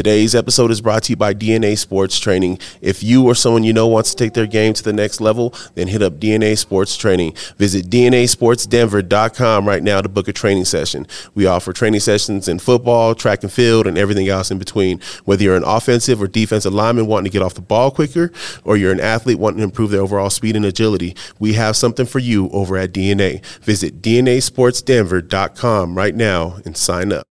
Today's 0.00 0.34
episode 0.34 0.70
is 0.70 0.80
brought 0.80 1.02
to 1.02 1.12
you 1.12 1.16
by 1.18 1.34
DNA 1.34 1.76
Sports 1.76 2.18
Training. 2.18 2.58
If 2.80 3.02
you 3.02 3.26
or 3.26 3.34
someone 3.34 3.64
you 3.64 3.74
know 3.74 3.86
wants 3.86 4.08
to 4.08 4.16
take 4.16 4.32
their 4.32 4.46
game 4.46 4.72
to 4.72 4.82
the 4.82 4.94
next 4.94 5.20
level, 5.20 5.52
then 5.74 5.88
hit 5.88 6.00
up 6.00 6.14
DNA 6.14 6.56
Sports 6.56 6.96
Training. 6.96 7.34
Visit 7.58 7.90
DNASportsDenver.com 7.90 9.68
right 9.68 9.82
now 9.82 10.00
to 10.00 10.08
book 10.08 10.26
a 10.26 10.32
training 10.32 10.64
session. 10.64 11.06
We 11.34 11.44
offer 11.44 11.74
training 11.74 12.00
sessions 12.00 12.48
in 12.48 12.60
football, 12.60 13.14
track 13.14 13.42
and 13.42 13.52
field, 13.52 13.86
and 13.86 13.98
everything 13.98 14.26
else 14.26 14.50
in 14.50 14.56
between. 14.56 15.00
Whether 15.26 15.44
you're 15.44 15.54
an 15.54 15.64
offensive 15.64 16.22
or 16.22 16.28
defensive 16.28 16.72
lineman 16.72 17.06
wanting 17.06 17.30
to 17.30 17.38
get 17.38 17.42
off 17.42 17.52
the 17.52 17.60
ball 17.60 17.90
quicker, 17.90 18.32
or 18.64 18.78
you're 18.78 18.92
an 18.92 19.00
athlete 19.00 19.38
wanting 19.38 19.58
to 19.58 19.64
improve 19.64 19.90
their 19.90 20.00
overall 20.00 20.30
speed 20.30 20.56
and 20.56 20.64
agility, 20.64 21.14
we 21.38 21.52
have 21.52 21.76
something 21.76 22.06
for 22.06 22.20
you 22.20 22.48
over 22.52 22.78
at 22.78 22.92
DNA. 22.92 23.44
Visit 23.58 24.00
DNASportsDenver.com 24.00 25.94
right 25.94 26.14
now 26.14 26.56
and 26.64 26.74
sign 26.74 27.12
up. 27.12 27.29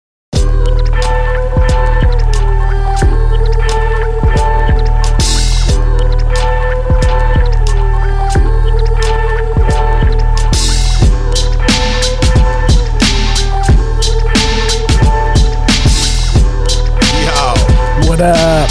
What 18.14 18.22
up? 18.22 18.70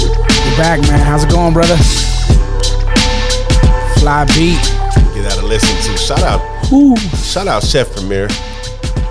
We're 0.00 0.56
back, 0.56 0.80
man. 0.80 0.98
How's 0.98 1.22
it 1.22 1.30
going, 1.30 1.52
brother? 1.54 1.76
Fly 4.00 4.24
beat. 4.34 4.58
get 5.14 5.22
that 5.22 5.36
to 5.38 5.46
listen 5.46 5.76
to. 5.92 5.96
Shout 5.96 6.24
out, 6.24 6.40
Woo. 6.72 6.96
shout 6.96 7.46
out 7.46 7.62
Chef 7.62 7.92
Premier. 7.92 8.26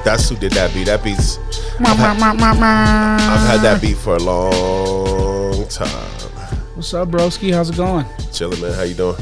That's 0.03 0.27
who 0.27 0.35
did 0.35 0.51
that 0.51 0.73
beat. 0.73 0.87
That 0.87 1.01
beat's 1.01 1.37
Ma, 1.79 1.95
ma, 1.95 2.13
ma, 2.13 2.33
ma, 2.33 2.53
ma. 2.53 3.15
I've 3.21 3.47
had 3.47 3.61
that 3.61 3.81
beat 3.81 3.95
for 3.95 4.17
a 4.17 4.19
long 4.19 5.65
time. 5.69 6.11
What's 6.75 6.93
up, 6.93 7.07
broski? 7.07 7.53
How's 7.53 7.69
it 7.69 7.77
going? 7.77 8.05
Chilling, 8.33 8.59
man. 8.59 8.73
How 8.73 8.81
you 8.81 8.95
doing? 8.95 9.15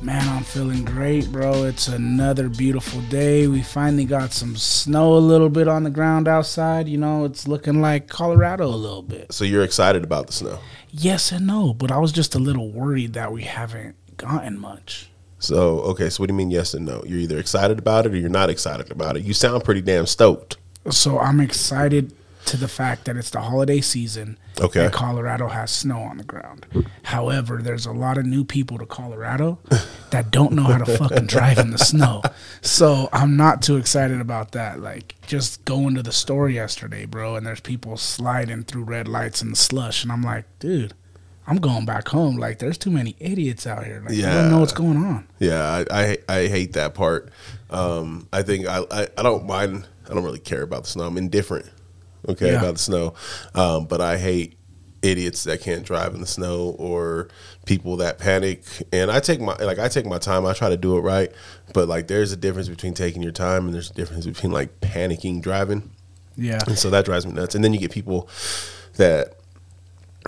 Man, 0.00 0.28
I'm 0.28 0.44
feeling 0.44 0.84
great, 0.84 1.30
bro. 1.32 1.64
It's 1.64 1.88
another 1.88 2.48
beautiful 2.48 3.00
day. 3.02 3.48
We 3.48 3.62
finally 3.62 4.04
got 4.04 4.32
some 4.32 4.56
snow 4.56 5.14
a 5.14 5.18
little 5.18 5.48
bit 5.48 5.66
on 5.66 5.82
the 5.82 5.90
ground 5.90 6.28
outside. 6.28 6.88
You 6.88 6.98
know, 6.98 7.24
it's 7.24 7.48
looking 7.48 7.80
like 7.80 8.08
Colorado 8.08 8.66
a 8.66 8.76
little 8.76 9.02
bit. 9.02 9.32
So 9.32 9.44
you're 9.44 9.64
excited 9.64 10.04
about 10.04 10.28
the 10.28 10.32
snow? 10.32 10.60
Yes 10.92 11.32
and 11.32 11.48
no, 11.48 11.74
but 11.74 11.90
I 11.90 11.98
was 11.98 12.12
just 12.12 12.36
a 12.36 12.38
little 12.38 12.70
worried 12.70 13.14
that 13.14 13.32
we 13.32 13.42
haven't 13.42 13.96
gotten 14.16 14.56
much. 14.56 15.10
So 15.40 15.80
okay. 15.80 16.10
So 16.10 16.22
what 16.22 16.28
do 16.28 16.34
you 16.34 16.38
mean 16.38 16.52
yes 16.52 16.74
and 16.74 16.86
no? 16.86 17.02
You're 17.04 17.18
either 17.18 17.38
excited 17.38 17.80
about 17.80 18.06
it 18.06 18.12
or 18.12 18.16
you're 18.16 18.28
not 18.28 18.50
excited 18.50 18.92
about 18.92 19.16
it. 19.16 19.24
You 19.24 19.34
sound 19.34 19.64
pretty 19.64 19.80
damn 19.80 20.06
stoked. 20.06 20.58
So 20.90 21.18
I'm 21.18 21.40
excited 21.40 22.14
to 22.48 22.56
the 22.56 22.68
fact 22.68 23.04
that 23.04 23.16
it's 23.16 23.28
the 23.28 23.42
holiday 23.42 23.80
season. 23.80 24.38
Okay. 24.58 24.84
And 24.86 24.92
Colorado 24.92 25.48
has 25.48 25.70
snow 25.70 26.00
on 26.00 26.16
the 26.16 26.24
ground. 26.24 26.66
However, 27.02 27.60
there's 27.62 27.84
a 27.84 27.92
lot 27.92 28.16
of 28.16 28.24
new 28.24 28.42
people 28.42 28.78
to 28.78 28.86
Colorado 28.86 29.58
that 30.10 30.30
don't 30.30 30.52
know 30.52 30.62
how 30.62 30.78
to 30.78 30.96
fucking 30.96 31.26
drive 31.26 31.58
in 31.58 31.70
the 31.70 31.78
snow. 31.78 32.22
So 32.62 33.10
I'm 33.12 33.36
not 33.36 33.60
too 33.60 33.76
excited 33.76 34.20
about 34.20 34.52
that. 34.52 34.80
Like 34.80 35.14
just 35.26 35.62
going 35.66 35.94
to 35.96 36.02
the 36.02 36.12
store 36.12 36.48
yesterday, 36.48 37.04
bro, 37.04 37.36
and 37.36 37.46
there's 37.46 37.60
people 37.60 37.98
sliding 37.98 38.64
through 38.64 38.84
red 38.84 39.08
lights 39.08 39.42
in 39.42 39.50
the 39.50 39.56
slush, 39.56 40.02
and 40.02 40.10
I'm 40.10 40.22
like, 40.22 40.46
dude. 40.58 40.94
I'm 41.50 41.56
going 41.56 41.86
back 41.86 42.08
home. 42.08 42.36
Like, 42.36 42.58
there's 42.58 42.76
too 42.76 42.90
many 42.90 43.16
idiots 43.18 43.66
out 43.66 43.86
here. 43.86 44.02
Like, 44.06 44.18
I 44.18 44.34
don't 44.34 44.50
know 44.50 44.60
what's 44.60 44.74
going 44.74 44.98
on. 44.98 45.26
Yeah, 45.38 45.62
I 45.64 45.86
I, 45.90 46.18
I 46.28 46.46
hate 46.46 46.74
that 46.74 46.92
part. 46.92 47.30
Um, 47.70 48.28
I 48.30 48.42
think 48.42 48.66
I, 48.66 48.84
I 48.90 49.08
I 49.16 49.22
don't 49.22 49.46
mind. 49.46 49.88
I 50.10 50.12
don't 50.12 50.24
really 50.24 50.40
care 50.40 50.60
about 50.60 50.82
the 50.82 50.90
snow. 50.90 51.04
I'm 51.04 51.16
indifferent. 51.16 51.70
Okay, 52.28 52.52
Yeah. 52.52 52.58
about 52.58 52.74
the 52.74 52.80
snow, 52.80 53.14
um, 53.54 53.86
but 53.86 54.00
I 54.00 54.18
hate 54.18 54.54
idiots 55.00 55.44
that 55.44 55.60
can't 55.60 55.84
drive 55.84 56.12
in 56.12 56.20
the 56.20 56.26
snow 56.26 56.74
or 56.78 57.28
people 57.66 57.96
that 57.98 58.18
panic. 58.18 58.64
And 58.92 59.10
I 59.10 59.20
take 59.20 59.40
my 59.40 59.54
like 59.56 59.78
I 59.78 59.88
take 59.88 60.06
my 60.06 60.18
time. 60.18 60.44
I 60.44 60.52
try 60.52 60.68
to 60.68 60.76
do 60.76 60.96
it 60.96 61.00
right, 61.02 61.30
but 61.72 61.88
like 61.88 62.08
there's 62.08 62.32
a 62.32 62.36
difference 62.36 62.68
between 62.68 62.94
taking 62.94 63.22
your 63.22 63.32
time 63.32 63.66
and 63.66 63.74
there's 63.74 63.90
a 63.90 63.94
difference 63.94 64.26
between 64.26 64.52
like 64.52 64.80
panicking 64.80 65.40
driving. 65.40 65.90
Yeah. 66.36 66.58
And 66.66 66.76
so 66.78 66.90
that 66.90 67.04
drives 67.04 67.26
me 67.26 67.32
nuts. 67.32 67.54
And 67.54 67.62
then 67.64 67.72
you 67.72 67.78
get 67.80 67.90
people 67.92 68.28
that 68.96 69.34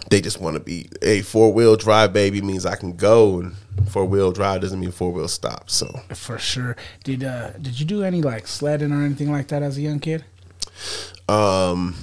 they 0.08 0.20
just 0.20 0.40
want 0.40 0.54
to 0.54 0.60
be 0.60 0.88
a 1.02 1.20
four 1.22 1.52
wheel 1.52 1.76
drive 1.76 2.12
baby 2.12 2.40
means 2.40 2.64
I 2.64 2.76
can 2.76 2.94
go 2.96 3.40
and 3.40 3.56
four 3.88 4.04
wheel 4.04 4.32
drive 4.32 4.60
doesn't 4.60 4.78
mean 4.80 4.92
four 4.92 5.12
wheel 5.12 5.28
stop. 5.28 5.68
So 5.68 6.00
For 6.14 6.38
sure. 6.38 6.76
Did 7.04 7.24
uh 7.24 7.50
did 7.60 7.78
you 7.80 7.86
do 7.86 8.02
any 8.04 8.22
like 8.22 8.46
sledding 8.46 8.92
or 8.92 9.02
anything 9.04 9.30
like 9.32 9.48
that 9.48 9.62
as 9.62 9.76
a 9.76 9.80
young 9.82 9.98
kid? 9.98 10.24
Um 11.30 11.94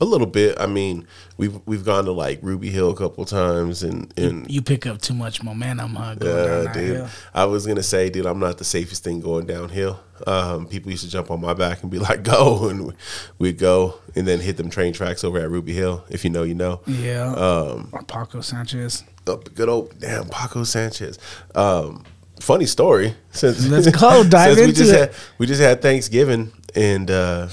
a 0.00 0.04
little 0.04 0.26
bit. 0.26 0.56
I 0.60 0.66
mean, 0.66 1.06
we've 1.36 1.58
we've 1.66 1.84
gone 1.84 2.04
to 2.04 2.12
like 2.12 2.38
Ruby 2.42 2.70
Hill 2.70 2.90
a 2.90 2.96
couple 2.96 3.24
times 3.24 3.82
and 3.82 4.12
and 4.18 4.50
You 4.50 4.62
pick 4.62 4.86
up 4.86 5.00
too 5.00 5.14
much 5.14 5.42
momentum, 5.42 5.94
huh? 5.94 6.14
Going 6.14 6.66
uh, 6.66 6.72
dude, 6.72 6.96
hill. 6.96 7.08
I 7.32 7.44
was 7.46 7.66
gonna 7.66 7.82
say, 7.82 8.10
dude, 8.10 8.26
I'm 8.26 8.38
not 8.38 8.58
the 8.58 8.64
safest 8.64 9.04
thing 9.04 9.20
going 9.20 9.46
downhill. 9.46 10.00
Um, 10.26 10.66
people 10.66 10.90
used 10.90 11.04
to 11.04 11.10
jump 11.10 11.30
on 11.30 11.40
my 11.40 11.54
back 11.54 11.82
and 11.82 11.90
be 11.90 11.98
like, 11.98 12.22
"Go," 12.34 12.68
and 12.68 12.94
we'd 13.38 13.58
go, 13.58 13.98
and 14.14 14.26
then 14.26 14.40
hit 14.40 14.56
them 14.56 14.70
train 14.70 14.92
tracks 14.92 15.24
over 15.24 15.38
at 15.38 15.50
Ruby 15.50 15.72
Hill. 15.72 16.04
If 16.08 16.24
you 16.24 16.30
know, 16.30 16.42
you 16.42 16.54
know. 16.54 16.80
Yeah. 16.86 17.32
Um, 17.32 17.88
or 17.92 18.02
Paco 18.02 18.40
Sanchez. 18.40 19.04
Good 19.24 19.68
old 19.68 19.98
damn 19.98 20.28
Paco 20.28 20.64
Sanchez. 20.64 21.18
Um, 21.54 22.04
funny 22.40 22.66
story. 22.66 23.14
Since 23.30 23.66
Let's 23.66 23.90
go, 23.90 24.22
dive 24.28 24.56
since 24.56 24.66
we 24.66 24.72
just 24.72 24.92
it. 24.92 24.98
Had, 24.98 25.14
we 25.38 25.46
just 25.46 25.60
had 25.60 25.80
Thanksgiving, 25.82 26.52
and 26.74 27.10
uh, 27.10 27.48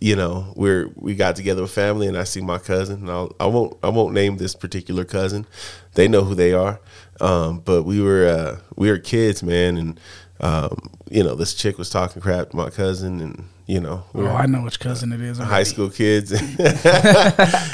you 0.00 0.16
know 0.16 0.52
we're 0.56 0.88
we 0.96 1.14
got 1.14 1.36
together 1.36 1.62
with 1.62 1.70
family, 1.70 2.06
and 2.06 2.16
I 2.16 2.24
see 2.24 2.40
my 2.40 2.58
cousin. 2.58 3.00
And 3.02 3.10
I'll, 3.10 3.34
I 3.40 3.46
won't 3.46 3.76
I 3.82 3.88
won't 3.88 4.14
name 4.14 4.36
this 4.38 4.54
particular 4.54 5.04
cousin. 5.04 5.46
They 5.94 6.08
know 6.08 6.24
who 6.24 6.34
they 6.34 6.52
are. 6.52 6.80
Um, 7.20 7.60
but 7.60 7.82
we 7.82 8.00
were 8.00 8.26
uh, 8.26 8.60
we 8.76 8.90
were 8.90 8.98
kids, 8.98 9.42
man, 9.42 9.76
and 9.76 10.00
um, 10.40 10.90
you 11.10 11.22
know 11.24 11.34
this 11.34 11.54
chick 11.54 11.78
was 11.78 11.90
talking 11.90 12.22
crap 12.22 12.50
to 12.50 12.56
my 12.56 12.70
cousin, 12.70 13.20
and 13.20 13.44
you 13.66 13.80
know 13.80 14.04
we 14.12 14.24
Oh, 14.24 14.28
I 14.28 14.46
know 14.46 14.62
which 14.62 14.78
cousin 14.80 15.12
it 15.12 15.20
is. 15.20 15.38
high 15.38 15.64
school 15.64 15.90
kids 15.90 16.32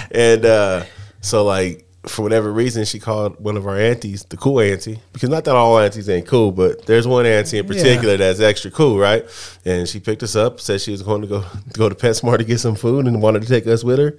and 0.10 0.44
uh 0.44 0.84
so 1.21 1.44
like 1.44 1.84
for 2.06 2.22
whatever 2.22 2.53
reason 2.53 2.84
she 2.84 2.98
called 2.98 3.38
one 3.41 3.56
of 3.56 3.66
our 3.66 3.78
aunties 3.78 4.25
the 4.25 4.37
cool 4.37 4.60
auntie 4.60 5.00
because 5.12 5.31
not 5.31 5.44
that 5.44 5.54
all 5.54 5.78
aunties 5.78 6.09
ain't 6.09 6.26
cool 6.26 6.53
but 6.53 6.84
there's 6.87 7.06
one 7.06 7.25
auntie 7.25 7.59
in 7.59 7.66
particular 7.66 8.16
that's 8.16 8.41
extra 8.41 8.70
cool 8.70 8.98
right? 8.98 9.25
And 9.65 9.88
she 9.88 10.00
picked 10.00 10.22
us 10.22 10.37
up 10.37 10.60
said 10.60 10.81
she 10.81 10.91
was 10.91 11.03
going 11.03 11.22
to 11.22 11.26
go 11.26 11.44
go 11.72 11.88
to 11.88 11.94
PetSmart 11.94 12.38
to 12.38 12.44
get 12.44 12.59
some 12.59 12.75
food 12.75 13.06
and 13.06 13.22
wanted 13.22 13.42
to 13.42 13.48
take 13.48 13.66
us 13.66 13.84
with 13.84 13.98
her. 13.98 14.16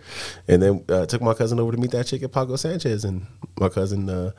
And 0.47 0.62
then 0.62 0.85
uh, 0.90 1.06
took 1.06 1.22
my 1.22 1.34
cousin 1.34 1.59
over 1.59 1.72
to 1.72 1.78
meet 1.78 1.91
that 1.91 2.07
chick 2.07 2.23
at 2.23 2.31
Paco 2.31 2.56
Sanchez. 2.56 3.06
And 3.06 3.25
my 3.59 3.69
cousin 3.69 4.09
uh 4.09 4.31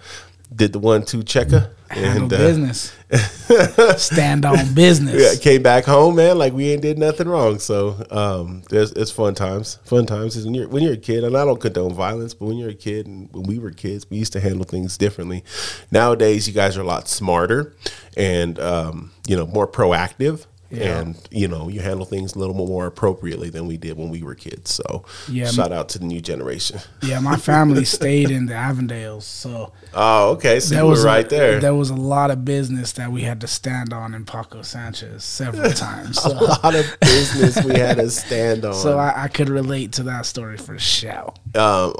did 0.54 0.72
the 0.72 0.78
one 0.78 1.04
two 1.04 1.22
checker 1.22 1.70
Handle 1.88 2.24
and 2.24 2.32
uh, 2.32 2.36
business. 2.36 2.92
Stand 4.02 4.44
on 4.44 4.74
business. 4.74 5.22
yeah, 5.22 5.40
came 5.40 5.62
back 5.62 5.84
home, 5.84 6.16
man. 6.16 6.36
Like 6.36 6.52
we 6.52 6.70
ain't 6.72 6.82
did 6.82 6.98
nothing 6.98 7.28
wrong. 7.28 7.60
So 7.60 8.04
um, 8.10 8.62
there's 8.70 8.90
it's 8.92 9.12
fun 9.12 9.34
times. 9.34 9.78
Fun 9.84 10.04
times 10.04 10.34
is 10.36 10.44
when 10.44 10.54
you're 10.54 10.68
when 10.68 10.82
you're 10.82 10.94
a 10.94 10.98
kid, 10.98 11.22
and 11.22 11.36
I 11.36 11.44
don't 11.44 11.60
condone 11.60 11.94
violence, 11.94 12.34
but 12.34 12.46
when 12.46 12.56
you're 12.56 12.70
a 12.70 12.74
kid 12.74 13.06
and 13.06 13.32
when 13.32 13.44
we 13.44 13.58
were 13.58 13.70
kids, 13.70 14.08
we 14.10 14.16
used 14.16 14.32
to 14.32 14.40
handle 14.40 14.64
things 14.64 14.98
differently. 14.98 15.44
Nowadays, 15.92 16.48
you 16.48 16.54
guys 16.54 16.76
are 16.76 16.82
a 16.82 16.86
lot 16.86 17.08
smarter 17.08 17.74
and 18.16 18.58
um, 18.58 19.12
you 19.28 19.36
know 19.36 19.46
more 19.46 19.68
proactive. 19.68 20.46
Yeah. 20.70 21.00
And 21.00 21.16
you 21.30 21.46
know 21.48 21.68
you 21.68 21.80
handle 21.80 22.04
things 22.06 22.34
a 22.34 22.38
little 22.38 22.54
more 22.54 22.86
appropriately 22.86 23.50
than 23.50 23.66
we 23.66 23.76
did 23.76 23.96
when 23.96 24.10
we 24.10 24.22
were 24.22 24.34
kids. 24.34 24.72
So 24.72 25.04
Yeah, 25.28 25.46
shout 25.50 25.70
out 25.72 25.88
to 25.90 25.98
the 25.98 26.04
new 26.04 26.20
generation. 26.20 26.80
Yeah, 27.02 27.20
my 27.20 27.36
family 27.36 27.84
stayed 27.98 28.30
in 28.30 28.46
the 28.46 28.54
Avondales, 28.54 29.22
so 29.22 29.72
Oh, 29.94 30.30
okay. 30.32 30.58
So 30.60 30.74
there 30.74 30.84
you 30.84 30.90
was 30.90 31.00
were 31.04 31.08
a- 31.08 31.12
right 31.12 31.28
there. 31.28 31.60
There 31.60 31.74
was 31.74 31.90
a 31.90 31.94
lot 31.94 32.30
of 32.30 32.44
business 32.44 32.92
that 32.92 33.12
we 33.12 33.22
had 33.22 33.40
to 33.42 33.46
stand 33.46 33.92
on 33.92 34.14
in 34.14 34.24
Paco 34.24 34.62
Sanchez 34.62 35.22
several 35.24 35.70
times. 35.88 36.18
a 36.24 36.30
lot 36.30 36.74
of 36.74 36.84
business 37.00 37.64
we 37.64 37.78
had 37.78 37.98
to 37.98 38.10
stand 38.26 38.64
on. 38.64 38.74
so 38.74 38.98
I, 38.98 39.24
I 39.24 39.28
could 39.28 39.48
relate 39.48 39.92
to 39.92 40.02
that 40.04 40.26
story 40.26 40.56
for 40.56 40.78
sure. 40.78 41.32
Um, 41.54 41.94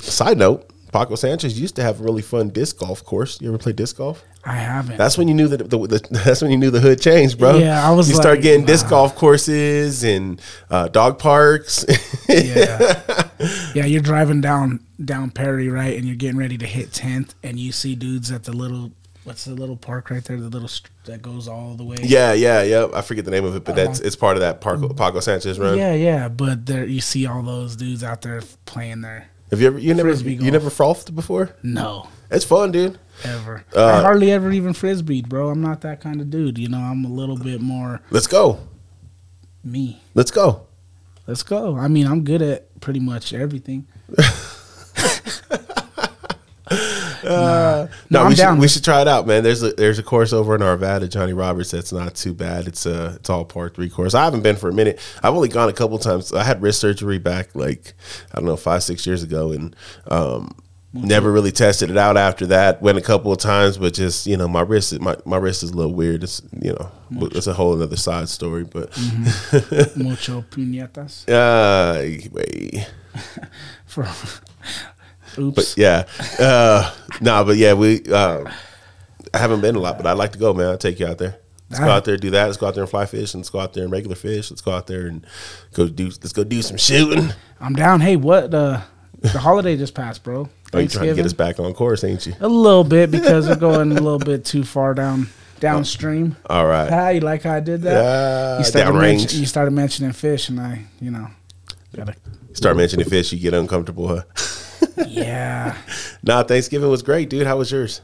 side 0.00 0.38
note: 0.38 0.70
Paco 0.92 1.14
Sanchez 1.16 1.58
used 1.60 1.76
to 1.76 1.82
have 1.82 2.00
a 2.00 2.04
really 2.04 2.22
fun 2.22 2.50
disc 2.50 2.78
golf 2.78 3.04
course. 3.04 3.40
You 3.40 3.48
ever 3.48 3.58
play 3.58 3.72
disc 3.72 3.96
golf? 3.96 4.22
I 4.46 4.56
haven't. 4.56 4.96
That's 4.98 5.16
when 5.16 5.28
you 5.28 5.34
knew 5.34 5.48
that 5.48 5.70
the, 5.70 5.78
the, 5.86 6.08
that's 6.24 6.42
when 6.42 6.50
you 6.50 6.58
knew 6.58 6.70
the 6.70 6.80
hood 6.80 7.00
changed, 7.00 7.38
bro. 7.38 7.56
Yeah, 7.56 7.86
I 7.86 7.92
was 7.92 8.08
You 8.08 8.14
start 8.14 8.36
like, 8.36 8.42
getting 8.42 8.66
disc 8.66 8.88
golf 8.88 9.14
courses 9.14 10.04
and 10.04 10.40
uh, 10.70 10.88
dog 10.88 11.18
parks. 11.18 11.84
yeah, 12.28 13.28
yeah. 13.74 13.84
You're 13.86 14.02
driving 14.02 14.40
down 14.40 14.80
down 15.02 15.30
Perry, 15.30 15.68
right, 15.68 15.96
and 15.96 16.04
you're 16.06 16.16
getting 16.16 16.36
ready 16.38 16.58
to 16.58 16.66
hit 16.66 16.92
tenth, 16.92 17.34
and 17.42 17.58
you 17.58 17.72
see 17.72 17.94
dudes 17.94 18.30
at 18.30 18.44
the 18.44 18.52
little 18.52 18.92
what's 19.24 19.46
the 19.46 19.54
little 19.54 19.76
park 19.76 20.10
right 20.10 20.22
there, 20.24 20.36
the 20.36 20.48
little 20.48 20.68
st- 20.68 20.90
that 21.06 21.22
goes 21.22 21.48
all 21.48 21.74
the 21.74 21.84
way. 21.84 21.96
yeah, 22.02 22.32
yeah, 22.32 22.62
yeah. 22.62 22.88
I 22.94 23.00
forget 23.02 23.24
the 23.24 23.30
name 23.30 23.44
of 23.44 23.56
it, 23.56 23.64
but 23.64 23.74
that's 23.74 24.00
it's 24.00 24.16
part 24.16 24.36
of 24.36 24.40
that 24.42 24.60
Paco, 24.60 24.92
Paco 24.92 25.20
Sanchez 25.20 25.58
run. 25.58 25.70
Uh-huh. 25.70 25.78
yeah, 25.78 25.94
yeah. 25.94 26.28
But 26.28 26.66
there, 26.66 26.84
you 26.84 27.00
see 27.00 27.26
all 27.26 27.42
those 27.42 27.76
dudes 27.76 28.04
out 28.04 28.22
there 28.22 28.42
playing 28.66 29.00
there. 29.00 29.28
Have 29.50 29.60
you 29.60 29.66
ever 29.68 29.78
you 29.78 29.94
never 29.94 30.08
Frisbee 30.08 30.34
you 30.34 30.50
never 30.50 30.70
frothed 30.70 31.14
before? 31.14 31.54
No, 31.62 32.08
It's 32.30 32.44
fun, 32.44 32.72
dude. 32.72 32.98
Ever. 33.22 33.64
Uh, 33.74 33.84
I 33.86 34.00
hardly 34.02 34.30
ever 34.32 34.50
even 34.50 34.72
frisbeed, 34.72 35.28
bro. 35.28 35.50
I'm 35.50 35.60
not 35.62 35.80
that 35.82 36.00
kind 36.00 36.20
of 36.20 36.30
dude. 36.30 36.58
You 36.58 36.68
know, 36.68 36.78
I'm 36.78 37.04
a 37.04 37.08
little 37.08 37.36
bit 37.36 37.60
more 37.60 38.00
Let's 38.10 38.26
go. 38.26 38.58
me. 39.62 40.00
Let's 40.14 40.30
go. 40.30 40.66
Let's 41.26 41.42
go. 41.42 41.76
I 41.76 41.88
mean, 41.88 42.06
I'm 42.06 42.24
good 42.24 42.42
at 42.42 42.80
pretty 42.80 43.00
much 43.00 43.32
everything. 43.32 43.86
Uh, 47.24 47.88
No, 48.10 48.22
no, 48.22 48.28
we 48.28 48.34
should 48.34 48.58
we 48.58 48.68
should 48.68 48.84
try 48.84 49.00
it 49.00 49.08
out, 49.08 49.26
man. 49.26 49.42
There's 49.42 49.62
a 49.62 49.72
there's 49.72 49.98
a 49.98 50.02
course 50.02 50.32
over 50.32 50.54
in 50.54 50.60
Arvada, 50.60 51.08
Johnny 51.08 51.32
Roberts. 51.32 51.70
That's 51.70 51.92
not 51.92 52.14
too 52.14 52.34
bad. 52.34 52.66
It's 52.66 52.84
a 52.84 53.14
it's 53.16 53.30
all 53.30 53.44
par 53.44 53.70
three 53.70 53.88
course. 53.88 54.14
I 54.14 54.24
haven't 54.24 54.42
been 54.42 54.56
for 54.56 54.68
a 54.68 54.72
minute. 54.72 55.00
I've 55.22 55.34
only 55.34 55.48
gone 55.48 55.68
a 55.68 55.72
couple 55.72 55.98
times. 55.98 56.32
I 56.32 56.44
had 56.44 56.60
wrist 56.60 56.80
surgery 56.80 57.18
back 57.18 57.54
like 57.54 57.94
I 58.32 58.36
don't 58.36 58.44
know 58.44 58.56
five 58.56 58.82
six 58.82 59.06
years 59.06 59.22
ago, 59.22 59.52
and 59.52 59.74
um, 60.08 60.54
never 60.94 61.30
really 61.32 61.50
tested 61.52 61.90
it 61.90 61.96
out 61.98 62.16
after 62.16 62.46
that. 62.46 62.80
Went 62.80 62.96
a 62.96 63.02
couple 63.02 63.30
of 63.32 63.38
times, 63.38 63.76
but 63.76 63.92
just 63.94 64.26
you 64.26 64.36
know 64.36 64.48
my 64.48 64.60
wrist 64.62 64.92
is- 64.92 65.00
my 65.00 65.16
my 65.26 65.36
wrist 65.36 65.62
is 65.62 65.70
a 65.70 65.74
little 65.76 65.92
weird. 65.92 66.22
It's 66.22 66.40
you 66.62 66.72
know 66.72 66.90
it's 67.32 67.46
a 67.46 67.52
whole 67.52 67.80
other 67.82 67.96
side 67.96 68.28
story, 68.28 68.64
but 68.64 68.90
Mucho 69.96 70.44
puñetas. 70.50 71.28
uh, 71.28 72.28
wait. 72.32 72.88
For, 73.86 74.06
oops. 75.38 75.54
But 75.56 75.74
yeah, 75.76 76.04
uh, 76.38 76.94
nah, 77.20 77.44
but 77.44 77.56
yeah, 77.56 77.74
we. 77.74 78.02
Uh, 78.04 78.50
I 79.32 79.38
haven't 79.38 79.60
been 79.62 79.74
a 79.74 79.80
lot, 79.80 79.96
but 79.96 80.06
I'd 80.06 80.12
like 80.18 80.32
to 80.32 80.38
go, 80.38 80.52
man. 80.54 80.68
I'll 80.68 80.78
take 80.78 81.00
you 81.00 81.06
out 81.06 81.18
there. 81.18 81.36
Let's 81.70 81.80
go 81.80 81.88
Ah. 81.90 81.96
out 81.96 82.04
there, 82.04 82.16
do 82.16 82.30
that. 82.30 82.44
Let's 82.44 82.56
go 82.56 82.66
out 82.68 82.74
there 82.74 82.84
and 82.84 82.90
fly 82.90 83.06
fish, 83.06 83.34
and 83.34 83.40
let's 83.40 83.50
go 83.50 83.58
out 83.58 83.72
there 83.72 83.82
and 83.84 83.90
regular 83.92 84.14
fish. 84.14 84.50
Let's 84.50 84.60
go 84.62 84.70
out 84.72 84.86
there 84.86 85.06
and 85.06 85.26
go 85.72 85.88
do. 85.88 86.04
Let's 86.06 86.32
go 86.32 86.44
do 86.44 86.62
some 86.62 86.76
shooting. 86.76 87.32
I'm 87.60 87.72
down. 87.74 88.00
Hey, 88.00 88.16
what? 88.16 88.52
Uh, 88.54 88.80
the 89.20 89.38
holiday 89.40 89.76
just 89.76 89.94
passed, 89.94 90.22
bro. 90.22 90.48
Oh, 90.74 90.80
you 90.80 90.88
trying 90.88 91.08
to 91.08 91.14
get 91.14 91.26
us 91.26 91.32
back 91.32 91.58
on 91.60 91.72
course, 91.74 92.04
ain't 92.04 92.26
you? 92.26 92.34
A 92.40 92.48
little 92.48 92.84
bit 92.84 93.10
because 93.10 93.48
we're 93.48 93.56
going 93.56 93.90
a 93.92 93.94
little 93.94 94.18
bit 94.18 94.44
too 94.44 94.64
far 94.64 94.94
down 94.94 95.28
downstream. 95.60 96.36
All 96.50 96.66
right. 96.66 96.90
Ah, 96.92 97.08
you 97.10 97.20
like 97.20 97.42
how 97.42 97.54
I 97.54 97.60
did 97.60 97.82
that? 97.82 97.96
Uh, 98.04 98.58
you 98.58 98.64
started 98.64 98.92
mention- 98.98 99.40
you 99.40 99.46
started 99.46 99.70
mentioning 99.72 100.12
fish, 100.12 100.48
and 100.48 100.60
I, 100.60 100.84
you 101.00 101.10
know, 101.10 101.28
gotta. 101.94 102.14
Start 102.52 102.76
mentioning 102.76 103.08
fish, 103.08 103.32
you 103.32 103.38
get 103.40 103.52
uncomfortable, 103.54 104.08
huh? 104.08 104.22
Yeah, 105.08 105.76
nah, 106.22 106.44
Thanksgiving 106.44 106.88
was 106.88 107.02
great, 107.02 107.28
dude. 107.28 107.46
How 107.48 107.56
was 107.56 107.72
yours? 107.72 108.00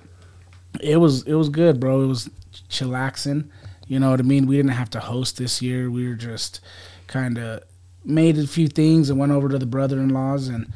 it 0.80 0.96
was 0.96 1.22
it 1.22 1.34
was 1.34 1.48
good, 1.48 1.78
bro. 1.80 2.02
It 2.02 2.06
was 2.06 2.28
chillaxing. 2.68 3.48
You 3.86 3.98
know 4.00 4.10
what 4.10 4.20
I 4.20 4.22
mean? 4.22 4.46
We 4.46 4.56
didn't 4.56 4.72
have 4.72 4.90
to 4.90 5.00
host 5.00 5.36
this 5.36 5.60
year. 5.60 5.90
We 5.90 6.08
were 6.08 6.14
just 6.14 6.60
kind 7.06 7.38
of 7.38 7.62
made 8.04 8.38
a 8.38 8.46
few 8.46 8.68
things 8.68 9.10
and 9.10 9.18
went 9.18 9.32
over 9.32 9.48
to 9.48 9.58
the 9.58 9.66
brother-in-laws 9.66 10.48
and 10.48 10.72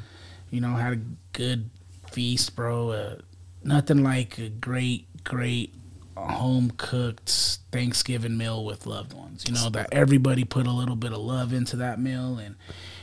you 0.51 0.61
know 0.61 0.75
had 0.75 0.93
a 0.93 1.01
good 1.33 1.71
feast, 2.15 2.55
bro. 2.57 2.91
Uh, 2.91 3.17
nothing 3.63 4.03
like 4.03 4.39
a 4.39 4.49
great, 4.49 5.25
great 5.25 5.75
home 6.17 6.73
cooked 6.77 7.59
Thanksgiving 7.73 8.37
meal 8.37 8.65
with 8.65 8.87
loved 8.87 9.13
ones. 9.13 9.45
You 9.49 9.55
know 9.55 9.69
that 9.71 9.89
everybody 9.93 10.45
put 10.45 10.67
a 10.67 10.71
little 10.71 10.95
bit 10.97 11.13
of 11.13 11.19
love 11.19 11.53
into 11.53 11.77
that 11.77 11.99
meal 12.01 12.39
and. 12.39 12.57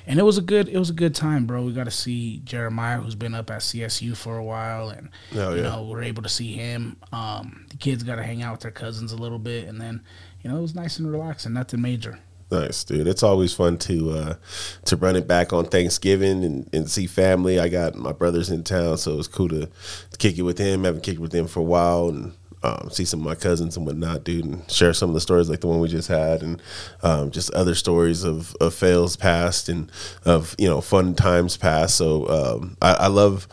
And 0.08 0.18
it 0.19 0.24
was 0.24 0.40
a 0.40 0.42
good, 0.42 0.68
it 0.68 0.80
was 0.80 0.90
a 0.90 0.94
good 0.94 1.13
time, 1.13 1.46
bro. 1.46 1.62
We 1.62 1.74
got 1.74 1.84
to 1.84 1.92
see 1.92 2.42
Jeremiah, 2.44 2.98
who's 3.00 3.13
been 3.13 3.36
up 3.36 3.52
at 3.52 3.60
CSU 3.62 4.18
for 4.18 4.36
a 4.36 4.44
while, 4.44 4.90
and 4.90 5.10
Oh, 5.36 5.54
you 5.54 5.62
know 5.62 5.84
we're 5.84 6.02
able 6.02 6.24
to 6.24 6.28
see 6.28 6.54
him. 6.54 6.98
Um, 7.13 7.68
the 7.69 7.78
kids 7.78 8.02
got 8.02 8.16
to 8.16 8.24
hang 8.24 8.42
out 8.42 8.54
with 8.54 8.62
their 8.62 8.72
cousins 8.72 9.12
a 9.12 9.16
little 9.16 9.38
bit, 9.38 9.68
and 9.68 9.80
then 9.80 10.02
you 10.42 10.50
know 10.50 10.58
it 10.58 10.62
was 10.62 10.74
nice 10.74 10.98
and 10.98 11.10
relaxing, 11.10 11.54
nothing 11.54 11.81
major. 11.81 12.18
Nice, 12.51 12.83
dude. 12.83 13.07
It's 13.07 13.24
always 13.24 13.53
fun 13.53 13.77
to 13.80 14.12
uh, 14.12 14.33
to 14.86 14.98
run 14.98 15.15
it 15.15 15.25
back 15.25 15.53
on 15.53 15.65
Thanksgiving 15.65 16.44
and, 16.44 16.69
and 16.74 16.89
see 16.89 17.07
family. 17.07 17.59
I 17.59 17.69
got 17.69 17.95
my 17.95 18.12
brothers 18.12 18.50
in 18.50 18.65
town, 18.65 18.98
so 18.98 19.13
it 19.13 19.18
was 19.18 19.30
cool 19.30 19.48
to, 19.50 19.68
to 19.68 20.18
kick 20.18 20.38
it 20.38 20.42
with 20.42 20.57
him. 20.57 20.83
Haven't 20.83 21.03
kicked 21.03 21.19
with 21.21 21.31
them 21.31 21.48
for 21.48 21.62
a 21.62 21.63
while, 21.63 22.09
and 22.09 22.33
um, 22.62 22.89
see 22.92 23.06
some 23.06 23.21
of 23.21 23.25
my 23.25 23.36
cousins 23.36 23.77
and 23.77 23.86
whatnot, 23.86 24.25
dude, 24.25 24.44
and 24.44 24.69
share 24.69 24.94
some 24.94 25.09
of 25.09 25.13
the 25.13 25.21
stories 25.21 25.50
like 25.50 25.62
the 25.62 25.68
one 25.68 25.80
we 25.80 25.88
just 25.88 26.09
had, 26.09 26.44
and 26.44 26.62
um, 27.03 27.31
just 27.31 27.51
other 27.51 27.74
stories 27.74 28.25
of, 28.25 28.53
of 28.59 28.74
fails 28.74 29.15
past 29.15 29.69
and 29.69 29.89
of 30.25 30.53
you 30.57 30.68
know 30.68 30.81
fun 30.81 31.15
times 31.15 31.56
past. 31.56 31.95
So 31.95 32.27
um, 32.27 32.75
I, 32.81 32.94
I 32.94 33.07
love 33.07 33.48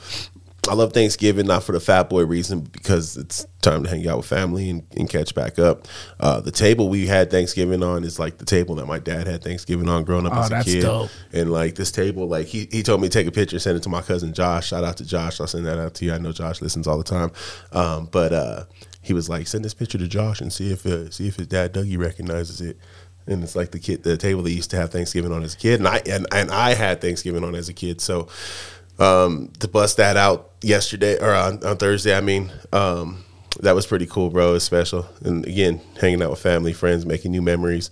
I 0.68 0.74
love 0.74 0.92
Thanksgiving, 0.92 1.46
not 1.46 1.62
for 1.62 1.72
the 1.72 1.80
fat 1.80 2.10
boy 2.10 2.26
reason, 2.26 2.60
because 2.60 3.16
it's 3.16 3.46
time 3.62 3.84
to 3.84 3.88
hang 3.88 4.06
out 4.06 4.18
with 4.18 4.26
family 4.26 4.68
and, 4.68 4.82
and 4.96 5.08
catch 5.08 5.34
back 5.34 5.58
up. 5.58 5.86
Uh, 6.20 6.40
the 6.40 6.50
table 6.50 6.88
we 6.90 7.06
had 7.06 7.30
Thanksgiving 7.30 7.82
on 7.82 8.04
is 8.04 8.18
like 8.18 8.36
the 8.38 8.44
table 8.44 8.74
that 8.74 8.84
my 8.86 8.98
dad 8.98 9.26
had 9.26 9.42
Thanksgiving 9.42 9.88
on 9.88 10.04
growing 10.04 10.26
up 10.26 10.34
Oh, 10.34 10.40
as 10.40 10.46
a 10.48 10.50
that's 10.50 10.64
kid. 10.66 10.80
dope. 10.82 11.10
And 11.32 11.50
like 11.50 11.74
this 11.76 11.90
table, 11.90 12.26
like 12.26 12.46
he, 12.48 12.68
he 12.70 12.82
told 12.82 13.00
me 13.00 13.08
to 13.08 13.12
take 13.12 13.26
a 13.26 13.30
picture, 13.32 13.58
send 13.58 13.78
it 13.78 13.82
to 13.84 13.88
my 13.88 14.02
cousin 14.02 14.34
Josh. 14.34 14.68
Shout 14.68 14.84
out 14.84 14.98
to 14.98 15.06
Josh. 15.06 15.40
I'll 15.40 15.46
send 15.46 15.64
that 15.64 15.78
out 15.78 15.94
to 15.94 16.04
you. 16.04 16.12
I 16.12 16.18
know 16.18 16.32
Josh 16.32 16.60
listens 16.60 16.86
all 16.86 16.98
the 16.98 17.04
time. 17.04 17.30
Um, 17.72 18.06
but 18.12 18.32
uh, 18.34 18.64
he 19.00 19.14
was 19.14 19.28
like, 19.30 19.46
send 19.46 19.64
this 19.64 19.74
picture 19.74 19.96
to 19.98 20.08
Josh 20.08 20.40
and 20.42 20.52
see 20.52 20.70
if 20.70 20.84
uh, 20.84 21.08
see 21.10 21.28
if 21.28 21.36
his 21.36 21.46
dad 21.46 21.72
Dougie 21.72 21.98
recognizes 21.98 22.60
it. 22.60 22.76
And 23.26 23.42
it's 23.42 23.54
like 23.56 23.70
the 23.72 23.78
kid, 23.78 24.02
the 24.04 24.16
table 24.16 24.42
they 24.42 24.50
used 24.52 24.70
to 24.70 24.76
have 24.76 24.90
Thanksgiving 24.90 25.32
on 25.32 25.42
as 25.42 25.54
a 25.54 25.58
kid, 25.58 25.80
and 25.80 25.88
I 25.88 26.00
and, 26.08 26.26
and 26.32 26.50
I 26.50 26.74
had 26.74 27.00
Thanksgiving 27.02 27.44
on 27.44 27.54
as 27.54 27.68
a 27.68 27.74
kid. 27.74 28.00
So 28.00 28.28
um, 28.98 29.50
to 29.60 29.68
bust 29.68 29.96
that 29.96 30.16
out 30.16 30.50
yesterday 30.62 31.18
or 31.18 31.34
on, 31.34 31.64
on 31.64 31.76
Thursday, 31.76 32.16
I 32.16 32.20
mean, 32.20 32.52
um, 32.72 33.24
that 33.60 33.74
was 33.74 33.86
pretty 33.86 34.06
cool, 34.06 34.30
bro. 34.30 34.54
It's 34.54 34.64
special, 34.64 35.06
and 35.24 35.46
again, 35.46 35.80
hanging 36.00 36.22
out 36.22 36.30
with 36.30 36.40
family, 36.40 36.72
friends, 36.72 37.06
making 37.06 37.32
new 37.32 37.42
memories. 37.42 37.90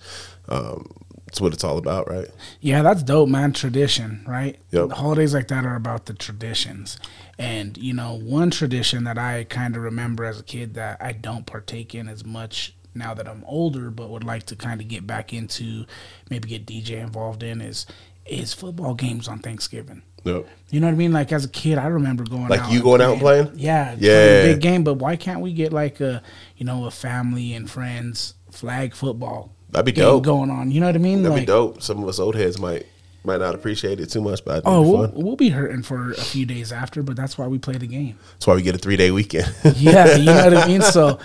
Um, 0.48 0.90
it's 1.26 1.40
what 1.40 1.52
it's 1.52 1.64
all 1.64 1.76
about, 1.76 2.08
right? 2.08 2.28
Yeah, 2.60 2.82
that's 2.82 3.02
dope, 3.02 3.28
man. 3.28 3.52
Tradition, 3.52 4.24
right? 4.26 4.58
Yep. 4.70 4.92
Holidays 4.92 5.34
like 5.34 5.48
that 5.48 5.66
are 5.66 5.74
about 5.74 6.06
the 6.06 6.14
traditions. 6.14 6.98
And, 7.38 7.76
you 7.76 7.92
know, 7.92 8.18
one 8.18 8.50
tradition 8.50 9.04
that 9.04 9.18
I 9.18 9.44
kind 9.44 9.76
of 9.76 9.82
remember 9.82 10.24
as 10.24 10.40
a 10.40 10.44
kid 10.44 10.74
that 10.74 11.02
I 11.02 11.12
don't 11.12 11.44
partake 11.44 11.94
in 11.94 12.08
as 12.08 12.24
much 12.24 12.74
now 12.94 13.12
that 13.12 13.28
I'm 13.28 13.44
older, 13.44 13.90
but 13.90 14.08
would 14.08 14.24
like 14.24 14.44
to 14.46 14.56
kind 14.56 14.80
of 14.80 14.88
get 14.88 15.06
back 15.06 15.32
into, 15.32 15.84
maybe 16.30 16.48
get 16.48 16.64
DJ 16.64 17.02
involved 17.02 17.42
in 17.42 17.60
is 17.60 17.86
is 18.24 18.52
football 18.52 18.94
games 18.94 19.28
on 19.28 19.38
Thanksgiving. 19.38 20.02
Yep. 20.26 20.46
You 20.70 20.81
know 20.81 20.88
what 20.88 20.93
I 20.94 20.96
mean? 20.96 21.12
Like 21.12 21.32
as 21.32 21.44
a 21.44 21.49
kid, 21.49 21.78
I 21.78 21.87
remember 21.87 22.25
going 22.25 22.49
Like 22.49 22.61
out 22.61 22.73
you 22.73 22.82
going 22.82 23.00
out 23.00 23.12
and 23.12 23.20
playing? 23.20 23.52
Yeah, 23.55 23.94
Yeah. 23.99 24.43
big 24.52 24.61
game. 24.61 24.82
But 24.84 24.94
why 24.94 25.17
can't 25.17 25.40
we 25.40 25.52
get 25.52 25.73
like 25.73 26.00
a, 26.00 26.23
you 26.56 26.67
know, 26.67 26.87
a 26.87 26.90
family 26.90 27.52
and 27.55 27.70
friends 27.70 28.34
flag 28.50 28.94
football? 28.94 29.52
That'd 29.70 29.87
be 29.87 29.93
game 29.93 30.05
dope. 30.05 30.25
going 30.25 30.50
on. 30.50 30.70
You 30.70 30.81
know 30.81 30.87
what 30.87 30.94
I 30.96 30.99
mean? 30.99 31.23
That'd 31.23 31.32
like, 31.37 31.43
be 31.43 31.46
dope. 31.46 31.82
Some 31.82 32.02
of 32.02 32.08
us 32.08 32.19
old 32.19 32.34
heads 32.34 32.58
might 32.58 32.87
might 33.25 33.40
not 33.40 33.55
appreciate 33.56 33.99
it 34.00 34.06
too 34.06 34.20
much, 34.20 34.44
but 34.44 34.62
Oh, 34.64 34.82
it'd 34.82 35.12
be 35.12 35.17
we'll, 35.19 35.26
we'll 35.26 35.37
be 35.37 35.49
hurting 35.49 35.82
for 35.82 36.12
a 36.12 36.14
few 36.17 36.46
days 36.46 36.70
after, 36.73 37.02
but 37.02 37.17
that's 37.17 37.37
why 37.37 37.46
we 37.49 37.58
play 37.58 37.76
the 37.76 37.87
game. 37.88 38.17
That's 38.34 38.46
why 38.46 38.55
we 38.55 38.62
get 38.62 38.75
a 38.75 38.78
three 38.78 38.96
day 38.96 39.11
weekend. 39.11 39.52
Yeah, 39.76 40.17
you 40.17 40.25
know 40.26 40.44
what 40.44 40.56
I 40.56 40.67
mean. 40.69 40.82
So 40.93 41.19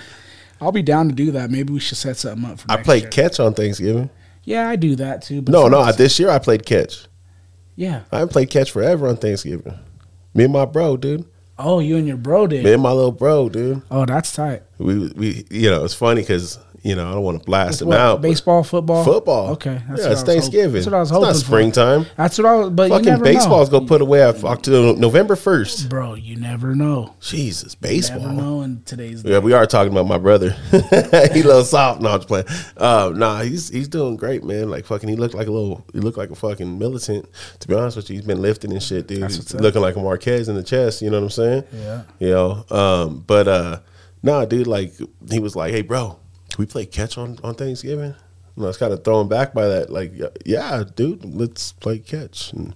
I'll 0.59 0.71
be 0.71 0.81
down 0.83 1.09
to 1.09 1.15
do 1.15 1.31
that. 1.31 1.49
Maybe 1.49 1.73
we 1.73 1.79
should 1.79 1.97
set 1.97 2.17
something 2.17 2.49
up 2.51 2.59
for. 2.59 2.71
I 2.71 2.81
played 2.83 3.03
year. 3.03 3.09
catch 3.11 3.39
on 3.39 3.53
Thanksgiving. 3.55 4.09
Yeah, 4.43 4.67
I 4.69 4.75
do 4.75 4.95
that 4.97 5.21
too. 5.23 5.41
But 5.41 5.51
No, 5.51 5.67
no, 5.67 5.91
this 5.91 6.19
year 6.19 6.29
I 6.29 6.37
played 6.39 6.65
catch. 6.65 7.05
Yeah. 7.75 8.03
I 8.11 8.19
haven't 8.19 8.33
played 8.33 8.49
catch 8.49 8.71
forever 8.71 9.07
on 9.07 9.17
Thanksgiving. 9.17 9.77
Me 10.33 10.45
and 10.45 10.53
my 10.53 10.65
bro, 10.65 10.97
dude. 10.97 11.25
Oh, 11.57 11.79
you 11.79 11.97
and 11.97 12.07
your 12.07 12.17
bro 12.17 12.47
did. 12.47 12.63
Me 12.63 12.73
and 12.73 12.81
my 12.81 12.91
little 12.91 13.11
bro, 13.11 13.49
dude. 13.49 13.81
Oh, 13.91 14.05
that's 14.05 14.33
tight. 14.33 14.63
We 14.77 15.09
we 15.09 15.45
you 15.51 15.69
know 15.69 15.83
it's 15.85 15.93
funny 15.93 16.21
because 16.21 16.57
you 16.83 16.95
know 16.95 17.07
I 17.09 17.13
don't 17.13 17.23
want 17.23 17.39
to 17.39 17.45
blast 17.45 17.81
him 17.81 17.89
What, 17.89 17.99
out. 17.99 18.21
baseball, 18.21 18.63
football, 18.63 19.03
Football. 19.03 19.51
Okay, 19.51 19.73
yeah, 19.73 19.93
it's 19.93 20.07
was 20.07 20.19
hoping- 20.19 20.25
Thanksgiving. 20.25 20.73
That's 20.73 20.85
what 20.87 20.93
I 20.95 20.99
was 20.99 21.09
It's 21.09 21.13
not 21.19 21.25
hoping. 21.25 21.39
for. 21.39 21.45
springtime. 21.45 22.05
That's 22.17 22.37
what 22.37 22.47
I 22.47 22.55
was. 22.55 22.69
But 22.71 22.83
you 22.83 22.89
Fucking 22.95 23.05
never 23.05 23.23
baseball's 23.23 23.71
know. 23.71 23.79
gonna 23.79 23.87
put 23.87 24.01
away 24.01 24.23
at 24.23 24.43
October, 24.43 24.99
November 24.99 25.35
first. 25.35 25.89
Bro, 25.89 26.15
you 26.15 26.35
never 26.35 26.75
know. 26.75 27.15
Jesus, 27.21 27.75
Never 27.81 27.93
baseball. 27.93 28.33
know 28.33 28.61
in 28.61 28.81
today's. 28.83 29.23
Yeah, 29.23 29.39
we 29.39 29.53
are 29.53 29.65
talking 29.65 29.91
about 29.91 30.07
my 30.07 30.17
brother. 30.17 30.51
he 31.33 31.43
loves 31.43 31.69
soft. 31.69 32.01
No, 32.01 32.09
I'm 32.09 32.17
just 32.19 32.27
playing. 32.27 32.45
Uh, 32.77 33.11
nah, 33.15 33.41
he's 33.41 33.69
he's 33.69 33.87
doing 33.87 34.15
great, 34.17 34.43
man. 34.43 34.69
Like 34.69 34.85
fucking, 34.85 35.07
he 35.09 35.15
looked 35.15 35.35
like 35.35 35.47
a 35.47 35.51
little. 35.51 35.85
He 35.93 35.99
looked 35.99 36.17
like 36.17 36.31
a 36.31 36.35
fucking 36.35 36.79
militant. 36.79 37.27
To 37.59 37.67
be 37.67 37.75
honest 37.75 37.97
with 37.97 38.09
you, 38.09 38.15
he's 38.15 38.25
been 38.25 38.41
lifting 38.41 38.71
and 38.71 38.81
shit, 38.81 39.07
dude. 39.07 39.21
That's 39.21 39.35
He's 39.35 39.53
looking 39.53 39.81
like 39.81 39.95
a 39.95 39.99
Marquez 39.99 40.49
in 40.49 40.55
the 40.55 40.63
chest. 40.63 41.01
You 41.01 41.09
know 41.09 41.17
what 41.19 41.25
I'm 41.25 41.29
saying? 41.29 41.63
Yeah. 41.73 42.01
You 42.19 42.29
know. 42.31 42.65
Um, 42.71 43.23
but 43.27 43.47
uh, 43.47 43.79
nah, 44.23 44.45
dude. 44.45 44.67
Like 44.67 44.93
he 45.29 45.39
was 45.39 45.55
like, 45.55 45.71
hey, 45.73 45.81
bro, 45.81 46.17
we 46.61 46.65
play 46.65 46.85
catch 46.85 47.17
on 47.17 47.37
on 47.43 47.55
Thanksgiving? 47.55 48.15
And 48.55 48.65
I 48.65 48.67
was 48.67 48.77
kind 48.77 48.93
of 48.93 49.03
thrown 49.03 49.27
back 49.27 49.53
by 49.53 49.67
that. 49.67 49.89
Like, 49.89 50.13
yeah, 50.45 50.83
dude, 50.95 51.23
let's 51.25 51.71
play 51.73 51.99
catch, 51.99 52.53
and 52.53 52.69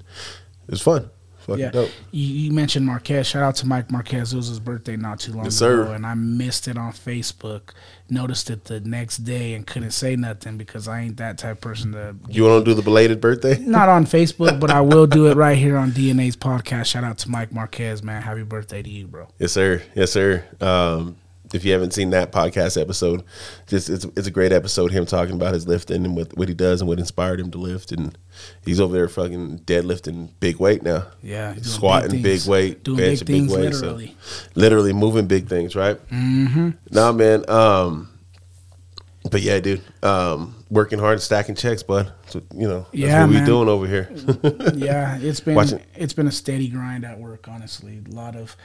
it 0.68 0.72
was 0.72 0.82
fun. 0.82 1.10
Fucking 1.40 1.60
Yeah, 1.60 1.70
dope. 1.70 1.92
you, 2.10 2.26
you 2.26 2.52
mentioned 2.52 2.88
Marquez. 2.88 3.28
Shout 3.28 3.44
out 3.44 3.56
to 3.58 3.68
Mike 3.68 3.92
Marquez. 3.92 4.34
It 4.34 4.36
was 4.38 4.48
his 4.48 4.60
birthday 4.60 4.96
not 4.98 5.20
too 5.20 5.32
long 5.34 5.44
Yes, 5.44 5.62
ago, 5.62 5.86
sir. 5.86 5.94
and 5.94 6.04
I 6.04 6.16
missed 6.16 6.68
it 6.68 6.76
on 6.76 6.92
Facebook. 6.92 7.70
Noticed 8.10 8.50
it 8.50 8.64
the 8.66 8.80
next 8.80 9.18
day 9.18 9.54
and 9.54 9.68
couldn't 9.68 9.92
say 9.92 10.16
nothing 10.16 10.58
because 10.58 10.88
I 10.88 11.02
ain't 11.02 11.18
that 11.18 11.38
type 11.38 11.52
of 11.58 11.62
person 11.62 11.92
to. 11.92 12.16
You 12.30 12.46
want 12.46 12.66
to 12.66 12.72
do 12.72 12.74
the 12.74 12.82
belated 12.82 13.22
birthday? 13.22 13.60
Not 13.60 13.90
on 13.90 14.06
Facebook, 14.08 14.60
but 14.60 14.72
I 14.72 14.82
will 14.82 15.06
do 15.06 15.28
it 15.28 15.36
right 15.46 15.56
here 15.58 15.78
on 15.78 15.92
DNA's 15.92 16.36
podcast. 16.36 16.86
Shout 16.88 17.04
out 17.04 17.20
to 17.20 17.30
Mike 17.30 17.52
Marquez, 17.52 18.02
man. 18.02 18.24
Happy 18.24 18.42
birthday 18.42 18.82
to 18.82 18.90
you, 18.90 19.06
bro. 19.06 19.28
Yes, 19.38 19.52
sir. 19.52 19.84
Yes, 19.94 20.12
sir. 20.12 20.44
Um, 20.62 21.16
if 21.54 21.64
you 21.66 21.72
haven't 21.74 21.92
seen 21.94 22.10
that 22.12 22.32
podcast 22.32 22.80
episode, 22.82 23.24
just 23.68 23.90
it's, 23.90 24.06
it's 24.16 24.28
a 24.28 24.32
great 24.32 24.52
episode. 24.52 24.92
Him 24.92 25.06
talking 25.06 25.36
about 25.36 25.54
his 25.54 25.68
lifting 25.68 26.06
and 26.06 26.16
what, 26.16 26.36
what 26.38 26.48
he 26.48 26.54
does 26.54 26.82
and 26.82 26.88
what 26.88 27.00
inspired 27.00 27.40
him 27.40 27.52
to 27.52 27.58
lift, 27.58 27.92
and 27.92 28.18
he's 28.66 28.80
over 28.80 28.94
there 28.94 29.08
fucking 29.08 29.60
deadlifting 29.60 30.30
big 30.40 30.58
weight 30.58 30.84
now. 30.84 31.08
Yeah, 31.22 31.56
squatting 31.62 32.12
big 32.12 32.24
big, 32.24 32.48
weight, 32.48 32.84
Doing 32.84 33.00
benching 33.00 33.20
big 33.20 33.26
things, 33.28 33.54
weight, 33.54 33.74
so- 33.74 33.82
literally. 33.82 34.18
literally 34.56 34.94
moving 34.94 35.28
big 35.28 35.48
things, 35.48 35.76
right? 35.76 35.98
Mm-hmm. 36.10 36.70
Nah, 36.92 37.12
man. 37.12 37.50
Um, 37.50 38.10
But 39.32 39.42
yeah, 39.42 39.60
dude, 39.60 39.82
um, 40.04 40.54
working 40.70 41.00
hard, 41.00 41.14
and 41.14 41.22
stacking 41.22 41.56
checks, 41.56 41.82
bud. 41.82 42.12
So, 42.28 42.44
you 42.56 42.68
know, 42.68 42.82
that's 42.82 42.94
Yeah, 42.94 43.22
what 43.22 43.30
we 43.30 43.36
man. 43.38 43.46
doing 43.48 43.68
over 43.70 43.88
here. 43.88 44.08
yeah, 44.76 45.18
it's 45.20 45.40
been 45.40 45.56
Watching- 45.56 45.82
it's 45.96 46.14
been 46.14 46.28
a 46.28 46.32
steady 46.32 46.68
grind 46.68 47.04
at 47.06 47.18
work. 47.20 47.48
Honestly, 47.48 48.02
a 48.08 48.14
lot 48.14 48.36
of 48.36 48.56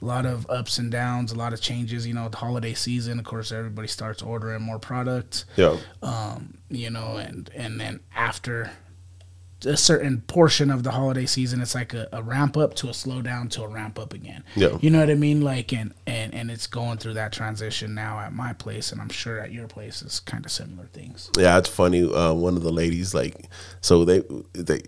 a 0.00 0.04
lot 0.04 0.26
of 0.26 0.48
ups 0.50 0.78
and 0.78 0.90
downs, 0.90 1.32
a 1.32 1.36
lot 1.36 1.52
of 1.52 1.60
changes. 1.60 2.06
You 2.06 2.14
know, 2.14 2.28
the 2.28 2.36
holiday 2.38 2.74
season, 2.74 3.18
of 3.18 3.24
course, 3.24 3.52
everybody 3.52 3.88
starts 3.88 4.22
ordering 4.22 4.62
more 4.62 4.78
products. 4.78 5.44
yeah, 5.56 5.76
Um, 6.02 6.54
you 6.70 6.90
know, 6.90 7.16
and 7.16 7.50
and 7.54 7.80
then 7.80 8.00
after 8.14 8.70
a 9.66 9.76
certain 9.76 10.22
portion 10.22 10.70
of 10.70 10.84
the 10.84 10.90
holiday 10.90 11.26
season, 11.26 11.60
it's 11.60 11.74
like 11.74 11.92
a, 11.92 12.08
a 12.14 12.22
ramp 12.22 12.56
up 12.56 12.72
to 12.72 12.86
a 12.86 12.92
slowdown 12.92 13.50
to 13.50 13.62
a 13.62 13.68
ramp 13.68 13.98
up 13.98 14.14
again. 14.14 14.42
Yeah. 14.56 14.78
you 14.80 14.88
know 14.88 15.00
what 15.00 15.10
I 15.10 15.14
mean. 15.14 15.42
Like, 15.42 15.70
and 15.74 15.92
and 16.06 16.32
and 16.32 16.50
it's 16.50 16.66
going 16.66 16.96
through 16.96 17.12
that 17.14 17.30
transition 17.32 17.94
now 17.94 18.20
at 18.20 18.32
my 18.32 18.54
place, 18.54 18.90
and 18.90 19.02
I'm 19.02 19.10
sure 19.10 19.38
at 19.38 19.52
your 19.52 19.68
place 19.68 20.00
is 20.00 20.20
kind 20.20 20.46
of 20.46 20.50
similar 20.50 20.86
things. 20.94 21.30
yeah. 21.36 21.58
It's 21.58 21.68
funny. 21.68 22.02
Uh, 22.10 22.32
one 22.32 22.56
of 22.56 22.62
the 22.62 22.72
ladies, 22.72 23.12
like, 23.12 23.50
so 23.82 24.06
they, 24.06 24.22
they, 24.54 24.80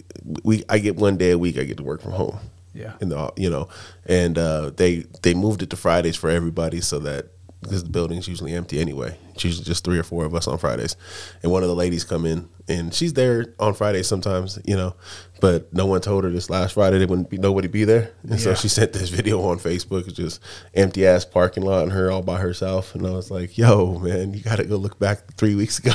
we, 0.42 0.64
I 0.70 0.78
get 0.78 0.96
one 0.96 1.18
day 1.18 1.32
a 1.32 1.38
week. 1.38 1.58
I 1.58 1.64
get 1.64 1.76
to 1.76 1.82
work 1.84 2.00
from 2.00 2.12
home. 2.12 2.38
Yeah. 2.74 2.94
in 3.00 3.10
the 3.10 3.32
you 3.36 3.50
know, 3.50 3.68
and 4.06 4.38
uh, 4.38 4.70
they 4.76 5.04
they 5.22 5.34
moved 5.34 5.62
it 5.62 5.70
to 5.70 5.76
Fridays 5.76 6.16
for 6.16 6.30
everybody 6.30 6.80
so 6.80 6.98
that 7.00 7.26
because 7.62 7.84
the 7.84 7.90
building's 7.90 8.26
usually 8.26 8.54
empty 8.54 8.80
anyway. 8.80 9.16
It's 9.34 9.44
usually 9.44 9.64
just 9.64 9.84
three 9.84 9.98
or 9.98 10.02
four 10.02 10.24
of 10.24 10.34
us 10.34 10.46
on 10.46 10.58
Fridays, 10.58 10.96
and 11.42 11.52
one 11.52 11.62
of 11.62 11.68
the 11.68 11.74
ladies 11.74 12.04
come 12.04 12.26
in 12.26 12.48
and 12.68 12.92
she's 12.94 13.12
there 13.14 13.54
on 13.58 13.74
Fridays 13.74 14.06
sometimes, 14.06 14.58
you 14.64 14.76
know, 14.76 14.94
but 15.40 15.72
no 15.72 15.86
one 15.86 16.00
told 16.00 16.24
her 16.24 16.30
this 16.30 16.48
last 16.50 16.74
Friday 16.74 16.98
there 16.98 17.08
wouldn't 17.08 17.30
be 17.30 17.38
nobody 17.38 17.68
be 17.68 17.84
there, 17.84 18.12
and 18.28 18.40
so 18.40 18.54
she 18.54 18.68
sent 18.68 18.92
this 18.92 19.08
video 19.08 19.40
on 19.42 19.58
Facebook, 19.58 20.06
it's 20.06 20.16
just 20.16 20.40
empty 20.74 21.06
ass 21.06 21.24
parking 21.24 21.62
lot 21.62 21.82
and 21.84 21.92
her 21.92 22.10
all 22.10 22.22
by 22.22 22.38
herself, 22.38 22.94
and 22.94 23.06
I 23.06 23.10
was 23.10 23.30
like, 23.30 23.56
yo 23.56 23.98
man, 23.98 24.34
you 24.34 24.40
got 24.40 24.56
to 24.56 24.64
go 24.64 24.76
look 24.76 24.98
back 24.98 25.34
three 25.34 25.54
weeks 25.54 25.78
ago 25.84 25.92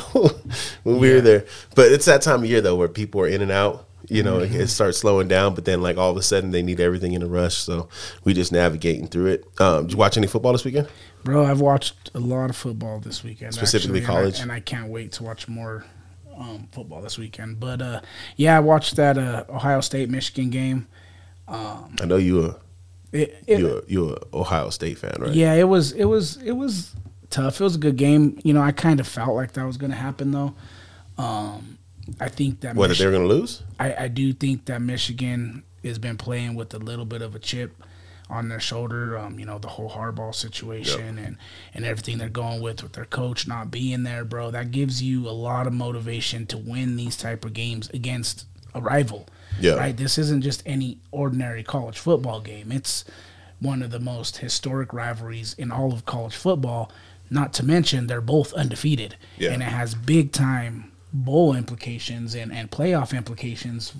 when 0.83 0.97
we 0.99 1.13
were 1.13 1.21
there, 1.21 1.45
but 1.75 1.91
it's 1.91 2.05
that 2.05 2.21
time 2.21 2.43
of 2.43 2.49
year 2.49 2.61
though 2.61 2.75
where 2.75 2.87
people 2.87 3.21
are 3.21 3.27
in 3.27 3.41
and 3.41 3.51
out 3.51 3.86
you 4.09 4.23
know, 4.23 4.37
Mm-hmm. 4.39 4.55
it, 4.55 4.61
it 4.61 4.67
starts 4.67 4.97
slowing 4.99 5.27
down, 5.27 5.53
but 5.55 5.65
then 5.65 5.81
like 5.81 5.97
all 5.97 6.11
of 6.11 6.17
a 6.17 6.21
sudden 6.21 6.51
they 6.51 6.61
need 6.61 6.79
everything 6.79 7.13
in 7.13 7.21
a 7.21 7.27
rush. 7.27 7.55
So 7.57 7.89
we 8.23 8.33
just 8.33 8.51
navigating 8.51 9.07
through 9.07 9.27
it. 9.27 9.45
Um, 9.59 9.83
did 9.87 9.91
you 9.93 9.97
watch 9.97 10.17
any 10.17 10.27
football 10.27 10.53
this 10.53 10.63
weekend? 10.65 10.87
Bro, 11.23 11.45
I've 11.45 11.59
watched 11.59 12.09
a 12.13 12.19
lot 12.19 12.49
of 12.49 12.55
football 12.55 12.99
this 12.99 13.23
weekend. 13.23 13.53
Specifically 13.53 13.99
actually, 13.99 14.15
and 14.15 14.17
I- 14.17 14.21
college? 14.21 14.39
and 14.41 14.51
I, 14.51 14.59
can't 14.61 14.89
wait 14.89 15.11
to 15.13 15.23
watch 15.23 15.47
more 15.47 15.85
um, 16.37 16.67
football 16.71 17.01
this 17.01 17.17
weekend. 17.17 17.59
But 17.59 17.81
uh, 17.81 18.01
yeah, 18.35 18.55
I 18.57 18.59
watched 18.61 18.95
that 18.95 19.17
uh, 19.17 19.43
Ohio 19.49 19.81
State 19.81 20.09
Michigan 20.09 20.49
game. 20.49 20.87
Um, 21.47 21.95
I 22.01 22.05
know 22.05 22.17
you 22.17 22.45
a 22.45 22.55
It, 23.11 23.43
it, 23.47 23.59
you 23.59 23.77
a 23.77 23.81
you 23.91 24.09
a 24.13 24.37
Ohio 24.37 24.69
State 24.69 24.97
fan, 24.99 25.15
right? 25.19 25.33
Yeah, 25.33 25.53
it 25.53 25.63
was 25.63 25.91
it 25.93 26.05
was 26.05 26.37
it 26.43 26.51
was 26.53 26.93
tough. 27.29 27.59
It 27.59 27.63
was 27.63 27.75
a 27.75 27.79
good 27.79 27.95
game. 27.97 28.39
You 28.43 28.53
know, 28.53 28.61
I 28.61 28.71
kind 28.71 28.99
of 28.99 29.07
felt 29.07 29.35
like 29.35 29.53
that 29.53 29.65
was 29.65 29.77
going 29.77 29.91
to 29.91 29.97
happen 29.97 30.31
though. 30.31 30.53
Um, 31.17 31.76
I 32.19 32.29
think 32.29 32.61
that 32.61 32.75
What 32.75 32.87
that 32.87 32.95
Michi- 32.95 32.99
they're 32.99 33.11
gonna 33.11 33.25
lose? 33.25 33.63
I, 33.79 33.95
I 33.95 34.07
do 34.07 34.33
think 34.33 34.65
that 34.65 34.81
Michigan 34.81 35.63
has 35.83 35.99
been 35.99 36.17
playing 36.17 36.55
with 36.55 36.73
a 36.73 36.79
little 36.79 37.05
bit 37.05 37.21
of 37.21 37.35
a 37.35 37.39
chip 37.39 37.83
on 38.29 38.49
their 38.49 38.59
shoulder. 38.59 39.17
Um, 39.17 39.39
you 39.39 39.45
know, 39.45 39.57
the 39.57 39.67
whole 39.69 39.89
hardball 39.89 40.33
situation 40.35 41.17
and, 41.17 41.37
and 41.73 41.85
everything 41.85 42.17
they're 42.17 42.29
going 42.29 42.61
with 42.61 42.83
with 42.83 42.93
their 42.93 43.05
coach 43.05 43.47
not 43.47 43.71
being 43.71 44.03
there, 44.03 44.25
bro. 44.25 44.51
That 44.51 44.71
gives 44.71 45.01
you 45.01 45.27
a 45.27 45.31
lot 45.31 45.67
of 45.67 45.73
motivation 45.73 46.45
to 46.47 46.57
win 46.57 46.95
these 46.97 47.15
type 47.15 47.45
of 47.45 47.53
games 47.53 47.89
against 47.91 48.45
a 48.73 48.81
rival. 48.81 49.27
Yeah. 49.59 49.73
Right. 49.75 49.95
This 49.95 50.17
isn't 50.17 50.41
just 50.41 50.61
any 50.65 50.99
ordinary 51.11 51.63
college 51.63 51.97
football 51.97 52.41
game. 52.41 52.71
It's 52.71 53.05
one 53.59 53.81
of 53.81 53.91
the 53.91 53.99
most 53.99 54.37
historic 54.37 54.93
rivalries 54.93 55.53
in 55.57 55.71
all 55.71 55.93
of 55.93 56.05
college 56.05 56.35
football. 56.35 56.91
Not 57.29 57.53
to 57.55 57.65
mention 57.65 58.07
they're 58.07 58.21
both 58.21 58.53
undefeated, 58.53 59.15
Yeah. 59.37 59.51
and 59.51 59.61
it 59.61 59.65
has 59.65 59.95
big 59.95 60.31
time 60.31 60.91
bowl 61.23 61.55
implications 61.55 62.35
and, 62.35 62.51
and 62.51 62.71
playoff 62.71 63.15
implications, 63.15 63.93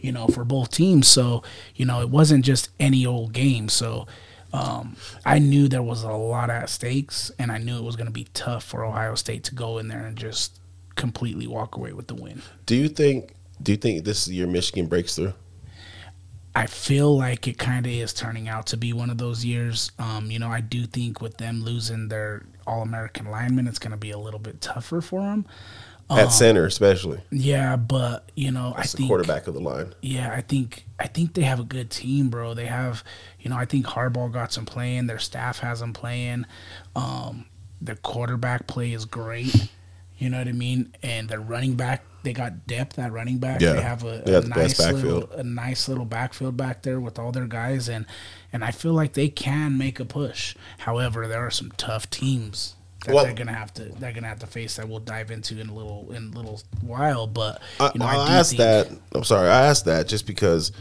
you 0.00 0.12
know, 0.12 0.26
for 0.26 0.44
both 0.44 0.70
teams. 0.70 1.08
So, 1.08 1.42
you 1.74 1.84
know, 1.84 2.00
it 2.00 2.10
wasn't 2.10 2.44
just 2.44 2.70
any 2.78 3.06
old 3.06 3.32
game. 3.32 3.68
So, 3.68 4.06
um, 4.52 4.96
I 5.24 5.38
knew 5.38 5.68
there 5.68 5.82
was 5.82 6.02
a 6.02 6.12
lot 6.12 6.50
at 6.50 6.70
stakes, 6.70 7.30
and 7.38 7.50
I 7.52 7.58
knew 7.58 7.76
it 7.76 7.84
was 7.84 7.96
going 7.96 8.06
to 8.06 8.12
be 8.12 8.26
tough 8.32 8.64
for 8.64 8.84
Ohio 8.84 9.14
State 9.14 9.44
to 9.44 9.54
go 9.54 9.78
in 9.78 9.88
there 9.88 10.06
and 10.06 10.16
just 10.16 10.60
completely 10.94 11.46
walk 11.46 11.76
away 11.76 11.92
with 11.92 12.06
the 12.06 12.14
win. 12.14 12.42
Do 12.64 12.74
you 12.74 12.88
think 12.88 13.34
do 13.62 13.72
you 13.72 13.78
think 13.78 14.04
this 14.04 14.26
is 14.26 14.34
your 14.34 14.46
Michigan 14.46 14.86
breaks 14.86 15.16
through? 15.16 15.32
I 16.54 16.66
feel 16.66 17.16
like 17.16 17.46
it 17.46 17.58
kind 17.58 17.84
of 17.84 17.92
is 17.92 18.14
turning 18.14 18.48
out 18.48 18.66
to 18.68 18.78
be 18.78 18.94
one 18.94 19.10
of 19.10 19.18
those 19.18 19.44
years. 19.44 19.92
Um, 19.98 20.30
you 20.30 20.38
know, 20.38 20.48
I 20.48 20.62
do 20.62 20.86
think 20.86 21.20
with 21.20 21.36
them 21.36 21.62
losing 21.62 22.08
their 22.08 22.46
All 22.66 22.80
American 22.80 23.30
lineman, 23.30 23.66
it's 23.66 23.78
going 23.78 23.90
to 23.90 23.98
be 23.98 24.10
a 24.10 24.18
little 24.18 24.40
bit 24.40 24.62
tougher 24.62 25.02
for 25.02 25.20
them. 25.20 25.44
At 26.08 26.28
center, 26.28 26.64
especially. 26.66 27.20
Yeah, 27.30 27.74
but 27.76 28.30
you 28.36 28.52
know, 28.52 28.72
That's 28.76 28.90
I 28.90 28.92
the 28.92 28.96
think 28.98 29.08
quarterback 29.08 29.48
of 29.48 29.54
the 29.54 29.60
line. 29.60 29.92
Yeah, 30.02 30.32
I 30.32 30.40
think 30.40 30.84
I 31.00 31.08
think 31.08 31.34
they 31.34 31.42
have 31.42 31.58
a 31.58 31.64
good 31.64 31.90
team, 31.90 32.28
bro. 32.28 32.54
They 32.54 32.66
have, 32.66 33.02
you 33.40 33.50
know, 33.50 33.56
I 33.56 33.64
think 33.64 33.86
Harbaugh 33.86 34.32
got 34.32 34.52
some 34.52 34.66
playing. 34.66 35.08
Their 35.08 35.18
staff 35.18 35.58
has 35.58 35.80
them 35.80 35.92
playing. 35.92 36.46
Um, 36.94 37.46
their 37.80 37.96
quarterback 37.96 38.68
play 38.68 38.92
is 38.92 39.04
great. 39.04 39.68
You 40.18 40.30
know 40.30 40.38
what 40.38 40.48
I 40.48 40.52
mean? 40.52 40.94
And 41.02 41.28
their 41.28 41.40
running 41.40 41.74
back, 41.74 42.04
they 42.22 42.32
got 42.32 42.66
depth 42.68 42.98
at 43.00 43.12
running 43.12 43.38
back. 43.38 43.60
Yeah, 43.60 43.72
they 43.72 43.82
have 43.82 44.04
a, 44.04 44.22
they 44.24 44.32
a 44.34 44.40
got 44.40 44.44
the 44.44 44.48
best 44.50 44.78
nice 44.78 44.92
little, 44.92 45.20
backfield. 45.22 45.40
a 45.40 45.42
nice 45.42 45.88
little 45.88 46.04
backfield 46.04 46.56
back 46.56 46.82
there 46.82 47.00
with 47.00 47.18
all 47.18 47.32
their 47.32 47.46
guys, 47.46 47.88
and 47.88 48.06
and 48.52 48.64
I 48.64 48.70
feel 48.70 48.92
like 48.92 49.14
they 49.14 49.28
can 49.28 49.76
make 49.76 49.98
a 49.98 50.04
push. 50.04 50.54
However, 50.78 51.26
there 51.26 51.44
are 51.44 51.50
some 51.50 51.72
tough 51.76 52.08
teams 52.10 52.75
that 53.06 53.14
Well- 53.14 53.24
they're 53.24 53.34
gonna 53.34 53.52
have 53.54 53.72
to 53.74 53.84
they're 53.98 54.12
gonna 54.12 54.28
have 54.28 54.38
to 54.40 54.46
face 54.46 54.76
that 54.76 54.88
we'll 54.88 55.00
dive 55.00 55.30
into 55.30 55.58
in 55.58 55.68
a 55.68 55.74
little 55.74 56.12
in 56.12 56.32
a 56.32 56.36
little 56.36 56.60
while. 56.82 57.26
But 57.26 57.60
I, 57.80 57.90
you 57.94 58.00
know, 58.00 58.06
I 58.06 58.16
I, 58.16 58.32
asked 58.34 58.56
that. 58.58 58.90
I'm 59.14 59.24
sorry, 59.24 59.48
I 59.48 59.66
asked 59.66 59.84
that 59.86 60.06
just 60.08 60.26
because 60.26 60.72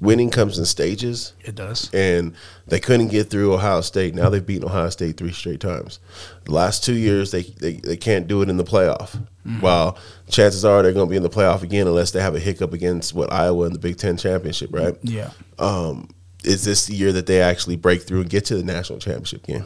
winning 0.00 0.30
comes 0.30 0.58
in 0.58 0.64
stages. 0.64 1.32
it 1.44 1.56
does. 1.56 1.90
and 1.92 2.32
they 2.68 2.78
couldn't 2.78 3.08
get 3.08 3.30
through 3.30 3.52
Ohio 3.52 3.80
State. 3.80 4.14
Now 4.14 4.28
they've 4.28 4.46
beaten 4.46 4.64
Ohio 4.68 4.90
State 4.90 5.16
three 5.16 5.32
straight 5.32 5.58
times. 5.58 5.98
The 6.44 6.52
last 6.52 6.84
two 6.84 6.94
years, 6.94 7.30
they 7.32 7.42
they, 7.42 7.72
they 7.74 7.96
can't 7.96 8.28
do 8.28 8.42
it 8.42 8.48
in 8.48 8.56
the 8.58 8.64
playoff. 8.64 9.18
While 9.60 9.96
chances 10.28 10.62
are 10.66 10.82
they're 10.82 10.92
going 10.92 11.06
to 11.06 11.10
be 11.10 11.16
in 11.16 11.22
the 11.22 11.30
playoff 11.30 11.62
again 11.62 11.86
unless 11.86 12.10
they 12.10 12.20
have 12.20 12.34
a 12.34 12.38
hiccup 12.38 12.74
against 12.74 13.14
what 13.14 13.32
Iowa 13.32 13.64
in 13.64 13.72
the 13.72 13.78
Big 13.78 13.96
Ten 13.96 14.18
championship, 14.18 14.68
right? 14.74 14.94
Yeah. 15.02 15.30
Um, 15.58 16.10
is 16.44 16.64
this 16.66 16.84
the 16.84 16.94
year 16.94 17.12
that 17.12 17.24
they 17.24 17.40
actually 17.40 17.76
break 17.76 18.02
through 18.02 18.20
and 18.20 18.28
get 18.28 18.44
to 18.46 18.56
the 18.56 18.62
national 18.62 18.98
championship 18.98 19.44
game? 19.46 19.64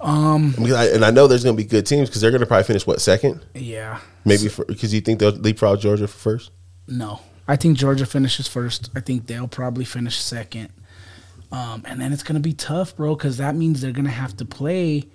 Um. 0.00 0.50
Because 0.52 0.72
I, 0.72 0.86
and 0.86 1.04
I 1.04 1.10
know 1.10 1.26
there's 1.26 1.44
going 1.44 1.56
to 1.56 1.62
be 1.62 1.68
good 1.68 1.86
teams 1.86 2.08
because 2.08 2.20
they're 2.22 2.30
going 2.30 2.40
to 2.40 2.46
probably 2.46 2.64
finish 2.64 2.86
what 2.86 3.00
second, 3.00 3.44
Yeah. 3.54 4.00
maybe 4.24 4.48
because 4.66 4.94
you 4.94 5.00
think 5.00 5.18
they'll 5.20 5.30
leapfrog 5.32 5.80
Georgia 5.80 6.08
for 6.08 6.18
first. 6.18 6.50
No. 6.88 7.20
I 7.46 7.56
think 7.56 7.76
Georgia 7.76 8.06
finishes 8.06 8.46
first. 8.48 8.90
I 8.94 9.00
think 9.00 9.26
they'll 9.26 9.48
probably 9.48 9.84
finish 9.84 10.18
second. 10.20 10.68
Um, 11.52 11.82
and 11.84 12.00
then 12.00 12.12
it's 12.12 12.22
gonna 12.22 12.38
be 12.40 12.52
tough, 12.52 12.96
bro, 12.96 13.16
because 13.16 13.38
that 13.38 13.56
means 13.56 13.80
they're 13.80 13.90
gonna 13.92 14.08
have 14.08 14.36
to 14.36 14.44
play 14.44 15.06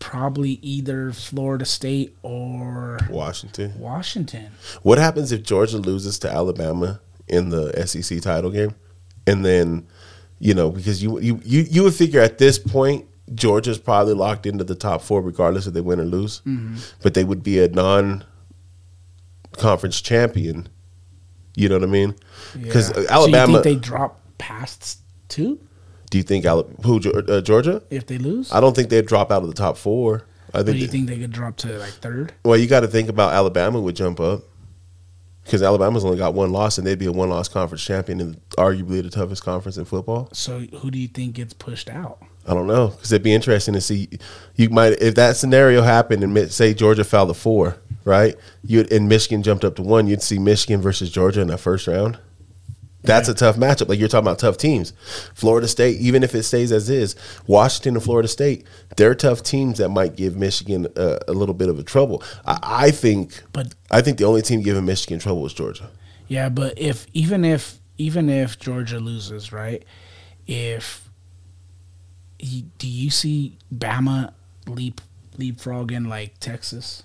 probably 0.00 0.58
either 0.62 1.12
Florida 1.12 1.64
State 1.64 2.16
or 2.22 2.98
Washington. 3.08 3.72
Washington. 3.78 4.50
What 4.82 4.98
happens 4.98 5.32
if 5.32 5.42
Georgia 5.44 5.78
loses 5.78 6.18
to 6.20 6.30
Alabama 6.30 7.00
in 7.28 7.50
the 7.50 7.72
SEC 7.86 8.20
title 8.20 8.50
game, 8.50 8.74
and 9.26 9.44
then, 9.44 9.86
you 10.40 10.54
know, 10.54 10.70
because 10.70 11.02
you 11.02 11.20
you 11.20 11.40
you, 11.44 11.62
you 11.70 11.82
would 11.84 11.94
figure 11.94 12.20
at 12.20 12.38
this 12.38 12.58
point 12.58 13.06
Georgia's 13.32 13.78
probably 13.78 14.14
locked 14.14 14.46
into 14.46 14.64
the 14.64 14.74
top 14.74 15.02
four 15.02 15.22
regardless 15.22 15.66
if 15.66 15.74
they 15.74 15.80
win 15.80 16.00
or 16.00 16.04
lose, 16.04 16.42
but 17.02 17.14
they 17.14 17.24
would 17.24 17.42
be 17.42 17.62
a 17.62 17.68
non-conference 17.68 20.00
champion. 20.00 20.68
You 21.56 21.68
know 21.68 21.76
what 21.76 21.84
I 21.88 21.92
mean? 21.92 22.14
Because 22.60 22.90
Yeah. 22.90 23.04
Alabama. 23.10 23.52
So 23.52 23.58
you 23.58 23.62
think 23.62 23.82
they 23.82 23.88
drop 23.88 24.20
past 24.38 24.98
two 25.28 25.60
do 26.14 26.18
you 26.18 26.22
think 26.22 26.44
Alabama, 26.44 26.76
who 26.84 27.00
uh, 27.10 27.40
Georgia? 27.40 27.82
if 27.90 28.06
they 28.06 28.18
lose? 28.18 28.52
I 28.52 28.60
don't 28.60 28.76
think 28.76 28.88
they'd 28.88 29.04
drop 29.04 29.32
out 29.32 29.42
of 29.42 29.48
the 29.48 29.54
top 29.54 29.76
four. 29.76 30.22
I 30.52 30.62
think. 30.62 30.66
do 30.66 30.72
you 30.74 30.86
they- 30.86 30.92
think 30.92 31.08
they 31.08 31.18
could 31.18 31.32
drop 31.32 31.56
to 31.56 31.76
like 31.78 31.94
third? 31.94 32.32
well, 32.44 32.56
you 32.56 32.68
got 32.68 32.80
to 32.80 32.86
think 32.86 33.08
about 33.08 33.32
Alabama 33.32 33.80
would 33.80 33.96
jump 33.96 34.20
up 34.20 34.42
because 35.42 35.60
Alabama's 35.60 36.04
only 36.04 36.16
got 36.16 36.32
one 36.32 36.52
loss, 36.52 36.78
and 36.78 36.86
they'd 36.86 37.00
be 37.00 37.06
a 37.06 37.12
one-loss 37.12 37.48
conference 37.48 37.84
champion 37.84 38.20
in 38.20 38.40
arguably 38.56 39.02
the 39.02 39.10
toughest 39.10 39.42
conference 39.42 39.76
in 39.76 39.84
football. 39.84 40.28
So 40.32 40.60
who 40.60 40.92
do 40.92 41.00
you 41.00 41.08
think 41.08 41.34
gets 41.34 41.52
pushed 41.52 41.90
out? 41.90 42.22
I 42.46 42.54
don't 42.54 42.66
know 42.66 42.88
because 42.88 43.12
it'd 43.12 43.22
be 43.22 43.32
interesting 43.32 43.74
to 43.74 43.80
see. 43.80 44.08
You 44.56 44.70
might 44.70 44.92
if 45.00 45.14
that 45.14 45.36
scenario 45.36 45.82
happened 45.82 46.22
and 46.22 46.52
say 46.52 46.74
Georgia 46.74 47.04
fouled 47.04 47.30
the 47.30 47.34
four, 47.34 47.78
right? 48.04 48.34
You 48.62 48.86
and 48.90 49.08
Michigan 49.08 49.42
jumped 49.42 49.64
up 49.64 49.76
to 49.76 49.82
one. 49.82 50.06
You'd 50.06 50.22
see 50.22 50.38
Michigan 50.38 50.80
versus 50.80 51.10
Georgia 51.10 51.40
in 51.40 51.48
that 51.48 51.58
first 51.58 51.86
round. 51.86 52.18
That's 53.04 53.28
a 53.28 53.34
tough 53.34 53.56
matchup. 53.56 53.88
Like 53.88 53.98
you're 53.98 54.08
talking 54.08 54.26
about 54.26 54.38
tough 54.38 54.56
teams. 54.56 54.94
Florida 55.34 55.68
State, 55.68 55.98
even 56.00 56.22
if 56.22 56.34
it 56.34 56.42
stays 56.44 56.72
as 56.72 56.88
is, 56.88 57.14
Washington 57.46 57.96
and 57.96 58.02
Florida 58.02 58.28
State, 58.28 58.66
they're 58.96 59.14
tough 59.14 59.42
teams 59.42 59.76
that 59.76 59.90
might 59.90 60.16
give 60.16 60.36
Michigan 60.36 60.86
a, 60.96 61.18
a 61.28 61.32
little 61.32 61.54
bit 61.54 61.68
of 61.68 61.78
a 61.78 61.82
trouble. 61.82 62.22
I, 62.46 62.58
I 62.62 62.90
think, 62.90 63.42
But 63.52 63.74
I 63.90 64.00
think 64.00 64.16
the 64.16 64.24
only 64.24 64.40
team 64.40 64.62
giving 64.62 64.86
Michigan 64.86 65.18
trouble 65.18 65.44
is 65.44 65.52
Georgia. 65.52 65.90
Yeah, 66.28 66.48
but 66.48 66.78
if 66.78 67.06
even 67.12 67.44
if 67.44 67.78
even 67.98 68.30
if 68.30 68.58
Georgia 68.58 68.98
loses, 68.98 69.52
right? 69.52 69.84
If 70.46 71.03
he, 72.38 72.66
do 72.78 72.88
you 72.88 73.10
see 73.10 73.58
Bama 73.74 74.32
leap 74.66 75.00
leapfrogging 75.38 76.06
like 76.08 76.38
Texas? 76.40 77.02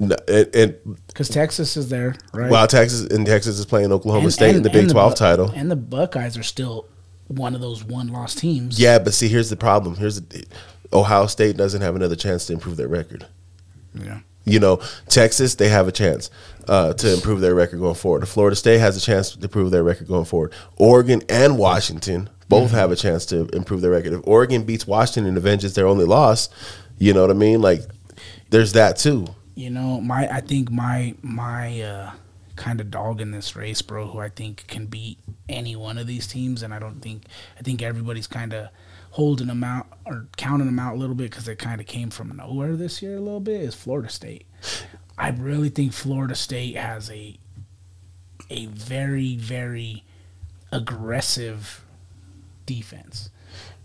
N- 0.00 0.12
And, 0.28 0.54
and 0.54 0.76
Because 1.08 1.28
Texas 1.28 1.76
is 1.76 1.88
there, 1.88 2.14
right? 2.32 2.50
while 2.50 2.66
Texas 2.66 3.02
and 3.10 3.26
Texas 3.26 3.58
is 3.58 3.66
playing 3.66 3.92
Oklahoma 3.92 4.24
And- 4.24 4.32
State 4.32 4.56
in 4.56 4.62
the 4.62 4.70
Big 4.70 4.82
and 4.84 4.90
Twelve 4.92 5.12
Bu- 5.12 5.16
title. 5.16 5.50
and 5.54 5.70
the 5.70 5.76
Buckeyes 5.76 6.36
are 6.36 6.42
still 6.42 6.86
one 7.28 7.54
of 7.56 7.60
those 7.60 7.82
one-loss 7.82 8.34
teams. 8.36 8.78
Yeah, 8.78 8.98
but 9.00 9.12
see, 9.12 9.26
here's 9.28 9.50
the 9.50 9.56
problem. 9.56 9.96
Here's 9.96 10.20
the, 10.20 10.44
Ohio 10.92 11.26
State 11.26 11.56
doesn't 11.56 11.80
have 11.82 11.96
another 11.96 12.14
chance 12.16 12.46
to 12.46 12.52
improve 12.52 12.76
their 12.76 12.88
record. 12.88 13.26
yeah. 13.94 14.20
You 14.48 14.60
know, 14.60 14.80
Texas, 15.08 15.56
they 15.56 15.68
have 15.70 15.88
a 15.88 15.92
chance 15.92 16.30
uh, 16.68 16.92
to 16.94 17.14
improve 17.14 17.40
their 17.40 17.52
record 17.56 17.80
going 17.80 17.96
forward. 17.96 18.28
Florida 18.28 18.54
State 18.54 18.78
has 18.78 18.96
a 18.96 19.00
chance 19.00 19.30
to 19.32 19.42
improve 19.42 19.72
their 19.72 19.82
record 19.82 20.06
going 20.06 20.24
forward. 20.24 20.52
Oregon 20.76 21.20
and 21.28 21.58
Washington 21.58 22.30
both 22.48 22.70
have 22.70 22.90
a 22.90 22.96
chance 22.96 23.26
to 23.26 23.48
improve 23.48 23.80
their 23.80 23.90
record. 23.90 24.12
If 24.12 24.20
Oregon 24.24 24.64
beats 24.64 24.86
Washington 24.86 25.26
and 25.26 25.36
avenges 25.36 25.74
their 25.74 25.86
only 25.86 26.04
loss, 26.04 26.48
you 26.98 27.12
know 27.12 27.22
what 27.22 27.30
I 27.30 27.34
mean? 27.34 27.60
Like, 27.60 27.82
there's 28.50 28.72
that 28.72 28.96
too. 28.96 29.26
You 29.54 29.70
know, 29.70 30.00
my 30.00 30.28
I 30.28 30.40
think 30.40 30.70
my 30.70 31.14
my 31.22 31.80
uh, 31.80 32.10
kind 32.56 32.80
of 32.80 32.90
dog 32.90 33.20
in 33.20 33.30
this 33.30 33.56
race, 33.56 33.82
bro, 33.82 34.06
who 34.06 34.18
I 34.18 34.28
think 34.28 34.66
can 34.66 34.86
beat 34.86 35.18
any 35.48 35.76
one 35.76 35.98
of 35.98 36.06
these 36.06 36.26
teams, 36.26 36.62
and 36.62 36.74
I 36.74 36.78
don't 36.78 37.00
think 37.00 37.24
I 37.58 37.62
think 37.62 37.82
everybody's 37.82 38.26
kind 38.26 38.52
of 38.52 38.68
holding 39.10 39.46
them 39.46 39.64
out 39.64 39.86
or 40.04 40.26
counting 40.36 40.66
them 40.66 40.78
out 40.78 40.94
a 40.94 40.98
little 40.98 41.14
bit 41.14 41.30
because 41.30 41.46
they 41.46 41.56
kind 41.56 41.80
of 41.80 41.86
came 41.86 42.10
from 42.10 42.36
nowhere 42.36 42.76
this 42.76 43.00
year 43.00 43.16
a 43.16 43.20
little 43.20 43.40
bit. 43.40 43.62
Is 43.62 43.74
Florida 43.74 44.10
State? 44.10 44.46
I 45.16 45.30
really 45.30 45.70
think 45.70 45.92
Florida 45.92 46.34
State 46.34 46.76
has 46.76 47.10
a 47.10 47.38
a 48.50 48.66
very 48.66 49.36
very 49.36 50.04
aggressive 50.70 51.85
defense 52.66 53.30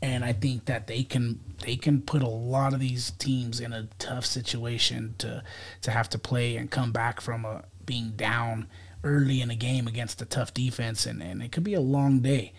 and 0.02 0.26
I 0.26 0.34
think 0.34 0.66
that 0.66 0.88
they 0.88 1.04
can 1.04 1.40
they 1.64 1.76
can 1.76 2.02
put 2.02 2.22
a 2.24 2.28
lot 2.28 2.74
of 2.74 2.80
these 2.80 3.12
teams 3.12 3.60
in 3.60 3.72
a 3.72 3.88
tough 4.00 4.26
situation 4.26 5.16
to 5.20 5.44
to 5.84 5.92
have 5.92 6.10
to 6.10 6.18
play 6.18 6.58
and 6.58 6.70
come 6.70 6.92
back 6.92 7.22
from 7.22 7.46
a 7.46 7.64
being 7.86 8.12
down 8.12 8.68
early 9.04 9.42
in 9.42 9.50
a 9.50 9.56
game 9.56 9.88
against 9.88 10.22
a 10.22 10.26
tough 10.26 10.54
defense 10.54 11.06
and, 11.06 11.22
and 11.22 11.42
it 11.42 11.52
could 11.52 11.64
be 11.64 11.74
a 11.74 11.82
long 11.82 12.20
day. 12.20 12.54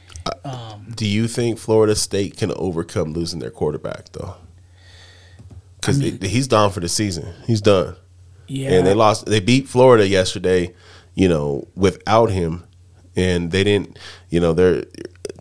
Um, 0.44 0.92
Do 0.96 1.06
you 1.06 1.28
think 1.28 1.58
Florida 1.58 1.94
State 1.94 2.36
can 2.36 2.52
overcome 2.56 3.12
losing 3.12 3.38
their 3.38 3.50
quarterback, 3.50 4.10
though? 4.12 4.34
Because 5.80 6.00
I 6.00 6.04
mean- 6.04 6.20
he's 6.20 6.48
done 6.48 6.70
for 6.70 6.80
the 6.80 6.88
season. 6.88 7.32
He's 7.46 7.60
done. 7.60 7.96
yeah, 8.48 8.72
and 8.72 8.86
they 8.86 8.94
lost. 8.94 9.26
They 9.26 9.40
beat 9.40 9.68
Florida 9.68 10.06
yesterday, 10.06 10.74
you 11.14 11.28
know, 11.28 11.68
without 11.76 12.30
him, 12.30 12.64
and 13.14 13.50
they 13.52 13.62
didn't. 13.64 13.98
You 14.28 14.40
know, 14.40 14.52
their 14.52 14.84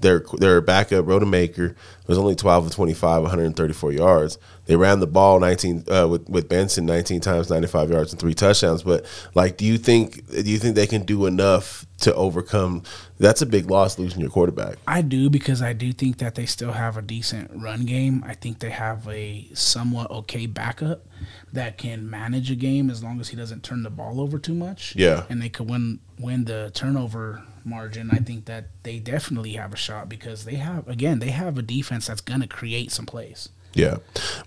their 0.01 0.24
their 0.38 0.62
backup 0.62 1.05
Rodemaker 1.05 1.75
was 2.08 2.17
only 2.17 2.36
twelve 2.36 2.65
of 2.65 2.72
twenty 2.72 2.93
five, 2.93 3.22
one 3.22 3.29
hundred 3.29 3.46
and 3.46 3.55
thirty 3.55 3.74
four 3.74 3.91
yards. 3.91 4.38
They 4.65 4.75
ran 4.75 5.00
the 5.00 5.08
ball 5.08 5.39
nineteen 5.39 5.84
uh, 5.89 6.08
with 6.08 6.29
with 6.29 6.50
Benson 6.50 6.86
nineteen 6.86 7.22
times, 7.22 7.50
ninety 7.50 7.67
five 7.67 7.89
yards 7.89 8.12
and 8.12 8.20
three 8.20 8.34
touchdowns. 8.34 8.84
But 8.84 9.05
like, 9.34 9.58
do 9.58 9.65
you 9.65 9.77
think 9.77 10.27
do 10.27 10.50
you 10.50 10.58
think 10.58 10.75
they 10.75 10.88
can 10.88 11.03
do 11.03 11.25
enough 11.25 11.86
to 12.00 12.13
overcome? 12.13 12.84
That's 13.20 13.41
a 13.41 13.46
big 13.46 13.70
loss 13.70 14.00
losing 14.00 14.22
your 14.22 14.29
quarterback. 14.29 14.77
I 14.88 15.01
do 15.01 15.29
because 15.29 15.62
I 15.62 15.74
do 15.74 15.93
think 15.93 16.17
that 16.17 16.36
they 16.36 16.46
still 16.46 16.72
have 16.72 16.98
a 16.98 17.01
decent 17.01 17.51
run 17.53 17.86
game. 17.86 18.24
I 18.25 18.34
think 18.34 18.60
they 18.60 18.72
have 18.72 19.08
a 19.08 19.48
somewhat 19.53 20.10
okay 20.12 20.48
backup 20.48 21.05
that 21.53 21.77
can 21.77 22.10
manage 22.10 22.50
a 22.50 22.55
game 22.55 22.89
as 22.89 23.03
long 23.03 23.20
as 23.20 23.29
he 23.29 23.36
doesn't 23.36 23.63
turn 23.63 23.84
the 23.84 23.89
ball 23.89 24.20
over 24.20 24.39
too 24.39 24.53
much. 24.53 24.96
Yeah. 24.96 25.25
and 25.29 25.41
they 25.41 25.50
could 25.50 25.70
win 25.70 26.00
win 26.20 26.46
the 26.46 26.72
turnover 26.74 27.43
margin. 27.65 28.10
I 28.12 28.18
think 28.18 28.46
that 28.46 28.65
they 28.84 29.00
definitely 29.00 29.53
have 29.53 29.74
a 29.74 29.77
shot 29.77 30.10
because 30.10 30.46
they 30.46 30.56
have 30.56 30.88
again 30.88 31.20
they 31.20 31.32
have 31.32 31.58
a 31.58 31.62
defense 31.62 32.08
that's 32.08 32.22
gonna 32.22 32.48
create 32.48 32.91
some 32.91 33.06
plays. 33.06 33.50
Yeah. 33.74 33.98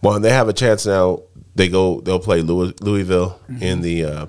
Well, 0.02 0.14
and 0.14 0.24
they 0.24 0.32
have 0.32 0.48
a 0.48 0.52
chance 0.52 0.84
now. 0.86 1.22
They 1.54 1.68
go. 1.68 2.00
They'll 2.00 2.18
play 2.18 2.42
Louis, 2.42 2.74
Louisville 2.80 3.40
in 3.60 3.80
the 3.80 4.04
uh, 4.04 4.26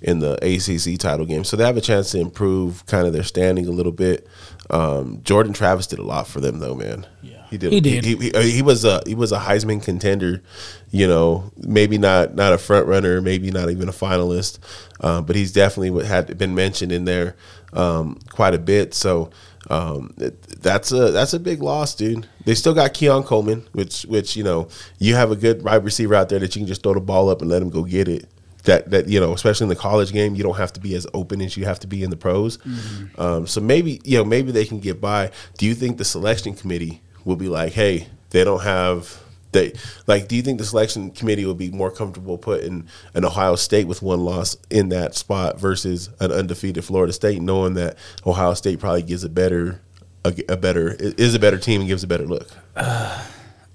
in 0.00 0.20
the 0.20 0.34
ACC 0.42 0.98
title 0.98 1.26
game, 1.26 1.44
so 1.44 1.56
they 1.56 1.64
have 1.64 1.76
a 1.76 1.82
chance 1.82 2.12
to 2.12 2.20
improve 2.20 2.86
kind 2.86 3.06
of 3.06 3.12
their 3.12 3.24
standing 3.24 3.66
a 3.66 3.72
little 3.72 3.92
bit. 3.92 4.28
Um, 4.70 5.20
Jordan 5.24 5.52
Travis 5.52 5.86
did 5.86 5.98
a 5.98 6.04
lot 6.04 6.28
for 6.28 6.40
them, 6.40 6.60
though, 6.60 6.74
man. 6.74 7.06
Yeah. 7.22 7.37
He 7.50 7.58
did. 7.58 7.72
He 7.72 7.80
did. 7.80 8.04
He, 8.04 8.16
he, 8.16 8.32
uh, 8.32 8.40
he 8.40 8.62
was 8.62 8.84
a 8.84 9.02
he 9.06 9.14
was 9.14 9.32
a 9.32 9.38
Heisman 9.38 9.82
contender. 9.82 10.42
You 10.90 11.06
know, 11.06 11.50
maybe 11.56 11.98
not 11.98 12.34
not 12.34 12.52
a 12.52 12.58
front 12.58 12.86
runner, 12.86 13.20
maybe 13.20 13.50
not 13.50 13.70
even 13.70 13.88
a 13.88 13.92
finalist, 13.92 14.58
uh, 15.00 15.20
but 15.20 15.36
he's 15.36 15.52
definitely 15.52 16.04
had 16.06 16.36
been 16.38 16.54
mentioned 16.54 16.92
in 16.92 17.04
there 17.04 17.36
um, 17.72 18.18
quite 18.30 18.54
a 18.54 18.58
bit. 18.58 18.94
So. 18.94 19.30
Um, 19.70 20.14
it, 20.16 20.40
that's 20.62 20.92
a 20.92 21.10
that's 21.10 21.34
a 21.34 21.38
big 21.38 21.60
loss, 21.60 21.94
dude. 21.94 22.26
They 22.46 22.54
still 22.54 22.72
got 22.72 22.94
Keon 22.94 23.24
Coleman, 23.24 23.66
which 23.72 24.04
which 24.04 24.34
you 24.34 24.42
know 24.42 24.68
you 24.98 25.14
have 25.14 25.30
a 25.30 25.36
good 25.36 25.62
wide 25.62 25.84
receiver 25.84 26.14
out 26.14 26.30
there 26.30 26.38
that 26.38 26.56
you 26.56 26.60
can 26.60 26.66
just 26.66 26.82
throw 26.82 26.94
the 26.94 27.00
ball 27.00 27.28
up 27.28 27.42
and 27.42 27.50
let 27.50 27.60
him 27.60 27.68
go 27.68 27.82
get 27.82 28.08
it. 28.08 28.30
That 28.64 28.90
that 28.92 29.08
you 29.08 29.20
know, 29.20 29.34
especially 29.34 29.64
in 29.64 29.68
the 29.68 29.76
college 29.76 30.12
game, 30.12 30.36
you 30.36 30.42
don't 30.42 30.56
have 30.56 30.72
to 30.74 30.80
be 30.80 30.94
as 30.94 31.06
open 31.12 31.42
as 31.42 31.54
you 31.56 31.66
have 31.66 31.80
to 31.80 31.86
be 31.86 32.02
in 32.02 32.08
the 32.08 32.16
pros. 32.16 32.58
Um, 33.18 33.46
so 33.46 33.60
maybe 33.60 34.00
you 34.04 34.16
know 34.16 34.24
maybe 34.24 34.52
they 34.52 34.64
can 34.64 34.80
get 34.80 35.02
by. 35.02 35.32
Do 35.58 35.66
you 35.66 35.74
think 35.74 35.98
the 35.98 36.04
selection 36.04 36.54
committee 36.54 37.02
will 37.28 37.36
be 37.36 37.48
like, 37.48 37.74
hey, 37.74 38.08
they 38.30 38.42
don't 38.42 38.62
have 38.62 39.20
they 39.52 39.74
like? 40.06 40.28
Do 40.28 40.36
you 40.36 40.42
think 40.42 40.58
the 40.58 40.64
selection 40.64 41.10
committee 41.10 41.44
will 41.44 41.54
be 41.54 41.70
more 41.70 41.90
comfortable 41.90 42.38
putting 42.38 42.88
an 43.14 43.24
Ohio 43.24 43.54
State 43.54 43.86
with 43.86 44.02
one 44.02 44.20
loss 44.24 44.56
in 44.70 44.88
that 44.88 45.14
spot 45.14 45.60
versus 45.60 46.08
an 46.20 46.32
undefeated 46.32 46.84
Florida 46.84 47.12
State, 47.12 47.40
knowing 47.40 47.74
that 47.74 47.96
Ohio 48.26 48.54
State 48.54 48.80
probably 48.80 49.02
gives 49.02 49.24
a 49.24 49.28
better 49.28 49.80
a, 50.24 50.34
a 50.48 50.56
better 50.56 50.96
is 50.98 51.34
a 51.34 51.38
better 51.38 51.58
team 51.58 51.82
and 51.82 51.88
gives 51.88 52.02
a 52.02 52.06
better 52.06 52.26
look. 52.26 52.48
Uh, 52.74 53.26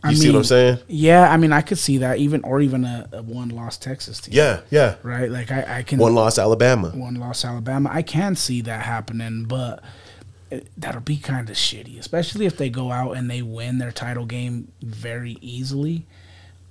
you 0.05 0.09
I 0.09 0.13
see 0.15 0.29
what 0.29 0.37
I'm 0.37 0.43
saying? 0.43 0.79
Yeah, 0.87 1.31
I 1.31 1.37
mean 1.37 1.53
I 1.53 1.61
could 1.61 1.77
see 1.77 1.99
that 1.99 2.17
even 2.17 2.43
or 2.43 2.59
even 2.59 2.83
a, 2.85 3.07
a 3.13 3.21
one 3.21 3.49
loss 3.49 3.77
Texas 3.77 4.19
team. 4.19 4.33
Yeah, 4.35 4.61
yeah. 4.69 4.95
right. 5.03 5.29
Like 5.29 5.51
I, 5.51 5.77
I 5.79 5.83
can 5.83 5.97
One 5.99 6.13
loss 6.13 6.37
Alabama. 6.37 6.89
one 6.89 7.15
loss 7.15 7.45
Alabama. 7.45 7.89
I 7.91 8.01
can 8.01 8.35
see 8.35 8.61
that 8.61 8.81
happening, 8.81 9.45
but 9.45 9.81
that'll 10.77 11.01
be 11.01 11.17
kind 11.17 11.49
of 11.49 11.55
shitty, 11.55 11.99
especially 11.99 12.45
if 12.45 12.57
they 12.57 12.69
go 12.69 12.91
out 12.91 13.17
and 13.17 13.29
they 13.29 13.41
win 13.41 13.77
their 13.77 13.91
title 13.91 14.25
game 14.25 14.71
very 14.81 15.37
easily. 15.41 16.05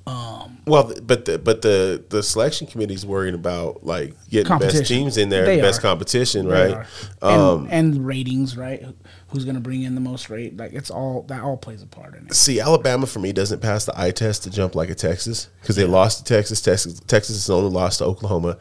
Um, 0.07 0.59
Well, 0.67 0.93
but 1.03 1.25
the 1.27 1.38
but 1.38 1.62
the 1.62 2.03
the 2.09 2.23
selection 2.23 2.67
committee 2.67 2.95
is 2.95 3.07
worrying 3.07 3.35
about 3.35 3.85
like 3.85 4.15
getting 4.29 4.53
the 4.53 4.59
best 4.59 4.87
teams 4.87 5.17
in 5.17 5.29
there, 5.29 5.45
the 5.45 5.61
best 5.62 5.79
are. 5.79 5.83
competition, 5.83 6.47
right? 6.49 6.85
Um, 7.21 7.65
and, 7.71 7.97
and 7.97 8.07
ratings, 8.07 8.57
right? 8.57 8.85
Who's 9.29 9.45
going 9.45 9.55
to 9.55 9.61
bring 9.61 9.83
in 9.83 9.95
the 9.95 10.01
most 10.01 10.29
rate? 10.29 10.57
Like 10.57 10.73
it's 10.73 10.91
all 10.91 11.23
that 11.29 11.43
all 11.43 11.57
plays 11.57 11.83
a 11.83 11.87
part 11.87 12.17
in 12.17 12.27
it. 12.27 12.35
See, 12.35 12.61
Alabama 12.61 13.07
for 13.07 13.19
me 13.21 13.33
doesn't 13.33 13.61
pass 13.61 13.85
the 13.87 13.99
eye 13.99 14.11
test 14.11 14.43
to 14.45 14.51
jump 14.51 14.75
like 14.75 14.91
a 14.91 14.95
Texas 14.95 15.49
because 15.61 15.77
they 15.77 15.85
lost 15.85 16.19
to 16.19 16.25
Texas. 16.25 16.61
Texas 16.61 17.01
Texas 17.07 17.37
is 17.37 17.49
only 17.51 17.71
lost 17.71 17.99
to 17.99 18.05
Oklahoma. 18.05 18.59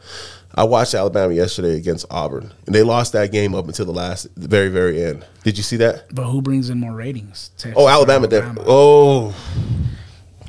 I 0.54 0.64
watched 0.64 0.94
Alabama 0.94 1.32
yesterday 1.32 1.76
against 1.76 2.04
Auburn, 2.10 2.52
and 2.66 2.74
they 2.74 2.82
lost 2.82 3.14
that 3.14 3.32
game 3.32 3.54
up 3.54 3.66
until 3.66 3.86
the 3.86 3.92
last, 3.92 4.28
the 4.38 4.48
very, 4.48 4.68
very 4.68 5.02
end. 5.02 5.24
Did 5.44 5.56
you 5.56 5.62
see 5.62 5.76
that? 5.78 6.14
But 6.14 6.24
who 6.24 6.42
brings 6.42 6.68
in 6.68 6.78
more 6.78 6.92
ratings? 6.92 7.50
Texas 7.56 7.74
Oh, 7.74 7.88
Alabama! 7.88 8.26
Def- 8.28 8.58
oh, 8.66 9.34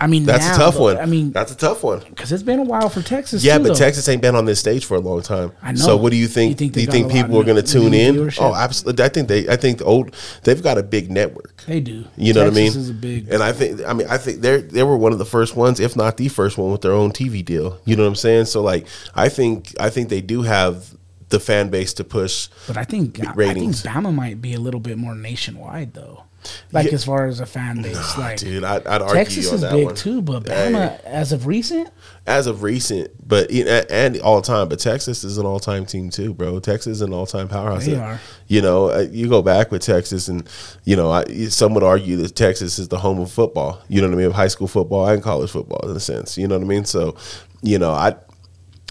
I 0.04 0.08
mean, 0.08 0.26
that's 0.26 0.46
now, 0.46 0.56
a 0.56 0.58
tough 0.58 0.80
one. 0.80 0.98
I 0.98 1.06
mean, 1.06 1.32
that's 1.32 1.54
a 1.54 1.56
tough 1.56 1.82
one. 1.82 2.00
because 2.00 2.34
it's 2.34 2.44
been 2.44 2.60
a 2.60 2.64
while 2.64 2.90
for 2.90 3.02
Texas. 3.02 3.42
Yeah, 3.42 3.58
too, 3.58 3.64
but 3.64 3.70
though. 3.70 3.76
Texas 3.76 4.10
ain't 4.10 4.22
been 4.22 4.36
on 4.36 4.44
this 4.44 4.60
stage 4.60 4.84
for 4.84 4.96
a 4.96 5.00
long 5.00 5.22
time. 5.22 5.54
I 5.62 5.72
know. 5.72 5.78
So 5.78 5.96
what 5.96 6.12
do 6.12 6.18
you 6.18 6.28
think? 6.28 6.50
You 6.50 6.56
think 6.56 6.74
do 6.74 6.82
you 6.82 6.88
think 6.88 7.10
people 7.10 7.40
are 7.40 7.44
going 7.46 7.56
to 7.56 7.64
tune 7.64 7.94
in? 7.94 8.18
Oh, 8.18 8.24
viewership? 8.24 8.42
Oh, 8.42 8.54
absolutely. 8.54 9.06
I 9.06 9.08
think 9.08 9.30
they. 9.30 9.48
I 9.48 9.56
think 9.56 9.78
the 9.78 9.86
old. 9.86 10.14
They've 10.44 10.62
got 10.62 10.78
a 10.78 10.84
big 10.84 11.10
network. 11.10 11.64
they 11.68 11.80
do. 11.80 12.04
You 12.18 12.34
know 12.34 12.44
what 12.44 12.52
I 12.52 12.56
mean? 12.56 12.68
Is 12.68 12.90
a 12.90 12.94
big. 12.94 13.30
and 13.30 13.42
I 13.42 13.54
think 13.54 13.80
I 13.88 13.94
mean 13.94 14.08
I 14.10 14.18
think 14.18 14.42
they 14.42 14.58
they 14.60 14.84
were 14.84 14.98
one 14.98 15.14
of 15.14 15.20
the 15.20 15.26
first 15.26 15.56
ones, 15.56 15.80
if 15.80 15.96
not 15.96 16.18
the 16.18 16.28
first 16.28 16.58
one, 16.58 16.70
with 16.70 16.82
their 16.82 16.92
own 16.92 17.12
TV 17.12 17.44
deal. 17.46 17.80
You 17.86 17.96
know 17.96 18.04
what 18.04 18.10
I'm 18.10 18.16
saying? 18.16 18.46
So 18.46 18.62
like 18.62 18.88
I 19.16 19.30
think 19.30 19.74
I 19.80 19.90
think 19.90 20.10
they 20.10 20.20
do 20.20 20.42
have 20.42 20.94
the 21.30 21.40
fan 21.40 21.70
base 21.70 21.94
to 21.94 22.04
push. 22.04 22.50
But 22.68 22.76
I 22.76 22.84
think 22.84 23.20
ratings. 23.36 23.86
I 23.86 23.94
think. 23.94 24.06
Bama 24.06 24.14
might 24.14 24.42
be 24.42 24.54
a 24.54 24.60
little 24.60 24.82
bit 24.82 24.98
more 24.98 25.16
nationwide 25.16 25.94
though. 25.94 26.26
Like 26.72 26.88
Yeah. 26.88 26.94
as 26.94 27.06
far 27.06 27.26
as 27.28 27.40
a 27.40 27.46
fan 27.46 27.82
base, 27.82 28.18
like 28.18 28.38
Dude, 28.38 28.64
I'd, 28.64 28.86
I'd 28.88 29.02
argue 29.02 29.16
Texas 29.16 29.52
is 29.52 29.62
big 29.64 29.86
one. 29.86 29.96
too, 29.96 30.22
but 30.22 30.48
Hey. 30.48 31.00
As 31.06 31.32
of 31.32 31.46
recent, 31.48 31.90
as 32.26 32.48
of 32.48 32.64
recent, 32.64 33.12
but 33.28 33.52
and 33.52 34.20
all 34.22 34.42
time. 34.42 34.70
But 34.70 34.80
Texas 34.80 35.24
is 35.24 35.38
an 35.38 35.46
all 35.46 35.60
time 35.60 35.86
team 35.86 36.10
too, 36.10 36.34
bro. 36.34 36.60
Texas 36.60 36.98
is 36.98 37.02
an 37.02 37.14
all 37.14 37.26
time 37.26 37.48
powerhouse. 37.48 37.86
They 37.86 37.96
are. 37.96 38.20
You 38.48 38.62
know, 38.62 38.92
uh, 38.92 39.06
you 39.12 39.28
go 39.30 39.42
back 39.42 39.72
with 39.72 39.82
Texas, 39.82 40.28
and 40.28 40.48
you 40.86 40.96
know, 40.96 41.12
I, 41.12 41.26
some 41.48 41.74
would 41.74 41.84
argue 41.84 42.18
that 42.18 42.36
Texas 42.36 42.80
is 42.80 42.88
the 42.88 43.00
home 43.00 43.20
of 43.20 43.32
football. 43.32 43.82
You 43.88 44.02
know 44.02 44.08
what 44.08 44.14
I 44.14 44.18
mean? 44.18 44.28
Of 44.28 44.34
high 44.34 44.48
school 44.48 44.68
football 44.68 45.08
and 45.08 45.22
college 45.22 45.52
football, 45.52 45.90
in 45.90 45.96
a 45.96 46.00
sense. 46.00 46.38
You 46.38 46.48
know 46.48 46.58
what 46.58 46.64
I 46.66 46.68
mean? 46.68 46.86
So, 46.86 47.16
you 47.62 47.78
know, 47.80 47.92
I, 47.92 48.16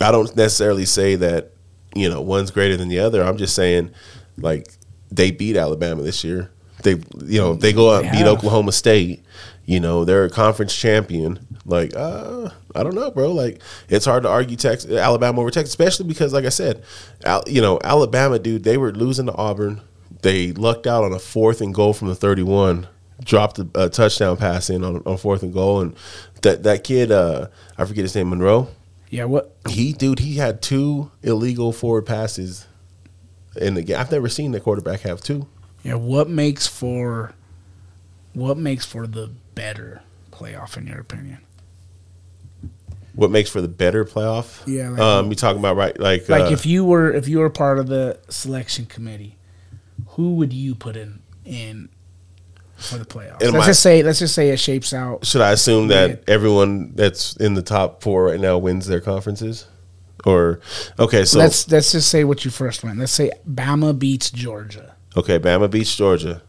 I 0.00 0.10
don't 0.10 0.34
necessarily 0.36 0.84
say 0.84 1.16
that 1.16 1.52
you 1.94 2.08
know 2.08 2.20
one's 2.20 2.50
greater 2.50 2.76
than 2.76 2.88
the 2.88 2.98
other. 3.00 3.22
I'm 3.22 3.36
just 3.36 3.54
saying, 3.54 3.90
like 4.38 4.66
they 5.10 5.30
beat 5.30 5.56
Alabama 5.56 6.02
this 6.02 6.24
year. 6.24 6.50
They, 6.82 6.92
you 7.24 7.40
know, 7.40 7.54
they 7.54 7.72
go 7.72 7.94
out 7.94 8.04
and 8.04 8.12
beat. 8.12 8.26
Oklahoma 8.26 8.72
State. 8.72 9.24
You 9.64 9.78
know, 9.78 10.04
they're 10.04 10.24
a 10.24 10.30
conference 10.30 10.74
champion. 10.76 11.46
Like, 11.64 11.94
uh, 11.94 12.50
I 12.74 12.82
don't 12.82 12.96
know, 12.96 13.10
bro. 13.10 13.32
Like, 13.32 13.62
it's 13.88 14.04
hard 14.04 14.24
to 14.24 14.28
argue 14.28 14.56
Texas, 14.56 14.90
Alabama 14.90 15.40
over 15.40 15.50
Texas, 15.50 15.70
especially 15.70 16.06
because, 16.08 16.32
like 16.32 16.44
I 16.44 16.48
said, 16.48 16.82
Al, 17.24 17.44
you 17.46 17.60
know, 17.60 17.78
Alabama, 17.84 18.40
dude, 18.40 18.64
they 18.64 18.76
were 18.76 18.92
losing 18.92 19.26
to 19.26 19.34
Auburn. 19.34 19.80
They 20.22 20.52
lucked 20.52 20.86
out 20.86 21.04
on 21.04 21.12
a 21.12 21.18
fourth 21.20 21.60
and 21.60 21.72
goal 21.72 21.92
from 21.92 22.08
the 22.08 22.14
31 22.14 22.88
dropped 23.24 23.58
a, 23.58 23.68
a 23.74 23.88
touchdown 23.88 24.36
pass 24.36 24.70
in 24.70 24.84
on, 24.84 25.02
on 25.06 25.16
fourth 25.16 25.42
and 25.42 25.52
goal, 25.52 25.80
and 25.80 25.96
that 26.42 26.62
that 26.64 26.84
kid, 26.84 27.10
uh, 27.10 27.48
I 27.78 27.84
forget 27.84 28.02
his 28.02 28.14
name, 28.14 28.30
Monroe. 28.30 28.68
Yeah, 29.10 29.24
what? 29.24 29.54
He, 29.68 29.92
dude, 29.92 30.20
he 30.20 30.36
had 30.36 30.62
two 30.62 31.10
illegal 31.22 31.72
forward 31.72 32.06
passes 32.06 32.66
in 33.56 33.74
the 33.74 33.82
game. 33.82 33.98
I've 33.98 34.10
never 34.10 34.28
seen 34.28 34.52
the 34.52 34.60
quarterback 34.60 35.00
have 35.00 35.20
two. 35.20 35.46
Yeah, 35.82 35.94
what 35.94 36.28
makes 36.28 36.66
for 36.66 37.34
what 38.34 38.56
makes 38.56 38.84
for 38.86 39.06
the 39.06 39.30
better 39.54 40.02
playoff 40.30 40.76
in 40.76 40.86
your 40.86 41.00
opinion? 41.00 41.38
What 43.14 43.30
makes 43.30 43.50
for 43.50 43.60
the 43.60 43.68
better 43.68 44.04
playoff? 44.04 44.62
Yeah, 44.66 44.88
like- 44.90 45.00
um, 45.00 45.28
you 45.28 45.34
talking 45.34 45.58
about 45.58 45.76
right? 45.76 45.98
Like, 45.98 46.28
Like 46.28 46.44
uh, 46.44 46.52
if 46.52 46.64
you 46.64 46.84
were 46.84 47.12
if 47.12 47.28
you 47.28 47.40
were 47.40 47.50
part 47.50 47.78
of 47.78 47.86
the 47.88 48.18
selection 48.28 48.86
committee, 48.86 49.36
who 50.08 50.34
would 50.36 50.52
you 50.52 50.74
put 50.74 50.96
in 50.96 51.20
in 51.44 51.88
for 52.76 52.96
the 52.98 53.04
playoffs? 53.04 53.40
Let's 53.40 53.52
my- 53.52 53.66
just 53.66 53.82
say 53.82 54.02
let's 54.02 54.18
just 54.18 54.34
say 54.34 54.48
it 54.50 54.58
shapes 54.58 54.94
out. 54.94 55.26
should 55.26 55.42
I 55.42 55.50
assume 55.52 55.88
that 55.88 56.24
everyone 56.28 56.92
that's 56.94 57.36
in 57.36 57.54
the 57.54 57.62
top 57.62 58.02
four 58.02 58.24
right 58.26 58.40
now 58.40 58.56
wins 58.56 58.86
their 58.86 59.00
conferences? 59.00 59.66
Or 60.24 60.60
okay, 61.00 61.24
so 61.24 61.38
let's 61.38 61.70
let's 61.70 61.92
just 61.92 62.08
say 62.08 62.22
what 62.24 62.44
you 62.44 62.50
first 62.50 62.84
went. 62.84 62.98
Let's 62.98 63.12
say 63.12 63.30
Bama 63.48 63.98
beats 63.98 64.30
Georgia, 64.30 64.91
okay, 65.16 65.38
Bama 65.38 65.70
beats 65.70 65.94
Georgia. 65.94 66.42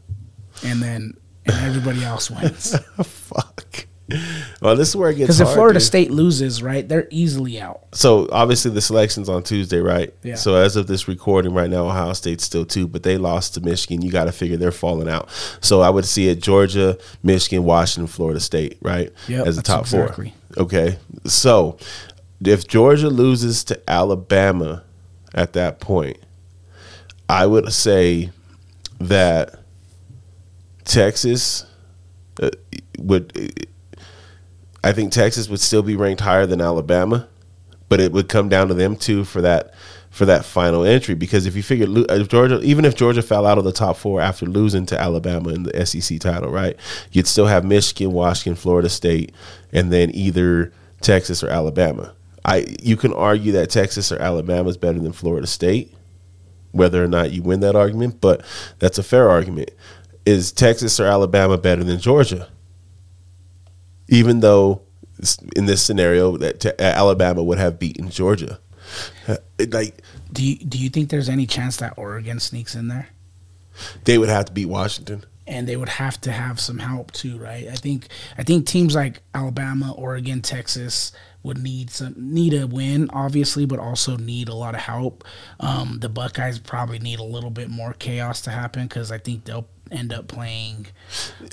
and 0.63 0.81
then 0.81 1.17
and 1.45 1.65
everybody 1.65 2.03
else 2.03 2.31
wins. 2.31 2.77
Fuck. 3.03 3.87
Well, 4.61 4.75
this 4.75 4.89
is 4.89 4.95
where 4.95 5.09
it 5.09 5.15
gets 5.15 5.27
Because 5.27 5.39
if 5.39 5.49
Florida 5.53 5.79
dude. 5.79 5.85
State 5.85 6.11
loses, 6.11 6.61
right, 6.61 6.87
they're 6.87 7.07
easily 7.09 7.59
out. 7.59 7.83
So 7.93 8.27
obviously 8.31 8.71
the 8.71 8.81
selection's 8.81 9.29
on 9.29 9.43
Tuesday, 9.43 9.79
right? 9.79 10.13
Yeah. 10.23 10.35
So 10.35 10.55
as 10.55 10.75
of 10.75 10.87
this 10.87 11.07
recording 11.07 11.53
right 11.53 11.69
now, 11.69 11.85
Ohio 11.85 12.13
State's 12.13 12.43
still 12.43 12.65
two, 12.65 12.87
but 12.87 13.03
they 13.03 13.17
lost 13.17 13.55
to 13.55 13.61
Michigan. 13.61 14.01
You 14.01 14.11
got 14.11 14.25
to 14.25 14.31
figure 14.31 14.57
they're 14.57 14.71
falling 14.71 15.07
out. 15.07 15.29
So 15.61 15.81
I 15.81 15.89
would 15.89 16.05
see 16.05 16.27
it 16.27 16.41
Georgia, 16.41 16.97
Michigan, 17.23 17.63
Washington, 17.63 18.07
Florida 18.07 18.39
State, 18.39 18.77
right? 18.81 19.11
Yep, 19.27 19.47
as 19.47 19.55
the 19.55 19.63
top 19.63 19.81
exactly. 19.81 20.33
four. 20.53 20.63
Okay. 20.65 20.97
So 21.25 21.77
if 22.45 22.67
Georgia 22.67 23.09
loses 23.09 23.63
to 23.65 23.89
Alabama 23.89 24.83
at 25.33 25.53
that 25.53 25.79
point, 25.79 26.17
I 27.29 27.47
would 27.47 27.71
say 27.73 28.31
that 29.07 29.59
Texas 30.85 31.65
uh, 32.41 32.49
would. 32.97 33.67
I 34.83 34.91
think 34.91 35.13
Texas 35.13 35.47
would 35.47 35.61
still 35.61 35.81
be 35.81 35.95
ranked 35.95 36.21
higher 36.21 36.45
than 36.45 36.59
Alabama, 36.59 37.27
but 37.87 38.01
it 38.01 38.11
would 38.11 38.27
come 38.27 38.49
down 38.49 38.67
to 38.67 38.73
them 38.73 38.95
two 38.95 39.23
for 39.23 39.41
that 39.41 39.73
for 40.09 40.25
that 40.25 40.45
final 40.45 40.83
entry. 40.83 41.15
Because 41.15 41.45
if 41.45 41.55
you 41.55 41.63
figure 41.63 41.87
if 42.09 42.27
Georgia, 42.27 42.61
even 42.61 42.85
if 42.85 42.95
Georgia 42.95 43.21
fell 43.21 43.45
out 43.47 43.57
of 43.57 43.63
the 43.63 43.71
top 43.71 43.97
four 43.97 44.21
after 44.21 44.45
losing 44.45 44.85
to 44.87 44.99
Alabama 44.99 45.49
in 45.49 45.63
the 45.63 45.85
SEC 45.85 46.19
title, 46.19 46.51
right, 46.51 46.77
you'd 47.11 47.27
still 47.27 47.47
have 47.47 47.65
Michigan, 47.65 48.11
Washington, 48.11 48.55
Florida 48.55 48.89
State, 48.89 49.33
and 49.71 49.91
then 49.91 50.11
either 50.13 50.71
Texas 51.01 51.43
or 51.43 51.49
Alabama. 51.49 52.13
I 52.45 52.65
you 52.81 52.97
can 52.97 53.13
argue 53.13 53.53
that 53.53 53.69
Texas 53.69 54.11
or 54.11 54.19
Alabama 54.19 54.69
is 54.69 54.77
better 54.77 54.99
than 54.99 55.13
Florida 55.13 55.47
State, 55.47 55.93
whether 56.73 57.01
or 57.03 57.07
not 57.07 57.31
you 57.31 57.41
win 57.41 57.61
that 57.61 57.75
argument, 57.75 58.19
but 58.19 58.43
that's 58.79 58.97
a 58.97 59.03
fair 59.03 59.29
argument. 59.29 59.71
Is 60.25 60.51
Texas 60.51 60.99
or 60.99 61.05
Alabama 61.05 61.57
better 61.57 61.83
than 61.83 61.99
Georgia? 61.99 62.49
Even 64.09 64.41
though 64.41 64.81
in 65.55 65.65
this 65.65 65.81
scenario 65.83 66.35
that 66.37 66.59
te- 66.59 66.71
Alabama 66.79 67.41
would 67.43 67.57
have 67.57 67.79
beaten 67.79 68.09
Georgia, 68.09 68.59
Uh, 69.27 69.37
it, 69.57 69.73
like 69.73 70.01
Do 70.33 70.43
you 70.43 70.57
do 70.57 70.77
you 70.77 70.89
think 70.89 71.09
there's 71.09 71.29
any 71.29 71.45
chance 71.47 71.77
that 71.77 71.93
Oregon 71.97 72.39
sneaks 72.39 72.75
in 72.75 72.89
there? 72.89 73.07
they 74.03 74.17
would 74.19 74.29
have 74.29 74.45
to 74.45 74.51
beat 74.53 74.67
Washington. 74.67 75.23
and 75.47 75.67
they 75.67 75.75
would 75.75 75.89
have 75.89 76.19
to 76.21 76.31
have 76.31 76.59
some 76.59 76.79
help 76.79 77.11
too, 77.11 77.37
right? 77.37 77.67
I 77.69 77.75
think 77.75 78.07
I 78.37 78.43
think 78.43 78.65
teams 78.67 78.93
like 78.95 79.21
Alabama, 79.33 79.93
Oregon, 79.93 80.41
Texas 80.41 81.11
would 81.43 81.57
need 81.57 81.89
some 81.89 82.13
need 82.17 82.53
a 82.53 82.65
win, 82.65 83.09
obviously, 83.11 83.65
but 83.65 83.77
also 83.77 84.17
need 84.17 84.47
a 84.47 84.55
lot 84.55 84.73
of 84.73 84.81
help. 84.81 85.23
Um, 85.59 85.99
the 85.99 86.09
Buckeyes 86.09 86.57
probably 86.57 86.99
need 86.99 87.19
a 87.19 87.23
little 87.23 87.49
bit 87.49 87.69
more 87.69 87.93
chaos 87.93 88.41
to 88.41 88.49
happen 88.49 88.83
because 88.83 89.11
I 89.11 89.17
think 89.17 89.43
they'll 89.45 89.67
end 89.91 90.11
up 90.13 90.27
playing 90.27 90.87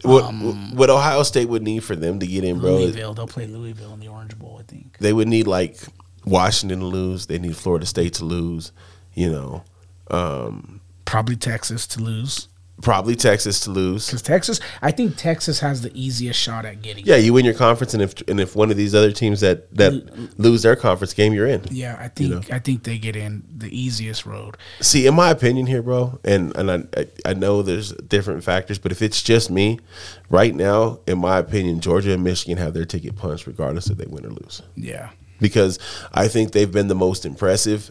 What 0.03 0.33
what 0.33 0.88
Ohio 0.88 1.22
State 1.24 1.48
would 1.48 1.62
need 1.62 1.85
for 1.85 1.96
them 1.96 2.20
to 2.20 2.26
get 2.26 2.44
in, 2.44 2.61
bro? 2.61 2.76
Louisville. 2.76 3.14
They'll 3.14 3.26
play 3.26 3.46
Louisville 3.46 3.92
in 3.92 4.00
the 4.00 4.09
Orange 4.09 4.38
Bowl, 4.38 4.59
I 4.61 4.62
think. 4.62 4.96
They 4.98 5.12
would 5.12 5.29
need 5.29 5.46
like 5.46 5.76
Washington 6.24 6.81
to 6.81 6.87
lose. 6.87 7.26
They 7.26 7.38
need 7.38 7.57
Florida 7.57 7.87
State 7.87 8.14
to 8.14 8.24
lose. 8.24 8.72
You 9.12 9.31
know, 9.31 9.64
um, 10.11 10.81
Probably 11.05 11.35
Texas 11.35 11.88
to 11.88 12.00
lose 12.00 12.46
probably 12.83 13.14
Texas 13.16 13.61
to 13.61 13.71
lose. 13.71 14.07
because 14.07 14.23
Texas. 14.23 14.61
I 14.83 14.90
think 14.90 15.16
Texas 15.16 15.61
has 15.61 15.83
the 15.83 15.90
easiest 15.95 16.38
shot 16.40 16.64
at 16.64 16.83
getting. 16.83 17.05
Yeah, 17.07 17.16
you 17.16 17.33
win 17.33 17.45
your 17.45 17.55
conference, 17.55 17.95
and 17.95 18.03
if 18.03 18.14
and 18.29 18.40
if 18.40 18.57
one 18.57 18.71
of 18.71 18.77
these 18.77 18.95
other 18.95 19.12
teams 19.12 19.40
that 19.40 19.73
that 19.77 20.38
lose 20.38 20.62
their 20.62 20.77
conference 20.77 21.12
game, 21.14 21.33
you're 21.33 21.47
in. 21.47 21.62
Yeah, 21.71 21.97
I 22.01 22.09
think 22.09 22.31
know? 22.49 22.55
I 22.57 22.59
think 22.59 22.85
they 22.85 22.99
get 22.99 23.16
in 23.16 23.43
the 23.57 23.69
easiest 23.77 24.27
road. 24.27 24.57
See, 24.81 25.07
in 25.07 25.14
my 25.14 25.31
opinion 25.31 25.66
here, 25.66 25.83
bro, 25.83 26.19
and 26.25 26.57
and 26.57 26.71
I 26.71 26.83
I- 26.97 27.07
I 27.27 27.35
know 27.35 27.62
there's 27.62 27.93
different 27.93 28.45
factors, 28.45 28.79
but 28.79 28.93
if 28.93 29.03
it's 29.03 29.23
just 29.23 29.51
me, 29.51 29.79
right 30.31 30.55
now, 30.55 31.01
in 31.07 31.19
my 31.19 31.38
opinion, 31.38 31.81
Georgia 31.81 32.12
and 32.14 32.25
Michigan 32.25 32.57
have 32.59 32.73
their 32.75 32.85
ticket 32.85 33.16
punched, 33.16 33.47
regardless 33.47 33.88
if 33.90 33.99
they 33.99 34.07
win 34.07 34.25
or 34.25 34.31
lose, 34.31 34.62
Yeah. 34.77 35.11
because 35.40 35.79
I 36.12 36.29
think 36.29 36.53
they've 36.53 36.71
been 36.71 36.88
the 36.88 36.95
most 36.95 37.25
impressive. 37.27 37.90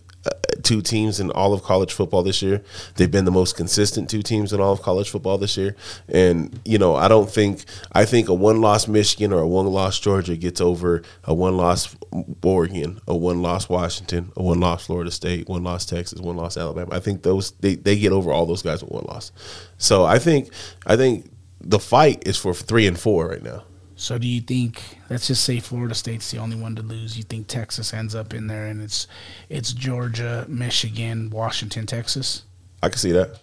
Two 0.62 0.82
teams 0.82 1.22
in 1.22 1.32
all 1.32 1.54
of 1.54 1.64
college 1.64 1.94
football 1.94 2.22
this 2.22 2.42
year. 2.42 2.62
They've 2.96 3.10
been 3.10 3.24
the 3.24 3.32
most 3.32 3.56
consistent 3.56 4.10
two 4.10 4.22
teams 4.22 4.52
in 4.52 4.60
all 4.60 4.74
of 4.74 4.82
college 4.82 5.10
football 5.10 5.38
this 5.38 5.56
year. 5.56 5.76
And, 6.10 6.60
you 6.66 6.78
know, 6.78 6.96
I 6.96 7.08
don't 7.08 7.32
think, 7.32 7.64
I 7.94 8.04
think 8.04 8.28
a 8.28 8.34
one 8.34 8.60
loss 8.60 8.88
Michigan 8.88 9.32
or 9.32 9.40
a 9.40 9.48
one 9.48 9.68
loss 9.68 10.00
Georgia 10.00 10.36
gets 10.36 10.60
over 10.60 11.02
a 11.24 11.34
one 11.34 11.56
loss 11.56 11.96
Oregon, 12.44 13.00
a 13.08 13.16
one 13.16 13.42
loss 13.42 13.70
Washington, 13.70 14.34
a 14.36 14.44
one 14.44 14.60
loss 14.60 14.86
Florida 14.86 15.12
State, 15.12 15.48
one 15.48 15.64
loss 15.64 15.86
Texas, 15.86 16.20
one 16.20 16.36
loss 16.36 16.58
Alabama. 16.58 16.94
I 16.94 17.00
think 17.00 17.24
those, 17.24 17.52
they, 17.52 17.76
they 17.76 17.98
get 17.98 18.12
over 18.12 18.32
all 18.32 18.46
those 18.46 18.62
guys 18.62 18.84
with 18.84 18.92
one 18.92 19.06
loss. 19.06 19.32
So 19.78 20.04
I 20.04 20.20
think, 20.20 20.52
I 20.86 20.98
think 20.98 21.32
the 21.62 21.80
fight 21.80 22.28
is 22.28 22.38
for 22.38 22.54
three 22.54 22.86
and 22.86 23.00
four 23.00 23.30
right 23.30 23.44
now. 23.44 23.64
So 24.00 24.18
do 24.18 24.28
you 24.28 24.40
think 24.40 24.98
let's 25.10 25.28
just 25.28 25.44
say 25.44 25.60
Florida 25.60 25.94
State's 25.94 26.32
the 26.32 26.38
only 26.38 26.56
one 26.56 26.74
to 26.78 26.82
lose? 26.82 27.18
You 27.18 27.24
think 27.24 27.48
Texas 27.48 27.94
ends 27.94 28.16
up 28.16 28.34
in 28.34 28.48
there 28.48 28.66
and 28.68 28.82
it's 28.82 29.08
it's 29.50 29.74
Georgia, 29.74 30.46
Michigan, 30.48 31.30
Washington, 31.30 31.86
Texas? 31.86 32.44
I 32.82 32.88
can 32.88 32.98
see 32.98 33.12
that. 33.12 33.42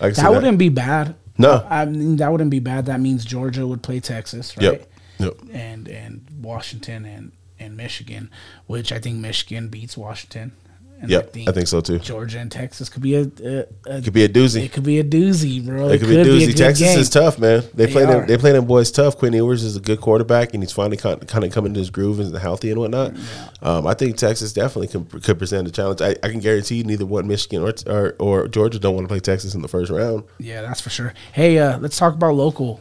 I 0.00 0.06
can 0.06 0.14
see 0.14 0.22
That 0.22 0.32
wouldn't 0.32 0.58
be 0.58 0.70
bad. 0.70 1.16
No. 1.36 1.66
I 1.68 1.84
mean 1.84 2.16
that 2.16 2.32
wouldn't 2.32 2.50
be 2.50 2.60
bad. 2.60 2.86
That 2.86 3.00
means 3.00 3.26
Georgia 3.26 3.66
would 3.66 3.82
play 3.82 4.00
Texas, 4.00 4.56
right? 4.56 4.62
Yep. 4.62 4.90
Yep. 5.18 5.34
And 5.52 5.86
and 5.88 6.26
Washington 6.40 7.04
and 7.04 7.32
and 7.60 7.76
Michigan, 7.76 8.30
which 8.66 8.90
I 8.90 8.98
think 8.98 9.18
Michigan 9.18 9.68
beats 9.68 9.98
Washington. 9.98 10.52
And 11.00 11.10
Yep. 11.10 11.36
I 11.46 11.52
think 11.52 11.68
so 11.68 11.80
too. 11.80 12.00
Georgia 12.00 12.40
and 12.40 12.50
Texas 12.50 12.88
could 12.88 13.02
be 13.02 13.14
a, 13.14 13.30
a, 13.44 13.64
a 13.86 14.02
could 14.02 14.12
be 14.12 14.24
a 14.24 14.28
doozy. 14.28 14.64
it 14.64 14.72
could 14.72 14.82
be 14.82 14.98
a 14.98 15.04
doozy, 15.04 15.64
bro. 15.64 15.88
It 15.88 16.00
could 16.00 16.08
be 16.08 16.16
a 16.16 16.24
doozy. 16.24 16.46
good 16.48 16.56
Texas 16.56 16.88
game. 16.88 16.98
is 16.98 17.08
tough, 17.08 17.38
man. 17.38 17.62
They, 17.72 17.86
They 17.86 17.92
play 17.92 18.04
them. 18.04 18.26
They 18.26 18.36
play 18.36 18.50
them 18.52 18.66
boys 18.66 18.90
tough. 18.90 19.16
Quinn 19.16 19.32
Ewers 19.32 19.62
is 19.62 19.76
a 19.76 19.80
good 19.80 20.00
quarterback, 20.00 20.54
and 20.54 20.62
he's 20.62 20.72
finally 20.72 20.96
kind 20.96 21.22
of, 21.22 21.52
coming 21.52 21.72
to 21.74 21.78
his 21.78 21.90
groove 21.90 22.18
and 22.18 22.36
healthy 22.36 22.70
and 22.70 22.80
whatnot. 22.80 23.14
Um, 23.62 23.86
I 23.86 23.94
think 23.94 24.16
Texas 24.16 24.52
definitely 24.52 24.88
can, 24.88 25.04
could 25.20 25.38
present 25.38 25.68
a 25.68 25.70
challenge. 25.70 26.00
I, 26.00 26.16
I 26.22 26.30
can 26.30 26.40
guarantee 26.40 26.82
neither 26.82 27.06
one 27.06 27.28
Michigan 27.28 27.62
or, 27.62 27.72
or 27.86 28.16
or 28.18 28.48
Georgia 28.48 28.80
don't 28.80 28.94
want 28.96 29.04
to 29.04 29.08
play 29.08 29.20
Texas 29.20 29.54
in 29.54 29.62
the 29.62 29.68
first 29.68 29.90
round. 29.92 30.24
Yeah, 30.38 30.62
that's 30.62 30.80
for 30.80 30.90
sure. 30.90 31.14
Hey, 31.32 31.58
uh, 31.58 31.78
let's 31.78 31.96
talk 31.96 32.14
about 32.14 32.34
local 32.34 32.80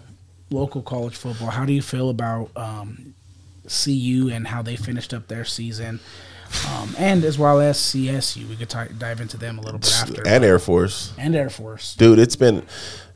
local 0.50 0.82
college 0.82 1.16
football. 1.16 1.50
How 1.52 1.66
do 1.66 1.74
you 1.74 1.82
feel 1.84 2.10
about 2.10 2.50
um, 2.56 3.14
CU 3.68 4.30
and 4.32 4.48
how 4.48 4.62
they 4.62 4.76
finished 4.76 5.14
up 5.14 5.28
their 5.28 5.46
season, 5.46 6.00
um, 6.70 6.96
and 6.98 7.24
as 7.24 7.38
well 7.38 7.60
as 7.60 7.78
CSU? 7.78 8.48
We 8.50 8.56
could 8.56 8.70
ti 8.70 8.80
dive 8.98 9.22
into 9.22 9.38
them 9.38 9.58
a 9.60 9.62
little 9.62 9.80
bit 9.80 9.94
after. 9.94 10.28
And 10.28 10.44
Air 10.44 10.60
Force, 10.60 11.14
and 11.18 11.36
Air 11.36 11.50
Force. 11.50 11.96
dude, 11.96 12.20
it's 12.20 12.36
been 12.36 12.64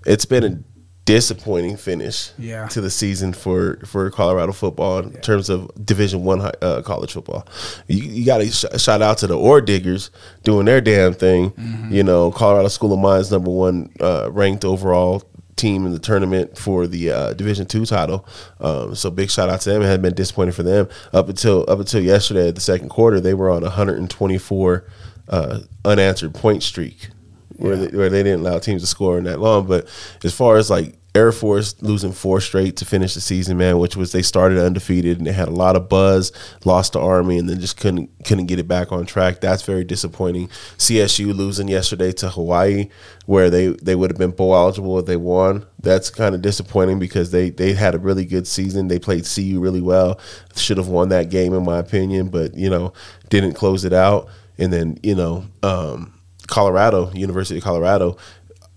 it's 0.06 0.26
been 0.26 0.44
a 0.44 0.60
disappointing 1.04 1.76
finish 1.78 2.30
Yeah. 2.38 2.68
to 2.68 2.80
the 2.80 2.90
season 2.92 3.34
for 3.34 3.80
for 3.86 4.10
Colorado 4.12 4.52
football 4.52 5.00
in 5.00 5.14
terms 5.22 5.50
of 5.50 5.70
Division 5.84 6.24
One 6.24 6.42
uh, 6.62 6.82
college 6.84 7.12
football. 7.14 7.48
You, 7.88 8.04
you 8.04 8.26
got 8.26 8.38
to 8.38 8.48
sh- 8.52 8.66
shout 8.78 9.02
out 9.02 9.18
to 9.20 9.28
the 9.28 9.36
Orediggers 9.36 10.12
doing 10.44 10.66
their 10.66 10.80
damn 10.80 11.14
thing. 11.14 11.52
Mm-hmm. 11.52 11.94
You 11.94 12.04
know, 12.04 12.32
Colorado 12.32 12.68
School 12.68 12.94
of 12.94 13.00
Mines 13.00 13.32
number 13.32 13.50
one 13.50 13.90
uh, 14.00 14.30
ranked 14.32 14.64
overall 14.64 15.24
team 15.56 15.86
in 15.86 15.92
the 15.92 16.00
tournament 16.00 16.58
for 16.58 16.88
the 16.88 17.12
uh, 17.12 17.34
Division 17.34 17.66
Two 17.66 17.86
title. 17.86 18.26
Um, 18.60 18.96
so 18.96 19.10
big 19.10 19.30
shout 19.30 19.50
out 19.50 19.62
to 19.62 19.70
them. 19.70 19.82
It 19.82 19.86
had 19.86 20.02
been 20.02 20.14
disappointing 20.14 20.54
for 20.54 20.64
them 20.64 20.88
up 21.14 21.30
until 21.30 21.66
up 21.70 21.80
until 21.80 22.02
yesterday. 22.02 22.50
At 22.50 22.56
the 22.56 22.62
second 22.62 22.90
quarter, 22.90 23.20
they 23.20 23.34
were 23.34 23.50
on 23.50 23.64
a 23.64 23.68
124 23.68 24.86
uh, 25.30 25.60
unanswered 25.86 26.34
point 26.34 26.64
streak 26.64 27.10
where 27.58 27.76
they, 27.76 27.96
where 27.96 28.10
they 28.10 28.24
didn't 28.24 28.42
allow 28.42 28.60
teams 28.60 28.82
to 28.82 28.88
score 28.88 29.18
in 29.18 29.26
that 29.26 29.40
long. 29.40 29.68
But 29.68 29.88
as 30.24 30.34
far 30.34 30.58
as 30.58 30.70
like 30.70 30.98
Air 31.14 31.34
Force 31.34 31.82
losing 31.82 32.14
four 32.14 32.40
straight 32.40 32.78
to 32.78 32.86
finish 32.86 33.16
the 33.16 33.20
season, 33.22 33.58
man, 33.58 33.80
which 33.80 33.98
was 33.98 34.14
they 34.14 34.22
started 34.22 34.58
undefeated 34.58 35.18
and 35.18 35.28
they 35.28 35.34
had 35.34 35.50
a 35.50 35.52
lot 35.52 35.76
of 35.76 35.90
buzz, 35.90 36.32
lost 36.64 36.94
to 36.94 37.00
Army, 37.00 37.38
and 37.38 37.50
then 37.50 37.60
just 37.60 37.76
couldn't 37.76 38.10
couldn't 38.24 38.46
get 38.46 38.60
it 38.60 38.68
back 38.68 38.94
on 38.94 39.06
track. 39.06 39.42
That's 39.42 39.64
very 39.64 39.84
disappointing. 39.84 40.48
CSU 40.78 41.36
losing 41.36 41.68
yesterday 41.68 42.14
to 42.14 42.30
Hawaii, 42.30 42.88
where 43.26 43.50
they, 43.50 43.68
they 43.68 43.94
would 43.94 44.10
have 44.10 44.18
been 44.18 44.32
bowl 44.32 44.56
eligible 44.56 44.98
if 45.00 45.06
they 45.06 45.18
won. 45.18 45.66
That's 45.80 46.10
kind 46.10 46.34
of 46.34 46.42
disappointing 46.42 46.98
because 46.98 47.32
they 47.32 47.50
they 47.50 47.74
had 47.74 47.94
a 47.94 48.00
really 48.00 48.24
good 48.24 48.48
season. 48.48 48.88
They 48.88 49.00
played 49.00 49.26
CU 49.26 49.60
really 49.60 49.82
well. 49.82 50.18
Should 50.56 50.78
have 50.78 50.88
won 50.88 51.10
that 51.10 51.30
game 51.30 51.54
in 51.54 51.66
my 51.66 51.80
opinion, 51.80 52.30
but 52.30 52.56
you 52.56 52.70
know 52.70 52.94
didn't 53.30 53.54
close 53.54 53.84
it 53.84 53.94
out. 53.94 54.30
And 54.58 54.72
then 54.72 54.98
you 55.04 55.16
know 55.16 55.44
um, 55.62 56.14
Colorado, 56.48 57.12
University 57.12 57.58
of 57.58 57.66
Colorado, 57.66 58.16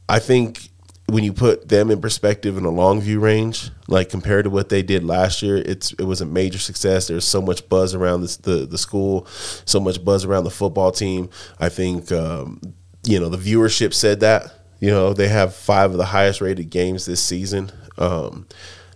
I 0.09 0.19
think 0.19 0.71
when 1.07 1.23
you 1.23 1.33
put 1.33 1.69
them 1.69 1.91
in 1.91 2.01
perspective 2.01 2.57
in 2.57 2.65
a 2.65 2.71
long 2.71 3.01
view 3.01 3.21
range, 3.21 3.71
like 3.89 4.09
compared 4.09 4.45
to 4.45 4.51
what 4.51 4.71
they 4.71 4.83
did 4.83 5.05
last 5.05 5.43
year, 5.43 5.57
it's 5.57 5.93
it 5.93 6.05
was 6.05 6.21
a 6.21 6.27
major 6.27 6.59
success. 6.59 7.09
There's 7.09 7.27
so 7.27 7.43
much 7.43 7.69
buzz 7.69 7.95
around 7.95 8.23
this, 8.23 8.37
the 8.39 8.67
the 8.67 8.79
school, 8.79 9.27
so 9.65 9.81
much 9.81 10.03
buzz 10.05 10.25
around 10.25 10.45
the 10.45 10.51
football 10.51 10.93
team. 10.93 11.29
I 11.61 11.69
think 11.69 12.11
um, 12.11 12.61
you 13.05 13.21
know 13.21 13.29
the 13.29 13.39
viewership 13.39 13.93
said 13.93 14.21
that. 14.21 14.53
You 14.81 14.91
know 14.91 15.13
they 15.13 15.29
have 15.29 15.55
five 15.55 15.93
of 15.93 15.99
the 15.99 16.07
highest 16.07 16.41
rated 16.41 16.71
games 16.71 17.07
this 17.07 17.23
season. 17.23 17.71
Um, 17.99 18.47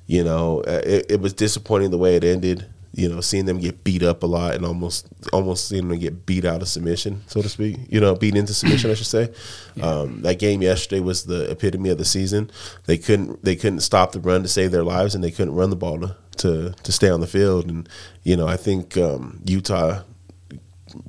you 0.07 0.25
know 0.25 0.63
it, 0.63 1.07
it 1.11 1.21
was 1.21 1.35
disappointing 1.35 1.91
the 1.91 1.99
way 1.99 2.17
it 2.17 2.25
ended 2.25 2.67
you 2.93 3.09
know, 3.09 3.21
seeing 3.21 3.45
them 3.45 3.59
get 3.59 3.85
beat 3.85 4.03
up 4.03 4.23
a 4.23 4.27
lot 4.27 4.55
and 4.55 4.65
almost 4.65 5.09
almost 5.33 5.69
seeing 5.69 5.89
them 5.89 5.99
get 5.99 6.27
beat 6.27 6.45
out 6.45 6.63
of 6.63 6.69
submission, 6.69 7.23
so 7.27 7.43
to 7.43 7.49
speak. 7.49 7.77
You 7.89 8.01
know, 8.01 8.15
beat 8.15 8.35
into 8.35 8.55
submission, 8.55 8.91
I 8.91 8.95
should 8.95 9.07
say. 9.07 9.33
Yeah. 9.75 9.87
Um, 9.87 10.23
that 10.23 10.39
game 10.39 10.63
yesterday 10.63 11.01
was 11.01 11.25
the 11.25 11.51
epitome 11.51 11.91
of 11.91 11.99
the 11.99 12.05
season. 12.05 12.51
They 12.87 12.99
couldn't 12.99 13.45
they 13.45 13.57
couldn't 13.57 13.81
stop 13.81 14.13
the 14.13 14.21
run 14.21 14.43
to 14.43 14.49
save 14.49 14.71
their 14.71 14.85
lives, 14.85 15.15
and 15.15 15.23
they 15.23 15.31
couldn't 15.31 15.55
run 15.55 15.71
the 15.71 15.77
ball 15.77 15.99
to 16.01 16.17
to, 16.39 16.75
to 16.83 16.93
stay 16.93 17.11
on 17.11 17.21
the 17.21 17.27
field. 17.27 17.69
And 17.69 17.89
you 18.23 18.37
know, 18.37 18.47
I 18.47 18.57
think 18.57 18.97
um, 18.97 19.43
Utah 19.45 20.03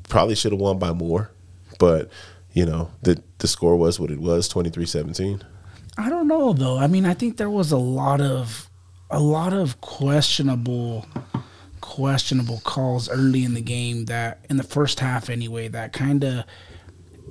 probably 0.09 0.35
should 0.35 0.51
have 0.51 0.61
won 0.61 0.79
by 0.79 0.91
more, 0.91 1.31
but 1.79 2.09
you 2.53 2.65
know, 2.65 2.91
the 3.01 3.21
the 3.37 3.47
score 3.47 3.77
was 3.77 3.99
what 3.99 4.11
it 4.11 4.19
was, 4.19 4.49
23-17. 4.49 5.41
I 5.97 6.09
don't 6.09 6.27
know 6.27 6.53
though. 6.53 6.77
I 6.77 6.87
mean, 6.87 7.05
I 7.05 7.13
think 7.13 7.37
there 7.37 7.49
was 7.49 7.71
a 7.71 7.77
lot 7.77 8.21
of 8.21 8.69
a 9.09 9.19
lot 9.19 9.53
of 9.53 9.81
questionable 9.81 11.05
questionable 11.89 12.61
calls 12.63 13.09
early 13.09 13.43
in 13.43 13.55
the 13.55 13.61
game 13.61 14.05
that 14.05 14.45
in 14.47 14.57
the 14.57 14.63
first 14.63 14.99
half 14.99 15.27
anyway 15.27 15.67
that 15.67 15.91
kind 15.91 16.23
of 16.23 16.45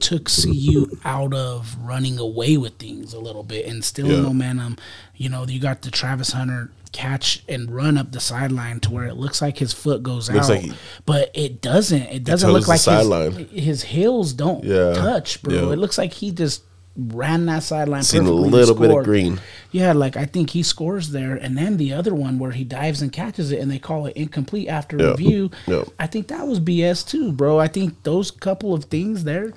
took 0.01 0.29
CU 0.29 0.91
out 1.05 1.33
of 1.33 1.77
running 1.81 2.19
away 2.19 2.57
with 2.57 2.75
things 2.75 3.15
a 3.15 3.21
little 3.21 3.45
bit 3.45 3.67
and 3.67 3.85
still 3.85 4.09
yeah. 4.09 4.21
momentum. 4.21 4.77
You 5.15 5.29
know, 5.29 5.47
you 5.47 5.61
got 5.61 5.83
the 5.83 5.93
Travis 5.93 6.33
Hunter 6.33 6.73
catch 6.91 7.45
and 7.49 7.71
run 7.71 7.97
up 7.97 8.11
the 8.11 8.19
sideline 8.19 8.81
to 8.81 8.91
where 8.91 9.07
it 9.07 9.15
looks 9.15 9.41
like 9.41 9.59
his 9.59 9.73
foot 9.73 10.03
goes 10.03 10.29
looks 10.29 10.51
out, 10.51 10.57
like 10.57 10.65
he, 10.65 10.73
but 11.07 11.31
it 11.35 11.61
doesn't. 11.61 12.03
It 12.03 12.25
doesn't 12.25 12.51
look 12.51 12.67
like 12.67 12.81
his, 12.81 13.51
his, 13.51 13.83
heels 13.85 14.33
don't 14.33 14.65
yeah. 14.65 14.95
touch, 14.95 15.41
bro. 15.41 15.55
Yeah. 15.55 15.73
It 15.73 15.79
looks 15.79 15.99
like 15.99 16.13
he 16.13 16.33
just 16.33 16.65
ran 16.99 17.47
that 17.47 17.63
sideline. 17.63 18.03
Seen 18.03 18.27
a 18.27 18.31
little 18.31 18.75
bit 18.75 18.91
of 18.91 19.05
green. 19.05 19.41
Yeah, 19.71 19.93
like 19.93 20.17
I 20.17 20.25
think 20.25 20.51
he 20.51 20.63
scores 20.63 21.11
there, 21.11 21.37
and 21.37 21.57
then 21.57 21.77
the 21.77 21.93
other 21.93 22.15
one 22.15 22.39
where 22.39 22.51
he 22.51 22.65
dives 22.65 23.01
and 23.01 23.13
catches 23.13 23.53
it, 23.53 23.61
and 23.61 23.71
they 23.71 23.79
call 23.79 24.07
it 24.07 24.17
incomplete 24.17 24.69
after 24.69 24.97
yep. 24.99 25.19
review. 25.19 25.51
Yep. 25.67 25.89
I 25.99 26.07
think 26.09 26.29
that 26.29 26.47
was 26.47 26.59
BS 26.59 27.07
too, 27.07 27.33
bro. 27.33 27.59
I 27.59 27.69
think 27.69 28.03
those 28.03 28.31
couple 28.31 28.75
of 28.75 28.85
things 28.87 29.25
there, 29.25 29.53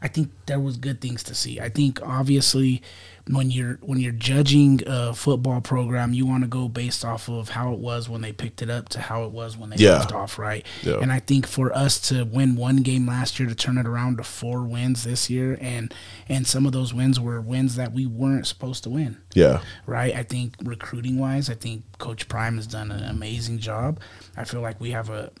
I 0.00 0.08
think 0.08 0.30
there 0.46 0.60
was 0.60 0.76
good 0.78 1.00
things 1.00 1.22
to 1.24 1.34
see. 1.34 1.60
I 1.60 1.68
think 1.68 2.00
obviously 2.02 2.82
when 3.28 3.50
you're 3.50 3.74
when 3.82 3.98
you're 3.98 4.12
judging 4.12 4.80
a 4.86 5.12
football 5.12 5.60
program, 5.60 6.12
you 6.12 6.26
want 6.26 6.44
to 6.44 6.48
go 6.48 6.68
based 6.68 7.04
off 7.04 7.28
of 7.28 7.48
how 7.48 7.72
it 7.72 7.80
was 7.80 8.08
when 8.08 8.20
they 8.20 8.32
picked 8.32 8.62
it 8.62 8.70
up 8.70 8.88
to 8.90 9.00
how 9.00 9.24
it 9.24 9.32
was 9.32 9.56
when 9.56 9.70
they 9.70 9.76
yeah. 9.76 9.98
left 9.98 10.12
off, 10.12 10.38
right? 10.38 10.64
Yeah. 10.82 10.98
And 11.00 11.12
I 11.12 11.18
think 11.18 11.46
for 11.46 11.72
us 11.76 11.98
to 12.08 12.24
win 12.24 12.54
one 12.56 12.78
game 12.78 13.06
last 13.06 13.40
year 13.40 13.48
to 13.48 13.54
turn 13.54 13.78
it 13.78 13.86
around 13.86 14.18
to 14.18 14.24
four 14.24 14.62
wins 14.62 15.02
this 15.04 15.28
year, 15.28 15.58
and 15.60 15.92
and 16.28 16.46
some 16.46 16.66
of 16.66 16.72
those 16.72 16.94
wins 16.94 17.18
were 17.18 17.40
wins 17.40 17.74
that 17.76 17.92
we 17.92 18.06
weren't 18.06 18.46
supposed 18.46 18.84
to 18.84 18.90
win. 18.90 19.16
Yeah. 19.34 19.60
Right. 19.86 20.14
I 20.14 20.22
think 20.22 20.54
recruiting 20.62 21.18
wise, 21.18 21.50
I 21.50 21.54
think 21.54 21.82
Coach 21.98 22.28
Prime 22.28 22.56
has 22.56 22.66
done 22.66 22.92
an 22.92 23.02
amazing 23.02 23.58
job. 23.58 23.98
I 24.36 24.44
feel 24.44 24.60
like 24.60 24.80
we 24.80 24.92
have 24.92 25.10
a 25.10 25.32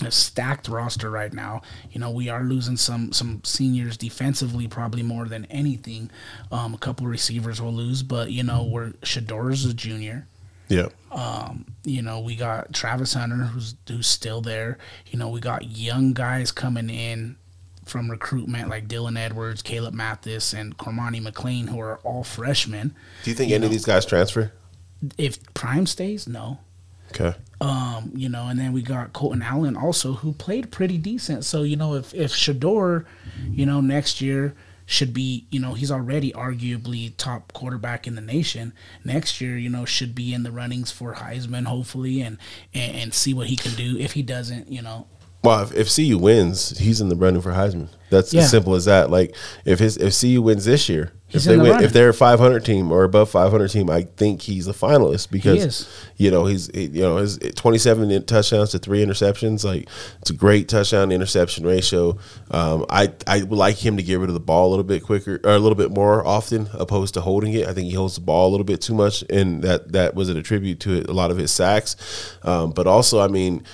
a 0.00 0.10
stacked 0.10 0.68
roster 0.68 1.10
right 1.10 1.32
now. 1.32 1.62
You 1.90 2.00
know, 2.00 2.10
we 2.10 2.28
are 2.28 2.42
losing 2.42 2.76
some 2.76 3.12
some 3.12 3.42
seniors 3.44 3.96
defensively, 3.96 4.66
probably 4.68 5.02
more 5.02 5.26
than 5.26 5.44
anything. 5.46 6.10
Um, 6.50 6.74
a 6.74 6.78
couple 6.78 7.06
receivers 7.06 7.60
will 7.60 7.72
lose, 7.72 8.02
but 8.02 8.30
you 8.30 8.42
know, 8.42 8.64
we're 8.64 8.92
Shedeur's 9.02 9.64
a 9.64 9.74
junior. 9.74 10.26
Yeah. 10.68 10.88
Um, 11.10 11.66
you 11.84 12.00
know, 12.00 12.20
we 12.20 12.34
got 12.34 12.72
Travis 12.72 13.14
Hunter 13.14 13.36
who's 13.36 13.74
who's 13.88 14.06
still 14.06 14.40
there. 14.40 14.78
You 15.06 15.18
know, 15.18 15.28
we 15.28 15.40
got 15.40 15.64
young 15.64 16.14
guys 16.14 16.50
coming 16.50 16.88
in 16.88 17.36
from 17.84 18.10
recruitment 18.10 18.68
like 18.68 18.88
Dylan 18.88 19.18
Edwards, 19.18 19.60
Caleb 19.60 19.94
Mathis, 19.94 20.54
and 20.54 20.76
Cormani 20.78 21.20
McClain, 21.20 21.68
who 21.68 21.80
are 21.80 21.98
all 21.98 22.24
freshmen. 22.24 22.94
Do 23.24 23.30
you 23.30 23.36
think 23.36 23.50
you 23.50 23.56
any 23.56 23.62
know, 23.62 23.66
of 23.66 23.72
these 23.72 23.84
guys 23.84 24.06
transfer? 24.06 24.52
If 25.18 25.52
Prime 25.52 25.86
stays, 25.86 26.28
no. 26.28 26.58
Okay. 27.10 27.34
Um, 27.60 28.10
you 28.14 28.28
know, 28.28 28.48
and 28.48 28.58
then 28.58 28.72
we 28.72 28.82
got 28.82 29.12
Colton 29.12 29.42
Allen 29.42 29.76
also, 29.76 30.14
who 30.14 30.32
played 30.32 30.70
pretty 30.70 30.98
decent. 30.98 31.44
So 31.44 31.62
you 31.62 31.76
know, 31.76 31.94
if 31.94 32.14
if 32.14 32.32
Shedeur, 32.32 33.04
you 33.50 33.66
know, 33.66 33.80
next 33.80 34.20
year 34.20 34.54
should 34.86 35.14
be, 35.14 35.46
you 35.50 35.60
know, 35.60 35.74
he's 35.74 35.90
already 35.90 36.32
arguably 36.32 37.14
top 37.16 37.52
quarterback 37.52 38.06
in 38.06 38.14
the 38.14 38.20
nation. 38.20 38.72
Next 39.04 39.40
year, 39.40 39.56
you 39.56 39.68
know, 39.68 39.84
should 39.84 40.14
be 40.14 40.34
in 40.34 40.42
the 40.42 40.50
runnings 40.50 40.90
for 40.90 41.14
Heisman, 41.14 41.66
hopefully, 41.66 42.20
and 42.20 42.38
and, 42.74 42.96
and 42.96 43.14
see 43.14 43.32
what 43.34 43.46
he 43.46 43.56
can 43.56 43.74
do. 43.74 43.96
If 43.98 44.12
he 44.12 44.22
doesn't, 44.22 44.68
you 44.70 44.82
know, 44.82 45.06
well, 45.42 45.62
if, 45.62 45.74
if 45.74 45.94
CU 45.94 46.18
wins, 46.18 46.78
he's 46.78 47.00
in 47.00 47.08
the 47.08 47.16
running 47.16 47.42
for 47.42 47.52
Heisman. 47.52 47.88
That's 48.10 48.32
yeah. 48.32 48.42
as 48.42 48.50
simple 48.50 48.74
as 48.74 48.84
that. 48.84 49.10
Like 49.10 49.34
if 49.64 49.78
his 49.78 49.96
if 49.96 50.18
CU 50.20 50.42
wins 50.42 50.66
this 50.66 50.88
year, 50.88 51.12
he's 51.26 51.46
if 51.46 51.50
they 51.50 51.56
the 51.56 51.62
win, 51.62 51.82
if 51.82 51.92
they're 51.92 52.10
a 52.10 52.14
500 52.14 52.64
team 52.64 52.92
or 52.92 53.04
above 53.04 53.30
500 53.30 53.68
team, 53.68 53.88
I 53.88 54.02
think 54.02 54.42
he's 54.42 54.68
a 54.68 54.72
finalist 54.72 55.30
because 55.30 55.88
you 56.16 56.30
know 56.30 56.44
he's 56.44 56.70
you 56.74 57.00
know 57.00 57.16
his 57.16 57.38
27 57.38 58.24
touchdowns 58.26 58.70
to 58.70 58.78
three 58.78 59.04
interceptions. 59.04 59.64
Like 59.64 59.88
it's 60.20 60.30
a 60.30 60.34
great 60.34 60.68
touchdown 60.68 61.10
interception 61.10 61.66
ratio. 61.66 62.18
Um, 62.50 62.84
I 62.90 63.12
I 63.26 63.42
would 63.42 63.58
like 63.58 63.84
him 63.84 63.96
to 63.96 64.02
get 64.02 64.20
rid 64.20 64.28
of 64.28 64.34
the 64.34 64.40
ball 64.40 64.68
a 64.68 64.70
little 64.70 64.84
bit 64.84 65.02
quicker 65.02 65.40
or 65.42 65.52
a 65.52 65.58
little 65.58 65.76
bit 65.76 65.90
more 65.90 66.24
often 66.24 66.68
opposed 66.74 67.14
to 67.14 67.22
holding 67.22 67.54
it. 67.54 67.66
I 67.66 67.72
think 67.72 67.88
he 67.88 67.94
holds 67.94 68.14
the 68.14 68.20
ball 68.20 68.48
a 68.48 68.52
little 68.52 68.66
bit 68.66 68.82
too 68.82 68.94
much, 68.94 69.24
and 69.30 69.62
that 69.62 69.90
that 69.92 70.14
was 70.14 70.28
an 70.28 70.36
attribute 70.36 70.80
to 70.80 70.98
it, 70.98 71.08
a 71.08 71.14
lot 71.14 71.30
of 71.30 71.38
his 71.38 71.50
sacks. 71.50 71.96
Um, 72.42 72.72
but 72.72 72.86
also, 72.86 73.20
I 73.20 73.28
mean, 73.28 73.64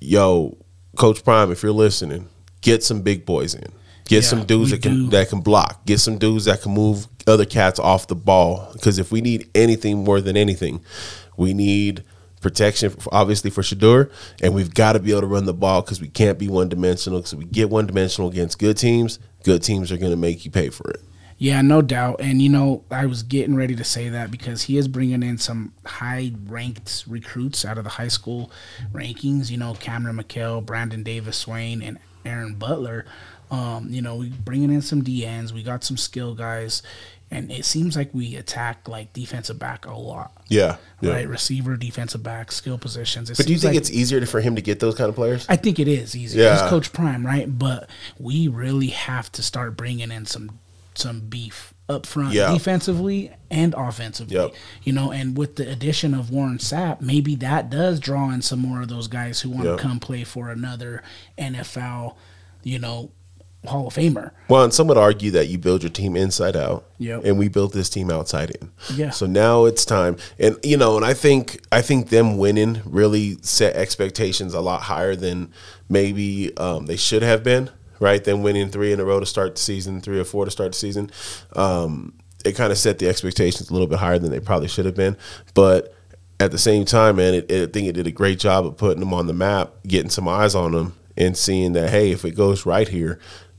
yo 0.00 0.56
Coach 0.98 1.24
Prime, 1.24 1.50
if 1.50 1.62
you're 1.62 1.72
listening, 1.72 2.28
get 2.60 2.82
some 2.82 3.02
big 3.02 3.24
boys 3.24 3.54
in. 3.54 3.72
Get 4.04 4.24
yeah, 4.24 4.28
some 4.28 4.44
dudes 4.44 4.70
that 4.70 4.82
can 4.82 4.94
do. 4.94 5.08
that 5.10 5.28
can 5.28 5.40
block. 5.40 5.84
Get 5.86 6.00
some 6.00 6.18
dudes 6.18 6.46
that 6.46 6.62
can 6.62 6.72
move 6.72 7.06
other 7.26 7.44
cats 7.44 7.78
off 7.78 8.08
the 8.08 8.16
ball. 8.16 8.70
Because 8.72 8.98
if 8.98 9.12
we 9.12 9.20
need 9.20 9.48
anything 9.54 10.02
more 10.02 10.20
than 10.20 10.36
anything, 10.36 10.80
we 11.36 11.54
need 11.54 12.02
protection, 12.40 12.94
obviously 13.12 13.50
for 13.50 13.62
Shedeur, 13.62 14.10
and 14.42 14.54
we've 14.54 14.72
got 14.72 14.94
to 14.94 14.98
be 14.98 15.10
able 15.10 15.22
to 15.22 15.26
run 15.26 15.44
the 15.44 15.54
ball 15.54 15.82
because 15.82 16.00
we 16.00 16.08
can't 16.08 16.38
be 16.38 16.48
one 16.48 16.68
dimensional. 16.68 17.20
Because 17.20 17.34
we 17.34 17.44
get 17.44 17.70
one 17.70 17.86
dimensional 17.86 18.30
against 18.30 18.58
good 18.58 18.76
teams, 18.76 19.18
good 19.44 19.62
teams 19.62 19.92
are 19.92 19.98
going 19.98 20.12
to 20.12 20.16
make 20.16 20.44
you 20.44 20.50
pay 20.50 20.70
for 20.70 20.90
it. 20.90 21.02
Yeah, 21.38 21.62
no 21.62 21.82
doubt. 21.82 22.20
And 22.20 22.42
you 22.42 22.48
know, 22.48 22.84
I 22.90 23.06
was 23.06 23.22
getting 23.22 23.54
ready 23.54 23.76
to 23.76 23.84
say 23.84 24.08
that 24.08 24.30
because 24.30 24.64
he 24.64 24.76
is 24.76 24.88
bringing 24.88 25.22
in 25.22 25.38
some 25.38 25.72
high-ranked 25.86 27.04
recruits 27.06 27.64
out 27.64 27.78
of 27.78 27.84
the 27.84 27.90
high 27.90 28.08
school 28.08 28.50
rankings. 28.92 29.48
You 29.48 29.56
know, 29.56 29.74
Cameron 29.74 30.16
McHale, 30.16 30.64
Brandon 30.64 31.04
Davis 31.04 31.36
Swain, 31.36 31.80
and 31.80 31.98
Aaron 32.24 32.54
Butler. 32.54 33.06
Um, 33.50 33.88
you 33.88 34.02
know, 34.02 34.16
we 34.16 34.30
bringing 34.30 34.70
in 34.70 34.82
some 34.82 35.02
DNs. 35.02 35.52
We 35.52 35.62
got 35.62 35.84
some 35.84 35.96
skill 35.96 36.34
guys, 36.34 36.82
and 37.30 37.52
it 37.52 37.64
seems 37.64 37.96
like 37.96 38.10
we 38.12 38.34
attack 38.34 38.88
like 38.88 39.12
defensive 39.12 39.60
back 39.60 39.86
a 39.86 39.94
lot. 39.94 40.32
Yeah, 40.48 40.76
yeah. 41.00 41.12
right. 41.12 41.28
Receiver, 41.28 41.76
defensive 41.76 42.22
back, 42.22 42.50
skill 42.50 42.78
positions. 42.78 43.30
It 43.30 43.36
but 43.36 43.46
do 43.46 43.52
you 43.52 43.58
think 43.60 43.74
like, 43.74 43.78
it's 43.78 43.90
easier 43.92 44.24
for 44.26 44.40
him 44.40 44.56
to 44.56 44.62
get 44.62 44.80
those 44.80 44.96
kind 44.96 45.08
of 45.08 45.14
players? 45.14 45.46
I 45.48 45.54
think 45.54 45.78
it 45.78 45.86
is 45.86 46.16
easier. 46.16 46.42
Yeah, 46.42 46.60
He's 46.60 46.68
Coach 46.68 46.92
Prime, 46.92 47.24
right? 47.24 47.46
But 47.46 47.88
we 48.18 48.48
really 48.48 48.88
have 48.88 49.30
to 49.32 49.42
start 49.42 49.76
bringing 49.76 50.10
in 50.10 50.26
some 50.26 50.58
some 50.98 51.20
beef 51.20 51.74
up 51.88 52.04
front 52.04 52.34
yeah. 52.34 52.52
defensively 52.52 53.32
and 53.50 53.74
offensively. 53.76 54.36
Yep. 54.36 54.54
You 54.82 54.92
know, 54.92 55.10
and 55.10 55.36
with 55.36 55.56
the 55.56 55.70
addition 55.70 56.14
of 56.14 56.30
Warren 56.30 56.58
Sapp, 56.58 57.00
maybe 57.00 57.34
that 57.36 57.70
does 57.70 57.98
draw 57.98 58.30
in 58.30 58.42
some 58.42 58.60
more 58.60 58.82
of 58.82 58.88
those 58.88 59.08
guys 59.08 59.40
who 59.40 59.50
want 59.50 59.64
yep. 59.64 59.76
to 59.76 59.82
come 59.82 60.00
play 60.00 60.24
for 60.24 60.50
another 60.50 61.02
NFL, 61.38 62.16
you 62.62 62.78
know, 62.78 63.10
Hall 63.66 63.88
of 63.88 63.94
Famer. 63.94 64.30
Well, 64.48 64.62
and 64.62 64.72
some 64.72 64.86
would 64.86 64.96
argue 64.96 65.30
that 65.32 65.48
you 65.48 65.58
build 65.58 65.82
your 65.82 65.90
team 65.90 66.16
inside 66.16 66.56
out. 66.56 66.86
Yeah. 66.98 67.20
And 67.24 67.38
we 67.38 67.48
built 67.48 67.72
this 67.72 67.90
team 67.90 68.10
outside 68.10 68.50
in. 68.50 68.70
Yeah. 68.94 69.10
So 69.10 69.26
now 69.26 69.64
it's 69.64 69.84
time. 69.84 70.16
And 70.38 70.56
you 70.62 70.76
know, 70.76 70.96
and 70.96 71.04
I 71.04 71.14
think 71.14 71.60
I 71.72 71.82
think 71.82 72.08
them 72.08 72.38
winning 72.38 72.82
really 72.84 73.38
set 73.42 73.74
expectations 73.74 74.54
a 74.54 74.60
lot 74.60 74.82
higher 74.82 75.16
than 75.16 75.52
maybe 75.88 76.56
um, 76.56 76.86
they 76.86 76.96
should 76.96 77.22
have 77.22 77.42
been 77.42 77.70
right? 78.00 78.22
Then 78.22 78.42
winning 78.42 78.70
three 78.70 78.92
in 78.92 79.00
a 79.00 79.04
row 79.04 79.20
to 79.20 79.26
start 79.26 79.56
the 79.56 79.60
season, 79.60 80.00
three 80.00 80.18
or 80.18 80.24
four 80.24 80.44
to 80.44 80.50
start 80.50 80.72
the 80.72 80.78
season. 80.78 81.10
Um, 81.54 82.14
it 82.44 82.52
kind 82.52 82.72
of 82.72 82.78
set 82.78 82.98
the 82.98 83.08
expectations 83.08 83.70
a 83.70 83.72
little 83.72 83.88
bit 83.88 83.98
higher 83.98 84.18
than 84.18 84.30
they 84.30 84.40
probably 84.40 84.68
should 84.68 84.86
have 84.86 84.94
been. 84.94 85.16
But 85.54 85.94
at 86.40 86.52
the 86.52 86.58
same 86.58 86.84
time, 86.84 87.16
man, 87.16 87.34
it, 87.34 87.50
it, 87.50 87.68
I 87.68 87.72
think 87.72 87.88
it 87.88 87.92
did 87.92 88.06
a 88.06 88.12
great 88.12 88.38
job 88.38 88.66
of 88.66 88.76
putting 88.76 89.00
them 89.00 89.12
on 89.12 89.26
the 89.26 89.32
map, 89.32 89.72
getting 89.86 90.10
some 90.10 90.28
eyes 90.28 90.54
on 90.54 90.72
them, 90.72 90.94
and 91.16 91.36
seeing 91.36 91.72
that 91.72 91.90
hey, 91.90 92.12
if 92.12 92.24
it 92.24 92.32
goes 92.32 92.64
right 92.64 92.88
here, 92.88 93.18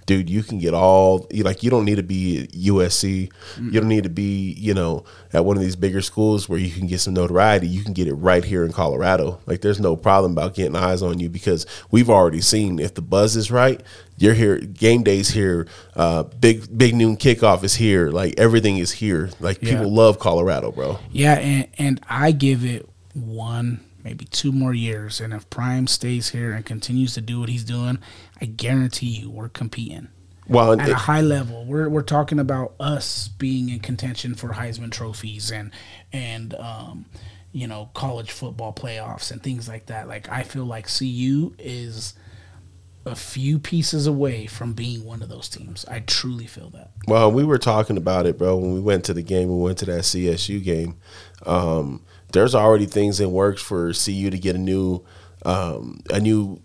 dude, 0.10 0.28
you 0.28 0.42
can 0.42 0.58
get 0.58 0.74
all 0.74 1.28
you 1.30 1.44
like. 1.44 1.62
You 1.62 1.70
don't 1.70 1.86
need 1.86 1.98
to 1.98 2.04
be 2.04 2.42
at 2.42 2.52
USC. 2.54 3.30
Mm-hmm. 3.30 3.66
You 3.70 3.80
don't 3.80 3.90
need 3.90 4.06
to 4.06 4.10
be, 4.10 4.54
you 4.54 4.74
know, 4.74 5.04
at 5.32 5.46
one 5.46 5.56
of 5.56 5.62
these 5.62 5.76
bigger 5.76 6.02
schools 6.02 6.50
where 6.50 6.58
you 6.58 6.72
can 6.72 6.88
get 6.88 7.00
some 7.00 7.14
notoriety. 7.14 7.68
You 7.68 7.84
can 7.84 7.94
get 7.94 8.08
it 8.08 8.16
right 8.16 8.44
here 8.44 8.66
in 8.66 8.72
Colorado. 8.72 9.40
Like, 9.46 9.62
there's 9.62 9.80
no 9.80 9.96
problem 9.96 10.32
about 10.32 10.56
getting 10.56 10.76
eyes 10.76 11.04
on 11.04 11.20
you 11.20 11.30
because 11.30 11.68
we've 11.92 12.10
already 12.10 12.42
seen 12.42 12.80
if 12.80 12.96
the 12.96 13.04
buzz 13.04 13.36
is 13.36 13.52
right, 13.52 13.84
you're 14.18 14.34
here. 14.34 14.58
Game 14.58 15.04
days 15.04 15.30
here. 15.30 15.68
Uh, 15.96 16.24
big 16.24 16.76
big 16.76 16.96
noon 16.96 17.16
kickoff 17.16 17.64
is 17.64 17.76
here. 17.76 18.10
Like 18.10 18.34
everything 18.40 18.80
is 18.80 18.92
here. 18.94 19.30
Like 19.40 19.62
yeah. 19.62 19.76
people 19.76 19.94
love 19.94 20.18
Colorado, 20.18 20.72
bro. 20.72 20.98
Yeah, 21.12 21.36
and 21.36 21.68
and 21.78 22.02
I 22.10 22.32
give 22.32 22.66
it 22.66 22.90
one 23.14 23.82
maybe 24.04 24.26
two 24.26 24.52
more 24.52 24.74
years. 24.74 25.22
And 25.22 25.34
if 25.34 25.50
Prime 25.50 25.88
stays 25.88 26.30
here 26.30 26.52
and 26.54 26.66
continues 26.66 27.14
to 27.14 27.22
do 27.22 27.40
what 27.40 27.50
he's 27.50 27.64
doing, 27.64 28.00
I 28.42 28.46
guarantee 28.46 29.08
you 29.08 29.30
we're 29.30 29.50
competing. 29.50 30.10
Well, 30.48 30.74
at 30.74 30.90
it, 30.90 30.92
a 30.92 30.96
high 30.96 31.22
level, 31.22 31.64
we're 31.66 31.90
we're 31.90 32.02
talking 32.02 32.40
about 32.40 32.74
us 32.80 33.28
being 33.28 33.70
in 33.70 33.80
contention 33.80 34.34
for 34.34 34.50
Heisman 34.50 34.92
trophies 34.92 35.52
and 35.52 35.72
and 36.12 36.56
um, 36.56 37.06
you 37.52 37.68
know 37.68 37.92
college 37.94 38.32
football 38.32 38.74
playoffs 38.74 39.32
and 39.32 39.44
things 39.44 39.68
like 39.68 39.86
that. 39.88 40.08
Like 40.08 40.28
I 40.30 40.44
feel 40.44 40.66
like 40.66 40.88
CU 40.88 41.54
is 41.60 42.16
a 43.06 43.16
few 43.16 43.60
pieces 43.60 44.08
away 44.08 44.48
from 44.48 44.74
being 44.74 45.06
one 45.06 45.22
of 45.22 45.30
those 45.30 45.50
teams. 45.50 45.86
I 45.86 46.00
truly 46.02 46.48
feel 46.48 46.70
that. 46.72 46.92
Well, 47.08 47.32
we 47.32 47.44
were 47.44 47.58
talking 47.58 47.98
about 47.98 48.26
it, 48.26 48.38
bro. 48.38 48.58
When 48.58 48.74
we 48.74 48.80
went 48.80 49.06
to 49.06 49.14
the 49.14 49.22
game, 49.22 49.50
we 49.50 49.64
went 49.64 49.78
to 49.80 49.86
that 49.86 50.02
CSU 50.02 50.64
game. 50.64 50.98
Um, 51.46 52.04
there's 52.34 52.56
already 52.56 52.86
things 52.86 53.20
in 53.20 53.32
works 53.32 53.62
for 53.62 53.94
CU 53.94 54.30
to 54.30 54.38
get 54.38 54.56
a 54.56 54.60
new 54.60 55.06
um, 55.46 56.02
a 56.10 56.20
new 56.20 56.62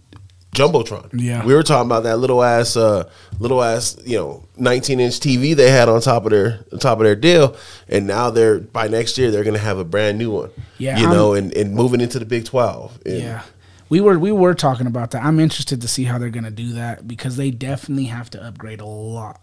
jumbotron. 0.54 1.10
Yeah, 1.12 1.44
we 1.44 1.54
were 1.54 1.62
talking 1.62 1.86
about 1.86 2.04
that 2.04 2.18
little 2.18 2.42
ass, 2.42 2.76
uh, 2.76 3.10
little 3.38 3.62
ass, 3.62 3.98
you 4.04 4.16
know, 4.16 4.44
19 4.56 5.00
inch 5.00 5.20
TV 5.20 5.54
they 5.54 5.70
had 5.70 5.88
on 5.88 6.00
top 6.00 6.24
of 6.24 6.30
their 6.30 6.64
top 6.80 6.98
of 6.98 7.04
their 7.04 7.16
deal, 7.16 7.56
and 7.88 8.06
now 8.06 8.30
they're 8.30 8.60
by 8.60 8.88
next 8.88 9.18
year 9.18 9.30
they're 9.30 9.44
gonna 9.44 9.58
have 9.58 9.78
a 9.78 9.84
brand 9.84 10.18
new 10.18 10.30
one. 10.30 10.50
Yeah, 10.78 10.98
you 10.98 11.06
I'm, 11.06 11.12
know, 11.12 11.34
and, 11.34 11.52
and 11.54 11.74
moving 11.74 12.00
into 12.00 12.18
the 12.18 12.24
Big 12.24 12.44
12. 12.44 13.00
And, 13.04 13.18
yeah. 13.18 13.42
We 13.90 14.00
were 14.00 14.18
we 14.18 14.32
were 14.32 14.54
talking 14.54 14.86
about 14.86 15.10
that. 15.10 15.22
I'm 15.22 15.38
interested 15.38 15.80
to 15.82 15.88
see 15.88 16.04
how 16.04 16.18
they're 16.18 16.30
going 16.30 16.44
to 16.44 16.50
do 16.50 16.72
that 16.72 17.06
because 17.06 17.36
they 17.36 17.50
definitely 17.50 18.06
have 18.06 18.30
to 18.30 18.42
upgrade 18.42 18.80
a 18.80 18.86
lot 18.86 19.40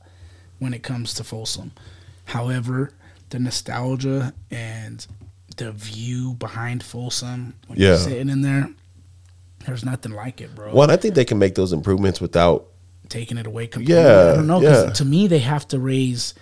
when 0.60 0.74
it 0.74 0.84
comes 0.84 1.13
to 1.15 1.24
Folsom. 1.24 1.71
However, 2.26 2.91
the 3.30 3.39
nostalgia 3.39 4.34
and 4.50 5.06
the 5.58 5.71
view 5.71 6.34
behind 6.34 6.84
Folsom 6.84 7.56
when 7.67 7.80
yeah. 7.80 7.89
you're 7.89 7.97
sitting 7.97 8.30
in 8.30 8.41
there, 8.41 8.69
there's 9.65 9.86
nothing 9.86 10.12
like 10.12 10.41
it, 10.41 10.56
bro. 10.56 10.74
Well, 10.74 10.91
I 10.91 10.97
think 10.97 11.15
they 11.15 11.26
can 11.26 11.39
make 11.39 11.56
those 11.56 11.74
improvements 11.74 12.21
without 12.21 12.67
taking 13.10 13.38
it 13.38 13.47
away 13.47 13.67
completely. 13.67 14.02
Yeah, 14.02 14.32
I 14.32 14.36
don't 14.36 14.47
know 14.47 14.62
yeah. 14.62 14.91
to 14.91 15.06
me 15.06 15.28
they 15.28 15.39
have 15.39 15.67
to 15.69 15.80
raise 15.80 16.34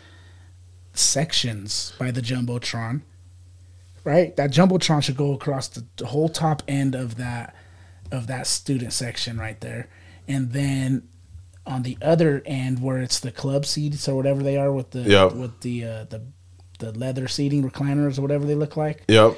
sections 0.93 1.93
by 1.99 2.12
the 2.12 2.21
jumbotron, 2.21 3.01
right? 4.03 4.36
That 4.36 4.51
jumbotron 4.51 5.03
should 5.03 5.17
go 5.17 5.34
across 5.34 5.67
the, 5.67 5.86
the 5.97 6.08
whole 6.08 6.29
top 6.29 6.63
end 6.67 6.95
of 6.95 7.15
that 7.17 7.55
of 8.12 8.27
that 8.27 8.47
student 8.47 8.93
section 8.93 9.38
right 9.38 9.60
there, 9.62 9.89
and 10.27 10.51
then 10.51 11.08
on 11.65 11.84
the 11.84 11.97
other 12.01 12.41
end 12.45 12.82
where 12.82 12.97
it's 12.99 13.19
the 13.19 13.32
club 13.32 13.65
seats 13.65 14.08
or 14.08 14.15
whatever 14.15 14.41
they 14.41 14.58
are 14.58 14.71
with 14.71 14.91
the 14.91 15.01
yep. 15.01 15.34
with 15.34 15.60
the 15.62 15.86
uh, 15.86 16.03
the 16.05 16.21
the 16.79 16.91
leather 16.93 17.27
seating 17.27 17.69
recliners 17.69 18.17
or 18.17 18.21
whatever 18.21 18.45
they 18.45 18.55
look 18.55 18.77
like. 18.77 19.03
Yep. 19.08 19.38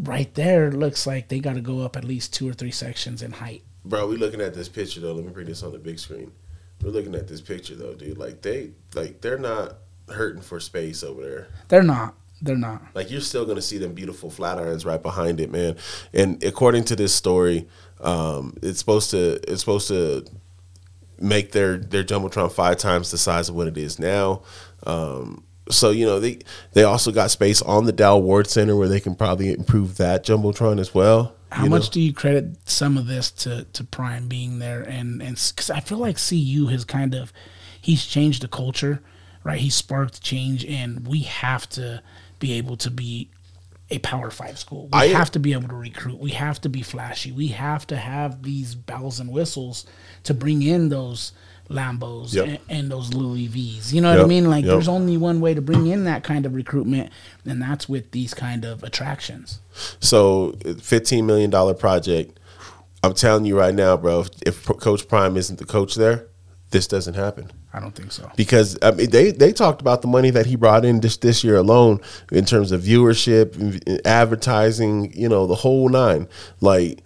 Right 0.00 0.34
there 0.34 0.72
looks 0.72 1.06
like 1.06 1.28
they 1.28 1.38
got 1.38 1.54
to 1.54 1.60
go 1.60 1.80
up 1.80 1.96
at 1.96 2.04
least 2.04 2.34
two 2.34 2.48
or 2.48 2.52
three 2.52 2.70
sections 2.70 3.22
in 3.22 3.32
height. 3.32 3.62
Bro, 3.84 4.08
we 4.08 4.16
looking 4.16 4.40
at 4.40 4.54
this 4.54 4.68
picture 4.68 5.00
though. 5.00 5.12
Let 5.12 5.24
me 5.24 5.32
bring 5.32 5.46
this 5.46 5.62
on 5.62 5.72
the 5.72 5.78
big 5.78 5.98
screen. 5.98 6.32
We're 6.82 6.90
looking 6.90 7.14
at 7.14 7.28
this 7.28 7.40
picture 7.40 7.74
though, 7.74 7.94
dude. 7.94 8.18
Like 8.18 8.42
they 8.42 8.72
like 8.94 9.20
they're 9.20 9.38
not 9.38 9.78
hurting 10.08 10.42
for 10.42 10.60
space 10.60 11.02
over 11.02 11.22
there. 11.22 11.48
They're 11.68 11.82
not. 11.82 12.14
They're 12.42 12.56
not. 12.56 12.82
Like 12.94 13.10
you're 13.10 13.20
still 13.20 13.46
gonna 13.46 13.62
see 13.62 13.78
them 13.78 13.94
beautiful 13.94 14.30
Flatirons 14.30 14.84
right 14.84 15.02
behind 15.02 15.40
it, 15.40 15.50
man. 15.50 15.76
And 16.12 16.42
according 16.44 16.84
to 16.84 16.96
this 16.96 17.14
story, 17.14 17.68
um, 18.00 18.54
it's 18.62 18.78
supposed 18.78 19.10
to 19.12 19.40
it's 19.50 19.60
supposed 19.60 19.88
to 19.88 20.26
make 21.18 21.52
their 21.52 21.78
their 21.78 22.04
jumbotron 22.04 22.52
five 22.52 22.76
times 22.76 23.10
the 23.10 23.18
size 23.18 23.48
of 23.48 23.54
what 23.54 23.68
it 23.68 23.78
is 23.78 23.98
now. 23.98 24.42
Um, 24.84 25.44
so 25.70 25.90
you 25.90 26.06
know 26.06 26.20
they 26.20 26.38
they 26.72 26.84
also 26.84 27.12
got 27.12 27.30
space 27.30 27.62
on 27.62 27.86
the 27.86 27.92
Dal 27.92 28.22
Ward 28.22 28.48
Center 28.48 28.76
where 28.76 28.88
they 28.88 29.00
can 29.00 29.14
probably 29.14 29.52
improve 29.52 29.96
that 29.96 30.24
jumbotron 30.24 30.78
as 30.78 30.94
well. 30.94 31.34
How 31.50 31.66
much 31.66 31.84
know? 31.84 31.92
do 31.92 32.00
you 32.00 32.12
credit 32.12 32.56
some 32.68 32.98
of 32.98 33.06
this 33.06 33.30
to 33.32 33.64
to 33.64 33.84
Prime 33.84 34.28
being 34.28 34.58
there 34.58 34.82
and 34.82 35.22
and 35.22 35.36
because 35.54 35.70
I 35.70 35.80
feel 35.80 35.98
like 35.98 36.18
CU 36.18 36.66
has 36.68 36.84
kind 36.84 37.14
of 37.14 37.32
he's 37.80 38.04
changed 38.04 38.42
the 38.42 38.48
culture, 38.48 39.00
right? 39.44 39.60
He 39.60 39.70
sparked 39.70 40.22
change, 40.22 40.64
and 40.64 41.06
we 41.06 41.20
have 41.20 41.68
to 41.70 42.02
be 42.38 42.52
able 42.54 42.76
to 42.78 42.90
be 42.90 43.30
a 43.90 43.98
Power 43.98 44.30
Five 44.30 44.58
school. 44.58 44.88
We 44.92 44.98
I, 44.98 45.06
uh, 45.08 45.16
have 45.16 45.30
to 45.32 45.38
be 45.38 45.52
able 45.52 45.68
to 45.68 45.76
recruit. 45.76 46.18
We 46.18 46.32
have 46.32 46.60
to 46.62 46.68
be 46.68 46.82
flashy. 46.82 47.30
We 47.32 47.48
have 47.48 47.86
to 47.88 47.96
have 47.96 48.42
these 48.42 48.74
bells 48.74 49.20
and 49.20 49.30
whistles 49.30 49.86
to 50.24 50.34
bring 50.34 50.62
in 50.62 50.88
those 50.88 51.32
Lambos 51.68 52.34
yep. 52.34 52.46
and, 52.46 52.58
and, 52.68 52.90
those 52.90 53.12
Louis 53.12 53.46
V's. 53.48 53.92
You 53.92 54.00
know 54.00 54.10
yep. 54.10 54.18
what 54.18 54.24
I 54.24 54.28
mean? 54.28 54.48
Like, 54.48 54.64
yep. 54.64 54.72
there's 54.72 54.88
only 54.88 55.16
one 55.16 55.40
way 55.40 55.54
to 55.54 55.60
bring 55.60 55.86
in 55.86 56.04
that 56.04 56.22
kind 56.22 56.46
of 56.46 56.54
recruitment, 56.54 57.10
and 57.44 57.60
that's 57.60 57.88
with 57.88 58.12
these 58.12 58.34
kind 58.34 58.64
of 58.64 58.82
attractions. 58.82 59.60
So, 60.00 60.52
$15 60.62 61.24
million 61.24 61.50
project. 61.76 62.38
I'm 63.02 63.14
telling 63.14 63.44
you 63.44 63.58
right 63.58 63.74
now, 63.74 63.96
bro, 63.96 64.20
if, 64.20 64.28
if 64.46 64.64
Coach 64.64 65.08
Prime 65.08 65.36
isn't 65.36 65.58
the 65.58 65.64
coach 65.64 65.94
there, 65.94 66.26
this 66.70 66.86
doesn't 66.86 67.14
happen. 67.14 67.50
I 67.72 67.80
don't 67.80 67.94
think 67.94 68.10
so. 68.10 68.30
Because 68.36 68.78
I 68.80 68.90
mean, 68.92 69.10
they 69.10 69.32
they 69.32 69.52
talked 69.52 69.82
about 69.82 70.00
the 70.00 70.08
money 70.08 70.30
that 70.30 70.46
he 70.46 70.56
brought 70.56 70.84
in 70.84 71.00
this 71.00 71.18
this 71.18 71.44
year 71.44 71.56
alone 71.56 72.00
in 72.32 72.46
terms 72.46 72.72
of 72.72 72.80
viewership, 72.80 74.00
advertising, 74.06 75.12
you 75.12 75.28
know, 75.28 75.46
the 75.46 75.54
whole 75.54 75.88
nine. 75.90 76.26
Like, 76.62 77.02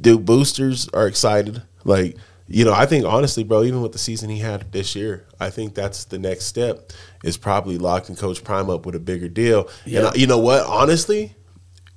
dude, 0.00 0.26
boosters 0.26 0.88
are 0.88 1.06
excited. 1.06 1.62
Like, 1.84 2.16
you 2.48 2.64
know, 2.64 2.72
I 2.72 2.86
think 2.86 3.04
honestly, 3.04 3.44
bro, 3.44 3.62
even 3.62 3.82
with 3.82 3.92
the 3.92 3.98
season 3.98 4.28
he 4.28 4.38
had 4.38 4.72
this 4.72 4.94
year, 4.94 5.26
I 5.40 5.50
think 5.50 5.74
that's 5.74 6.04
the 6.04 6.18
next 6.18 6.46
step 6.46 6.92
is 7.24 7.36
probably 7.36 7.78
locking 7.78 8.16
Coach 8.16 8.42
Prime 8.42 8.68
up 8.68 8.84
with 8.84 8.94
a 8.94 9.00
bigger 9.00 9.28
deal. 9.28 9.68
Yeah. 9.84 9.98
And 9.98 10.08
I, 10.08 10.14
you 10.14 10.26
know 10.26 10.38
what? 10.38 10.66
Honestly, 10.66 11.36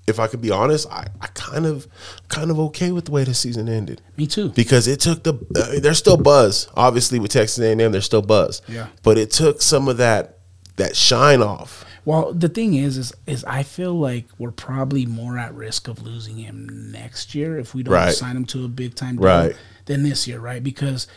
if 0.08 0.20
I 0.20 0.28
could 0.28 0.42
be 0.42 0.52
honest, 0.52 0.88
I, 0.90 1.08
I 1.20 1.28
kind 1.28 1.66
of 1.66 1.88
kind 2.30 2.52
of 2.52 2.60
okay 2.60 2.92
with 2.92 3.06
the 3.06 3.12
way 3.12 3.24
the 3.24 3.34
season 3.34 3.68
ended. 3.68 4.02
Me 4.18 4.28
too. 4.28 4.50
Because 4.50 4.88
it 4.88 5.00
took 5.00 5.24
the 5.24 5.34
uh, 5.34 5.80
there's 5.80 5.98
still 5.98 6.18
buzz. 6.18 6.70
Obviously 6.76 7.20
with 7.20 7.32
Texas 7.32 7.60
A&M, 7.60 7.92
there's 7.92 8.06
still 8.06 8.22
buzz. 8.22 8.62
Yeah. 8.68 8.88
But 9.04 9.18
it 9.18 9.32
took 9.32 9.62
some 9.62 9.88
of 9.88 9.98
that 9.98 10.40
that 10.78 10.96
shine 10.96 11.42
off. 11.42 11.86
Well, 12.06 12.34
the 12.34 12.50
thing 12.50 12.76
is, 12.76 12.98
is, 12.98 13.14
is 13.26 13.44
I 13.46 13.64
feel 13.64 13.96
like 13.96 14.28
we're 14.38 14.52
probably 14.52 15.08
more 15.08 15.40
at 15.40 15.56
risk 15.56 15.88
of 15.88 16.04
losing 16.04 16.38
him 16.38 16.92
next 16.92 17.34
year 17.34 17.58
if 17.58 17.74
we 17.74 17.82
don't 17.82 17.96
right. 17.96 18.14
sign 18.14 18.38
him 18.38 18.46
to 18.46 18.64
a 18.64 18.68
big 18.68 18.94
time 18.94 19.16
deal. 19.16 19.26
Right 19.26 19.56
than 19.86 20.04
this 20.04 20.28
year, 20.28 20.40
right? 20.40 20.64
Because 20.64 21.08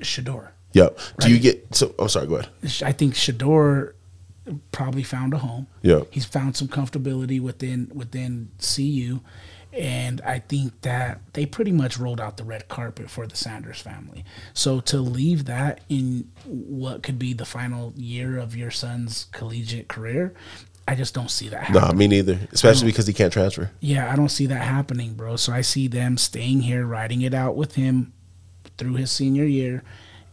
Shedeur. 0.00 0.50
Yep. 0.72 0.98
Right? 0.98 1.18
Do 1.20 1.32
you 1.32 1.38
get 1.38 1.74
so? 1.74 1.94
I'm 1.98 2.08
sorry. 2.08 2.26
Go 2.26 2.36
ahead. 2.36 2.50
I 2.82 2.92
think 2.92 3.14
Shedeur 3.14 3.94
probably 4.72 5.02
found 5.02 5.34
a 5.34 5.38
home. 5.38 5.66
Yeah. 5.82 6.00
He's 6.10 6.24
found 6.24 6.56
some 6.56 6.68
comfortability 6.68 7.40
within 7.40 7.90
within 7.94 8.50
CU. 8.60 9.20
And 9.70 10.22
I 10.22 10.38
think 10.38 10.80
that 10.80 11.20
they 11.34 11.44
pretty 11.44 11.72
much 11.72 11.98
rolled 11.98 12.20
out 12.22 12.38
the 12.38 12.44
red 12.44 12.68
carpet 12.68 13.10
for 13.10 13.26
the 13.26 13.36
Sanders 13.36 13.80
family. 13.80 14.24
So 14.54 14.80
to 14.80 14.98
leave 14.98 15.44
that 15.44 15.80
in 15.90 16.30
what 16.46 17.02
could 17.02 17.18
be 17.18 17.34
the 17.34 17.44
final 17.44 17.92
year 17.94 18.38
of 18.38 18.56
your 18.56 18.70
son's 18.70 19.26
collegiate 19.26 19.86
career, 19.86 20.32
I 20.88 20.94
just 20.94 21.12
don't 21.12 21.30
see 21.30 21.50
that 21.50 21.64
happening. 21.64 21.82
No, 21.82 21.92
me 21.92 22.08
neither. 22.08 22.38
Especially 22.50 22.86
because 22.86 23.06
he 23.06 23.12
can't 23.12 23.30
transfer. 23.30 23.70
Yeah, 23.80 24.10
I 24.10 24.16
don't 24.16 24.30
see 24.30 24.46
that 24.46 24.62
happening, 24.62 25.12
bro. 25.12 25.36
So 25.36 25.52
I 25.52 25.60
see 25.60 25.86
them 25.86 26.16
staying 26.16 26.62
here, 26.62 26.86
riding 26.86 27.20
it 27.20 27.34
out 27.34 27.56
with 27.56 27.74
him 27.74 28.14
through 28.78 28.94
his 28.94 29.10
senior 29.10 29.44
year, 29.44 29.82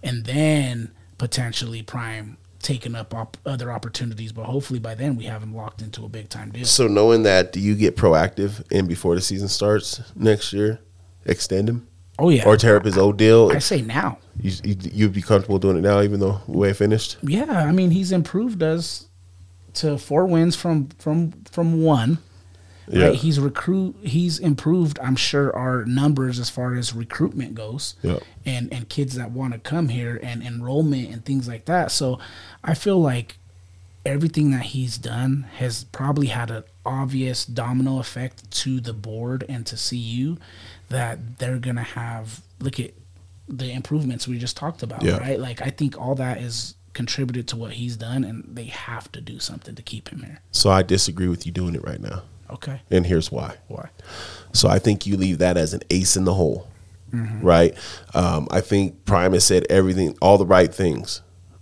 and 0.01 0.23
then 0.23 0.93
potentially 1.17 1.81
Prime 1.81 2.37
taking 2.61 2.95
up 2.95 3.13
op- 3.13 3.35
other 3.45 3.69
opportunities. 3.69 4.31
But 4.31 4.45
hopefully 4.45 4.79
by 4.79 4.95
then 4.95 5.17
we 5.17 5.25
have 5.25 5.43
him 5.43 5.53
locked 5.53 5.81
into 5.81 6.05
a 6.05 6.07
big 6.07 6.29
time 6.29 6.51
deal. 6.51 6.63
So 6.63 6.87
knowing 6.87 7.23
that, 7.23 7.51
do 7.51 7.59
you 7.59 7.75
get 7.75 7.97
proactive 7.97 8.63
and 8.71 8.87
before 8.87 9.15
the 9.15 9.21
season 9.21 9.49
starts 9.49 10.01
next 10.15 10.53
year, 10.53 10.79
extend 11.25 11.67
him? 11.67 11.85
Oh 12.17 12.29
yeah, 12.29 12.45
or 12.45 12.55
tear 12.55 12.77
up 12.77 12.85
his 12.85 12.97
old 12.97 13.17
deal. 13.17 13.51
I 13.51 13.59
say 13.59 13.81
now. 13.81 14.19
You, 14.39 14.53
you 14.63 15.05
would 15.07 15.13
be 15.13 15.21
comfortable 15.21 15.59
doing 15.59 15.75
it 15.77 15.81
now, 15.81 16.01
even 16.01 16.21
though 16.21 16.39
the 16.47 16.57
way 16.57 16.69
it 16.69 16.77
finished. 16.77 17.17
Yeah, 17.21 17.51
I 17.51 17.73
mean 17.73 17.91
he's 17.91 18.13
improved 18.13 18.63
us 18.63 19.07
to 19.75 19.97
four 19.97 20.25
wins 20.25 20.55
from 20.55 20.89
from 20.99 21.31
from 21.51 21.81
one. 21.83 22.19
Yeah. 22.87 23.07
Right? 23.07 23.15
He's 23.15 23.39
recruit. 23.39 23.95
He's 24.03 24.37
improved. 24.37 24.99
I'm 25.01 25.15
sure 25.15 25.55
our 25.55 25.85
numbers 25.85 26.37
as 26.39 26.51
far 26.51 26.75
as 26.75 26.93
recruitment 26.93 27.55
goes, 27.55 27.95
yeah. 28.03 28.19
and 28.45 28.71
and 28.71 28.87
kids 28.89 29.15
that 29.15 29.31
want 29.31 29.53
to 29.53 29.59
come 29.59 29.89
here 29.89 30.19
and 30.21 30.43
enrollment 30.43 31.09
and 31.11 31.25
things 31.25 31.47
like 31.47 31.65
that. 31.65 31.91
So, 31.91 32.19
I 32.63 32.75
feel 32.75 32.99
like 33.01 33.37
everything 34.05 34.51
that 34.51 34.61
he's 34.65 34.99
done 34.99 35.47
has 35.55 35.85
probably 35.85 36.27
had 36.27 36.51
an 36.51 36.63
obvious 36.85 37.43
domino 37.43 37.97
effect 37.97 38.51
to 38.51 38.79
the 38.79 38.93
board 38.93 39.43
and 39.49 39.65
to 39.65 39.75
CU 39.75 40.37
that 40.89 41.39
they're 41.39 41.57
gonna 41.57 41.81
have 41.81 42.41
look 42.59 42.79
at 42.79 42.91
the 43.49 43.71
improvements 43.71 44.27
we 44.27 44.37
just 44.37 44.55
talked 44.55 44.83
about, 44.83 45.01
Yeah. 45.01 45.17
right? 45.17 45.39
Like 45.39 45.59
I 45.61 45.71
think 45.71 45.99
all 45.99 46.13
that 46.15 46.37
is 46.39 46.75
contributed 46.95 47.47
to 47.49 47.55
what 47.55 47.73
he's 47.73 47.95
done 47.95 48.23
and 48.23 48.43
they 48.47 48.65
have 48.65 49.11
to 49.11 49.21
do 49.21 49.37
something 49.37 49.75
to 49.75 49.83
keep 49.83 50.09
him 50.09 50.23
here. 50.23 50.39
So 50.51 50.71
I 50.71 50.81
disagree 50.81 51.27
with 51.27 51.45
you 51.45 51.51
doing 51.51 51.75
it 51.75 51.83
right 51.83 52.01
now. 52.01 52.23
Okay. 52.49 52.81
And 52.89 53.05
here's 53.05 53.31
why. 53.31 53.57
Why? 53.67 53.89
So 54.53 54.69
I 54.69 54.79
think 54.79 55.05
you 55.05 55.17
leave 55.17 55.39
that 55.39 55.57
as 55.57 55.73
an 55.73 55.81
ace 55.89 56.15
in 56.15 56.25
the 56.25 56.33
hole, 56.33 56.67
right? 57.11 57.75
Um, 58.13 58.47
I 58.49 58.61
think 58.61 59.05
Prime 59.05 59.33
has 59.33 59.45
said 59.45 59.65
everything, 59.69 60.17
all 60.21 60.37
the 60.37 60.45
right 60.45 60.73
things, 60.73 61.21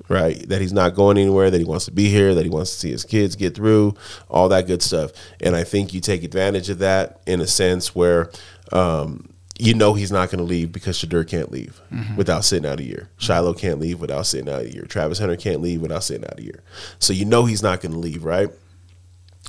right? 0.09 0.47
That 0.49 0.61
he's 0.61 0.73
not 0.73 0.93
going 0.93 1.17
anywhere, 1.17 1.49
that 1.49 1.57
he 1.57 1.65
wants 1.65 1.85
to 1.85 1.91
be 1.91 2.09
here, 2.09 2.35
that 2.35 2.43
he 2.43 2.49
wants 2.49 2.71
to 2.71 2.77
see 2.77 2.91
his 2.91 3.03
kids 3.03 3.35
get 3.35 3.55
through, 3.55 3.95
all 4.29 4.49
that 4.49 4.67
good 4.67 4.81
stuff. 4.81 5.11
And 5.41 5.55
I 5.55 5.63
think 5.63 5.93
you 5.93 6.01
take 6.01 6.23
advantage 6.23 6.69
of 6.69 6.79
that 6.79 7.21
in 7.25 7.41
a 7.41 7.47
sense 7.47 7.95
where 7.95 8.29
um, 8.71 9.32
you 9.59 9.73
know 9.73 9.93
he's 9.93 10.11
not 10.11 10.29
going 10.29 10.39
to 10.39 10.45
leave 10.45 10.71
because 10.71 10.97
Shedeur 10.97 11.27
can't 11.27 11.51
leave 11.51 11.79
mm-hmm. 11.91 12.15
without 12.15 12.43
sitting 12.43 12.69
out 12.69 12.79
a 12.79 12.83
year. 12.83 13.09
Shiloh 13.17 13.53
can't 13.53 13.79
leave 13.79 13.99
without 13.99 14.25
sitting 14.25 14.51
out 14.51 14.63
a 14.63 14.73
year. 14.73 14.85
Travis 14.85 15.19
Hunter 15.19 15.35
can't 15.35 15.61
leave 15.61 15.81
without 15.81 16.03
sitting 16.03 16.25
out 16.25 16.39
a 16.39 16.43
year. 16.43 16.63
So 16.99 17.13
you 17.13 17.25
know 17.25 17.45
he's 17.45 17.61
not 17.61 17.81
going 17.81 17.91
to 17.91 17.99
leave, 17.99 18.23
right? 18.23 18.49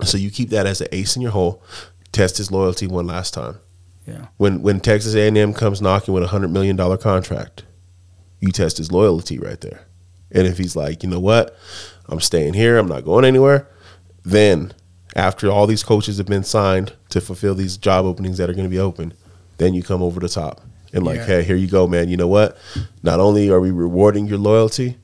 So 0.02 0.18
you 0.18 0.30
keep 0.30 0.50
that 0.50 0.66
as 0.66 0.80
an 0.80 0.88
ace 0.92 1.16
in 1.16 1.22
your 1.22 1.30
hole. 1.30 1.62
Test 2.12 2.36
his 2.36 2.50
loyalty 2.50 2.86
one 2.86 3.06
last 3.06 3.32
time. 3.32 3.58
Yeah. 4.06 4.26
When 4.36 4.60
when 4.60 4.80
Texas 4.80 5.14
A&M 5.14 5.54
comes 5.54 5.80
knocking 5.80 6.12
with 6.12 6.22
a 6.22 6.28
hundred 6.28 6.50
million 6.50 6.76
dollar 6.76 6.98
contract, 6.98 7.64
you 8.40 8.52
test 8.52 8.76
his 8.76 8.92
loyalty 8.92 9.38
right 9.38 9.60
there. 9.60 9.86
And 10.30 10.46
if 10.46 10.58
he's 10.58 10.76
like, 10.76 11.02
you 11.02 11.08
know 11.08 11.20
what, 11.20 11.56
I'm 12.06 12.20
staying 12.20 12.54
here, 12.54 12.76
I'm 12.76 12.88
not 12.88 13.04
going 13.04 13.24
anywhere, 13.24 13.68
then 14.24 14.74
after 15.14 15.50
all 15.50 15.66
these 15.66 15.84
coaches 15.84 16.18
have 16.18 16.26
been 16.26 16.44
signed 16.44 16.92
to 17.10 17.20
fulfill 17.20 17.54
these 17.54 17.76
job 17.76 18.04
openings 18.04 18.36
that 18.38 18.50
are 18.50 18.54
going 18.54 18.66
to 18.66 18.70
be 18.70 18.80
open, 18.80 19.14
then 19.58 19.74
you 19.74 19.82
come 19.82 20.02
over 20.02 20.20
the 20.20 20.28
top 20.28 20.60
and 20.92 21.04
like, 21.04 21.16
Yeah. 21.18 21.26
hey, 21.26 21.42
here 21.44 21.56
you 21.56 21.66
go, 21.68 21.86
man. 21.86 22.08
You 22.08 22.16
know 22.16 22.28
what? 22.28 22.56
Not 23.02 23.20
only 23.20 23.50
are 23.50 23.60
we 23.60 23.70
rewarding 23.70 24.26
your 24.26 24.38
loyalty, 24.38 24.98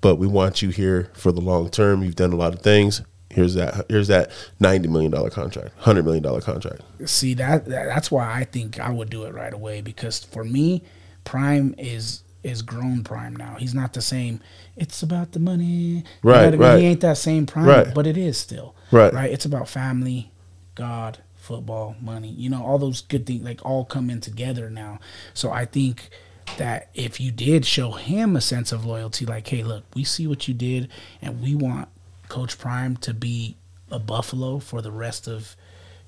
but 0.00 0.16
we 0.16 0.26
want 0.26 0.60
you 0.62 0.68
here 0.70 1.10
for 1.14 1.32
the 1.32 1.40
long 1.40 1.70
term. 1.70 2.02
You've 2.02 2.16
done 2.16 2.32
a 2.32 2.36
lot 2.36 2.52
of 2.54 2.60
things. 2.60 3.02
Here's 3.30 3.54
that. 3.54 3.86
Here's 3.88 4.08
that 4.08 4.30
ninety 4.60 4.86
million 4.86 5.10
dollar 5.10 5.30
contract, 5.30 5.70
hundred 5.78 6.04
million 6.04 6.22
dollar 6.22 6.40
contract. 6.40 6.82
See 7.06 7.34
that, 7.34 7.64
that 7.66 7.86
that's 7.86 8.10
why 8.10 8.32
I 8.32 8.44
think 8.44 8.78
I 8.78 8.90
would 8.90 9.10
do 9.10 9.24
it 9.24 9.34
right 9.34 9.52
away 9.52 9.80
because 9.80 10.22
for 10.22 10.44
me, 10.44 10.82
Prime 11.24 11.74
is 11.78 12.22
is 12.44 12.60
grown 12.62 13.02
Prime 13.02 13.34
now. 13.34 13.56
He's 13.58 13.74
not 13.74 13.94
the 13.94 14.02
same. 14.02 14.40
It's 14.76 15.02
about 15.02 15.32
the 15.32 15.40
money. 15.40 15.64
You 15.64 15.96
know 15.96 16.02
Right, 16.22 16.46
I 16.46 16.50
mean? 16.50 16.60
right. 16.60 16.78
He 16.78 16.86
ain't 16.86 17.00
that 17.00 17.16
same 17.16 17.46
Prime, 17.46 17.64
Right. 17.66 17.94
but 17.94 18.06
it 18.06 18.16
is 18.18 18.36
still 18.36 18.74
Right. 18.92 19.12
Right. 19.12 19.30
It's 19.32 19.46
about 19.46 19.66
family, 19.68 20.30
God, 20.74 21.18
football, 21.44 21.94
money. 22.00 22.28
You 22.30 22.50
know, 22.50 22.64
all 22.64 22.78
those 22.78 23.02
good 23.02 23.26
things 23.26 23.44
like 23.44 23.64
all 23.64 23.84
come 23.84 24.10
in 24.10 24.20
together 24.20 24.70
now. 24.70 24.98
So 25.34 25.50
I 25.50 25.64
think 25.66 26.10
that 26.56 26.88
if 26.94 27.20
you 27.20 27.30
did 27.30 27.64
show 27.64 27.92
him 27.92 28.36
a 28.36 28.40
sense 28.40 28.72
of 28.72 28.84
loyalty, 28.84 29.24
like, 29.26 29.46
hey, 29.48 29.62
look, 29.62 29.84
we 29.94 30.04
see 30.04 30.26
what 30.26 30.48
you 30.48 30.54
did, 30.54 30.88
and 31.22 31.40
we 31.40 31.54
want 31.54 31.88
Coach 32.28 32.58
Prime 32.58 32.96
to 32.98 33.14
be 33.14 33.56
a 33.90 33.98
Buffalo 33.98 34.58
for 34.58 34.82
the 34.82 34.90
rest 34.90 35.28
of, 35.28 35.56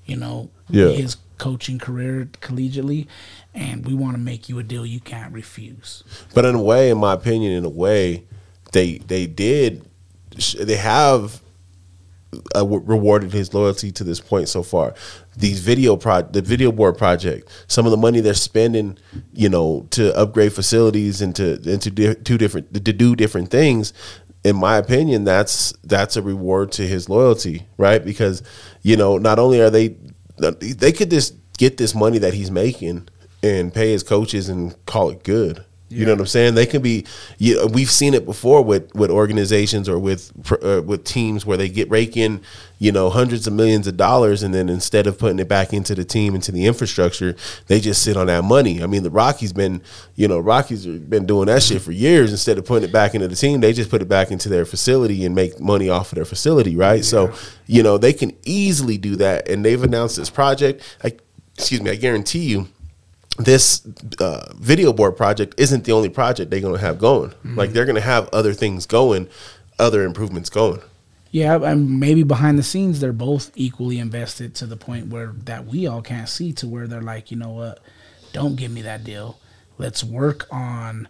you 0.05 0.15
know, 0.17 0.49
Yeah. 0.69 0.89
his 0.89 1.17
coaching 1.37 1.77
career 1.77 2.27
collegiately, 2.41 3.05
and 3.53 3.85
we 3.85 3.93
want 3.93 4.15
to 4.15 4.19
make 4.19 4.49
you 4.49 4.57
a 4.59 4.63
deal 4.63 4.85
you 4.85 4.99
can't 4.99 5.31
refuse. 5.33 6.03
But 6.33 6.45
in 6.45 6.55
a 6.55 6.61
way, 6.61 6.89
in 6.89 6.97
my 6.97 7.13
opinion, 7.13 7.53
in 7.53 7.63
a 7.65 7.69
way, 7.69 8.23
they 8.71 8.97
they 8.97 9.27
did 9.27 9.85
they 10.59 10.75
have 10.77 11.41
uh, 12.55 12.65
rewarded 12.65 13.31
his 13.31 13.53
loyalty 13.53 13.91
to 13.91 14.03
this 14.03 14.19
point 14.19 14.49
so 14.49 14.63
far. 14.63 14.93
These 15.35 15.59
video 15.59 15.95
pro 15.95 16.23
the 16.23 16.41
video 16.41 16.71
board 16.71 16.97
project, 16.97 17.49
some 17.67 17.85
of 17.85 17.91
the 17.91 17.97
money 17.97 18.19
they're 18.19 18.33
spending, 18.33 18.97
you 19.33 19.49
know, 19.49 19.87
to 19.91 20.15
upgrade 20.17 20.53
facilities 20.53 21.21
and 21.21 21.35
to 21.35 21.53
and 21.65 21.81
to 21.81 21.89
do 21.89 22.13
two 22.13 22.37
different 22.37 22.73
to 22.73 22.93
do 22.93 23.15
different 23.15 23.49
things. 23.49 23.93
In 24.43 24.55
my 24.55 24.77
opinion, 24.77 25.23
that's 25.23 25.73
that's 25.83 26.15
a 26.15 26.21
reward 26.21 26.71
to 26.73 26.87
his 26.87 27.09
loyalty, 27.09 27.67
right? 27.77 28.03
Because 28.03 28.43
you 28.81 28.97
know, 28.97 29.17
not 29.17 29.39
only 29.39 29.61
are 29.61 29.69
they 29.69 29.95
they 30.37 30.91
could 30.91 31.09
just 31.09 31.35
get 31.57 31.77
this 31.77 31.95
money 31.95 32.17
that 32.19 32.33
he's 32.33 32.51
making 32.51 33.07
and 33.41 33.73
pay 33.73 33.91
his 33.91 34.03
coaches 34.03 34.49
and 34.49 34.75
call 34.85 35.09
it 35.09 35.23
good. 35.23 35.63
You 35.89 36.05
know 36.05 36.11
what 36.11 36.19
I'm 36.19 36.27
saying? 36.27 36.55
They 36.55 36.65
can 36.65 36.81
be. 36.81 37.05
You 37.37 37.55
know, 37.55 37.67
we've 37.67 37.89
seen 37.89 38.13
it 38.13 38.25
before 38.25 38.61
with 38.61 38.93
with 38.93 39.09
organizations 39.09 39.87
or 39.87 39.97
with 39.97 40.33
uh, 40.61 40.81
with 40.81 41.05
teams 41.05 41.45
where 41.45 41.55
they 41.55 41.69
get 41.69 41.89
rake 41.89 42.17
in, 42.17 42.41
you 42.77 42.91
know, 42.91 43.09
hundreds 43.09 43.47
of 43.47 43.53
millions 43.53 43.87
of 43.87 43.95
dollars, 43.95 44.43
and 44.43 44.53
then 44.53 44.67
instead 44.67 45.07
of 45.07 45.17
putting 45.17 45.39
it 45.39 45.47
back 45.47 45.71
into 45.71 45.95
the 45.95 46.03
team 46.03 46.35
into 46.35 46.51
the 46.51 46.65
infrastructure, 46.65 47.37
they 47.67 47.79
just 47.79 48.01
sit 48.01 48.17
on 48.17 48.27
that 48.27 48.43
money. 48.43 48.83
I 48.83 48.85
mean, 48.85 49.03
the 49.03 49.09
Rockies 49.09 49.53
been, 49.53 49.81
you 50.15 50.27
know, 50.27 50.39
Rockies 50.39 50.83
have 50.83 51.09
been 51.09 51.25
doing 51.25 51.45
that 51.45 51.63
shit 51.63 51.81
for 51.81 51.93
years. 51.93 52.31
Instead 52.31 52.57
of 52.57 52.65
putting 52.65 52.89
it 52.89 52.91
back 52.91 53.15
into 53.15 53.29
the 53.29 53.35
team, 53.35 53.61
they 53.61 53.71
just 53.71 53.89
put 53.89 54.01
it 54.01 54.09
back 54.09 54.29
into 54.29 54.49
their 54.49 54.65
facility 54.65 55.23
and 55.25 55.33
make 55.33 55.57
money 55.57 55.89
off 55.89 56.11
of 56.11 56.17
their 56.17 56.25
facility, 56.25 56.75
right? 56.75 57.05
So, 57.05 57.33
you 57.65 57.81
know, 57.81 57.97
they 57.97 58.11
can 58.11 58.35
easily 58.43 58.97
do 58.97 59.15
that, 59.17 59.47
and 59.47 59.63
they've 59.63 59.81
announced 59.81 60.17
this 60.17 60.29
project. 60.29 60.83
I, 61.01 61.13
excuse 61.55 61.81
me, 61.81 61.91
I 61.91 61.95
guarantee 61.95 62.45
you 62.45 62.67
this 63.37 63.81
uh, 64.19 64.51
video 64.55 64.91
board 64.93 65.15
project 65.17 65.53
isn't 65.57 65.83
the 65.85 65.91
only 65.91 66.09
project 66.09 66.49
they're 66.51 66.59
going 66.61 66.73
to 66.75 66.81
have 66.81 66.99
going. 66.99 67.33
Like 67.43 67.71
they're 67.73 67.85
going 67.85 67.95
to 67.95 68.01
have 68.01 68.27
other 68.33 68.53
things 68.53 68.85
going, 68.85 69.29
other 69.79 70.03
improvements 70.03 70.49
going. 70.49 70.81
Yeah, 71.31 71.55
and 71.61 71.99
maybe 71.99 72.23
behind 72.23 72.57
the 72.57 72.63
scenes 72.63 72.99
they're 72.99 73.11
both 73.13 73.51
equally 73.55 73.99
invested 73.99 74.55
to 74.55 74.65
the 74.65 74.77
point 74.77 75.07
where 75.07 75.33
that 75.45 75.65
we 75.65 75.85
all 75.85 76.01
can't 76.01 76.29
see 76.29 76.51
to 76.53 76.67
where 76.67 76.87
they're 76.87 77.01
like, 77.01 77.29
you 77.31 77.37
know 77.37 77.49
what, 77.51 77.79
don't 78.33 78.55
give 78.55 78.71
me 78.71 78.81
that 78.83 79.03
deal. 79.03 79.37
Let's 79.77 80.03
work 80.03 80.47
on 80.51 81.07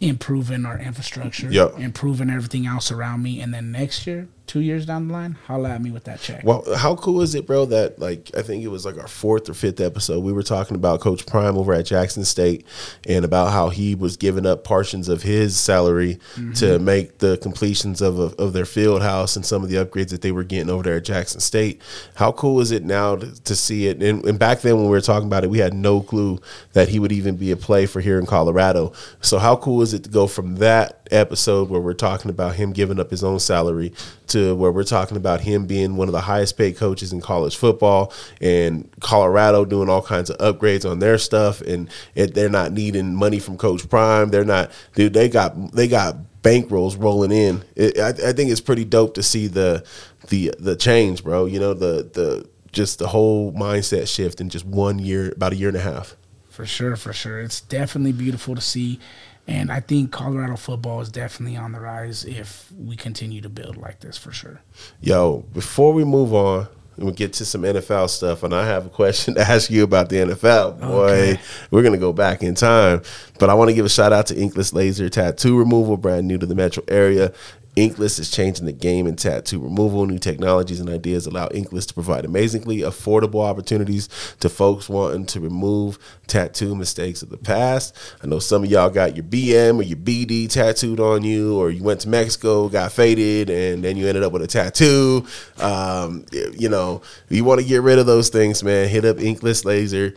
improving 0.00 0.66
our 0.66 0.78
infrastructure, 0.78 1.50
Yep. 1.50 1.78
improving 1.78 2.28
everything 2.30 2.66
else 2.66 2.90
around 2.90 3.22
me, 3.22 3.40
and 3.40 3.54
then 3.54 3.72
next 3.72 4.06
year, 4.06 4.28
two 4.46 4.60
years 4.60 4.86
down 4.86 5.08
the 5.08 5.12
line, 5.12 5.32
holla 5.46 5.70
at 5.70 5.82
me 5.82 5.90
with 5.90 6.04
that 6.04 6.20
check. 6.20 6.44
Well, 6.44 6.64
how 6.76 6.94
cool 6.96 7.20
is 7.22 7.34
it, 7.34 7.46
bro? 7.46 7.66
That 7.66 7.98
like 7.98 8.30
I 8.36 8.42
think 8.42 8.62
it 8.62 8.68
was 8.68 8.84
like 8.84 8.98
our 8.98 9.08
fourth 9.08 9.48
or 9.48 9.54
fifth 9.54 9.80
episode. 9.80 10.22
We 10.22 10.32
were 10.32 10.42
talking 10.42 10.76
about 10.76 11.00
Coach 11.00 11.26
Prime 11.26 11.56
over 11.56 11.72
at 11.72 11.86
Jackson 11.86 12.24
State, 12.24 12.64
and 13.06 13.24
about 13.24 13.52
how 13.52 13.68
he 13.68 13.94
was 13.94 14.16
giving 14.16 14.46
up 14.46 14.64
portions 14.64 15.08
of 15.08 15.22
his 15.22 15.58
salary 15.58 16.18
to 16.34 16.40
mm-hmm. 16.40 16.84
make 16.84 17.18
the 17.18 17.38
completions 17.38 18.00
of 18.00 18.18
of 18.18 18.52
their 18.52 18.64
field 18.64 19.02
house 19.02 19.36
and 19.36 19.44
some 19.44 19.62
of 19.62 19.68
the 19.68 19.76
upgrades 19.76 20.10
that 20.10 20.22
they 20.22 20.32
were 20.32 20.44
getting 20.44 20.70
over 20.70 20.82
there 20.82 20.96
at 20.96 21.04
Jackson 21.04 21.40
State. 21.40 21.80
How 22.14 22.32
cool 22.32 22.60
is 22.60 22.70
it 22.70 22.84
now 22.84 23.16
to, 23.16 23.42
to 23.44 23.56
see 23.56 23.86
it? 23.86 24.02
And, 24.02 24.24
and 24.24 24.38
back 24.38 24.60
then 24.60 24.76
when 24.76 24.84
we 24.84 24.90
were 24.90 25.00
talking 25.00 25.26
about 25.26 25.44
it, 25.44 25.50
we 25.50 25.58
had 25.58 25.74
no 25.74 26.00
clue 26.00 26.40
that 26.72 26.88
he 26.88 26.98
would 26.98 27.12
even 27.12 27.36
be 27.36 27.50
a 27.50 27.56
play 27.56 27.86
for 27.86 28.00
here 28.00 28.18
in 28.18 28.26
Colorado. 28.26 28.92
So 29.20 29.38
how 29.38 29.56
cool 29.56 29.82
is 29.82 29.94
it 29.94 30.04
to 30.04 30.10
go 30.10 30.26
from 30.26 30.56
that 30.56 31.05
episode 31.10 31.68
where 31.68 31.80
we're 31.80 31.94
talking 31.94 32.30
about 32.30 32.54
him 32.56 32.72
giving 32.72 33.00
up 33.00 33.10
his 33.10 33.24
own 33.24 33.38
salary 33.38 33.92
to 34.28 34.54
where 34.54 34.72
we're 34.72 34.84
talking 34.84 35.16
about 35.16 35.40
him 35.40 35.66
being 35.66 35.96
one 35.96 36.08
of 36.08 36.12
the 36.12 36.22
highest 36.22 36.56
paid 36.56 36.76
coaches 36.76 37.12
in 37.12 37.20
college 37.20 37.56
football 37.56 38.12
and 38.40 38.88
Colorado 39.00 39.64
doing 39.64 39.88
all 39.88 40.02
kinds 40.02 40.30
of 40.30 40.38
upgrades 40.38 40.88
on 40.88 40.98
their 40.98 41.18
stuff 41.18 41.60
and 41.60 41.88
it, 42.14 42.34
they're 42.34 42.48
not 42.48 42.72
needing 42.72 43.14
money 43.14 43.38
from 43.38 43.56
Coach 43.56 43.88
Prime. 43.88 44.30
They're 44.30 44.44
not, 44.44 44.70
dude. 44.94 45.14
They 45.14 45.28
got 45.28 45.72
they 45.72 45.88
got 45.88 46.16
bankrolls 46.42 47.00
rolling 47.00 47.32
in. 47.32 47.64
It, 47.74 47.98
I, 47.98 48.08
I 48.28 48.32
think 48.32 48.50
it's 48.50 48.60
pretty 48.60 48.84
dope 48.84 49.14
to 49.14 49.22
see 49.22 49.46
the 49.46 49.84
the 50.28 50.52
the 50.58 50.76
change, 50.76 51.24
bro. 51.24 51.46
You 51.46 51.60
know 51.60 51.74
the 51.74 52.08
the 52.12 52.48
just 52.72 52.98
the 52.98 53.08
whole 53.08 53.52
mindset 53.52 54.06
shift 54.06 54.40
in 54.40 54.50
just 54.50 54.66
one 54.66 54.98
year, 54.98 55.32
about 55.34 55.52
a 55.52 55.56
year 55.56 55.68
and 55.68 55.76
a 55.76 55.80
half. 55.80 56.14
For 56.50 56.66
sure, 56.66 56.94
for 56.96 57.12
sure. 57.12 57.40
It's 57.40 57.60
definitely 57.60 58.12
beautiful 58.12 58.54
to 58.54 58.60
see. 58.60 59.00
And 59.48 59.70
I 59.70 59.80
think 59.80 60.10
Colorado 60.10 60.56
football 60.56 61.00
is 61.00 61.08
definitely 61.08 61.56
on 61.56 61.72
the 61.72 61.80
rise 61.80 62.24
if 62.24 62.70
we 62.76 62.96
continue 62.96 63.40
to 63.40 63.48
build 63.48 63.76
like 63.76 64.00
this 64.00 64.18
for 64.18 64.32
sure. 64.32 64.60
Yo, 65.00 65.44
before 65.52 65.92
we 65.92 66.04
move 66.04 66.34
on 66.34 66.66
and 66.96 67.06
we 67.06 67.12
get 67.12 67.32
to 67.34 67.44
some 67.44 67.62
NFL 67.62 68.10
stuff, 68.10 68.42
and 68.42 68.52
I 68.52 68.66
have 68.66 68.86
a 68.86 68.88
question 68.88 69.34
to 69.34 69.40
ask 69.48 69.70
you 69.70 69.84
about 69.84 70.08
the 70.08 70.16
NFL, 70.16 70.80
boy. 70.80 70.86
Okay. 70.86 71.40
We're 71.70 71.82
gonna 71.82 71.96
go 71.98 72.12
back 72.12 72.42
in 72.42 72.54
time, 72.54 73.02
but 73.38 73.48
I 73.48 73.54
want 73.54 73.68
to 73.68 73.74
give 73.74 73.84
a 73.84 73.90
shout 73.90 74.12
out 74.12 74.26
to 74.26 74.34
Inkless 74.34 74.72
Laser 74.72 75.08
Tattoo 75.08 75.56
Removal, 75.56 75.96
brand 75.96 76.26
new 76.26 76.38
to 76.38 76.46
the 76.46 76.54
metro 76.54 76.82
area. 76.88 77.32
Inkless 77.76 78.18
is 78.18 78.30
changing 78.30 78.64
the 78.64 78.72
game 78.72 79.06
in 79.06 79.16
tattoo 79.16 79.60
removal. 79.60 80.06
New 80.06 80.18
technologies 80.18 80.80
and 80.80 80.88
ideas 80.88 81.26
allow 81.26 81.48
Inkless 81.48 81.86
to 81.86 81.94
provide 81.94 82.24
amazingly 82.24 82.78
affordable 82.78 83.44
opportunities 83.44 84.08
to 84.40 84.48
folks 84.48 84.88
wanting 84.88 85.26
to 85.26 85.40
remove 85.40 85.98
tattoo 86.26 86.74
mistakes 86.74 87.22
of 87.22 87.28
the 87.28 87.36
past. 87.36 87.94
I 88.22 88.26
know 88.26 88.38
some 88.38 88.64
of 88.64 88.70
y'all 88.70 88.88
got 88.88 89.14
your 89.14 89.24
BM 89.24 89.78
or 89.78 89.82
your 89.82 89.98
BD 89.98 90.48
tattooed 90.48 91.00
on 91.00 91.22
you, 91.22 91.58
or 91.58 91.70
you 91.70 91.82
went 91.82 92.00
to 92.00 92.08
Mexico, 92.08 92.70
got 92.70 92.92
faded, 92.92 93.50
and 93.50 93.84
then 93.84 93.98
you 93.98 94.08
ended 94.08 94.22
up 94.22 94.32
with 94.32 94.42
a 94.42 94.46
tattoo. 94.46 95.26
Um, 95.58 96.24
you 96.32 96.70
know, 96.70 97.02
you 97.28 97.44
want 97.44 97.60
to 97.60 97.66
get 97.66 97.82
rid 97.82 97.98
of 97.98 98.06
those 98.06 98.30
things, 98.30 98.64
man, 98.64 98.88
hit 98.88 99.04
up 99.04 99.18
Inkless 99.18 99.66
Laser 99.66 100.14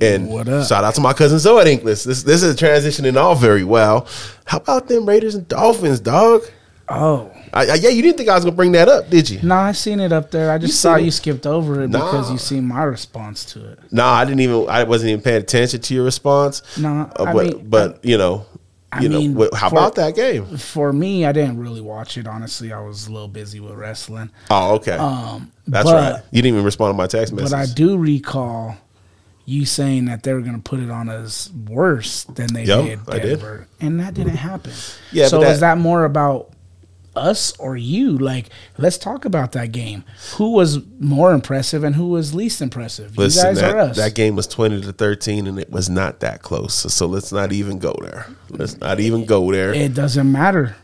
and 0.00 0.28
What 0.28 0.48
up? 0.48 0.66
shout 0.66 0.84
out 0.84 0.94
to 0.96 1.00
my 1.00 1.12
cousin 1.12 1.38
Zoe 1.38 1.60
at 1.60 1.66
inkless 1.66 2.04
this 2.04 2.22
this 2.22 2.42
is 2.42 2.56
transitioning 2.56 3.16
all 3.16 3.34
very 3.34 3.64
well 3.64 4.06
how 4.44 4.58
about 4.58 4.88
them 4.88 5.06
raiders 5.08 5.34
and 5.34 5.46
dolphins 5.48 6.00
dog 6.00 6.42
Oh. 6.86 7.30
I, 7.54 7.60
I, 7.66 7.74
yeah 7.76 7.88
you 7.88 8.02
didn't 8.02 8.18
think 8.18 8.28
i 8.28 8.34
was 8.34 8.44
gonna 8.44 8.54
bring 8.56 8.72
that 8.72 8.88
up 8.88 9.08
did 9.08 9.30
you 9.30 9.40
No, 9.42 9.54
I 9.54 9.72
seen 9.72 10.00
it 10.00 10.12
up 10.12 10.30
there. 10.30 10.50
I 10.50 10.58
just 10.58 10.72
You 10.72 10.74
saw 10.74 10.96
you 10.96 11.06
it? 11.06 11.12
skipped 11.12 11.46
over 11.46 11.82
it 11.82 11.90
because 11.90 12.30
you 12.30 12.36
seen 12.36 12.66
my 12.66 12.82
response 12.82 13.44
to 13.54 13.70
it. 13.72 13.78
no 13.90 14.04
i 14.04 14.24
didn't 14.24 14.40
even 14.40 14.68
i 14.68 14.82
wasn't 14.84 15.10
even 15.10 15.22
paying 15.22 15.40
attention 15.40 15.80
to 15.80 15.94
your 15.94 16.04
response 16.04 16.60
No, 16.76 17.10
Uh, 17.18 17.22
I 17.24 17.32
but, 17.32 17.46
mean, 17.46 17.66
but 17.70 18.04
you 18.04 18.18
know 18.18 18.44
I 18.92 19.00
you 19.00 19.08
know 19.08 19.18
mean, 19.18 19.34
what, 19.34 19.54
how 19.54 19.70
for- 19.70 19.76
about 19.76 19.94
that 19.96 20.14
game 20.14 20.56
For 20.58 20.92
me, 20.92 21.24
I 21.26 21.32
didn't 21.32 21.58
really 21.58 21.80
watch 21.80 22.16
it. 22.16 22.28
Honestly, 22.28 22.72
I 22.72 22.80
was 22.80 23.08
a 23.08 23.12
little 23.12 23.26
busy 23.28 23.58
with 23.60 23.72
wrestling. 23.74 24.30
oh 24.50 24.74
okay 24.74 24.92
Um, 24.96 25.50
that's 25.66 25.84
but, 25.90 25.94
right 25.94 26.22
you 26.32 26.42
didn't 26.42 26.54
even 26.56 26.64
respond 26.64 26.90
to 26.92 26.96
my 26.96 27.06
text 27.06 27.32
message 27.32 27.50
But 27.50 27.58
I 27.58 27.66
do 27.72 27.96
recall 27.96 28.76
you 29.46 29.64
saying 29.66 30.06
that 30.06 30.22
they 30.22 30.32
were 30.32 30.40
going 30.40 30.56
to 30.56 30.62
put 30.62 30.80
it 30.80 30.90
on 30.90 31.08
us 31.08 31.50
worse 31.68 32.24
than 32.24 32.46
they 32.54 32.64
Yep, 32.64 32.84
did 32.84 33.00
I 33.08 33.18
did. 33.18 33.28
Denver, 33.40 33.68
and 33.80 34.00
that 34.00 34.14
didn't 34.14 34.36
happen. 34.36 34.72
Yeah, 35.12 35.28
So 35.28 35.40
but 35.40 35.48
is 35.48 35.60
that- 35.60 35.74
that 35.76 35.80
more 35.80 36.04
about 36.04 36.50
us 37.16 37.52
or 37.58 37.76
you? 37.76 38.16
Like, 38.18 38.48
let's 38.78 38.98
talk 38.98 39.24
about 39.24 39.52
that 39.52 39.70
game. 39.70 40.02
Who 40.36 40.52
was 40.52 40.80
more 40.98 41.32
impressive 41.32 41.84
and 41.84 41.94
who 41.94 42.08
was 42.08 42.34
least 42.34 42.60
impressive? 42.60 43.16
Listen, 43.16 43.40
you 43.40 43.54
guys 43.54 43.60
that, 43.60 43.74
or 43.74 43.78
us? 43.78 43.96
that 43.98 44.14
game 44.14 44.34
was 44.34 44.46
twenty 44.46 44.80
to 44.80 44.92
thirteen, 44.92 45.46
and 45.46 45.58
it 45.58 45.70
was 45.70 45.88
not 45.90 46.20
that 46.20 46.42
close. 46.42 46.74
So, 46.74 46.88
so 46.88 47.06
let's 47.06 47.30
not 47.30 47.52
even 47.52 47.78
go 47.78 47.94
there. 48.00 48.26
Let's 48.50 48.78
not 48.80 48.98
even 48.98 49.26
go 49.26 49.52
there. 49.52 49.72
it 49.74 49.94
doesn't 49.94 50.30
matter, 50.32 50.74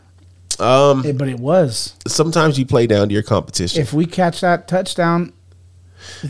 Um, 0.59 1.03
It- 1.05 1.17
but 1.17 1.27
it 1.27 1.39
was. 1.39 1.93
sometimes 2.07 2.59
you 2.59 2.65
play 2.65 2.85
down 2.87 3.07
to 3.09 3.13
your 3.13 3.23
competition. 3.23 3.81
If 3.81 3.91
we 3.91 4.05
catch 4.05 4.41
that 4.41 4.67
touchdown, 4.67 5.33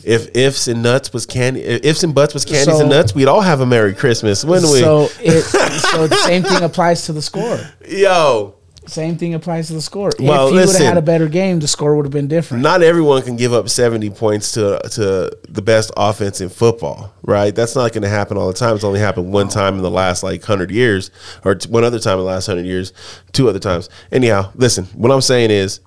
If 0.03 0.35
ifs 0.35 0.67
and 0.67 0.81
nuts 0.83 1.11
was 1.13 1.25
candy, 1.25 1.61
ifs 1.61 2.03
and 2.03 2.13
butts 2.15 2.33
was 2.33 2.45
candies 2.45 2.75
So- 2.75 2.81
and 2.81 2.89
nuts, 2.89 3.13
we'd 3.15 3.27
all 3.27 3.41
have 3.41 3.61
a 3.61 3.65
Merry 3.65 3.93
Christmas, 3.93 4.43
wouldn't 4.45 4.71
we? 4.71 4.79
so 4.79 5.09
it 5.21 5.41
so 5.43 6.07
the 6.07 6.15
same 6.15 6.43
thing 6.43 6.63
applies 6.63 7.05
to 7.05 7.13
the 7.13 7.21
score. 7.21 7.59
Yo, 7.87 8.55
Same 8.87 9.15
thing 9.17 9.33
applies 9.35 9.67
to 9.67 9.73
the 9.73 9.81
score. 9.81 10.11
Well, 10.19 10.47
if 10.47 10.53
you 10.53 10.59
would 10.59 10.69
have 10.69 10.85
had 10.85 10.97
a 10.97 11.01
better 11.03 11.27
game, 11.27 11.59
the 11.59 11.67
score 11.67 11.95
would 11.95 12.05
have 12.05 12.11
been 12.11 12.27
different. 12.27 12.63
not 12.63 12.81
everyone 12.81 13.21
can 13.21 13.35
give 13.37 13.53
up 13.53 13.69
seventy 13.69 14.09
points 14.09 14.53
to 14.53 14.79
to 14.93 15.37
the 15.47 15.61
best 15.61 15.91
offense 15.95 16.41
in 16.41 16.49
football, 16.49 17.13
right? 17.23 17.53
That's 17.53 17.75
not 17.75 17.91
going 17.93 18.01
to 18.03 18.09
happen 18.09 18.37
all 18.37 18.47
the 18.47 18.53
time. 18.53 18.75
It's 18.75 18.83
only 18.83 18.99
happened 18.99 19.31
one 19.31 19.49
time 19.49 19.75
in 19.75 19.81
the 19.83 19.91
last 19.91 20.23
like 20.23 20.43
hundred 20.43 20.71
years, 20.71 21.11
or 21.45 21.55
t- 21.55 21.69
one 21.69 21.83
other 21.83 21.99
time 21.99 22.13
in 22.13 22.25
the 22.25 22.31
last 22.31 22.47
hundred 22.47 22.65
years, 22.65 22.91
two 23.33 23.47
other 23.49 23.59
times. 23.59 23.87
Anyhow, 24.11 24.51
listen, 24.55 24.85
what 24.95 25.11
I'm 25.11 25.21
saying 25.21 25.51
is, 25.51 25.79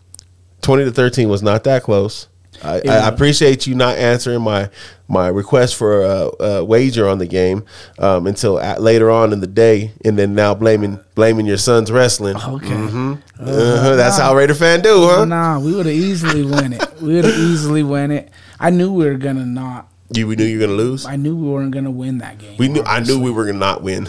twenty 0.63 0.85
to 0.85 0.93
thirteen 0.93 1.29
was 1.29 1.43
not 1.43 1.65
that 1.65 1.83
close. 1.83 2.29
I, 2.63 2.81
I 2.87 3.09
appreciate 3.09 3.67
you 3.67 3.75
not 3.75 3.97
answering 3.97 4.43
my 4.43 4.71
my 5.09 5.29
request 5.29 5.77
for 5.77 6.03
a, 6.03 6.31
a 6.43 6.65
wager 6.65 7.09
on 7.09 7.19
the 7.19 7.27
game 7.27 7.65
um, 7.99 8.27
until 8.27 8.59
at, 8.59 8.81
later 8.81 9.11
on 9.11 9.33
in 9.33 9.41
the 9.41 9.47
day, 9.47 9.93
and 10.05 10.19
then 10.19 10.35
now 10.35 10.55
blaming 10.55 10.99
blaming 11.15 11.47
your 11.47 11.59
son's 11.59 11.93
wrestling. 11.93 12.37
Okay. 12.37 12.75
Uh-huh, 12.75 13.97
that's 13.97 14.19
how 14.19 14.35
Raider 14.35 14.55
fan 14.55 14.81
do, 14.81 15.07
huh? 15.07 15.25
Nah, 15.25 15.59
we 15.59 15.75
would 15.75 15.87
have 15.87 15.95
easily 15.95 16.45
win 16.45 16.73
it. 16.73 17.01
We 17.01 17.15
would 17.15 17.25
have 17.25 17.39
easily 17.39 17.83
win 17.83 18.11
it. 18.11 18.31
I 18.59 18.71
knew 18.71 18.93
we 18.93 19.05
were 19.05 19.17
gonna 19.17 19.45
not. 19.47 19.89
You 20.11 20.27
we 20.27 20.37
knew 20.37 20.45
you 20.45 20.59
were 20.59 20.67
gonna 20.67 20.79
lose. 20.79 21.07
I 21.07 21.17
knew 21.17 21.37
we 21.37 21.49
weren't 21.49 21.73
gonna 21.73 21.91
win 21.91 22.19
that 22.19 22.39
game. 22.39 22.57
We 22.59 22.69
knew. 22.69 22.83
I 22.85 23.01
knew 23.01 23.21
we 23.21 23.31
were 23.31 23.45
gonna 23.47 23.59
not 23.59 23.83
win. 23.83 24.09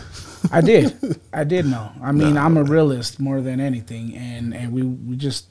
I 0.51 0.61
did. 0.61 1.19
I 1.33 1.43
did 1.43 1.65
know. 1.65 1.91
I 2.01 2.11
mean, 2.11 2.37
I'm 2.37 2.57
a 2.57 2.63
realist 2.63 3.19
more 3.19 3.41
than 3.41 3.59
anything, 3.59 4.15
and 4.15 4.53
and 4.53 4.71
we 4.71 4.83
we 4.83 5.15
just 5.15 5.47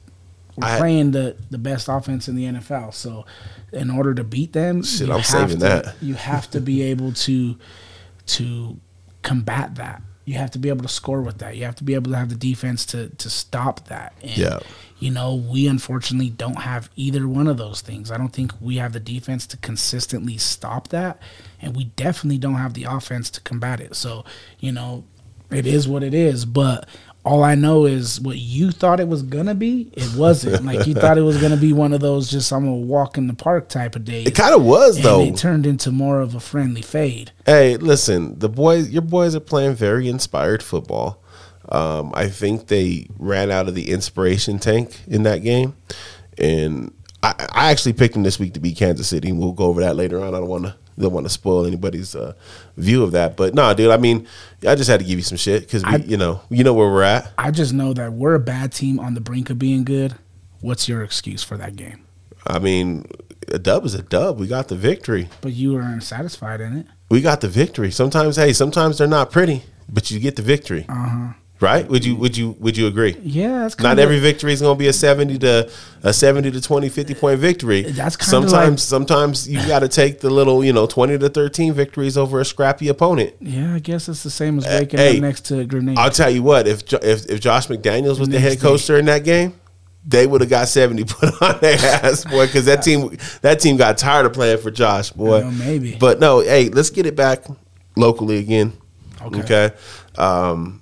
we're 0.57 0.67
I- 0.67 0.77
playing 0.77 1.11
the 1.11 1.35
the 1.49 1.57
best 1.57 1.87
offense 1.89 2.27
in 2.27 2.35
the 2.35 2.45
NFL. 2.45 2.93
So, 2.93 3.25
in 3.71 3.89
order 3.91 4.13
to 4.13 4.23
beat 4.23 4.53
them, 4.53 4.83
Shit, 4.83 5.07
you 5.07 5.13
I'm 5.13 5.19
have 5.19 5.25
saving 5.27 5.59
to, 5.59 5.65
that. 5.65 5.95
You 6.01 6.13
have 6.15 6.49
to 6.51 6.61
be 6.61 6.81
able 6.91 7.11
to 7.13 7.57
to 8.27 8.79
combat 9.21 9.75
that. 9.75 10.01
You 10.25 10.35
have 10.35 10.49
to 10.51 10.59
be 10.59 10.69
able 10.69 10.81
to 10.81 10.87
score 10.87 11.21
with 11.21 11.37
that. 11.39 11.55
You 11.55 11.65
have 11.65 11.75
to 11.75 11.83
be 11.83 11.93
able 11.93 12.11
to 12.11 12.17
have 12.17 12.29
the 12.29 12.35
defense 12.35 12.85
to 12.87 13.09
to 13.09 13.29
stop 13.29 13.87
that. 13.89 14.13
And, 14.21 14.37
Yeah. 14.37 14.59
You 14.97 15.11
know, 15.11 15.35
we 15.35 15.67
unfortunately 15.67 16.29
don't 16.29 16.61
have 16.61 16.89
either 16.95 17.27
one 17.27 17.47
of 17.47 17.57
those 17.57 17.81
things. 17.81 18.09
I 18.11 18.17
don't 18.17 18.31
think 18.31 18.53
we 18.61 18.77
have 18.77 18.93
the 18.93 18.99
defense 19.01 19.45
to 19.47 19.57
consistently 19.57 20.37
stop 20.37 20.87
that, 20.87 21.19
and 21.61 21.75
we 21.75 21.83
definitely 21.83 22.37
don't 22.37 22.55
have 22.55 22.75
the 22.75 22.85
offense 22.85 23.29
to 23.31 23.41
combat 23.41 23.81
it. 23.81 23.93
So, 23.95 24.23
you 24.57 24.71
know, 24.71 25.03
it 25.51 25.67
is 25.67 25.85
what 25.85 26.01
it 26.01 26.13
is. 26.13 26.45
But 26.45 26.87
all 27.25 27.43
I 27.43 27.55
know 27.55 27.85
is 27.85 28.21
what 28.21 28.37
you 28.37 28.71
thought 28.71 28.99
it 28.99 29.07
was 29.07 29.23
gonna 29.23 29.55
be, 29.55 29.89
it 29.93 30.15
wasn't. 30.15 30.63
like 30.63 30.85
you 30.85 30.93
thought 30.93 31.17
it 31.17 31.23
was 31.23 31.41
gonna 31.41 31.57
be 31.57 31.73
one 31.73 31.91
of 31.91 31.99
those 31.99 32.29
just 32.29 32.53
I'm 32.53 32.65
gonna 32.65 32.75
walk 32.75 33.17
in 33.17 33.25
the 33.25 33.33
park 33.33 33.67
type 33.67 33.95
of 33.95 34.05
days. 34.05 34.27
It 34.27 34.35
kind 34.35 34.53
of 34.53 34.63
was 34.63 34.97
and 34.97 35.05
though. 35.05 35.21
it 35.21 35.35
turned 35.35 35.65
into 35.65 35.91
more 35.91 36.21
of 36.21 36.35
a 36.35 36.39
friendly 36.39 36.83
fade. 36.83 37.31
Hey, 37.45 37.77
listen, 37.77 38.37
the 38.37 38.47
boys, 38.47 38.89
your 38.89 39.01
boys 39.01 39.35
are 39.35 39.39
playing 39.39 39.73
very 39.73 40.07
inspired 40.07 40.61
football. 40.61 41.21
Um, 41.67 42.11
I 42.13 42.29
think 42.29 42.67
they 42.67 43.07
ran 43.17 43.49
out 43.49 43.67
of 43.67 43.73
the 43.73 43.89
inspiration 43.89 44.59
tank 44.59 44.99
in 45.07 45.23
that 45.23 45.39
game, 45.39 45.75
and 46.37 46.93
I, 47.23 47.33
I 47.51 47.71
actually 47.71 47.93
picked 47.93 48.13
them 48.13 48.21
this 48.21 48.37
week 48.37 48.53
to 48.53 48.59
beat 48.59 48.77
Kansas 48.77 49.07
City. 49.07 49.31
We'll 49.31 49.51
go 49.53 49.65
over 49.65 49.81
that 49.81 49.95
later 49.95 50.21
on. 50.21 50.35
I 50.35 50.39
don't 50.39 50.47
want 50.47 50.65
to 50.65 50.75
don't 50.97 51.13
want 51.13 51.25
to 51.25 51.29
spoil 51.29 51.65
anybody's 51.65 52.15
uh, 52.15 52.33
view 52.77 53.03
of 53.03 53.11
that, 53.11 53.35
but 53.37 53.53
no, 53.53 53.73
dude. 53.73 53.91
I 53.91 53.97
mean, 53.97 54.27
I 54.67 54.75
just 54.75 54.89
had 54.89 54.99
to 55.01 55.05
give 55.05 55.17
you 55.19 55.23
some 55.23 55.37
shit 55.37 55.61
because 55.63 55.83
I- 55.83 55.97
you 55.97 56.17
know 56.17 56.41
you 56.49 56.63
know 56.63 56.73
where 56.73 56.89
we're 56.89 57.03
at. 57.03 57.31
I 57.37 57.51
just 57.51 57.73
know 57.73 57.93
that 57.93 58.13
we're 58.13 58.35
a 58.35 58.39
bad 58.39 58.71
team 58.71 58.99
on 58.99 59.13
the 59.13 59.21
brink 59.21 59.49
of 59.49 59.59
being 59.59 59.83
good. 59.83 60.15
What's 60.61 60.87
your 60.87 61.03
excuse 61.03 61.43
for 61.43 61.57
that 61.57 61.75
game? 61.75 62.01
I 62.47 62.59
mean, 62.59 63.05
a 63.49 63.59
dub 63.59 63.85
is 63.85 63.93
a 63.93 64.01
dub. 64.01 64.39
We 64.39 64.47
got 64.47 64.67
the 64.67 64.75
victory. 64.75 65.29
But 65.41 65.53
you 65.53 65.73
were 65.73 65.81
unsatisfied 65.81 66.61
in 66.61 66.77
it. 66.77 66.85
We 67.09 67.21
got 67.21 67.41
the 67.41 67.47
victory. 67.49 67.91
Sometimes, 67.91 68.35
hey, 68.35 68.53
sometimes 68.53 68.97
they're 68.97 69.07
not 69.07 69.31
pretty, 69.31 69.63
but 69.91 70.09
you 70.11 70.19
get 70.19 70.35
the 70.35 70.41
victory. 70.41 70.85
Uh 70.89 70.93
huh. 71.09 71.33
Right? 71.61 71.87
Would 71.87 72.03
you 72.03 72.17
would 72.17 72.35
you 72.35 72.57
would 72.59 72.75
you 72.75 72.87
agree? 72.87 73.15
Yeah, 73.23 73.69
Not 73.79 73.97
every 73.97 74.19
victory 74.19 74.51
is 74.51 74.59
going 74.61 74.75
to 74.75 74.79
be 74.79 74.87
a 74.89 74.93
70 74.93 75.37
to 75.39 75.71
a 76.03 76.11
70 76.13 76.51
to 76.51 76.61
20 76.61 76.89
50 76.89 77.13
point 77.15 77.39
victory. 77.39 77.83
That's 77.83 78.17
kinda 78.17 78.29
sometimes 78.29 78.71
like- 78.71 78.79
sometimes 78.79 79.47
you 79.47 79.65
got 79.65 79.79
to 79.79 79.87
take 79.87 80.19
the 80.19 80.29
little, 80.29 80.65
you 80.65 80.73
know, 80.73 80.85
20 80.85 81.17
to 81.17 81.29
13 81.29 81.73
victories 81.73 82.17
over 82.17 82.41
a 82.41 82.45
scrappy 82.45 82.89
opponent. 82.89 83.35
Yeah, 83.39 83.73
I 83.73 83.79
guess 83.79 84.09
it's 84.09 84.21
the 84.21 84.29
same 84.29 84.57
as 84.57 84.65
waking 84.65 84.99
hey, 84.99 85.15
up 85.15 85.21
next 85.21 85.45
to 85.45 85.59
a 85.59 85.65
grenade. 85.65 85.97
I'll 85.97 86.11
tell 86.11 86.29
you 86.29 86.43
what, 86.43 86.67
if 86.67 86.91
if, 86.93 87.25
if 87.27 87.39
Josh 87.39 87.67
McDaniels 87.67 88.19
was 88.19 88.27
the 88.27 88.37
Next 88.39 88.55
head 88.55 88.59
coach 88.59 88.81
day. 88.81 88.87
during 88.87 89.05
that 89.05 89.23
game, 89.23 89.53
they 90.05 90.27
would 90.27 90.41
have 90.41 90.49
got 90.49 90.67
70 90.67 91.03
put 91.07 91.41
on 91.41 91.57
their 91.61 91.77
ass, 91.79 92.25
boy, 92.25 92.47
cuz 92.47 92.65
that 92.65 92.83
team 92.83 93.17
that 93.41 93.61
team 93.61 93.77
got 93.77 93.97
tired 93.97 94.25
of 94.25 94.33
playing 94.33 94.57
for 94.57 94.71
Josh, 94.71 95.11
boy. 95.11 95.39
Well, 95.39 95.51
maybe. 95.51 95.95
But 95.97 96.19
no, 96.19 96.41
hey, 96.41 96.67
let's 96.67 96.89
get 96.89 97.05
it 97.05 97.15
back 97.15 97.45
locally 97.95 98.39
again. 98.39 98.73
Okay. 99.21 99.39
Okay. 99.39 99.75
Um, 100.17 100.81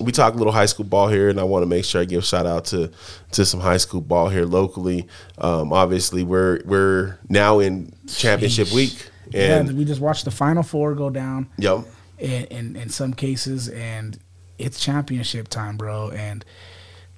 we 0.00 0.12
talk 0.12 0.34
a 0.34 0.36
little 0.36 0.52
high 0.52 0.66
school 0.66 0.84
ball 0.84 1.08
here, 1.08 1.28
and 1.28 1.40
I 1.40 1.44
want 1.44 1.62
to 1.62 1.66
make 1.66 1.84
sure 1.84 2.00
I 2.00 2.04
give 2.04 2.22
a 2.22 2.26
shout 2.26 2.46
out 2.46 2.66
to 2.66 2.90
to 3.32 3.44
some 3.46 3.60
high 3.60 3.78
school 3.78 4.00
ball 4.00 4.28
here 4.28 4.44
locally. 4.44 5.06
Um, 5.38 5.72
obviously, 5.72 6.22
we're 6.22 6.60
we're 6.64 7.18
now 7.28 7.58
in 7.60 7.92
championship 8.06 8.72
week, 8.72 9.08
yeah, 9.30 9.58
and 9.58 9.76
we 9.76 9.84
just 9.84 10.00
watched 10.00 10.24
the 10.24 10.30
final 10.30 10.62
four 10.62 10.94
go 10.94 11.10
down 11.10 11.48
yep, 11.58 11.84
in, 12.18 12.44
in 12.46 12.76
in 12.76 12.88
some 12.90 13.14
cases, 13.14 13.68
and 13.68 14.18
it's 14.58 14.78
championship 14.80 15.48
time, 15.48 15.76
bro. 15.76 16.10
And 16.10 16.44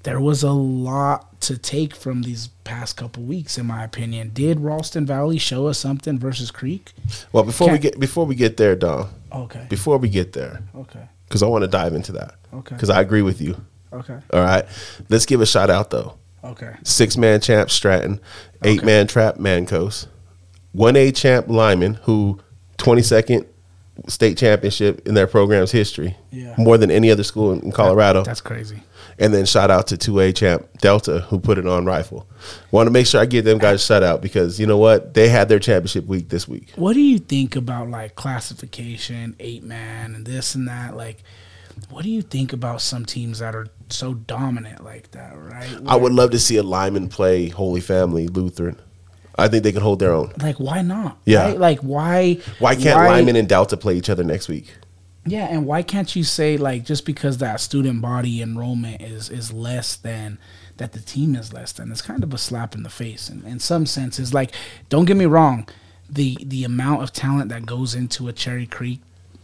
there 0.05 0.20
was 0.20 0.43
a 0.43 0.53
lot 0.53 1.41
to 1.43 1.59
take 1.59 1.95
from 1.95 2.22
these 2.22 2.49
past 2.64 2.97
couple 2.97 3.22
weeks, 3.24 3.59
in 3.59 3.66
my 3.66 3.85
opinion. 3.85 4.31
Did 4.33 4.61
Ralston 4.61 5.05
Valley 5.07 5.39
show 5.39 5.66
us 5.66 5.79
something 5.79 6.18
versus 6.18 6.51
Creek? 6.51 6.93
well 7.33 7.43
before 7.45 7.66
we 7.68 7.72
Can't- 7.72 7.83
get 7.83 8.01
before 8.01 8.24
we 8.24 8.35
get 8.37 8.57
there, 8.57 8.76
Don, 8.76 9.09
Okay, 9.33 9.66
before 9.68 9.99
we 9.99 10.09
get 10.09 10.33
there, 10.33 10.62
okay, 10.74 11.09
because 11.29 11.43
I 11.43 11.47
want 11.47 11.62
to 11.62 11.68
dive 11.68 11.93
into 11.95 12.12
that, 12.12 12.35
Okay. 12.55 12.74
because 12.74 12.91
I 12.91 13.01
agree 13.01 13.22
with 13.22 13.41
you. 13.41 13.61
okay, 13.93 14.18
All 14.33 14.41
right, 14.43 14.64
let's 15.09 15.26
give 15.26 15.41
a 15.41 15.47
shout 15.47 15.70
out 15.70 15.91
though. 15.91 16.14
okay. 16.45 16.74
Six 16.85 17.16
man 17.16 17.41
champ 17.41 17.70
Stratton, 17.70 18.20
eight 18.64 18.79
Okay. 18.79 18.87
man 18.87 19.07
trap 19.07 19.37
Mancos, 19.37 20.07
one 20.72 20.97
A 20.97 21.12
champ 21.12 21.49
Lyman, 21.49 21.95
who 22.05 22.41
twenty 22.76 23.03
second 23.03 23.47
state 24.07 24.39
championship 24.39 25.07
in 25.09 25.14
their 25.14 25.26
program's 25.26 25.72
history, 25.72 26.16
Yeah. 26.31 26.55
more 26.57 26.79
than 26.79 26.91
any 26.91 27.11
other 27.11 27.24
school 27.24 27.53
in, 27.53 27.61
in 27.61 27.72
Colorado. 27.72 28.22
That's 28.22 28.41
crazy. 28.41 28.83
And 29.21 29.35
then 29.35 29.47
shout 29.47 29.71
out 29.71 29.89
to 29.89 29.97
two 29.97 30.21
A 30.21 30.33
champ 30.33 30.69
Delta 30.79 31.21
who 31.23 31.41
put 31.41 31.59
it 31.59 31.66
on 31.66 31.85
rifle. 31.85 32.29
Want 32.71 32.87
to 32.87 32.91
make 32.93 33.07
sure 33.07 33.21
I 33.21 33.27
give 33.27 33.45
them 33.45 33.59
guys 33.59 33.83
a 33.83 33.85
shout 33.85 34.03
out 34.05 34.23
because 34.23 34.61
you 34.61 34.66
know 34.66 34.79
what 34.79 35.14
they 35.14 35.29
had 35.29 35.49
their 35.49 35.59
championship 35.59 36.07
week 36.07 36.29
this 36.29 36.47
week. 36.47 36.71
What 36.77 36.93
do 36.93 37.01
you 37.01 37.19
think 37.19 37.57
about 37.57 37.91
like 37.91 38.14
classification, 38.14 39.35
eight 39.41 39.64
man, 39.64 40.14
and 40.14 40.25
this 40.25 40.55
and 40.55 40.69
that? 40.69 40.97
Like, 40.97 41.25
what 41.91 42.05
do 42.05 42.11
you 42.11 42.23
think 42.23 42.53
about 42.53 42.81
some 42.81 43.05
teams 43.05 43.41
that 43.41 43.55
are 43.57 43.66
so 43.91 44.14
dominant 44.14 44.85
like 44.85 45.11
that, 45.12 45.37
right? 45.37 45.69
I 45.87 45.97
would 45.97 46.12
love 46.12 46.31
to 46.31 46.39
see 46.39 46.57
a 46.57 46.62
Lyman 46.62 47.09
play 47.09 47.49
Holy 47.49 47.81
Family 47.81 48.29
Lutheran. 48.29 48.79
I 49.37 49.47
think 49.49 49.62
they 49.62 49.73
can 49.73 49.83
hold 49.83 50.01
their 50.01 50.12
own. 50.12 50.33
like 50.41 50.59
why 50.59 50.83
not? 50.83 51.19
Yeah. 51.25 51.45
Right? 51.45 51.59
Like 51.59 51.79
why 51.81 52.39
Why 52.59 52.75
can't 52.75 52.99
Lyman 52.99 53.37
and 53.37 53.49
Delta 53.49 53.77
play 53.77 53.97
each 53.97 54.11
other 54.11 54.25
next 54.25 54.49
week? 54.49 54.75
Yeah, 55.27 55.47
and 55.51 55.66
why 55.66 55.83
can't 55.83 56.14
you 56.16 56.25
say 56.25 56.57
like 56.57 56.85
just 56.85 57.05
because 57.05 57.39
that 57.39 57.61
student 57.61 58.01
body 58.01 58.41
enrollment 58.41 59.03
is 59.03 59.29
is 59.29 59.53
less 59.53 59.97
than 59.97 60.39
that 60.79 60.93
the 60.93 61.01
team 61.01 61.35
is 61.35 61.53
less 61.53 61.73
than? 61.73 61.91
It's 61.91 62.03
kind 62.03 62.23
of 62.23 62.33
a 62.33 62.39
slap 62.39 62.75
in 62.75 62.83
the 62.83 62.91
face 62.91 63.29
in, 63.29 63.45
in 63.45 63.59
some 63.59 63.85
senses. 63.85 64.33
Like, 64.33 64.53
don't 64.89 65.05
get 65.05 65.16
me 65.16 65.27
wrong, 65.27 65.69
the 66.09 66.39
the 66.43 66.64
amount 66.64 67.03
of 67.03 67.12
talent 67.12 67.51
that 67.51 67.66
goes 67.66 67.95
into 67.95 68.29
a 68.29 68.33
Cherry 68.33 68.66
Creek 68.66 69.01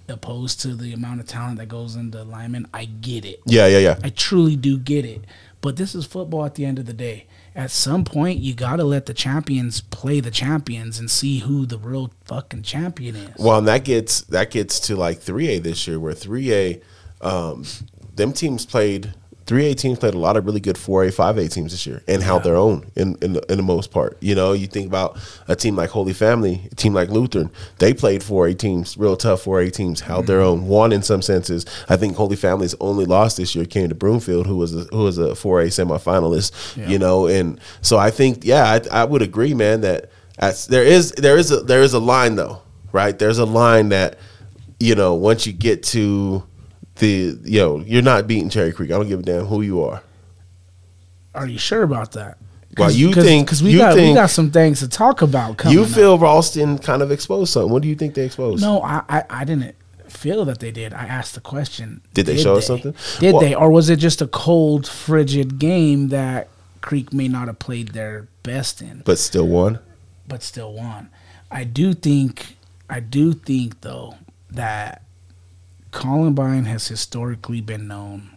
opposed 0.08 0.60
to 0.60 0.74
the 0.74 0.92
amount 0.92 1.20
of 1.20 1.26
talent 1.26 1.58
that 1.58 1.66
goes 1.66 1.96
into 1.96 2.22
Lyman, 2.22 2.66
I 2.74 2.84
get 2.84 3.24
it. 3.24 3.40
Yeah, 3.46 3.66
yeah, 3.66 3.78
yeah. 3.78 3.98
I 4.02 4.10
truly 4.10 4.56
do 4.56 4.78
get 4.78 5.04
it. 5.04 5.24
But 5.60 5.76
this 5.76 5.94
is 5.94 6.04
football 6.04 6.44
at 6.44 6.56
the 6.56 6.64
end 6.64 6.78
of 6.78 6.86
the 6.86 6.92
day. 6.92 7.26
At 7.56 7.70
some 7.70 8.04
point, 8.04 8.40
you 8.40 8.52
got 8.52 8.76
to 8.76 8.84
let 8.84 9.06
the 9.06 9.14
champions 9.14 9.80
play 9.80 10.18
the 10.18 10.30
champions 10.30 10.98
and 10.98 11.08
see 11.08 11.38
who 11.38 11.66
the 11.66 11.78
real 11.78 12.10
fucking 12.24 12.62
champion 12.62 13.14
is. 13.14 13.30
Well, 13.38 13.58
and 13.58 13.68
that 13.68 13.84
gets 13.84 14.22
that 14.22 14.50
gets 14.50 14.80
to 14.80 14.96
like 14.96 15.20
three 15.20 15.48
A 15.50 15.58
this 15.60 15.86
year, 15.86 16.00
where 16.00 16.14
three 16.14 16.52
A, 16.52 16.80
um, 17.20 17.64
them 18.14 18.32
teams 18.32 18.66
played. 18.66 19.14
Three 19.46 19.66
A 19.70 19.74
teams 19.74 19.98
played 19.98 20.14
a 20.14 20.18
lot 20.18 20.36
of 20.38 20.46
really 20.46 20.60
good 20.60 20.78
four 20.78 21.04
A, 21.04 21.12
five 21.12 21.36
A 21.36 21.48
teams 21.48 21.72
this 21.72 21.86
year, 21.86 22.02
and 22.08 22.22
held 22.22 22.44
their 22.44 22.56
own 22.56 22.90
in 22.96 23.16
in 23.20 23.34
the, 23.34 23.52
in 23.52 23.58
the 23.58 23.62
most 23.62 23.90
part. 23.90 24.16
You 24.20 24.34
know, 24.34 24.52
you 24.52 24.66
think 24.66 24.86
about 24.86 25.18
a 25.48 25.54
team 25.54 25.76
like 25.76 25.90
Holy 25.90 26.14
Family, 26.14 26.68
a 26.72 26.74
team 26.74 26.94
like 26.94 27.10
Lutheran. 27.10 27.50
They 27.78 27.92
played 27.92 28.22
four 28.22 28.46
A 28.46 28.54
teams, 28.54 28.96
real 28.96 29.16
tough 29.16 29.42
four 29.42 29.60
A 29.60 29.70
teams, 29.70 30.00
held 30.00 30.26
their 30.26 30.40
mm-hmm. 30.40 30.62
own, 30.62 30.68
won 30.68 30.92
in 30.92 31.02
some 31.02 31.20
senses. 31.20 31.66
I 31.90 31.96
think 31.96 32.16
Holy 32.16 32.36
Family's 32.36 32.74
only 32.80 33.04
loss 33.04 33.36
this 33.36 33.54
year 33.54 33.66
came 33.66 33.88
to 33.90 33.94
Broomfield, 33.94 34.46
who 34.46 34.56
was 34.56 34.74
a, 34.74 34.84
who 34.84 35.04
was 35.04 35.18
a 35.18 35.34
four 35.34 35.60
A 35.60 35.66
semifinalist. 35.66 36.76
Yeah. 36.76 36.88
You 36.88 36.98
know, 36.98 37.26
and 37.26 37.60
so 37.82 37.98
I 37.98 38.10
think, 38.10 38.44
yeah, 38.44 38.64
I, 38.64 39.02
I 39.02 39.04
would 39.04 39.22
agree, 39.22 39.52
man, 39.52 39.82
that 39.82 40.10
as, 40.38 40.66
there 40.66 40.84
is 40.84 41.12
there 41.12 41.36
is 41.36 41.50
a 41.50 41.60
there 41.60 41.82
is 41.82 41.92
a 41.92 42.00
line 42.00 42.36
though, 42.36 42.62
right? 42.92 43.18
There's 43.18 43.38
a 43.38 43.44
line 43.44 43.90
that 43.90 44.18
you 44.80 44.94
know 44.94 45.14
once 45.14 45.46
you 45.46 45.52
get 45.52 45.82
to 45.84 46.42
the 46.96 47.38
yo, 47.44 47.80
you're 47.80 48.02
not 48.02 48.26
beating 48.26 48.48
Cherry 48.50 48.72
Creek. 48.72 48.90
I 48.90 48.94
don't 48.96 49.08
give 49.08 49.20
a 49.20 49.22
damn 49.22 49.46
who 49.46 49.62
you 49.62 49.82
are. 49.82 50.02
Are 51.34 51.46
you 51.46 51.58
sure 51.58 51.82
about 51.82 52.12
that? 52.12 52.38
Well, 52.76 52.90
you 52.90 53.12
think- 53.14 53.46
because 53.46 53.62
we 53.62 53.76
got 53.76 53.94
we 53.96 54.14
got 54.14 54.30
some 54.30 54.50
things 54.50 54.80
to 54.80 54.88
talk 54.88 55.22
about 55.22 55.56
coming. 55.58 55.76
you 55.78 55.84
up. 55.84 55.90
feel 55.90 56.18
Ralston 56.18 56.78
kind 56.78 57.02
of 57.02 57.10
exposed 57.12 57.52
something. 57.52 57.72
What 57.72 57.82
do 57.82 57.88
you 57.88 57.94
think 57.94 58.14
they 58.14 58.24
exposed? 58.26 58.62
no? 58.62 58.82
I, 58.82 59.02
I 59.08 59.22
I 59.30 59.44
didn't 59.44 59.76
feel 60.08 60.44
that 60.46 60.58
they 60.60 60.70
did. 60.70 60.92
I 60.92 61.04
asked 61.06 61.34
the 61.34 61.40
question. 61.40 62.00
Did 62.14 62.26
they 62.26 62.36
show 62.36 62.56
us 62.56 62.66
something? 62.66 62.94
Did 63.20 63.32
Well- 63.34 63.40
they, 63.42 63.54
or 63.54 63.70
was 63.70 63.90
it 63.90 63.96
just 63.96 64.22
a 64.22 64.26
cold, 64.26 64.86
frigid 64.88 65.58
game 65.58 66.08
that 66.08 66.48
Creek 66.80 67.12
may 67.12 67.28
not 67.28 67.46
have 67.48 67.58
played 67.58 67.88
their 67.88 68.26
best 68.42 68.82
in? 68.82 69.02
but 69.04 69.18
still 69.18 69.46
won. 69.46 69.78
but 70.26 70.42
still 70.42 70.72
won. 70.72 71.10
I 71.50 71.62
do 71.64 71.94
think 71.94 72.56
I 72.90 72.98
do 73.00 73.32
think 73.34 73.82
though 73.82 74.16
that 74.50 75.02
Columbine 75.94 76.64
has 76.64 76.88
historically 76.88 77.60
been 77.60 77.86
known 77.88 78.30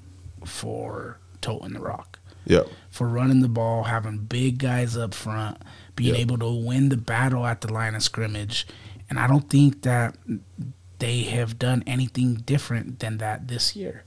for 0.45 1.17
toting 1.41 1.73
the 1.73 1.79
rock, 1.79 2.19
Yep. 2.45 2.67
for 2.89 3.07
running 3.07 3.41
the 3.41 3.47
ball, 3.49 3.83
having 3.85 4.19
big 4.19 4.59
guys 4.59 4.95
up 4.95 5.13
front, 5.13 5.57
being 5.95 6.11
Yep. 6.13 6.19
able 6.21 6.37
to 6.37 6.51
win 6.65 6.89
the 6.89 6.97
battle 6.97 7.45
at 7.45 7.61
the 7.61 7.73
line 7.73 7.95
of 7.95 8.03
scrimmage. 8.03 8.67
And 9.09 9.17
I 9.19 9.27
don't 9.27 9.49
think 9.49 9.81
that 9.81 10.15
they 10.99 11.23
have 11.23 11.57
done 11.59 11.83
anything 11.87 12.35
different 12.45 12.99
than 12.99 13.17
that 13.17 13.47
this 13.47 13.75
year. 13.75 14.03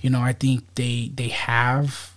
You 0.00 0.10
know, 0.10 0.20
I 0.20 0.32
think 0.32 0.74
they 0.76 1.10
they 1.14 1.28
have 1.28 2.12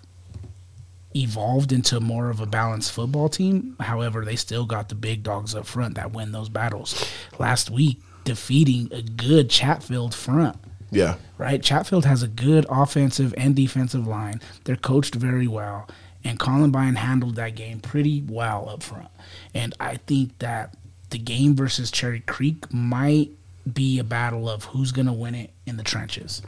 evolved 1.15 1.71
into 1.71 1.99
more 1.99 2.29
of 2.29 2.39
a 2.41 2.45
balanced 2.45 2.91
football 2.91 3.29
team. 3.29 3.75
However, 3.79 4.23
they 4.25 4.35
still 4.35 4.65
got 4.65 4.89
the 4.89 4.95
big 4.95 5.23
dogs 5.23 5.55
up 5.55 5.65
front 5.65 5.95
that 5.95 6.11
win 6.13 6.31
those 6.31 6.49
battles. 6.49 7.05
Last 7.39 7.69
week, 7.71 8.01
defeating 8.25 8.89
a 8.91 9.01
good 9.01 9.49
Chatfield 9.49 10.13
front, 10.13 10.57
Yeah. 10.91 11.15
right? 11.37 11.61
Chatfield 11.61 12.05
has 12.05 12.23
a 12.23 12.27
good 12.27 12.65
offensive 12.69 13.33
and 13.37 13.55
defensive 13.55 14.07
line. 14.07 14.41
They're 14.63 14.75
coached 14.75 15.15
very 15.15 15.47
well. 15.47 15.87
And 16.23 16.39
Columbine 16.39 16.95
handled 16.95 17.35
that 17.35 17.55
game 17.55 17.79
pretty 17.79 18.23
well 18.27 18.67
up 18.69 18.81
front. 18.81 19.09
And 19.53 19.75
I 19.79 19.97
think 19.97 20.39
that 20.39 20.75
the 21.11 21.19
game 21.19 21.55
versus 21.55 21.91
Cherry 21.91 22.21
Creek 22.21 22.73
might 22.73 23.29
be 23.71 23.99
a 23.99 24.03
battle 24.03 24.49
of 24.49 24.65
who's 24.65 24.91
going 24.91 25.05
to 25.07 25.13
win 25.13 25.35
it 25.35 25.51
in 25.65 25.77
the 25.77 25.83
trenches. 25.83 26.41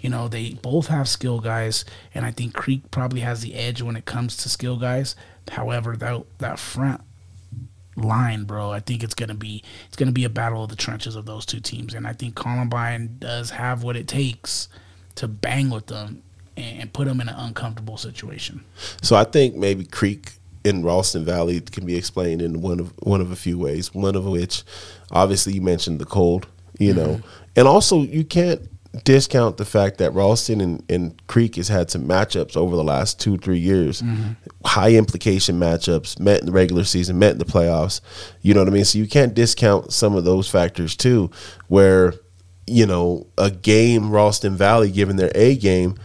You 0.00 0.08
know, 0.10 0.28
they 0.28 0.54
both 0.54 0.86
have 0.86 1.08
skill 1.08 1.40
guys, 1.40 1.84
and 2.14 2.24
I 2.24 2.30
think 2.30 2.54
Creek 2.54 2.90
probably 2.90 3.20
has 3.20 3.42
the 3.42 3.54
edge 3.54 3.82
when 3.82 3.96
it 3.96 4.06
comes 4.06 4.36
to 4.38 4.48
skill 4.48 4.78
guys. 4.78 5.14
However, 5.50 5.96
that 5.96 6.22
that 6.38 6.58
front 6.58 7.02
line, 7.96 8.44
bro, 8.44 8.70
I 8.70 8.80
think 8.80 9.02
it's 9.02 9.14
gonna 9.14 9.34
be 9.34 9.62
it's 9.86 9.96
gonna 9.96 10.12
be 10.12 10.24
a 10.24 10.30
battle 10.30 10.64
of 10.64 10.70
the 10.70 10.76
trenches 10.76 11.16
of 11.16 11.26
those 11.26 11.46
two 11.46 11.60
teams, 11.60 11.94
and 11.94 12.06
I 12.06 12.12
think 12.12 12.34
Columbine 12.34 13.16
does 13.18 13.50
have 13.50 13.82
what 13.82 13.96
it 13.96 14.08
takes 14.08 14.68
to 15.16 15.28
bang 15.28 15.70
with 15.70 15.86
them 15.86 16.22
and, 16.56 16.82
and 16.82 16.92
put 16.92 17.06
them 17.06 17.20
in 17.20 17.28
an 17.28 17.34
uncomfortable 17.36 17.96
situation. 17.96 18.64
So 19.02 19.16
I 19.16 19.24
think 19.24 19.56
maybe 19.56 19.84
Creek 19.84 20.32
in 20.64 20.84
Ralston 20.84 21.24
Valley 21.24 21.60
can 21.60 21.86
be 21.86 21.96
explained 21.96 22.42
in 22.42 22.60
one 22.60 22.80
of 22.80 22.92
one 22.98 23.20
of 23.20 23.30
a 23.30 23.36
few 23.36 23.58
ways. 23.58 23.94
One 23.94 24.14
of 24.14 24.24
which, 24.24 24.62
obviously, 25.10 25.54
you 25.54 25.62
mentioned 25.62 25.98
the 25.98 26.06
cold, 26.06 26.46
you 26.78 26.94
know, 26.94 27.14
mm-hmm. 27.16 27.28
and 27.56 27.68
also 27.68 28.02
you 28.02 28.24
can't 28.24 28.68
discount 29.04 29.56
the 29.56 29.64
fact 29.64 29.98
that 29.98 30.12
Ralston 30.12 30.60
and, 30.60 30.84
and 30.90 31.26
Creek 31.26 31.56
has 31.56 31.68
had 31.68 31.90
some 31.90 32.06
matchups 32.06 32.56
over 32.56 32.74
the 32.74 32.84
last 32.84 33.20
two 33.20 33.38
three 33.38 33.58
years, 33.58 34.02
mm-hmm. 34.02 34.32
high 34.64 34.92
implication 34.92 35.58
matchups, 35.58 36.18
met 36.18 36.40
in 36.40 36.46
the 36.46 36.52
regular 36.52 36.84
season, 36.84 37.18
met 37.18 37.32
in 37.32 37.38
the 37.38 37.44
playoffs. 37.44 38.00
You 38.42 38.54
know 38.54 38.60
what 38.60 38.68
I 38.68 38.72
mean? 38.72 38.84
So 38.84 38.98
you 38.98 39.06
can't 39.06 39.34
discount 39.34 39.92
some 39.92 40.16
of 40.16 40.24
those 40.24 40.48
factors 40.48 40.96
too, 40.96 41.30
where 41.68 42.14
you 42.66 42.86
know 42.86 43.26
a 43.38 43.50
game 43.50 44.10
Ralston 44.10 44.56
Valley 44.56 44.90
given 44.90 45.16
their 45.16 45.32
A 45.34 45.56
game 45.56 45.96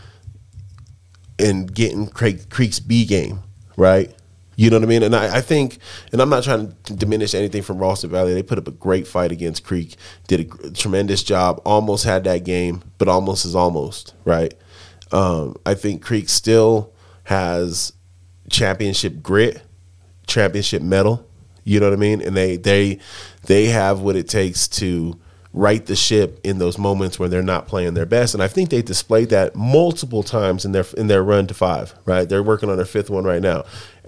and 1.40 1.74
getting 1.74 2.08
Creek, 2.08 2.50
Creek's 2.50 2.80
B 2.80 3.06
game, 3.06 3.40
right? 3.78 4.14
You 4.56 4.70
know 4.70 4.78
what 4.78 4.84
I 4.84 4.88
mean? 4.88 5.04
And 5.04 5.16
I, 5.16 5.38
I 5.38 5.42
think, 5.42 5.80
and 6.12 6.22
I'm 6.22 6.30
not 6.30 6.44
trying 6.44 6.76
to 6.86 6.94
diminish 6.94 7.34
anything 7.34 7.62
from 7.62 7.78
Ralston 7.78 8.10
Valley. 8.10 8.34
They 8.34 8.44
put 8.44 8.58
up 8.58 8.68
a 8.68 8.72
great 8.72 9.08
fight 9.08 9.32
against 9.32 9.64
Creek, 9.64 9.96
did 10.28 10.52
a 10.64 10.72
tremendous 10.72 11.24
job, 11.24 11.62
almost 11.66 12.06
had 12.06 12.24
that 12.24 12.44
game, 12.44 12.84
but 12.98 13.08
almost 13.08 13.46
is 13.46 13.56
almost, 13.56 14.14
right? 14.24 14.54
Um, 15.12 15.56
I 15.66 15.74
think 15.74 16.02
Creek 16.02 16.30
still 16.30 16.94
has 17.26 17.94
championship 18.50 19.22
grit, 19.22 19.62
championship 20.28 20.82
mettle. 20.82 21.28
You 21.64 21.80
know 21.80 21.88
what 21.88 21.98
I 21.98 22.00
mean? 22.00 22.22
And 22.22 22.38
they 22.38 22.58
they 22.58 23.00
they 23.44 23.66
have 23.66 24.02
what 24.02 24.16
it 24.16 24.30
takes 24.30 24.68
to 24.70 25.20
right 25.52 25.86
the 25.86 25.96
ship 25.96 26.40
in 26.44 26.58
those 26.60 26.78
moments 26.78 27.18
where 27.18 27.30
they're 27.30 27.42
not 27.42 27.68
playing 27.68 27.94
their 27.94 28.06
best. 28.06 28.34
And 28.34 28.44
I 28.44 28.48
think 28.48 28.70
they 28.70 28.82
displayed 28.82 29.30
that 29.30 29.56
multiple 29.56 30.22
times 30.22 30.66
in 30.66 30.74
their 30.74 30.86
in 30.98 31.08
their 31.08 31.24
run 31.24 31.48
to 31.48 31.54
five. 31.54 31.96
Right? 32.06 32.28
They're 32.28 32.44
working 32.44 32.70
on 32.70 32.78
their 32.78 32.86
fifth 32.86 33.10
one 33.10 33.24
right 33.24 33.42
now. 33.42 33.64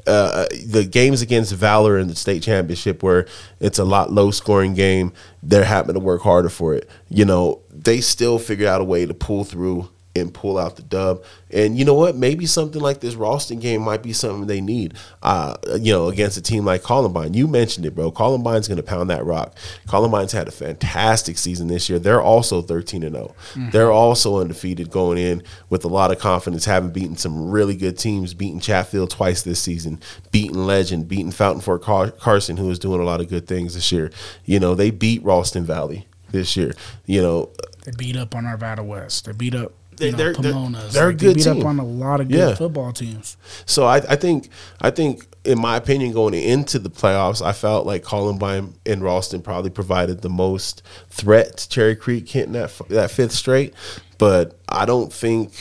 Uh, 0.07 0.47
the 0.65 0.85
games 0.85 1.21
against 1.21 1.53
Valor 1.53 1.97
in 1.97 2.07
the 2.07 2.15
state 2.15 2.41
championship, 2.41 3.03
where 3.03 3.27
it's 3.59 3.79
a 3.79 3.85
lot 3.85 4.11
low 4.11 4.31
scoring 4.31 4.73
game, 4.73 5.11
they're 5.43 5.65
having 5.65 5.93
to 5.93 5.99
work 5.99 6.21
harder 6.21 6.49
for 6.49 6.73
it. 6.73 6.89
You 7.09 7.25
know, 7.25 7.61
they 7.69 8.01
still 8.01 8.39
figure 8.39 8.67
out 8.67 8.81
a 8.81 8.85
way 8.85 9.05
to 9.05 9.13
pull 9.13 9.43
through 9.43 9.89
and 10.19 10.33
pull 10.33 10.57
out 10.57 10.75
the 10.75 10.81
dub. 10.83 11.23
And 11.49 11.77
you 11.77 11.85
know 11.85 11.93
what? 11.93 12.15
Maybe 12.15 12.45
something 12.45 12.81
like 12.81 12.99
this 12.99 13.15
Ralston 13.15 13.59
game 13.59 13.81
might 13.81 14.03
be 14.03 14.11
something 14.13 14.47
they 14.47 14.59
need. 14.61 14.93
Uh, 15.23 15.55
you 15.79 15.93
know, 15.93 16.09
against 16.09 16.37
a 16.37 16.41
team 16.41 16.65
like 16.65 16.83
Columbine. 16.83 17.33
You 17.33 17.47
mentioned 17.47 17.85
it, 17.85 17.95
bro. 17.95 18.11
Columbine's 18.11 18.67
going 18.67 18.77
to 18.77 18.83
pound 18.83 19.09
that 19.09 19.25
rock. 19.25 19.55
Columbine's 19.87 20.31
had 20.33 20.47
a 20.47 20.51
fantastic 20.51 21.37
season 21.37 21.67
this 21.67 21.89
year. 21.89 21.99
They're 21.99 22.21
also 22.21 22.61
13 22.61 23.03
and 23.03 23.15
0. 23.15 23.35
They're 23.71 23.91
also 23.91 24.39
undefeated 24.39 24.89
going 24.91 25.17
in 25.17 25.41
with 25.69 25.85
a 25.85 25.87
lot 25.87 26.11
of 26.11 26.19
confidence, 26.19 26.65
having 26.65 26.89
beaten 26.91 27.15
some 27.17 27.49
really 27.49 27.75
good 27.75 27.97
teams, 27.97 28.33
beating 28.33 28.59
Chatfield 28.59 29.09
twice 29.09 29.41
this 29.41 29.61
season, 29.61 29.99
beating 30.31 30.57
Legend, 30.65 31.07
beating 31.07 31.31
Fountain 31.31 31.61
Fort 31.61 31.81
Car- 31.81 32.11
Carson, 32.11 32.57
who 32.57 32.69
is 32.69 32.79
doing 32.79 32.99
a 32.99 33.05
lot 33.05 33.21
of 33.21 33.29
good 33.29 33.47
things 33.47 33.73
this 33.73 33.91
year. 33.91 34.11
You 34.45 34.59
know, 34.59 34.75
they 34.75 34.91
beat 34.91 35.23
Ralston 35.23 35.63
Valley 35.65 36.07
this 36.31 36.57
year. 36.57 36.73
You 37.05 37.21
know, 37.21 37.51
They 37.85 37.91
beat 37.97 38.17
up 38.17 38.35
on 38.35 38.43
Arvada 38.43 38.85
West. 38.85 39.25
They 39.25 39.31
beat 39.31 39.55
up 39.55 39.71
They- 39.97 40.05
you 40.07 40.11
know, 40.13 40.17
they're- 40.17 40.33
they're- 40.33 40.51
they're 40.91 41.03
a 41.03 41.07
Like, 41.07 41.17
good 41.17 41.29
they 41.31 41.33
beat 41.35 41.43
team. 41.43 41.59
up 41.61 41.65
on 41.65 41.79
a 41.79 41.85
lot 41.85 42.21
of 42.21 42.29
good 42.29 42.37
Yeah. 42.37 42.55
football 42.55 42.91
teams. 42.91 43.35
So 43.65 43.85
I, 43.85 43.97
I 43.97 44.15
think 44.15 44.49
I 44.81 44.89
think 44.89 45.27
in 45.43 45.59
my 45.59 45.77
opinion 45.77 46.11
going 46.13 46.33
into 46.33 46.77
the 46.79 46.89
playoffs, 46.89 47.41
I 47.41 47.53
felt 47.53 47.85
like 47.85 48.03
Columbine 48.03 48.73
and 48.85 49.01
Ralston 49.01 49.41
probably 49.41 49.69
provided 49.69 50.21
the 50.21 50.29
most 50.29 50.81
threat 51.09 51.57
to 51.57 51.69
Cherry 51.69 51.95
Creek 51.95 52.29
hitting 52.29 52.53
that 52.53 52.71
that 52.89 53.11
fifth 53.11 53.31
straight. 53.33 53.73
But 54.17 54.57
I 54.69 54.85
don't 54.85 55.11
think 55.13 55.51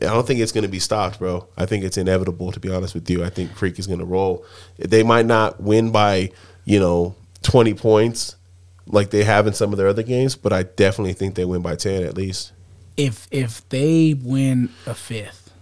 I 0.00 0.06
don't 0.06 0.26
think 0.26 0.40
it's 0.40 0.52
going 0.52 0.62
to 0.62 0.68
be 0.70 0.80
stopped, 0.80 1.18
bro. 1.20 1.46
I 1.56 1.64
think 1.66 1.84
it's 1.84 1.96
inevitable 1.96 2.50
to 2.52 2.58
be 2.60 2.70
honest 2.70 2.94
with 2.94 3.08
you. 3.10 3.22
I 3.22 3.30
think 3.30 3.54
Creek 3.54 3.78
is 3.78 3.86
going 3.86 4.00
to 4.00 4.04
roll. 4.04 4.44
They 4.78 5.02
might 5.02 5.26
not 5.26 5.62
win 5.62 5.90
by 5.90 6.30
you 6.64 6.80
know 6.80 7.14
twenty 7.42 7.74
points 7.74 8.36
like 8.86 9.10
they 9.10 9.22
have 9.24 9.46
in 9.46 9.52
some 9.54 9.70
of 9.72 9.78
their 9.78 9.88
other 9.88 10.02
games, 10.02 10.34
but 10.34 10.52
I 10.52 10.62
definitely 10.64 11.12
think 11.12 11.34
they 11.34 11.44
win 11.44 11.62
by 11.62 11.76
ten 11.76 12.02
at 12.04 12.16
least. 12.16 12.52
If 12.96 13.28
if 13.30 13.68
they 13.68 14.14
win 14.14 14.70
a 14.86 14.94
fifth, 14.94 15.52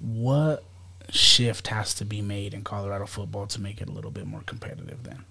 what 0.00 0.64
shift 1.10 1.68
has 1.68 1.94
to 1.94 2.04
be 2.04 2.22
made 2.22 2.54
in 2.54 2.62
Colorado 2.62 3.06
football 3.06 3.46
to 3.48 3.60
make 3.60 3.80
it 3.80 3.88
a 3.88 3.92
little 3.92 4.10
bit 4.10 4.26
more 4.26 4.42
competitive? 4.46 5.02
Then 5.04 5.24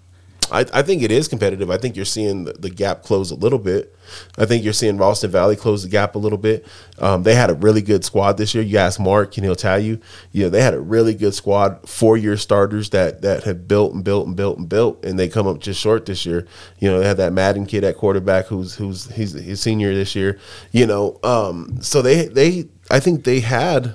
I, 0.50 0.66
I 0.72 0.82
think 0.82 1.02
it 1.02 1.10
is 1.10 1.28
competitive. 1.28 1.70
I 1.70 1.78
think 1.78 1.96
you're 1.96 2.04
seeing 2.04 2.44
the, 2.44 2.52
the, 2.54 2.70
gap 2.70 3.02
close 3.02 3.30
a 3.30 3.34
little 3.34 3.58
bit. 3.58 3.96
I 4.38 4.46
think 4.46 4.64
you're 4.64 4.72
seeing 4.72 4.96
Ralston 4.96 5.30
Valley 5.30 5.56
close 5.56 5.82
the 5.82 5.88
gap 5.88 6.14
a 6.14 6.18
little 6.18 6.38
bit. 6.38 6.66
Um, 6.98 7.22
they 7.22 7.34
had 7.34 7.50
a 7.50 7.54
really 7.54 7.82
good 7.82 8.04
squad 8.04 8.36
this 8.36 8.54
year. 8.54 8.64
You 8.64 8.78
ask 8.78 8.98
Mark, 8.98 9.36
and 9.36 9.44
he'll 9.44 9.54
tell 9.54 9.78
you, 9.78 10.00
you 10.32 10.44
know, 10.44 10.48
they 10.48 10.62
had 10.62 10.74
a 10.74 10.80
really 10.80 11.14
good 11.14 11.34
squad, 11.34 11.88
four 11.88 12.16
year 12.16 12.36
starters 12.36 12.90
that 12.90 13.22
that 13.22 13.44
have 13.44 13.68
built 13.68 13.94
and 13.94 14.02
built 14.02 14.26
and 14.26 14.36
built 14.36 14.58
and 14.58 14.68
built, 14.68 15.04
and 15.04 15.18
they 15.18 15.28
come 15.28 15.46
up 15.46 15.60
just 15.60 15.80
short 15.80 16.06
this 16.06 16.26
year. 16.26 16.46
You 16.78 16.90
know, 16.90 17.00
they 17.00 17.06
had 17.06 17.18
that 17.18 17.32
Madden 17.32 17.66
kid 17.66 17.84
at 17.84 17.96
quarterback 17.96 18.46
who's 18.46 18.74
who's 18.74 19.10
he's 19.14 19.32
his 19.32 19.60
senior 19.60 19.94
this 19.94 20.14
year. 20.14 20.38
You 20.72 20.86
know, 20.86 21.18
um, 21.22 21.80
so 21.80 22.02
they 22.02 22.26
they 22.26 22.68
I 22.90 23.00
think 23.00 23.24
they 23.24 23.40
had, 23.40 23.94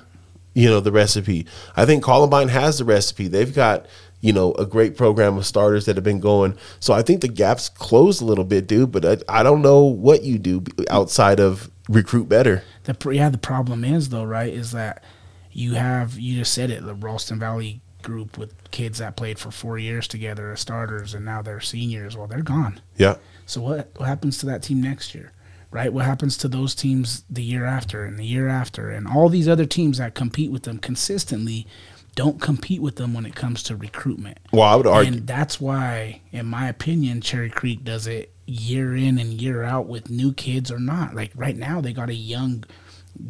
you 0.54 0.68
know, 0.68 0.80
the 0.80 0.92
recipe. 0.92 1.46
I 1.76 1.84
think 1.84 2.02
Columbine 2.02 2.48
has 2.48 2.78
the 2.78 2.84
recipe. 2.84 3.28
They've 3.28 3.54
got 3.54 3.86
you 4.20 4.32
know, 4.32 4.52
a 4.54 4.66
great 4.66 4.96
program 4.96 5.36
of 5.36 5.46
starters 5.46 5.84
that 5.86 5.96
have 5.96 6.04
been 6.04 6.20
going. 6.20 6.56
So 6.80 6.94
I 6.94 7.02
think 7.02 7.20
the 7.20 7.28
gap's 7.28 7.68
closed 7.68 8.22
a 8.22 8.24
little 8.24 8.44
bit, 8.44 8.66
dude. 8.66 8.92
But 8.92 9.04
I, 9.04 9.40
I 9.40 9.42
don't 9.42 9.62
know 9.62 9.84
what 9.84 10.22
you 10.22 10.38
do 10.38 10.64
outside 10.90 11.40
of 11.40 11.70
recruit 11.88 12.28
better. 12.28 12.64
The 12.84 12.96
yeah, 13.10 13.28
the 13.28 13.38
problem 13.38 13.84
is 13.84 14.08
though, 14.08 14.24
right? 14.24 14.52
Is 14.52 14.72
that 14.72 15.02
you 15.52 15.74
have 15.74 16.18
you 16.18 16.38
just 16.38 16.52
said 16.52 16.70
it, 16.70 16.84
the 16.84 16.94
Ralston 16.94 17.38
Valley 17.38 17.80
group 18.02 18.38
with 18.38 18.70
kids 18.70 18.98
that 18.98 19.16
played 19.16 19.38
for 19.38 19.50
four 19.50 19.78
years 19.78 20.06
together 20.06 20.52
as 20.52 20.60
starters, 20.60 21.14
and 21.14 21.24
now 21.24 21.42
they're 21.42 21.60
seniors. 21.60 22.16
Well, 22.16 22.26
they're 22.26 22.42
gone. 22.42 22.80
Yeah. 22.96 23.16
So 23.46 23.60
what 23.60 23.90
what 23.96 24.06
happens 24.06 24.38
to 24.38 24.46
that 24.46 24.62
team 24.62 24.80
next 24.80 25.14
year? 25.14 25.32
Right? 25.70 25.92
What 25.92 26.06
happens 26.06 26.38
to 26.38 26.48
those 26.48 26.74
teams 26.74 27.24
the 27.28 27.42
year 27.42 27.64
after 27.64 28.04
and 28.04 28.18
the 28.18 28.24
year 28.24 28.48
after 28.48 28.88
and 28.88 29.06
all 29.06 29.28
these 29.28 29.48
other 29.48 29.66
teams 29.66 29.98
that 29.98 30.14
compete 30.14 30.50
with 30.50 30.62
them 30.62 30.78
consistently 30.78 31.66
don't 32.16 32.40
compete 32.40 32.82
with 32.82 32.96
them 32.96 33.14
when 33.14 33.26
it 33.26 33.36
comes 33.36 33.62
to 33.64 33.76
recruitment. 33.76 34.38
Well, 34.50 34.62
I 34.62 34.74
would 34.74 34.86
argue. 34.86 35.12
And 35.12 35.26
that's 35.26 35.60
why, 35.60 36.22
in 36.32 36.46
my 36.46 36.68
opinion, 36.68 37.20
Cherry 37.20 37.50
Creek 37.50 37.84
does 37.84 38.06
it 38.06 38.32
year 38.46 38.96
in 38.96 39.18
and 39.18 39.40
year 39.40 39.62
out 39.62 39.86
with 39.86 40.10
new 40.10 40.32
kids 40.32 40.72
or 40.72 40.80
not. 40.80 41.14
Like 41.14 41.30
right 41.36 41.56
now, 41.56 41.80
they 41.80 41.92
got 41.92 42.08
a 42.08 42.14
young, 42.14 42.64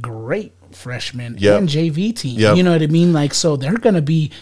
great 0.00 0.54
freshman 0.72 1.36
yep. 1.36 1.58
and 1.58 1.68
JV 1.68 2.16
team. 2.16 2.38
Yep. 2.38 2.56
You 2.56 2.62
know 2.62 2.72
what 2.72 2.82
I 2.82 2.86
mean? 2.86 3.12
Like, 3.12 3.34
so 3.34 3.56
they're 3.56 3.76
going 3.76 3.96
to 3.96 4.02
be. 4.02 4.32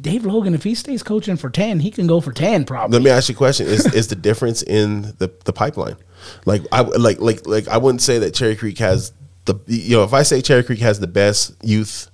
Dave 0.00 0.26
Logan, 0.26 0.54
if 0.54 0.64
he 0.64 0.74
stays 0.74 1.02
coaching 1.02 1.36
for 1.36 1.48
ten, 1.48 1.80
he 1.80 1.90
can 1.90 2.06
go 2.06 2.20
for 2.20 2.32
ten. 2.32 2.64
Probably. 2.64 2.98
Let 2.98 3.04
me 3.04 3.10
ask 3.10 3.28
you 3.28 3.34
a 3.34 3.38
question: 3.38 3.66
Is 3.66 3.86
is 3.94 4.08
the 4.08 4.16
difference 4.16 4.62
in 4.62 5.14
the 5.18 5.32
the 5.44 5.52
pipeline? 5.52 5.96
Like 6.44 6.62
I 6.72 6.82
like 6.82 7.20
like 7.20 7.46
like 7.46 7.68
I 7.68 7.78
wouldn't 7.78 8.02
say 8.02 8.18
that 8.18 8.34
Cherry 8.34 8.54
Creek 8.54 8.78
has 8.78 9.12
the 9.46 9.54
you 9.66 9.96
know 9.96 10.04
if 10.04 10.12
I 10.12 10.24
say 10.24 10.42
Cherry 10.42 10.62
Creek 10.62 10.80
has 10.80 11.00
the 11.00 11.06
best 11.06 11.54
youth 11.62 12.10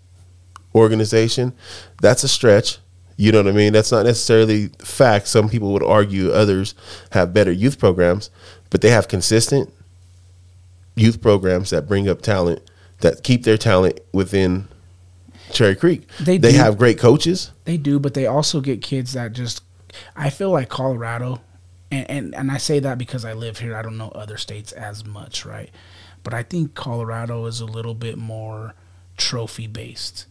organization, 0.75 1.53
that's 2.01 2.25
a 2.25 2.29
stretch. 2.29 2.79
You 3.17 3.33
know 3.33 3.43
what 3.43 3.49
I 3.49 3.53
mean? 3.53 3.73
That's 3.73 3.93
not 3.93 4.07
necessarily 4.07 4.69
fact. 4.79 5.29
Some 5.29 5.49
people 5.49 5.73
would 5.73 5.83
argue 5.83 6.31
others 6.31 6.75
have 7.11 7.35
better 7.35 7.53
youth 7.53 7.79
programs, 7.79 8.31
but 8.71 8.81
they 8.81 8.91
have 8.91 9.09
consistent 9.09 9.73
youth 10.95 11.21
programs 11.21 11.71
that 11.71 11.87
bring 11.87 12.09
up 12.09 12.23
talent 12.23 12.63
that 13.01 13.23
keep 13.23 13.45
their 13.45 13.57
talent 13.59 14.01
within 14.13 14.69
Cherry 15.53 15.75
Creek. 15.75 16.07
They 16.21 16.39
they 16.39 16.53
have 16.53 16.79
great 16.79 16.99
coaches. 16.99 17.51
They 17.65 17.77
do, 17.77 17.99
but 17.99 18.15
they 18.15 18.27
also 18.27 18.61
get 18.61 18.83
kids 18.83 19.15
that 19.15 19.33
just 19.33 19.63
I 20.17 20.31
feel 20.31 20.51
like 20.51 20.69
Colorado 20.69 21.41
and, 21.91 22.09
and, 22.09 22.35
and 22.35 22.51
I 22.51 22.59
say 22.59 22.79
that 22.81 22.99
because 22.99 23.25
I 23.25 23.33
live 23.33 23.59
here. 23.59 23.75
I 23.77 23.83
don't 23.83 23.99
know 23.99 24.11
other 24.11 24.37
states 24.37 24.73
as 24.73 25.05
much, 25.05 25.45
right? 25.45 25.71
But 26.23 26.35
I 26.35 26.43
think 26.43 26.75
Colorado 26.75 27.47
is 27.47 27.61
a 27.61 27.67
little 27.67 27.95
bit 27.95 28.17
more 28.17 28.75
trophy 29.17 29.67
based 29.67 30.27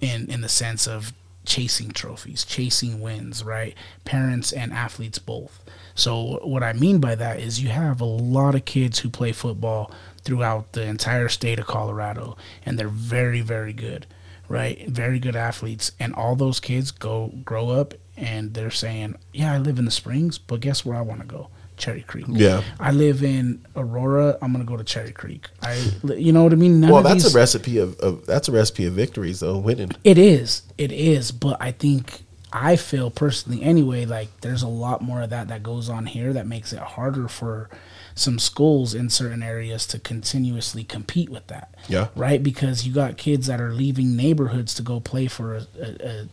in 0.00 0.30
in 0.30 0.40
the 0.40 0.48
sense 0.48 0.86
of 0.86 1.12
chasing 1.44 1.90
trophies, 1.90 2.44
chasing 2.44 3.00
wins, 3.00 3.42
right? 3.42 3.74
Parents 4.04 4.52
and 4.52 4.72
athletes 4.72 5.18
both. 5.18 5.64
So 5.94 6.40
what 6.44 6.62
I 6.62 6.74
mean 6.74 7.00
by 7.00 7.14
that 7.14 7.40
is 7.40 7.60
you 7.60 7.70
have 7.70 8.00
a 8.00 8.04
lot 8.04 8.54
of 8.54 8.66
kids 8.66 8.98
who 9.00 9.08
play 9.08 9.32
football 9.32 9.90
throughout 10.22 10.72
the 10.72 10.82
entire 10.82 11.28
state 11.28 11.58
of 11.58 11.66
Colorado 11.66 12.36
and 12.64 12.78
they're 12.78 12.88
very 12.88 13.40
very 13.40 13.72
good, 13.72 14.06
right? 14.48 14.86
Very 14.88 15.18
good 15.18 15.36
athletes 15.36 15.90
and 15.98 16.14
all 16.14 16.36
those 16.36 16.60
kids 16.60 16.90
go 16.90 17.32
grow 17.44 17.70
up 17.70 17.94
and 18.16 18.54
they're 18.54 18.70
saying, 18.70 19.16
"Yeah, 19.32 19.54
I 19.54 19.58
live 19.58 19.78
in 19.78 19.84
the 19.84 19.90
Springs, 19.90 20.38
but 20.38 20.60
guess 20.60 20.84
where 20.84 20.96
I 20.96 21.02
want 21.02 21.20
to 21.20 21.26
go?" 21.26 21.50
Cherry 21.78 22.02
Creek. 22.02 22.26
Yeah. 22.28 22.62
I 22.78 22.92
live 22.92 23.22
in 23.22 23.64
Aurora. 23.76 24.36
I'm 24.42 24.52
gonna 24.52 24.64
go 24.64 24.76
to 24.76 24.84
Cherry 24.84 25.12
Creek. 25.12 25.48
I, 25.62 25.82
you 26.16 26.32
know 26.32 26.42
what 26.42 26.52
I 26.52 26.56
mean. 26.56 26.80
None 26.80 26.90
well, 26.90 27.02
that's 27.02 27.24
these, 27.24 27.34
a 27.34 27.38
recipe 27.38 27.78
of, 27.78 27.98
of, 28.00 28.26
that's 28.26 28.48
a 28.48 28.52
recipe 28.52 28.86
of 28.86 28.94
victories, 28.94 29.40
though. 29.40 29.58
Winning. 29.58 29.92
It 30.04 30.18
is. 30.18 30.62
It 30.76 30.92
is. 30.92 31.32
But 31.32 31.56
I 31.60 31.72
think 31.72 32.22
I 32.52 32.76
feel 32.76 33.10
personally, 33.10 33.62
anyway, 33.62 34.04
like 34.04 34.40
there's 34.40 34.62
a 34.62 34.68
lot 34.68 35.02
more 35.02 35.22
of 35.22 35.30
that 35.30 35.48
that 35.48 35.62
goes 35.62 35.88
on 35.88 36.06
here 36.06 36.32
that 36.32 36.46
makes 36.46 36.72
it 36.72 36.78
harder 36.78 37.28
for 37.28 37.68
some 38.14 38.38
schools 38.38 38.94
in 38.94 39.10
certain 39.10 39.42
areas 39.42 39.86
to 39.86 39.98
continuously 39.98 40.82
compete 40.82 41.28
with 41.28 41.46
that. 41.48 41.74
Yeah. 41.88 42.08
Right. 42.16 42.42
Because 42.42 42.86
you 42.86 42.92
got 42.92 43.16
kids 43.16 43.46
that 43.46 43.60
are 43.60 43.72
leaving 43.72 44.16
neighborhoods 44.16 44.74
to 44.74 44.82
go 44.82 44.98
play 44.98 45.28
for 45.28 45.56
a, 45.56 45.66
a, 45.80 46.08
a 46.08 46.28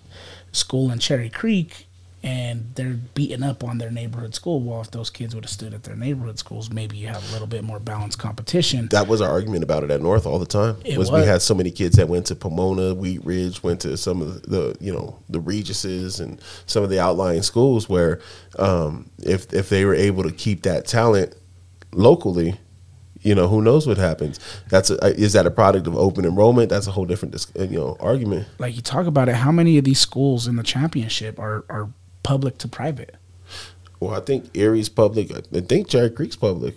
school 0.51 0.89
in 0.89 0.99
Cherry 0.99 1.29
Creek 1.29 1.87
and 2.25 2.71
they're 2.73 2.97
beating 3.13 3.43
up 3.43 3.63
on 3.63 3.77
their 3.77 3.91
neighborhood 3.91 4.33
school. 4.33 4.59
Well, 4.59 4.81
if 4.81 4.89
those 4.89 5.11
kids 5.11 5.35
would 5.35 5.43
have 5.43 5.51
stood 5.51 5.75
at 5.75 5.83
their 5.83 5.95
neighborhood 5.95 6.39
schools, 6.39 6.71
maybe 6.71 6.97
you 6.97 7.05
have 7.05 7.27
a 7.29 7.31
little 7.31 7.45
bit 7.45 7.63
more 7.63 7.79
balanced 7.79 8.17
competition. 8.17 8.87
That 8.87 9.07
was 9.07 9.21
our 9.21 9.29
argument 9.29 9.63
about 9.63 9.83
it 9.83 9.91
at 9.91 10.01
North 10.01 10.25
all 10.25 10.39
the 10.39 10.47
time. 10.47 10.77
It 10.83 10.97
was, 10.97 11.11
was. 11.11 11.21
we 11.21 11.27
had 11.27 11.43
so 11.43 11.53
many 11.53 11.69
kids 11.69 11.97
that 11.97 12.09
went 12.09 12.25
to 12.25 12.35
Pomona, 12.35 12.95
Wheat 12.95 13.23
Ridge, 13.23 13.61
went 13.61 13.79
to 13.81 13.95
some 13.95 14.23
of 14.23 14.41
the 14.41 14.75
you 14.81 14.91
know 14.91 15.19
the 15.29 15.39
Regises 15.39 16.19
and 16.19 16.41
some 16.65 16.83
of 16.83 16.89
the 16.89 16.99
outlying 16.99 17.43
schools 17.43 17.87
where 17.87 18.19
um, 18.57 19.11
if 19.19 19.53
if 19.53 19.69
they 19.69 19.85
were 19.85 19.95
able 19.95 20.23
to 20.23 20.31
keep 20.31 20.63
that 20.63 20.87
talent 20.87 21.35
locally, 21.93 22.57
you 23.21 23.35
know 23.35 23.47
who 23.47 23.61
knows 23.61 23.85
what 23.85 23.97
happens 23.97 24.39
that's 24.69 24.89
a, 24.89 25.15
is 25.15 25.33
that 25.33 25.45
a 25.45 25.51
product 25.51 25.85
of 25.85 25.95
open 25.95 26.25
enrollment 26.25 26.69
that's 26.69 26.85
a 26.85 26.91
whole 26.91 27.05
different 27.05 27.35
you 27.55 27.77
know 27.77 27.97
argument 27.99 28.47
like 28.59 28.75
you 28.75 28.83
talk 28.83 29.07
about 29.07 29.27
it 29.27 29.33
how 29.33 29.51
many 29.51 29.79
of 29.79 29.83
these 29.83 29.99
schools 29.99 30.47
in 30.47 30.57
the 30.57 30.63
championship 30.63 31.39
are 31.39 31.65
are 31.67 31.89
public 32.25 32.57
to 32.57 32.67
private? 32.67 33.15
Well, 33.99 34.13
I 34.13 34.19
think 34.19 34.49
Erie's 34.55 34.89
public. 34.89 35.31
I 35.31 35.61
think 35.61 35.87
Cherry 35.87 36.09
Creek's 36.09 36.35
public. 36.35 36.75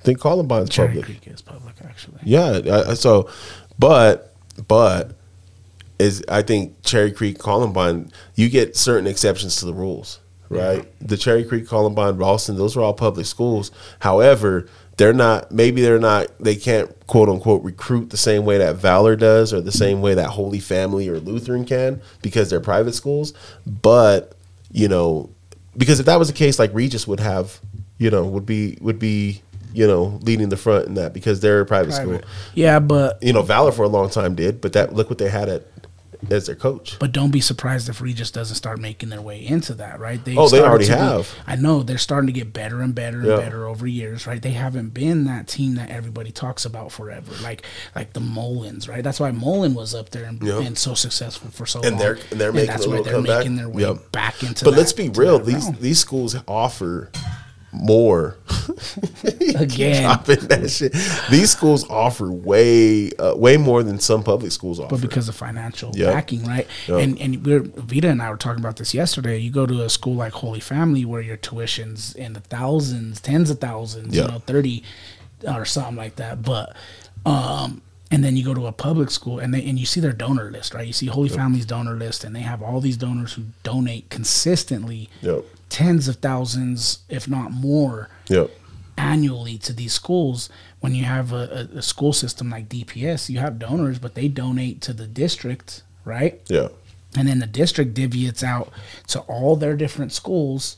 I 0.00 0.04
think 0.04 0.20
Columbine's 0.20 0.70
public. 0.70 0.72
Cherry 0.72 0.88
public. 0.88 1.22
Creek 1.22 1.34
is 1.34 1.42
public, 1.42 1.74
actually. 1.84 2.20
Yeah. 2.22 2.94
So, 2.94 3.28
but 3.78 4.34
but 4.66 5.14
is 5.98 6.24
I 6.28 6.42
think 6.42 6.82
Cherry 6.82 7.12
Creek, 7.12 7.38
Columbine, 7.38 8.10
you 8.34 8.48
get 8.48 8.76
certain 8.76 9.06
exceptions 9.06 9.56
to 9.56 9.66
the 9.66 9.74
rules, 9.74 10.20
right? 10.48 10.78
Yeah. 10.78 11.06
The 11.06 11.16
Cherry 11.16 11.44
Creek, 11.44 11.66
Columbine, 11.66 12.16
Ralston, 12.16 12.56
those 12.56 12.76
are 12.76 12.80
all 12.80 12.94
public 12.94 13.26
schools. 13.26 13.70
However, 13.98 14.68
they're 14.96 15.12
not 15.12 15.52
maybe 15.52 15.80
they're 15.80 15.98
not 15.98 16.26
they 16.38 16.56
can't 16.56 16.90
quote 17.06 17.28
unquote 17.28 17.62
recruit 17.62 18.10
the 18.10 18.16
same 18.16 18.44
way 18.44 18.58
that 18.58 18.76
Valor 18.76 19.16
does 19.16 19.52
or 19.52 19.60
the 19.60 19.72
same 19.72 20.00
way 20.00 20.14
that 20.14 20.30
Holy 20.30 20.60
Family 20.60 21.08
or 21.08 21.18
Lutheran 21.18 21.64
can 21.64 22.00
because 22.22 22.50
they're 22.50 22.60
private 22.60 22.94
schools, 22.94 23.32
but 23.66 24.34
you 24.70 24.88
know, 24.88 25.30
because 25.76 26.00
if 26.00 26.06
that 26.06 26.18
was 26.18 26.28
the 26.28 26.34
case, 26.34 26.58
like 26.58 26.72
Regis 26.74 27.06
would 27.06 27.20
have, 27.20 27.60
you 27.98 28.10
know, 28.10 28.24
would 28.24 28.46
be 28.46 28.78
would 28.80 28.98
be 28.98 29.42
you 29.72 29.86
know 29.86 30.18
leading 30.22 30.48
the 30.48 30.56
front 30.56 30.86
in 30.86 30.94
that 30.94 31.12
because 31.12 31.40
they're 31.40 31.60
a 31.60 31.66
private, 31.66 31.94
private. 31.94 32.24
school. 32.24 32.30
Yeah, 32.54 32.78
but 32.78 33.22
you 33.22 33.32
know, 33.32 33.42
Valor 33.42 33.72
for 33.72 33.82
a 33.82 33.88
long 33.88 34.10
time 34.10 34.34
did, 34.34 34.60
but 34.60 34.72
that 34.72 34.94
look 34.94 35.08
what 35.08 35.18
they 35.18 35.28
had 35.28 35.48
at 35.48 35.66
as 36.30 36.46
their 36.46 36.54
coach. 36.54 36.98
But 36.98 37.12
don't 37.12 37.30
be 37.30 37.40
surprised 37.40 37.88
if 37.88 38.00
Regis 38.00 38.30
doesn't 38.30 38.56
start 38.56 38.80
making 38.80 39.08
their 39.08 39.20
way 39.20 39.44
into 39.44 39.74
that, 39.74 40.00
right? 40.00 40.22
They 40.24 40.36
oh, 40.36 40.48
they 40.48 40.60
already 40.60 40.86
have. 40.86 41.34
Be, 41.34 41.52
I 41.52 41.56
know 41.56 41.82
they're 41.82 41.98
starting 41.98 42.26
to 42.26 42.32
get 42.32 42.52
better 42.52 42.80
and 42.80 42.94
better 42.94 43.18
and 43.18 43.28
yeah. 43.28 43.36
better 43.36 43.66
over 43.66 43.86
years, 43.86 44.26
right? 44.26 44.40
They 44.40 44.52
haven't 44.52 44.90
been 44.90 45.24
that 45.24 45.48
team 45.48 45.74
that 45.76 45.90
everybody 45.90 46.30
talks 46.30 46.64
about 46.64 46.92
forever, 46.92 47.32
like 47.42 47.64
like 47.94 48.12
the 48.12 48.20
Mullens, 48.20 48.88
right? 48.88 49.02
That's 49.04 49.20
why 49.20 49.30
Mullen 49.30 49.74
was 49.74 49.94
up 49.94 50.10
there 50.10 50.24
and 50.24 50.38
been 50.40 50.76
so 50.76 50.94
successful 50.94 51.50
for 51.50 51.66
so 51.66 51.80
and 51.80 51.92
long. 51.92 51.98
They're 51.98 52.18
and 52.30 52.40
they're 52.40 52.48
and 52.48 52.56
making 52.56 52.70
that's 52.70 52.86
why 52.86 53.02
they're 53.02 53.20
making 53.20 53.56
their 53.56 53.68
way 53.68 53.82
yep. 53.82 54.12
back 54.12 54.42
into. 54.42 54.64
But 54.64 54.72
that, 54.72 54.78
let's 54.78 54.92
be 54.92 55.08
real; 55.08 55.38
these 55.38 55.64
realm. 55.64 55.76
these 55.80 55.98
schools 55.98 56.36
offer 56.46 57.10
more. 57.72 58.36
Again, 59.56 60.02
that 60.24 60.68
shit. 60.70 60.92
These 61.30 61.50
schools 61.50 61.88
offer 61.88 62.30
way, 62.30 63.10
uh, 63.18 63.34
way 63.36 63.56
more 63.56 63.82
than 63.82 63.98
some 63.98 64.22
public 64.22 64.52
schools 64.52 64.80
offer. 64.80 64.94
But 64.94 65.00
because 65.00 65.28
of 65.28 65.34
financial 65.34 65.92
yep. 65.94 66.12
backing, 66.12 66.44
right? 66.44 66.66
Yep. 66.86 67.00
And 67.00 67.20
and 67.20 67.46
we're 67.46 67.60
Vita 67.60 68.08
and 68.08 68.22
I 68.22 68.30
were 68.30 68.36
talking 68.36 68.60
about 68.60 68.76
this 68.76 68.94
yesterday. 68.94 69.38
You 69.38 69.50
go 69.50 69.66
to 69.66 69.82
a 69.82 69.88
school 69.88 70.14
like 70.14 70.32
Holy 70.32 70.60
Family 70.60 71.04
where 71.04 71.20
your 71.20 71.36
tuition's 71.36 72.14
in 72.14 72.32
the 72.32 72.40
thousands, 72.40 73.20
tens 73.20 73.50
of 73.50 73.60
thousands, 73.60 74.14
yep. 74.14 74.26
you 74.26 74.32
know, 74.32 74.38
thirty 74.40 74.82
or 75.46 75.64
something 75.64 75.96
like 75.96 76.16
that. 76.16 76.42
But 76.42 76.74
um, 77.26 77.82
and 78.10 78.24
then 78.24 78.36
you 78.36 78.44
go 78.44 78.54
to 78.54 78.66
a 78.66 78.72
public 78.72 79.10
school 79.10 79.38
and 79.38 79.52
they 79.52 79.64
and 79.64 79.78
you 79.78 79.86
see 79.86 80.00
their 80.00 80.12
donor 80.12 80.50
list, 80.50 80.74
right? 80.74 80.86
You 80.86 80.92
see 80.92 81.06
Holy 81.06 81.28
yep. 81.28 81.38
Family's 81.38 81.66
donor 81.66 81.94
list, 81.94 82.24
and 82.24 82.34
they 82.34 82.40
have 82.40 82.62
all 82.62 82.80
these 82.80 82.96
donors 82.96 83.34
who 83.34 83.44
donate 83.62 84.10
consistently 84.10 85.10
yep 85.20 85.44
tens 85.68 86.08
of 86.08 86.16
thousands, 86.16 87.00
if 87.08 87.28
not 87.28 87.50
more, 87.50 88.08
yep. 88.28 88.50
annually 88.96 89.58
to 89.58 89.72
these 89.72 89.92
schools. 89.92 90.48
When 90.80 90.94
you 90.94 91.04
have 91.04 91.32
a, 91.32 91.68
a, 91.74 91.78
a 91.78 91.82
school 91.82 92.12
system 92.12 92.50
like 92.50 92.68
DPS, 92.68 93.28
you 93.28 93.38
have 93.38 93.58
donors, 93.58 93.98
but 93.98 94.14
they 94.14 94.28
donate 94.28 94.80
to 94.82 94.92
the 94.92 95.06
district, 95.06 95.82
right? 96.04 96.40
Yeah. 96.48 96.68
And 97.16 97.26
then 97.26 97.38
the 97.38 97.46
district 97.46 97.94
divvies 97.94 98.42
out 98.42 98.70
to 99.08 99.20
all 99.20 99.56
their 99.56 99.74
different 99.74 100.12
schools. 100.12 100.76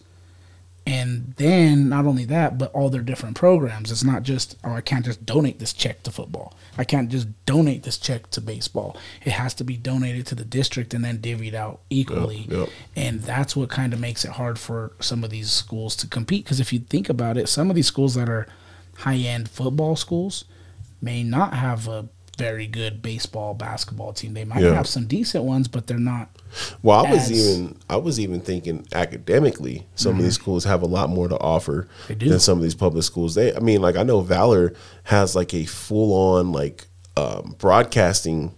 And 0.87 1.35
then 1.37 1.89
not 1.89 2.07
only 2.07 2.24
that, 2.24 2.59
but 2.59 2.72
all 2.72 2.89
their 2.89 3.03
different 3.03 3.37
programs. 3.37 3.93
It's 3.93 4.03
not 4.03 4.22
just, 4.22 4.57
oh, 4.64 4.72
I 4.72 4.81
can't 4.81 5.05
just 5.05 5.24
donate 5.26 5.59
this 5.59 5.72
check 5.72 6.03
to 6.05 6.11
football. 6.11 6.55
I 6.78 6.85
can't 6.85 7.11
just 7.11 7.28
donate 7.45 7.83
this 7.83 7.99
check 7.99 8.31
to 8.31 8.41
baseball. 8.41 8.97
It 9.24 9.33
has 9.33 9.53
to 9.55 9.64
be 9.64 9.76
donated 9.76 10.26
to 10.28 10.35
the 10.35 10.45
district 10.45 10.95
and 10.95 11.05
then 11.05 11.18
divvied 11.18 11.55
out 11.55 11.81
equally. 11.91 12.47
Yep, 12.49 12.59
yep. 12.59 12.68
And 12.97 13.20
that's 13.20 13.55
what 13.55 13.68
kind 13.68 13.93
of 13.93 14.01
makes 14.01 14.24
it 14.24 14.33
hard 14.33 14.59
for 14.59 14.93
some 15.01 15.22
of 15.22 15.31
these 15.31 15.51
schools 15.51 15.95
to 15.97 16.07
compete. 16.07 16.45
Because 16.45 16.61
if 16.61 16.72
you 16.72 16.78
think 16.78 17.09
about 17.09 17.37
it, 17.37 17.49
some 17.49 17.68
of 17.70 17.76
these 17.76 17.87
schools 17.87 18.14
that 18.14 18.28
are 18.28 18.47
high 18.99 19.16
end 19.16 19.49
football 19.49 19.97
schools 19.97 20.45
may 21.03 21.22
not 21.22 21.55
have 21.55 21.89
a 21.89 22.09
very 22.41 22.66
good 22.66 23.03
baseball 23.03 23.55
basketball 23.55 24.12
team. 24.12 24.34
They 24.34 24.45
might 24.45 24.62
Yeah. 24.62 24.74
have 24.74 24.86
some 24.86 25.07
decent 25.07 25.45
ones, 25.45 25.68
but 25.68 25.86
they're 25.86 25.99
not. 25.99 26.28
Well, 26.82 27.07
I 27.07 27.11
was 27.12 27.30
even 27.30 27.76
I 27.88 27.97
was 27.97 28.18
even 28.18 28.41
thinking 28.41 28.86
academically, 28.93 29.86
some 29.95 30.16
of 30.16 30.22
these 30.22 30.34
schools 30.34 30.64
have 30.64 30.82
a 30.82 30.86
lot 30.86 31.11
more 31.11 31.28
to 31.28 31.38
offer 31.38 31.86
Mm-hmm. 32.09 32.28
Than 32.28 32.41
some 32.41 32.59
of 32.59 32.62
these 32.62 32.74
public 32.74 33.05
schools. 33.05 33.34
They, 33.34 33.55
I 33.55 33.61
mean, 33.61 33.80
like 33.80 33.97
I 33.97 34.03
know 34.03 34.20
Valor 34.20 34.72
has 35.05 35.36
like 35.36 35.55
a 35.55 35.64
full 35.64 36.12
on 36.36 36.51
like 36.53 36.86
um, 37.16 37.55
broadcasting, 37.59 38.55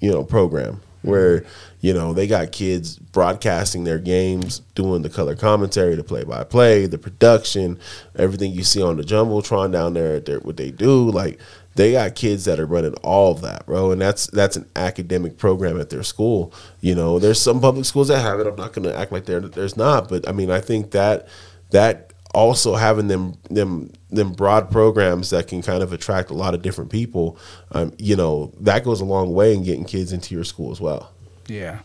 you 0.00 0.10
know, 0.10 0.24
program 0.24 0.80
where 1.02 1.44
you 1.80 1.94
know 1.94 2.12
they 2.12 2.26
got 2.26 2.52
kids 2.52 2.98
broadcasting 2.98 3.84
their 3.84 3.98
games, 3.98 4.60
doing 4.74 5.00
the 5.02 5.08
color 5.08 5.34
commentary, 5.34 5.94
the 5.94 6.04
play 6.04 6.24
by 6.24 6.44
play, 6.44 6.86
the 6.86 6.98
production, 6.98 7.78
everything 8.16 8.52
you 8.52 8.62
see 8.64 8.82
on 8.82 8.96
the 8.98 9.02
jumbotron 9.02 9.72
down 9.72 9.94
there. 9.94 10.20
What 10.40 10.56
they 10.58 10.70
do, 10.70 11.10
like 11.10 11.38
they 11.80 11.92
got 11.92 12.14
kids 12.14 12.44
that 12.44 12.60
are 12.60 12.66
running 12.66 12.92
all 12.96 13.32
of 13.32 13.40
that, 13.40 13.64
bro, 13.64 13.90
and 13.90 14.00
that's 14.00 14.26
that's 14.26 14.56
an 14.56 14.68
academic 14.76 15.38
program 15.38 15.80
at 15.80 15.88
their 15.88 16.02
school. 16.02 16.52
You 16.82 16.94
know, 16.94 17.18
there's 17.18 17.40
some 17.40 17.58
public 17.58 17.86
schools 17.86 18.08
that 18.08 18.20
have 18.20 18.38
it. 18.38 18.46
I'm 18.46 18.56
not 18.56 18.74
going 18.74 18.86
to 18.86 18.94
act 18.94 19.12
like 19.12 19.24
there 19.24 19.40
there's 19.40 19.78
not, 19.78 20.10
but 20.10 20.28
I 20.28 20.32
mean, 20.32 20.50
I 20.50 20.60
think 20.60 20.90
that 20.90 21.26
that 21.70 22.12
also 22.34 22.74
having 22.74 23.08
them 23.08 23.38
them 23.48 23.90
them 24.10 24.32
broad 24.32 24.70
programs 24.70 25.30
that 25.30 25.48
can 25.48 25.62
kind 25.62 25.82
of 25.82 25.94
attract 25.94 26.28
a 26.28 26.34
lot 26.34 26.52
of 26.52 26.60
different 26.60 26.90
people, 26.90 27.38
um, 27.72 27.94
you 27.96 28.14
know, 28.14 28.52
that 28.60 28.84
goes 28.84 29.00
a 29.00 29.06
long 29.06 29.32
way 29.32 29.54
in 29.54 29.64
getting 29.64 29.86
kids 29.86 30.12
into 30.12 30.34
your 30.34 30.44
school 30.44 30.70
as 30.70 30.82
well. 30.82 31.10
Yeah. 31.46 31.78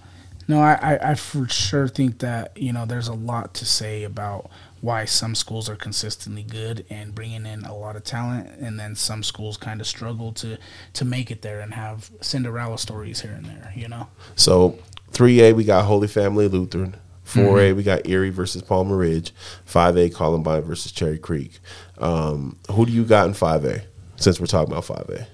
No, 0.48 0.60
I, 0.60 0.74
I, 0.74 1.12
I 1.12 1.16
for 1.16 1.48
sure 1.48 1.88
think 1.88 2.20
that, 2.20 2.56
you 2.58 2.72
know, 2.72 2.86
there's 2.86 3.08
a 3.08 3.14
lot 3.14 3.54
to 3.56 3.66
say 3.66 4.04
about 4.04 4.52
why 4.86 5.04
some 5.04 5.34
schools 5.34 5.68
are 5.68 5.76
consistently 5.76 6.44
good 6.44 6.86
and 6.92 7.16
bringing 7.16 7.48
in 7.48 7.66
a 7.66 7.76
lot 7.76 7.96
of 7.96 8.04
talent, 8.04 8.48
and 8.60 8.80
then 8.80 8.96
some 8.96 9.24
schools 9.24 9.58
kind 9.58 9.82
of 9.82 9.88
struggle 9.88 10.32
to, 10.32 10.60
to 10.94 11.04
make 11.04 11.32
it 11.32 11.42
there 11.42 11.60
and 11.60 11.74
have 11.74 12.12
Cinderella 12.22 12.78
stories 12.78 13.22
here 13.22 13.32
and 13.32 13.46
there, 13.46 13.74
you 13.76 13.88
know? 13.88 14.08
So, 14.36 14.78
3A 15.12 15.54
we 15.54 15.64
got 15.64 15.86
Holy 15.86 16.08
Family 16.08 16.48
Lutheran. 16.48 16.98
4A 17.26 17.76
we 17.76 17.82
got 17.82 18.08
Erie 18.08 18.30
versus 18.30 18.62
Palmer 18.62 18.96
Ridge. 18.96 19.34
5A 19.68 20.14
Columbine 20.14 20.62
versus 20.62 20.92
Cherry 20.92 21.18
Creek. 21.18 21.58
Um, 21.98 22.60
who 22.70 22.86
do 22.86 22.92
you 22.92 23.06
got 23.06 23.26
in 23.26 23.34
5A? 23.34 23.86
Since 24.18 24.40
we're 24.40 24.46
talking 24.46 24.72
about 24.72 24.86
5A, 24.86 25.26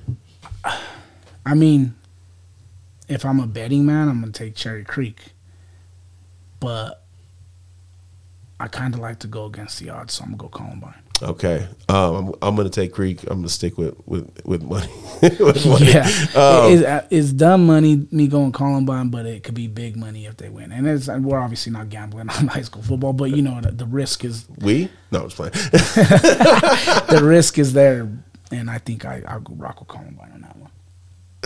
I 1.45 1.55
mean, 1.55 1.93
if 3.09 3.25
I'm 3.25 3.41
a 3.41 3.47
betting 3.47 3.85
man, 3.85 4.07
I'm 4.07 4.21
going 4.21 4.31
to 4.31 4.43
take 4.45 4.55
Cherry 4.55 4.85
Creek. 4.85 5.33
But 6.61 7.00
I 8.61 8.67
kind 8.67 8.93
of 8.93 8.99
like 8.99 9.19
to 9.19 9.27
go 9.27 9.45
against 9.45 9.79
the 9.79 9.89
odds, 9.89 10.13
so 10.13 10.23
I'm 10.23 10.35
going 10.35 10.49
to 10.51 10.57
go 10.57 10.63
Columbine. 10.65 11.01
okay. 11.21 11.67
Um, 11.89 12.15
I'm, 12.15 12.33
I'm 12.41 12.55
going 12.55 12.69
to 12.69 12.73
take 12.81 12.93
Creek. 12.93 13.21
I'm 13.23 13.37
going 13.39 13.43
to 13.43 13.49
stick 13.49 13.77
with 13.77 13.95
with 14.05 14.29
with 14.45 14.61
money. 14.63 14.91
with 15.21 15.65
money. 15.73 15.91
Yeah, 15.91 16.07
Um, 16.35 16.71
it's, 16.71 17.07
it's 17.09 17.31
dumb 17.33 17.65
money 17.65 18.07
me 18.11 18.27
going 18.27 18.51
Columbine, 18.51 19.09
but 19.09 19.25
it 19.25 19.43
could 19.43 19.55
be 19.55 19.67
big 19.67 19.97
money 19.97 20.25
if 20.25 20.37
they 20.37 20.49
win. 20.49 20.71
And 20.71 20.87
it's 20.87 21.07
we're 21.07 21.39
obviously 21.39 21.71
not 21.71 21.89
gambling 21.89 22.29
on 22.29 22.47
high 22.55 22.61
school 22.63 22.83
football, 22.83 23.13
but 23.13 23.31
you 23.31 23.41
know 23.41 23.59
the, 23.61 23.71
the 23.71 23.85
risk 23.85 24.23
is 24.25 24.45
we? 24.59 24.89
No, 25.11 25.21
I'm 25.23 25.29
just 25.29 25.35
playing. 25.37 25.51
the 25.51 27.21
risk 27.23 27.57
is 27.59 27.73
there, 27.73 28.07
and 28.51 28.69
I 28.69 28.77
think 28.77 29.05
I 29.05 29.23
I'll 29.27 29.43
rock 29.57 29.79
with 29.79 29.89
Columbine 29.89 30.31
on 30.33 30.41
that 30.41 30.57
one. 30.57 30.71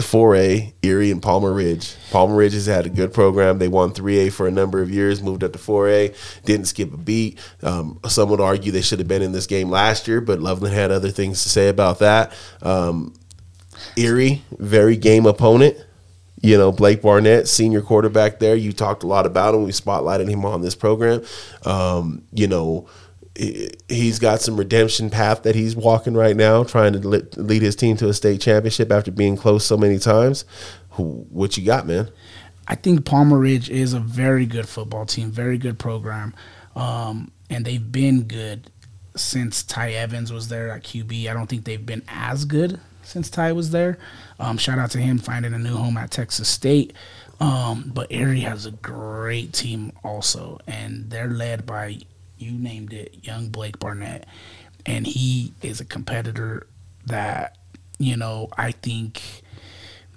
4A, 0.01 0.73
Erie 0.81 1.11
and 1.11 1.21
Palmer 1.21 1.53
Ridge. 1.53 1.95
Palmer 2.11 2.35
Ridge 2.35 2.53
has 2.53 2.65
had 2.65 2.85
a 2.85 2.89
good 2.89 3.13
program. 3.13 3.59
They 3.59 3.69
won 3.69 3.91
3A 3.91 4.31
for 4.33 4.45
a 4.47 4.51
number 4.51 4.81
of 4.81 4.91
years, 4.91 5.21
moved 5.21 5.43
up 5.43 5.53
to 5.53 5.59
4A, 5.59 6.15
didn't 6.43 6.65
skip 6.65 6.93
a 6.93 6.97
beat. 6.97 7.39
Um, 7.63 7.99
some 8.07 8.29
would 8.29 8.41
argue 8.41 8.71
they 8.71 8.81
should 8.81 8.99
have 8.99 9.07
been 9.07 9.21
in 9.21 9.31
this 9.31 9.47
game 9.47 9.69
last 9.69 10.07
year, 10.07 10.19
but 10.19 10.39
Loveland 10.39 10.75
had 10.75 10.91
other 10.91 11.11
things 11.11 11.43
to 11.43 11.49
say 11.49 11.69
about 11.69 11.99
that. 11.99 12.33
Um, 12.61 13.13
Erie, 13.95 14.43
very 14.59 14.97
game 14.97 15.25
opponent. 15.25 15.77
You 16.41 16.57
know, 16.57 16.71
Blake 16.71 17.01
Barnett, 17.01 17.47
senior 17.47 17.81
quarterback 17.81 18.39
there. 18.39 18.55
You 18.55 18.73
talked 18.73 19.03
a 19.03 19.07
lot 19.07 19.25
about 19.25 19.55
him. 19.55 19.63
We 19.63 19.71
spotlighted 19.71 20.29
him 20.29 20.45
on 20.45 20.61
this 20.61 20.75
program. 20.75 21.23
Um, 21.63 22.23
you 22.33 22.47
know, 22.47 22.87
he's 23.37 24.19
got 24.19 24.41
some 24.41 24.57
redemption 24.57 25.09
path 25.09 25.43
that 25.43 25.55
he's 25.55 25.75
walking 25.75 26.13
right 26.13 26.35
now, 26.35 26.63
trying 26.63 26.93
to 26.93 26.99
lead 26.99 27.61
his 27.61 27.75
team 27.75 27.97
to 27.97 28.09
a 28.09 28.13
state 28.13 28.41
championship 28.41 28.91
after 28.91 29.11
being 29.11 29.35
close 29.35 29.65
so 29.65 29.77
many 29.77 29.99
times. 29.99 30.45
Who, 30.91 31.25
what 31.29 31.57
you 31.57 31.65
got, 31.65 31.85
man? 31.85 32.09
I 32.67 32.75
think 32.75 33.05
Palmer 33.05 33.37
Ridge 33.37 33.69
is 33.69 33.93
a 33.93 33.99
very 33.99 34.45
good 34.45 34.67
football 34.67 35.05
team, 35.05 35.31
very 35.31 35.57
good 35.57 35.77
program, 35.77 36.33
um, 36.75 37.31
and 37.49 37.65
they've 37.65 37.91
been 37.91 38.23
good 38.23 38.71
since 39.15 39.63
Ty 39.63 39.91
Evans 39.91 40.31
was 40.31 40.47
there 40.47 40.71
at 40.71 40.83
QB. 40.83 41.29
I 41.29 41.33
don't 41.33 41.47
think 41.47 41.65
they've 41.65 41.85
been 41.85 42.03
as 42.07 42.45
good 42.45 42.79
since 43.03 43.29
Ty 43.29 43.51
was 43.51 43.71
there. 43.71 43.97
Um, 44.39 44.57
shout 44.57 44.79
out 44.79 44.91
to 44.91 44.97
him 44.97 45.19
finding 45.19 45.53
a 45.53 45.59
new 45.59 45.75
home 45.75 45.97
at 45.97 46.11
Texas 46.11 46.49
State. 46.49 46.93
Um, 47.39 47.91
but 47.93 48.11
Erie 48.11 48.41
has 48.41 48.65
a 48.65 48.71
great 48.71 49.53
team 49.53 49.91
also, 50.03 50.59
and 50.67 51.09
they're 51.09 51.29
led 51.29 51.65
by 51.65 51.99
you 52.37 52.51
named 52.51 52.93
it, 52.93 53.17
young 53.21 53.49
Blake 53.49 53.79
Barnett, 53.79 54.27
and 54.85 55.07
he 55.07 55.53
is 55.61 55.79
a 55.79 55.85
competitor 55.85 56.67
that 57.05 57.57
you 57.97 58.17
know 58.17 58.49
I 58.57 58.71
think 58.71 59.21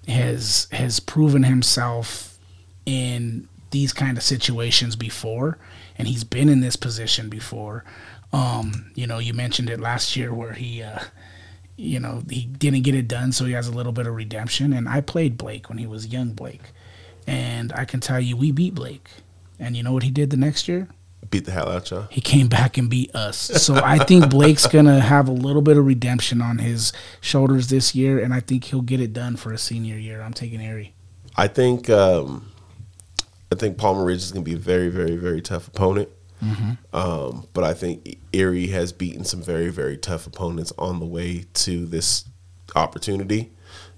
has 0.06 0.66
has 0.72 1.00
proven 1.00 1.44
himself 1.44 2.38
in 2.86 3.48
these 3.70 3.92
kind 3.92 4.16
of 4.16 4.22
situations 4.22 4.96
before. 4.96 5.58
And 5.96 6.08
he's 6.08 6.24
been 6.24 6.48
in 6.48 6.60
this 6.60 6.76
position 6.76 7.28
before. 7.28 7.84
Um 8.32 8.90
you 8.94 9.06
know 9.06 9.18
you 9.18 9.34
mentioned 9.34 9.70
it 9.70 9.80
last 9.80 10.16
year 10.16 10.32
where 10.32 10.54
he 10.54 10.82
uh 10.82 11.00
you 11.76 12.00
know 12.00 12.22
he 12.28 12.46
didn't 12.46 12.82
get 12.82 12.94
it 12.94 13.08
done 13.08 13.32
so 13.32 13.44
he 13.44 13.52
has 13.52 13.68
a 13.68 13.72
little 13.72 13.92
bit 13.92 14.06
of 14.06 14.14
redemption. 14.14 14.72
And 14.72 14.88
I 14.88 15.00
played 15.00 15.36
Blake 15.38 15.68
when 15.68 15.78
he 15.78 15.86
was 15.86 16.06
young 16.06 16.32
Blake. 16.32 16.72
And 17.26 17.72
I 17.74 17.84
can 17.84 18.00
tell 18.00 18.20
you 18.20 18.36
we 18.36 18.52
beat 18.52 18.74
Blake. 18.74 19.08
And 19.58 19.76
you 19.76 19.82
know 19.82 19.92
what 19.92 20.02
he 20.02 20.10
did 20.10 20.30
the 20.30 20.36
next 20.36 20.68
year 20.68 20.88
Beat 21.30 21.44
the 21.44 21.50
hell 21.52 21.68
out 21.68 21.90
y'all. 21.90 22.06
he 22.10 22.20
came 22.22 22.48
back 22.48 22.78
and 22.78 22.88
beat 22.88 23.14
us. 23.14 23.36
So 23.36 23.74
I 23.74 23.98
think 23.98 24.30
Blake's 24.30 24.66
gonna 24.66 25.00
have 25.00 25.28
a 25.28 25.32
little 25.32 25.60
bit 25.60 25.76
of 25.76 25.84
redemption 25.84 26.40
on 26.40 26.58
his 26.58 26.92
shoulders 27.20 27.68
this 27.68 27.94
year, 27.94 28.18
and 28.18 28.32
I 28.32 28.40
think 28.40 28.64
he'll 28.64 28.80
get 28.80 29.00
it 29.00 29.12
done 29.12 29.36
for 29.36 29.52
a 29.52 29.58
senior 29.58 29.96
year. 29.96 30.22
I'm 30.22 30.32
taking 30.32 30.60
Erie. 30.60 30.94
I 31.36 31.48
think 31.48 31.90
um, 31.90 32.50
I 33.52 33.56
think 33.56 33.76
Palmer 33.78 34.04
Ridge 34.04 34.18
is 34.18 34.32
going 34.32 34.44
to 34.44 34.50
be 34.50 34.54
a 34.56 34.60
very, 34.60 34.88
very, 34.88 35.16
very 35.16 35.40
tough 35.40 35.68
opponent. 35.68 36.08
Um, 36.92 37.48
but 37.52 37.64
I 37.64 37.74
think 37.74 38.18
Erie 38.32 38.68
has 38.68 38.92
beaten 38.92 39.24
some 39.24 39.42
very, 39.42 39.70
very 39.70 39.96
tough 39.96 40.26
opponents 40.26 40.72
on 40.78 41.00
the 41.00 41.06
way 41.06 41.46
to 41.54 41.84
this 41.84 42.24
opportunity. 42.76 43.50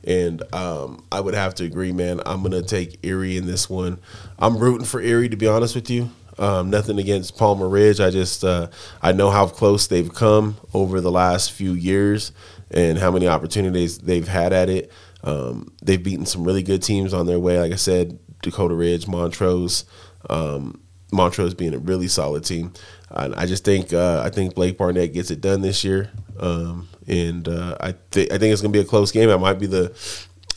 And 0.05 0.43
um, 0.55 1.05
I 1.13 1.21
would 1.21 1.35
have 1.35 1.55
to 1.57 1.65
agree, 1.65 1.93
man. 1.93 2.23
I'm 2.25 2.41
going 2.41 2.53
to 2.53 2.63
take 2.63 2.99
Erie 3.05 3.37
in 3.37 3.47
this 3.47 3.69
one. 3.69 3.99
I'm 4.39 4.57
rooting 4.57 4.87
for 4.87 5.03
Erie, 5.03 5.29
to 5.29 5.37
be 5.37 5.47
honest 5.47 5.75
with 5.75 5.91
you. 5.91 6.11
Um, 6.41 6.71
nothing 6.71 6.99
against 6.99 7.37
Palmer 7.37 7.69
Ridge. 7.69 8.01
I 8.01 8.09
just 8.11 8.43
uh, 8.43 8.69
I 9.03 9.13
know 9.13 9.31
how 9.31 9.47
close 9.47 9.87
they've 9.87 10.13
come 10.13 10.57
over 10.73 11.01
the 11.01 11.11
last 11.11 11.53
few 11.53 11.75
years 11.75 12.33
and 12.71 12.99
how 12.99 13.11
many 13.11 13.29
opportunities 13.29 13.99
they've 13.99 14.27
had 14.27 14.53
at 14.55 14.71
it. 14.71 14.91
Um, 15.23 15.73
they've 15.83 16.03
beaten 16.03 16.25
some 16.25 16.45
really 16.45 16.63
good 16.63 16.83
teams 16.83 17.13
on 17.13 17.27
their 17.27 17.39
way. 17.39 17.61
Like 17.61 17.73
I 17.73 17.77
said, 17.77 18.19
Dakota 18.43 18.75
Ridge, 18.75 19.07
Montrose, 19.07 19.85
um, 20.31 20.81
Montrose 21.13 21.53
being 21.53 21.75
a 21.75 21.79
really 21.79 22.09
solid 22.09 22.45
team. 22.45 22.73
And 23.11 23.35
I 23.35 23.45
just 23.45 23.65
think 23.65 23.93
uh, 23.93 24.23
I 24.25 24.31
think 24.31 24.55
Blake 24.55 24.79
Barnett 24.79 25.13
gets 25.13 25.31
it 25.31 25.41
done 25.41 25.61
this 25.61 25.85
year, 25.85 26.11
um, 26.39 26.89
and 27.07 27.47
uh, 27.49 27.77
I 27.81 27.95
think 28.11 28.33
I 28.33 28.39
think 28.39 28.53
it's 28.53 28.63
going 28.63 28.73
to 28.73 28.79
be 28.79 28.85
a 28.85 28.89
close 28.89 29.11
game. 29.13 29.29
It 29.29 29.39
might 29.39 29.59
be 29.59 29.67
the 29.67 29.93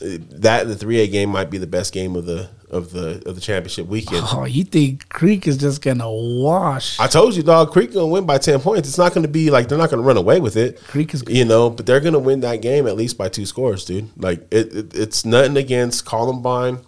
that 0.00 0.66
the 0.66 0.74
three 0.74 1.00
A 1.00 1.06
game 1.06 1.30
might 1.30 1.50
be 1.50 1.58
the 1.58 1.66
best 1.66 1.92
game 1.92 2.16
of 2.16 2.26
the 2.26 2.50
of 2.70 2.90
the 2.90 3.22
of 3.26 3.36
the 3.36 3.40
championship 3.40 3.86
weekend. 3.86 4.24
Oh, 4.32 4.44
you 4.44 4.64
think 4.64 5.08
Creek 5.08 5.46
is 5.46 5.56
just 5.56 5.80
gonna 5.82 6.10
wash? 6.10 6.98
I 6.98 7.06
told 7.06 7.36
you, 7.36 7.42
dog. 7.42 7.70
Creek 7.70 7.92
gonna 7.92 8.08
win 8.08 8.26
by 8.26 8.38
ten 8.38 8.60
points. 8.60 8.88
It's 8.88 8.98
not 8.98 9.14
gonna 9.14 9.28
be 9.28 9.50
like 9.50 9.68
they're 9.68 9.78
not 9.78 9.90
gonna 9.90 10.02
run 10.02 10.16
away 10.16 10.40
with 10.40 10.56
it. 10.56 10.82
Creek 10.84 11.14
is 11.14 11.22
good. 11.22 11.36
you 11.36 11.44
know, 11.44 11.70
but 11.70 11.86
they're 11.86 12.00
gonna 12.00 12.18
win 12.18 12.40
that 12.40 12.60
game 12.62 12.86
at 12.86 12.96
least 12.96 13.16
by 13.16 13.28
two 13.28 13.46
scores, 13.46 13.84
dude. 13.84 14.10
Like 14.20 14.40
it, 14.50 14.74
it 14.74 14.94
it's 14.96 15.24
nothing 15.24 15.56
against 15.56 16.04
Columbine, 16.04 16.78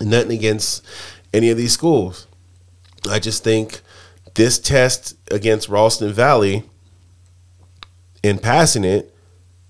nothing 0.00 0.32
against 0.32 0.84
any 1.32 1.50
of 1.50 1.56
these 1.56 1.72
schools. 1.72 2.26
I 3.08 3.18
just 3.18 3.42
think 3.42 3.80
this 4.34 4.58
test 4.58 5.16
against 5.30 5.68
Ralston 5.68 6.12
Valley 6.12 6.64
in 8.22 8.38
passing 8.38 8.84
it 8.84 9.14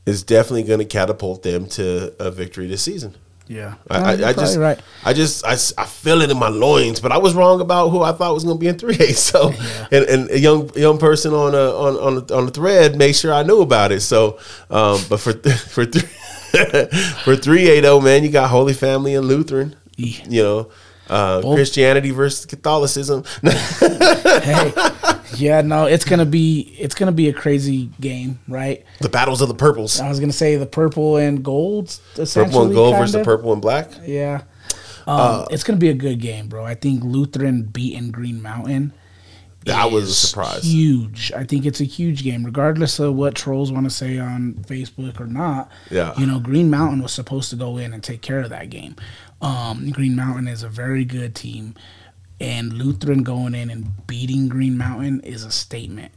is 0.08 0.22
definitely 0.22 0.62
going 0.64 0.78
to 0.80 0.84
catapult 0.84 1.42
them 1.42 1.66
to 1.70 2.14
a 2.18 2.30
victory 2.30 2.66
this 2.66 2.82
season. 2.82 3.14
Yeah, 3.46 3.74
I, 3.90 3.98
No, 3.98 4.04
I, 4.04 4.12
you're 4.14 4.28
I 4.28 4.32
just, 4.34 4.58
right. 4.58 4.78
I 5.06 5.12
just, 5.14 5.42
I, 5.46 5.52
s- 5.52 5.72
I 5.78 5.86
feel 5.86 6.20
it 6.20 6.30
in 6.30 6.38
my 6.38 6.48
loins, 6.50 7.00
but 7.00 7.12
I 7.12 7.16
was 7.18 7.32
wrong 7.34 7.62
about 7.62 7.88
who 7.88 8.02
I 8.02 8.12
thought 8.12 8.34
was 8.34 8.44
going 8.44 8.56
to 8.56 8.60
be 8.60 8.68
in 8.68 8.76
three 8.78 8.96
A. 9.00 9.12
So, 9.14 9.52
and, 9.90 10.04
and 10.04 10.30
a 10.30 10.38
young 10.38 10.70
young 10.76 10.98
person 10.98 11.32
on 11.32 11.54
a 11.54 11.70
on 11.70 11.96
on 11.96 12.26
the, 12.26 12.36
on 12.36 12.44
the 12.44 12.52
thread 12.52 12.96
made 12.96 13.16
sure 13.16 13.32
I 13.32 13.42
knew 13.44 13.62
about 13.62 13.90
it. 13.90 14.00
So, 14.00 14.38
um, 14.68 15.00
but 15.08 15.16
for 15.20 15.32
for 15.72 15.86
three 15.86 16.02
for 17.24 17.36
three 17.36 17.68
A 17.70 17.80
though, 17.80 18.02
man, 18.02 18.22
you 18.22 18.28
got 18.30 18.50
Holy 18.50 18.74
Family 18.74 19.14
and 19.14 19.26
Lutheran. 19.26 19.76
Yeah. 19.96 20.24
You 20.28 20.42
know, 20.42 20.70
uh, 21.08 21.40
Christianity 21.40 22.10
versus 22.10 22.44
Catholicism. 22.44 23.24
hey, 23.42 24.72
yeah, 25.38 25.60
no, 25.60 25.86
it's 25.86 26.04
gonna 26.04 26.26
be 26.26 26.74
it's 26.78 26.94
gonna 26.94 27.12
be 27.12 27.28
a 27.28 27.32
crazy 27.32 27.90
game, 28.00 28.38
right? 28.48 28.84
the 29.00 29.08
battles 29.08 29.40
of 29.40 29.48
the 29.48 29.54
purples. 29.54 30.00
I 30.00 30.08
was 30.08 30.20
gonna 30.20 30.32
say 30.32 30.56
the 30.56 30.66
purple 30.66 31.16
and 31.16 31.42
gold, 31.44 31.98
essentially. 32.16 32.44
Purple 32.44 32.62
and 32.62 32.74
gold 32.74 32.96
versus 32.96 33.14
kinda. 33.14 33.24
the 33.24 33.36
purple 33.36 33.52
and 33.52 33.62
black. 33.62 33.90
Yeah, 34.04 34.42
um, 35.06 35.46
it's 35.50 35.64
gonna 35.64 35.78
be 35.78 35.90
a 35.90 35.94
good 35.94 36.20
game, 36.20 36.48
bro. 36.48 36.64
I 36.64 36.74
think 36.74 37.02
Lutheran 37.04 37.62
beating 37.62 38.10
Green 38.10 38.42
Mountain. 38.42 38.92
That 39.64 39.90
was 39.90 40.08
a 40.08 40.14
surprise. 40.14 40.64
Huge. 40.64 41.32
I 41.32 41.44
think 41.44 41.66
it's 41.66 41.80
a 41.80 41.84
huge 41.84 42.22
game, 42.22 42.44
regardless 42.44 42.98
of 42.98 43.14
what 43.14 43.34
trolls 43.34 43.70
want 43.70 43.84
to 43.84 43.90
say 43.90 44.18
on 44.18 44.54
Facebook 44.66 45.20
or 45.20 45.26
not. 45.26 45.70
Yeah. 45.90 46.14
You 46.16 46.26
know, 46.26 46.40
Green 46.40 46.70
Mountain 46.70 47.02
was 47.02 47.12
supposed 47.12 47.50
to 47.50 47.56
go 47.56 47.76
in 47.76 47.92
and 47.92 48.02
take 48.02 48.22
care 48.22 48.40
of 48.40 48.50
that 48.50 48.70
game. 48.70 48.96
Um, 49.42 49.90
Green 49.90 50.16
Mountain 50.16 50.48
is 50.48 50.62
a 50.62 50.68
very 50.68 51.04
good 51.04 51.34
team, 51.34 51.74
and 52.40 52.72
Lutheran 52.72 53.22
going 53.22 53.54
in 53.54 53.70
and 53.70 54.06
beating 54.06 54.48
Green 54.48 54.78
Mountain 54.78 55.20
is 55.20 55.44
a 55.44 55.50
statement. 55.50 56.12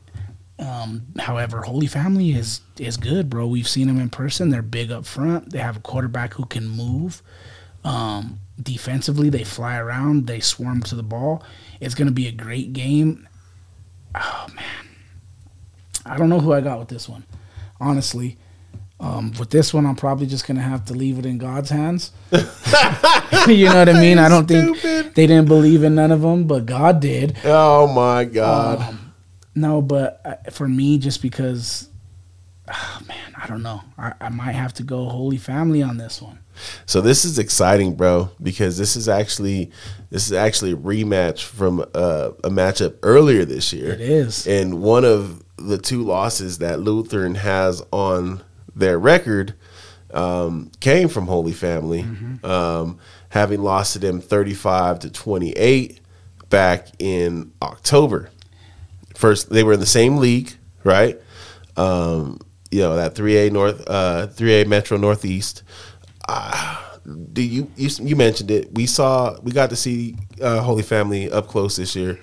Um, 0.60 1.08
however, 1.18 1.64
Holy 1.64 1.88
Family 1.88 2.32
is 2.34 2.62
is 2.78 2.98
good, 2.98 3.30
bro. 3.30 3.48
We've 3.48 3.68
seen 3.68 3.88
them 3.88 4.00
in 4.00 4.10
person. 4.10 4.50
They're 4.50 4.62
big 4.62 4.92
up 4.92 5.06
front. 5.06 5.52
They 5.52 5.60
have 5.60 5.78
a 5.78 5.82
quarterback 5.82 6.36
who 6.36 6.46
can 6.46 6.68
move. 6.68 7.24
Um, 7.84 8.40
defensively, 8.62 9.30
they 9.30 9.44
fly 9.44 9.78
around. 9.78 10.28
They 10.28 10.40
swarm 10.40 10.84
to 10.84 10.96
the 10.96 11.04
ball. 11.04 11.44
It's 11.80 11.96
going 11.96 12.08
to 12.08 12.14
be 12.14 12.28
a 12.28 12.32
great 12.32 12.74
game. 12.74 13.28
Oh 14.14 14.48
man, 14.56 14.88
I 16.06 16.18
don't 16.18 16.30
know 16.30 16.40
who 16.40 16.54
I 16.54 16.62
got 16.62 16.78
with 16.78 16.90
this 16.90 17.10
one. 17.10 17.26
Honestly, 17.80 18.38
um, 19.02 19.34
with 19.39 19.49
this 19.49 19.74
one, 19.74 19.88
I'm 19.88 19.95
probably 19.95 20.28
just 20.28 20.45
going 20.47 20.58
to 20.58 20.64
have 20.64 20.86
to 20.86 20.93
leave 20.93 21.18
it 21.18 21.26
in 21.26 21.39
God's 21.39 21.72
hands. 21.72 22.12
you 22.32 23.66
know 23.66 23.76
what 23.76 23.89
I 23.89 23.99
mean? 23.99 24.20
I 24.20 24.30
don't 24.30 24.47
think 24.47 24.78
Stupid. 24.78 25.16
they 25.16 25.26
didn't 25.26 25.47
believe 25.47 25.84
in 25.84 25.95
none 25.95 26.12
of 26.12 26.22
them, 26.22 26.45
but 26.45 26.68
God 26.68 26.99
did. 26.99 27.36
Oh 27.43 27.88
my 27.88 28.26
God. 28.26 28.80
Um, 28.89 29.14
no, 29.56 29.82
but 29.82 30.22
uh, 30.24 30.52
for 30.52 30.68
me, 30.68 30.99
just 30.99 31.24
because, 31.24 31.89
oh, 32.72 33.02
man, 33.08 33.36
I 33.36 33.47
don't 33.47 33.64
know. 33.64 33.82
I, 33.97 34.14
I 34.22 34.30
might 34.30 34.54
have 34.54 34.74
to 34.76 34.84
go 34.84 35.10
Holy 35.10 35.38
Family 35.38 35.82
on 35.82 35.97
this 35.97 36.22
one. 36.22 36.38
So 36.86 37.02
this 37.02 37.26
is 37.26 37.39
exciting, 37.39 37.95
bro, 37.95 38.30
because 38.41 38.78
this 38.78 38.95
is 38.95 39.10
actually 39.10 39.72
this 40.12 40.28
is 40.28 40.34
actually 40.34 40.74
a 40.74 40.78
rematch 40.78 41.43
from 41.43 41.80
uh, 41.95 42.32
a 42.43 42.49
matchup 42.52 42.97
earlier 43.02 43.45
this 43.45 43.74
year. 43.74 43.93
It 43.93 44.02
is. 44.02 44.45
and 44.45 44.82
one 44.84 45.06
of 45.06 45.43
the 45.58 45.80
two 45.80 46.04
losses 46.04 46.60
that 46.60 46.80
Lutheran 46.80 47.36
has 47.36 47.82
on 47.91 48.43
their 48.76 48.98
record 48.98 49.54
um, 50.14 50.72
came 50.80 51.08
from 51.08 51.28
Holy 51.28 51.54
Family, 51.54 52.06
um, 52.44 53.00
having 53.30 53.62
lost 53.62 53.94
to 53.94 54.00
them 54.00 54.22
thirty-five 54.22 55.00
to 55.00 55.10
twenty-eight 55.10 56.00
back 56.50 56.90
in 57.00 57.52
October. 57.62 58.30
First, 59.16 59.50
they 59.50 59.64
were 59.64 59.74
in 59.74 59.80
the 59.80 59.86
same 59.86 60.18
league, 60.18 60.54
right? 60.84 61.20
Um, 61.78 62.40
you 62.72 62.80
know 62.82 62.96
that 62.96 63.16
three 63.16 63.38
A 63.38 63.50
North, 63.50 63.84
uh, 63.88 64.28
three 64.28 64.62
A 64.62 64.66
Metro 64.66 64.98
Northeast. 64.98 65.64
do 67.34 67.42
you, 67.42 67.72
you 67.76 67.90
you 68.02 68.16
mentioned 68.16 68.52
it? 68.52 68.74
We 68.74 68.86
saw 68.86 69.40
we 69.42 69.52
got 69.52 69.70
to 69.70 69.76
see 69.76 70.16
uh, 70.42 70.62
Holy 70.62 70.84
Family 70.84 71.32
up 71.32 71.48
close 71.48 71.76
this 71.76 71.96
year. 71.96 72.20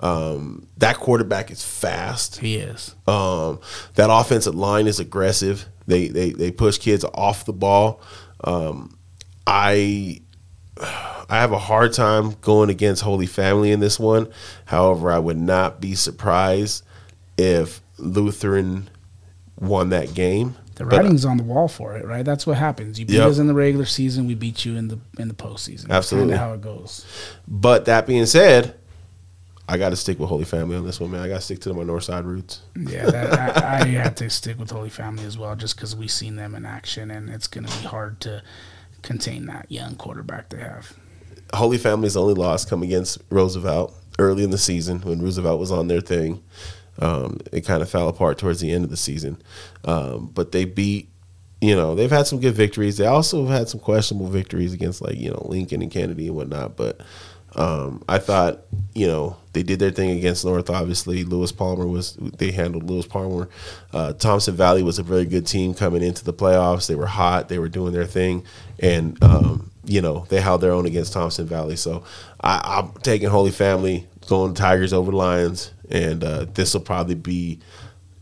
Um, 0.00 0.66
that 0.78 0.96
quarterback 0.96 1.50
is 1.50 1.64
fast. 1.64 2.38
He 2.38 2.56
is. 2.56 2.96
Um, 3.06 3.60
that 3.94 4.08
offensive 4.10 4.54
line 4.54 4.88
is 4.88 4.98
aggressive. 4.98 5.66
They 5.92 6.08
they 6.08 6.30
they 6.30 6.50
push 6.50 6.78
kids 6.78 7.04
off 7.12 7.44
the 7.44 7.52
ball. 7.52 8.00
Um, 8.44 8.96
I 9.46 10.20
I 10.80 11.36
have 11.36 11.52
a 11.52 11.58
hard 11.58 11.92
time 11.92 12.34
going 12.40 12.70
against 12.70 13.02
Holy 13.02 13.26
Family 13.26 13.72
in 13.72 13.80
this 13.80 14.00
one. 14.00 14.28
However, 14.64 15.10
I 15.12 15.18
would 15.18 15.36
not 15.38 15.80
be 15.82 15.94
surprised 15.94 16.82
if 17.36 17.82
Lutheran 17.98 18.88
won 19.60 19.90
that 19.90 20.14
game. 20.14 20.56
The 20.76 20.84
But- 20.86 20.96
writing's 20.96 21.26
on 21.26 21.36
the 21.36 21.42
wall 21.44 21.68
for 21.68 21.94
it, 21.96 22.06
right? 22.06 22.24
That's 22.24 22.46
what 22.46 22.56
happens. 22.56 22.98
You 22.98 23.04
beat 23.04 23.16
Yep. 23.16 23.28
us 23.28 23.38
in 23.38 23.46
the 23.46 23.54
regular 23.54 23.84
season, 23.84 24.26
we 24.26 24.34
beat 24.34 24.64
you 24.64 24.76
in 24.76 24.88
the 24.88 24.98
in 25.18 25.28
the 25.28 25.34
postseason. 25.34 25.90
Absolutely. 25.90 26.36
how 26.36 26.54
it 26.54 26.62
goes. 26.62 27.04
But 27.46 27.84
that 27.84 28.06
being 28.06 28.24
said, 28.24 28.74
I 29.72 29.78
got 29.78 29.88
to 29.88 29.96
stick 29.96 30.18
with 30.18 30.28
Holy 30.28 30.44
Family 30.44 30.76
on 30.76 30.84
this 30.84 31.00
one, 31.00 31.12
man. 31.12 31.22
I 31.22 31.28
got 31.28 31.36
to 31.36 31.40
stick 31.40 31.60
to 31.60 31.72
my 31.72 31.82
North 31.82 32.04
Side 32.04 32.26
roots. 32.26 32.60
Yeah, 32.76 33.06
that, 33.06 33.56
I, 33.56 33.80
I 33.80 33.84
had 34.02 34.18
to 34.18 34.28
stick 34.28 34.58
with 34.58 34.70
Holy 34.70 34.90
Family 34.90 35.24
as 35.24 35.38
well, 35.38 35.56
just 35.56 35.76
because 35.76 35.96
we've 35.96 36.10
seen 36.10 36.36
them 36.36 36.54
in 36.54 36.66
action, 36.66 37.10
and 37.10 37.30
it's 37.30 37.46
going 37.46 37.64
to 37.64 37.78
be 37.80 37.86
hard 37.86 38.20
to 38.20 38.42
contain 39.00 39.46
that 39.46 39.72
young 39.72 39.94
quarterback 39.94 40.50
they 40.50 40.58
have. 40.58 40.92
Holy 41.54 41.78
Family's 41.78 42.18
only 42.18 42.34
loss 42.34 42.66
come 42.66 42.82
against 42.82 43.16
Roosevelt 43.30 43.96
early 44.18 44.44
in 44.44 44.50
the 44.50 44.58
season 44.58 45.00
when 45.00 45.22
Roosevelt 45.22 45.58
was 45.58 45.72
on 45.72 45.88
their 45.88 46.02
thing. 46.02 46.42
Um, 46.98 47.38
it 47.50 47.62
kind 47.62 47.80
of 47.80 47.88
fell 47.88 48.10
apart 48.10 48.36
towards 48.36 48.60
the 48.60 48.70
end 48.70 48.84
of 48.84 48.90
the 48.90 48.98
season, 48.98 49.40
um, 49.86 50.30
but 50.34 50.52
they 50.52 50.66
beat. 50.66 51.08
You 51.62 51.76
know, 51.76 51.94
they've 51.94 52.10
had 52.10 52.26
some 52.26 52.40
good 52.40 52.54
victories. 52.54 52.98
They 52.98 53.06
also 53.06 53.46
have 53.46 53.58
had 53.58 53.68
some 53.70 53.80
questionable 53.80 54.28
victories 54.28 54.74
against 54.74 55.00
like 55.00 55.16
you 55.16 55.30
know 55.30 55.46
Lincoln 55.48 55.80
and 55.80 55.90
Kennedy 55.90 56.26
and 56.26 56.36
whatnot. 56.36 56.76
But 56.76 57.00
um, 57.54 58.02
I 58.06 58.18
thought 58.18 58.64
you 58.94 59.06
know 59.06 59.36
they 59.52 59.62
did 59.62 59.78
their 59.78 59.90
thing 59.90 60.10
against 60.10 60.44
North. 60.44 60.70
Obviously, 60.70 61.24
Lewis 61.24 61.52
Palmer 61.52 61.86
was 61.86 62.14
they 62.16 62.52
handled 62.52 62.88
Lewis 62.88 63.06
Palmer. 63.06 63.48
Uh, 63.92 64.12
Thompson 64.14 64.54
Valley 64.54 64.82
was 64.82 64.98
a 64.98 65.02
very 65.02 65.24
good 65.24 65.46
team 65.46 65.74
coming 65.74 66.02
into 66.02 66.24
the 66.24 66.32
playoffs. 66.32 66.86
They 66.86 66.94
were 66.94 67.06
hot. 67.06 67.48
They 67.48 67.58
were 67.58 67.68
doing 67.68 67.92
their 67.92 68.06
thing, 68.06 68.44
and 68.78 69.22
um, 69.22 69.70
you 69.84 70.00
know 70.00 70.26
they 70.28 70.40
held 70.40 70.60
their 70.60 70.72
own 70.72 70.86
against 70.86 71.12
Thompson 71.12 71.46
Valley. 71.46 71.76
So 71.76 72.04
I, 72.40 72.60
I'm 72.64 72.92
taking 73.02 73.28
Holy 73.28 73.50
Family, 73.50 74.06
going 74.26 74.54
Tigers 74.54 74.92
over 74.92 75.12
Lions, 75.12 75.72
and 75.90 76.24
uh, 76.24 76.46
this 76.54 76.72
will 76.72 76.80
probably 76.80 77.14
be, 77.14 77.58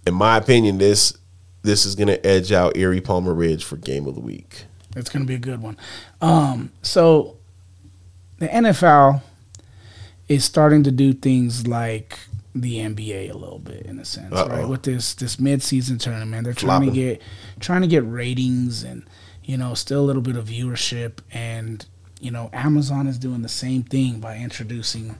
in 0.06 0.14
my 0.14 0.36
opinion, 0.36 0.78
this 0.78 1.16
this 1.62 1.86
is 1.86 1.94
going 1.94 2.08
to 2.08 2.26
edge 2.26 2.52
out 2.52 2.76
Erie 2.76 3.00
Palmer 3.00 3.34
Ridge 3.34 3.64
for 3.64 3.76
game 3.76 4.06
of 4.06 4.14
the 4.14 4.20
week. 4.20 4.64
It's 4.96 5.10
going 5.10 5.24
to 5.24 5.28
be 5.28 5.34
a 5.34 5.38
good 5.38 5.62
one. 5.62 5.76
Um, 6.20 6.72
so 6.82 7.36
the 8.38 8.48
NFL 8.48 9.22
is 10.30 10.44
starting 10.44 10.82
to 10.84 10.90
do 10.90 11.12
things 11.12 11.66
like 11.66 12.18
the 12.54 12.76
NBA 12.78 13.30
a 13.30 13.36
little 13.36 13.58
bit 13.58 13.84
in 13.84 13.98
a 13.98 14.04
sense, 14.04 14.32
Uh-oh. 14.34 14.48
right? 14.48 14.66
With 14.68 14.84
this 14.84 15.12
this 15.14 15.38
mid-season 15.38 15.98
tournament, 15.98 16.44
they're 16.44 16.54
trying 16.54 16.82
Flopping. 16.84 16.90
to 16.94 16.94
get 16.94 17.22
trying 17.60 17.82
to 17.82 17.86
get 17.88 18.04
ratings 18.06 18.82
and 18.82 19.02
you 19.44 19.56
know 19.58 19.74
still 19.74 20.00
a 20.00 20.06
little 20.06 20.22
bit 20.22 20.36
of 20.36 20.46
viewership 20.46 21.18
and 21.32 21.84
you 22.20 22.30
know 22.30 22.48
Amazon 22.52 23.06
is 23.06 23.18
doing 23.18 23.42
the 23.42 23.48
same 23.48 23.82
thing 23.82 24.20
by 24.20 24.36
introducing 24.38 25.16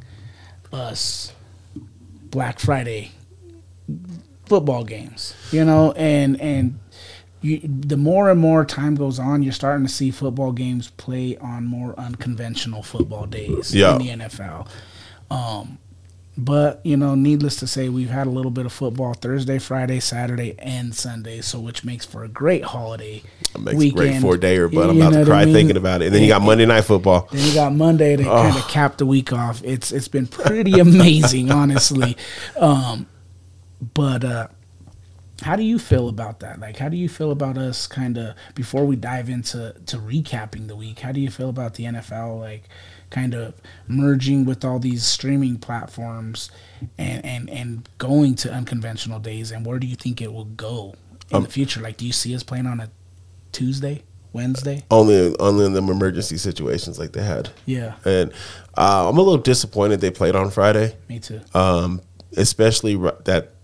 us 0.72 1.32
Black 2.30 2.58
Friday 2.60 3.10
football 4.46 4.84
games, 4.84 5.34
you 5.52 5.64
know, 5.64 5.92
and 5.92 6.40
and 6.40 6.78
you, 7.42 7.60
the 7.64 7.96
more 7.96 8.28
and 8.30 8.38
more 8.38 8.64
time 8.64 8.94
goes 8.94 9.18
on, 9.18 9.42
you're 9.42 9.52
starting 9.52 9.86
to 9.86 9.92
see 9.92 10.10
football 10.10 10.52
games 10.52 10.90
play 10.90 11.36
on 11.38 11.64
more 11.64 11.98
unconventional 11.98 12.82
football 12.82 13.24
days 13.26 13.74
Yeah. 13.74 13.96
in 13.96 13.98
the 13.98 14.08
NFL. 14.24 14.68
Um, 15.30 15.78
but 16.36 16.80
you 16.84 16.96
know, 16.96 17.14
needless 17.14 17.56
to 17.56 17.66
say, 17.66 17.88
we've 17.88 18.08
had 18.08 18.26
a 18.26 18.30
little 18.30 18.50
bit 18.50 18.64
of 18.64 18.72
football 18.72 19.12
Thursday, 19.14 19.58
Friday, 19.58 20.00
Saturday, 20.00 20.54
and 20.58 20.94
Sunday, 20.94 21.40
so 21.42 21.60
which 21.60 21.84
makes 21.84 22.06
for 22.06 22.24
a 22.24 22.28
great 22.28 22.64
holiday 22.64 23.22
It 23.54 23.60
makes 23.60 23.82
a 23.84 23.90
great 23.90 24.20
four 24.20 24.36
dayer, 24.36 24.72
but 24.72 24.88
I'm 24.88 24.96
about 24.96 25.10
to 25.10 25.18
what 25.18 25.28
I 25.28 25.30
cry 25.30 25.44
mean? 25.44 25.54
thinking 25.54 25.76
about 25.76 26.02
it. 26.02 26.06
And 26.06 26.14
then 26.14 26.22
you 26.22 26.28
got 26.28 26.40
Monday 26.42 26.64
Night 26.66 26.82
Football. 26.82 27.28
Then 27.30 27.46
you 27.46 27.54
got 27.54 27.74
Monday 27.74 28.16
to 28.16 28.24
kind 28.24 28.56
of 28.56 28.66
cap 28.68 28.96
the 28.96 29.06
week 29.06 29.32
off. 29.32 29.62
It's 29.64 29.92
it's 29.92 30.08
been 30.08 30.26
pretty 30.26 30.78
amazing, 30.80 31.50
honestly. 31.52 32.16
Um, 32.58 33.06
but 33.94 34.24
uh, 34.24 34.48
how 35.42 35.56
do 35.56 35.62
you 35.62 35.78
feel 35.78 36.08
about 36.08 36.40
that? 36.40 36.60
Like, 36.60 36.76
how 36.76 36.88
do 36.88 36.96
you 36.96 37.08
feel 37.08 37.32
about 37.32 37.58
us 37.58 37.86
kind 37.86 38.16
of 38.16 38.34
before 38.54 38.84
we 38.86 38.96
dive 38.96 39.28
into 39.28 39.74
to 39.86 39.96
recapping 39.98 40.68
the 40.68 40.76
week? 40.76 41.00
How 41.00 41.12
do 41.12 41.20
you 41.20 41.30
feel 41.30 41.48
about 41.50 41.74
the 41.74 41.84
NFL 41.84 42.40
like 42.40 42.64
kind 43.10 43.34
of 43.34 43.54
merging 43.88 44.44
with 44.44 44.64
all 44.64 44.78
these 44.78 45.04
streaming 45.04 45.58
platforms 45.58 46.50
and 46.96 47.24
and 47.24 47.50
and 47.50 47.88
going 47.98 48.34
to 48.36 48.52
unconventional 48.52 49.18
days? 49.18 49.50
And 49.50 49.66
where 49.66 49.78
do 49.78 49.86
you 49.86 49.96
think 49.96 50.20
it 50.22 50.32
will 50.32 50.44
go 50.46 50.94
in 51.30 51.36
Um, 51.38 51.42
the 51.44 51.50
future? 51.50 51.80
Like, 51.80 51.96
do 51.96 52.06
you 52.06 52.12
see 52.12 52.34
us 52.34 52.42
playing 52.42 52.66
on 52.66 52.80
a 52.80 52.88
Tuesday, 53.52 54.02
Wednesday? 54.32 54.84
Only, 54.90 55.34
only 55.40 55.66
in 55.66 55.72
them 55.72 55.88
emergency 55.88 56.36
situations 56.36 56.98
like 56.98 57.12
they 57.12 57.22
had. 57.24 57.50
Yeah, 57.66 57.94
And 58.04 58.32
uh, 58.76 59.08
I'm 59.08 59.18
a 59.18 59.22
little 59.22 59.38
disappointed 59.42 60.00
they 60.00 60.10
played 60.10 60.36
on 60.36 60.50
Friday. 60.50 60.96
me 61.08 61.18
too. 61.18 61.40
um, 61.54 62.00
especially 62.36 62.94
that 63.24 63.54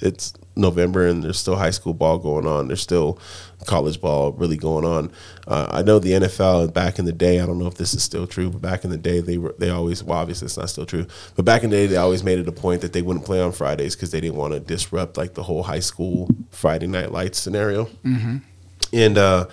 it's 0.00 0.32
November 0.56 1.06
and 1.06 1.22
there's 1.22 1.38
still 1.38 1.56
high 1.56 1.70
school 1.70 1.92
ball 1.94 2.18
going 2.18 2.46
on. 2.46 2.68
There's 2.68 2.80
still 2.80 3.18
college 3.66 4.00
ball 4.00 4.32
really 4.32 4.56
going 4.56 4.84
on. 4.84 5.10
Uh, 5.46 5.66
I 5.70 5.82
know 5.82 5.98
the 5.98 6.12
NFL 6.12 6.72
back 6.72 6.98
in 6.98 7.04
the 7.04 7.12
day. 7.12 7.40
I 7.40 7.46
don't 7.46 7.58
know 7.58 7.66
if 7.66 7.74
this 7.74 7.94
is 7.94 8.02
still 8.02 8.26
true, 8.26 8.50
but 8.50 8.62
back 8.62 8.84
in 8.84 8.90
the 8.90 8.98
day 8.98 9.20
they 9.20 9.38
were 9.38 9.54
they 9.58 9.70
always 9.70 10.02
well 10.02 10.18
obviously 10.18 10.46
it's 10.46 10.56
not 10.56 10.70
still 10.70 10.86
true, 10.86 11.06
but 11.36 11.44
back 11.44 11.64
in 11.64 11.70
the 11.70 11.76
day 11.76 11.86
they 11.86 11.96
always 11.96 12.22
made 12.22 12.38
it 12.38 12.48
a 12.48 12.52
point 12.52 12.80
that 12.82 12.92
they 12.92 13.02
wouldn't 13.02 13.24
play 13.24 13.40
on 13.40 13.52
Fridays 13.52 13.94
because 13.94 14.10
they 14.10 14.20
didn't 14.20 14.36
want 14.36 14.54
to 14.54 14.60
disrupt 14.60 15.16
like 15.16 15.34
the 15.34 15.42
whole 15.42 15.62
high 15.62 15.80
school 15.80 16.28
Friday 16.50 16.86
night 16.86 17.12
lights 17.12 17.38
scenario. 17.38 17.86
Mm-hmm. 18.04 18.38
And 18.92 19.18
uh, 19.18 19.46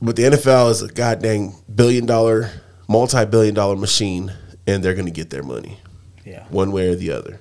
but 0.00 0.16
the 0.16 0.22
NFL 0.22 0.70
is 0.70 0.82
a 0.82 0.88
goddamn 0.88 1.52
billion 1.72 2.06
dollar, 2.06 2.50
multi 2.88 3.24
billion 3.24 3.54
dollar 3.54 3.76
machine, 3.76 4.32
and 4.66 4.82
they're 4.82 4.94
going 4.94 5.06
to 5.06 5.12
get 5.12 5.30
their 5.30 5.42
money. 5.42 5.78
Yeah. 6.24 6.44
One 6.48 6.72
way 6.72 6.88
or 6.88 6.94
the 6.94 7.12
other. 7.12 7.40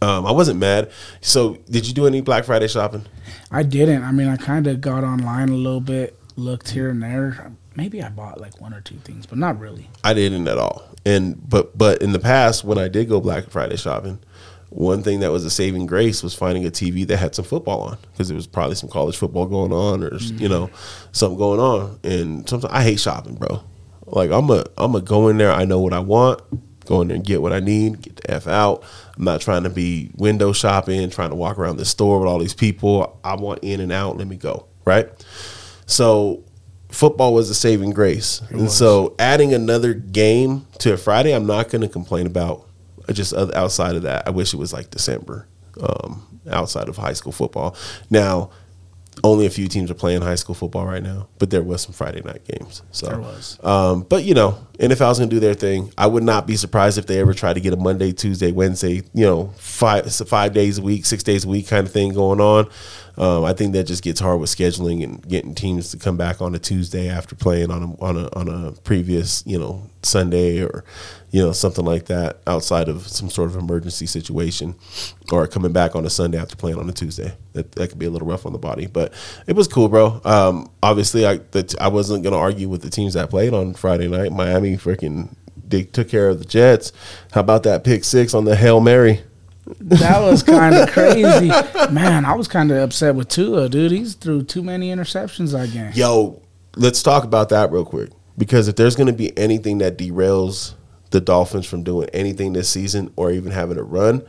Um, 0.00 0.26
I 0.26 0.30
wasn't 0.32 0.60
mad. 0.60 0.90
So, 1.20 1.54
did 1.68 1.86
you 1.86 1.94
do 1.94 2.06
any 2.06 2.20
Black 2.20 2.44
Friday 2.44 2.68
shopping? 2.68 3.04
I 3.50 3.62
didn't. 3.64 4.04
I 4.04 4.12
mean, 4.12 4.28
I 4.28 4.36
kind 4.36 4.66
of 4.66 4.80
got 4.80 5.02
online 5.04 5.48
a 5.48 5.54
little 5.54 5.80
bit, 5.80 6.16
looked 6.36 6.70
here 6.70 6.90
and 6.90 7.02
there. 7.02 7.52
Maybe 7.74 8.02
I 8.02 8.08
bought 8.08 8.40
like 8.40 8.60
one 8.60 8.74
or 8.74 8.80
two 8.80 8.96
things, 8.96 9.26
but 9.26 9.38
not 9.38 9.58
really. 9.58 9.88
I 10.04 10.14
didn't 10.14 10.46
at 10.48 10.58
all. 10.58 10.82
And 11.04 11.48
but 11.48 11.76
but 11.76 12.02
in 12.02 12.12
the 12.12 12.18
past, 12.18 12.64
when 12.64 12.78
I 12.78 12.88
did 12.88 13.08
go 13.08 13.20
Black 13.20 13.50
Friday 13.50 13.76
shopping, 13.76 14.18
one 14.70 15.02
thing 15.02 15.20
that 15.20 15.30
was 15.32 15.44
a 15.44 15.50
saving 15.50 15.86
grace 15.86 16.22
was 16.22 16.34
finding 16.34 16.66
a 16.66 16.70
TV 16.70 17.06
that 17.06 17.16
had 17.16 17.34
some 17.34 17.44
football 17.44 17.80
on 17.82 17.98
because 18.12 18.28
there 18.28 18.34
was 18.36 18.46
probably 18.46 18.74
some 18.74 18.88
college 18.90 19.16
football 19.16 19.46
going 19.46 19.72
on 19.72 20.02
or 20.04 20.10
Mm-hmm. 20.10 20.38
you 20.38 20.48
know 20.48 20.70
something 21.12 21.38
going 21.38 21.60
on. 21.60 21.98
And 22.04 22.48
sometimes 22.48 22.72
I 22.72 22.82
hate 22.82 23.00
shopping, 23.00 23.34
bro. 23.36 23.62
Like 24.06 24.30
I'm 24.30 24.50
a 24.50 24.64
I'm 24.76 24.94
a 24.94 25.00
go 25.00 25.28
in 25.28 25.38
there. 25.38 25.52
I 25.52 25.64
know 25.64 25.78
what 25.80 25.92
I 25.92 26.00
want. 26.00 26.40
Go 26.84 27.00
in 27.02 27.08
there 27.08 27.16
and 27.16 27.24
get 27.24 27.42
what 27.42 27.52
I 27.52 27.60
need. 27.60 28.00
Get 28.02 28.16
the 28.16 28.30
f 28.30 28.46
out. 28.48 28.82
I'm 29.18 29.24
not 29.24 29.40
trying 29.40 29.64
to 29.64 29.70
be 29.70 30.10
window 30.16 30.52
shopping, 30.52 31.10
trying 31.10 31.30
to 31.30 31.34
walk 31.34 31.58
around 31.58 31.76
the 31.76 31.84
store 31.84 32.20
with 32.20 32.28
all 32.28 32.38
these 32.38 32.54
people. 32.54 33.18
I 33.24 33.34
want 33.34 33.60
in 33.62 33.80
and 33.80 33.90
out. 33.90 34.16
Let 34.16 34.28
me 34.28 34.36
go. 34.36 34.66
Right. 34.84 35.08
So 35.86 36.44
football 36.90 37.34
was 37.34 37.50
a 37.50 37.54
saving 37.54 37.90
grace. 37.90 38.40
and 38.50 38.62
was. 38.62 38.76
so 38.76 39.14
adding 39.18 39.52
another 39.54 39.92
game 39.92 40.66
to 40.78 40.92
a 40.92 40.96
Friday, 40.96 41.32
I'm 41.34 41.46
not 41.46 41.68
going 41.68 41.82
to 41.82 41.88
complain 41.88 42.26
about. 42.26 42.66
Just 43.10 43.32
outside 43.32 43.96
of 43.96 44.02
that, 44.02 44.28
I 44.28 44.30
wish 44.30 44.52
it 44.52 44.58
was 44.58 44.72
like 44.74 44.90
December, 44.90 45.48
um, 45.80 46.40
outside 46.50 46.90
of 46.90 46.98
high 46.98 47.14
school 47.14 47.32
football. 47.32 47.74
Now, 48.10 48.50
only 49.24 49.46
a 49.46 49.50
few 49.50 49.68
teams 49.68 49.90
are 49.90 49.94
playing 49.94 50.22
high 50.22 50.34
school 50.36 50.54
football 50.54 50.86
right 50.86 51.02
now, 51.02 51.28
but 51.38 51.50
there 51.50 51.62
was 51.62 51.82
some 51.82 51.92
Friday 51.92 52.22
night 52.22 52.44
games. 52.44 52.82
So 52.92 53.06
There 53.06 53.18
was. 53.18 53.58
um, 53.64 54.02
but 54.02 54.24
you 54.24 54.34
know, 54.34 54.58
NFL's 54.78 55.18
gonna 55.18 55.30
do 55.30 55.40
their 55.40 55.54
thing. 55.54 55.92
I 55.98 56.06
would 56.06 56.22
not 56.22 56.46
be 56.46 56.56
surprised 56.56 56.98
if 56.98 57.06
they 57.06 57.18
ever 57.20 57.34
try 57.34 57.52
to 57.52 57.60
get 57.60 57.72
a 57.72 57.76
Monday, 57.76 58.12
Tuesday, 58.12 58.52
Wednesday, 58.52 59.02
you 59.14 59.24
know, 59.24 59.52
five 59.58 60.12
five 60.12 60.52
days 60.52 60.78
a 60.78 60.82
week, 60.82 61.04
six 61.06 61.22
days 61.22 61.44
a 61.44 61.48
week 61.48 61.66
kind 61.68 61.86
of 61.86 61.92
thing 61.92 62.12
going 62.12 62.40
on. 62.40 62.68
Um, 63.18 63.44
I 63.44 63.52
think 63.52 63.72
that 63.72 63.84
just 63.84 64.04
gets 64.04 64.20
hard 64.20 64.40
with 64.40 64.48
scheduling 64.48 65.02
and 65.02 65.26
getting 65.28 65.54
teams 65.54 65.90
to 65.90 65.98
come 65.98 66.16
back 66.16 66.40
on 66.40 66.54
a 66.54 66.58
Tuesday 66.58 67.08
after 67.08 67.34
playing 67.34 67.70
on 67.70 67.82
a 67.82 68.00
on 68.00 68.16
a 68.16 68.28
on 68.36 68.48
a 68.48 68.72
previous 68.82 69.42
you 69.44 69.58
know 69.58 69.82
Sunday 70.02 70.62
or 70.62 70.84
you 71.32 71.42
know 71.42 71.50
something 71.50 71.84
like 71.84 72.06
that 72.06 72.38
outside 72.46 72.88
of 72.88 73.08
some 73.08 73.28
sort 73.28 73.50
of 73.50 73.56
emergency 73.56 74.06
situation, 74.06 74.76
or 75.32 75.48
coming 75.48 75.72
back 75.72 75.96
on 75.96 76.06
a 76.06 76.10
Sunday 76.10 76.38
after 76.38 76.54
playing 76.54 76.78
on 76.78 76.88
a 76.88 76.92
Tuesday. 76.92 77.34
That 77.54 77.72
that 77.72 77.88
could 77.88 77.98
be 77.98 78.06
a 78.06 78.10
little 78.10 78.28
rough 78.28 78.46
on 78.46 78.52
the 78.52 78.58
body, 78.58 78.86
but 78.86 79.12
it 79.48 79.56
was 79.56 79.66
cool, 79.66 79.88
bro. 79.88 80.20
Um, 80.24 80.70
obviously, 80.80 81.26
I 81.26 81.40
I 81.80 81.88
wasn't 81.88 82.22
gonna 82.22 82.38
argue 82.38 82.68
with 82.68 82.82
the 82.82 82.90
teams 82.90 83.14
that 83.14 83.30
played 83.30 83.52
on 83.52 83.74
Friday 83.74 84.06
night. 84.06 84.30
Miami 84.30 84.76
freaking 84.76 85.34
they 85.66 85.82
took 85.82 86.08
care 86.08 86.28
of 86.28 86.38
the 86.38 86.44
Jets. 86.44 86.92
How 87.32 87.40
about 87.40 87.64
that 87.64 87.84
pick 87.84 88.04
six 88.04 88.32
on 88.32 88.44
the 88.44 88.56
hail 88.56 88.80
mary? 88.80 89.22
That 89.80 90.20
was 90.20 90.42
kind 90.42 90.74
of 90.74 90.90
crazy, 90.92 91.48
man. 91.92 92.24
I 92.24 92.34
was 92.34 92.48
kind 92.48 92.70
of 92.70 92.78
upset 92.78 93.14
with 93.14 93.28
Tua, 93.28 93.68
dude. 93.68 93.92
He's 93.92 94.14
threw 94.14 94.42
too 94.42 94.62
many 94.62 94.90
interceptions 94.94 95.52
that 95.52 95.72
game. 95.72 95.92
Yo, 95.94 96.42
let's 96.76 97.02
talk 97.02 97.24
about 97.24 97.48
that 97.50 97.70
real 97.72 97.84
quick 97.84 98.10
because 98.36 98.68
if 98.68 98.76
there's 98.76 98.96
going 98.96 99.06
to 99.08 99.12
be 99.12 99.36
anything 99.38 99.78
that 99.78 99.98
derails 99.98 100.74
the 101.10 101.20
Dolphins 101.20 101.66
from 101.66 101.82
doing 101.82 102.08
anything 102.12 102.52
this 102.52 102.68
season 102.68 103.12
or 103.16 103.30
even 103.30 103.50
having 103.52 103.78
a 103.78 103.82
run, 103.82 104.22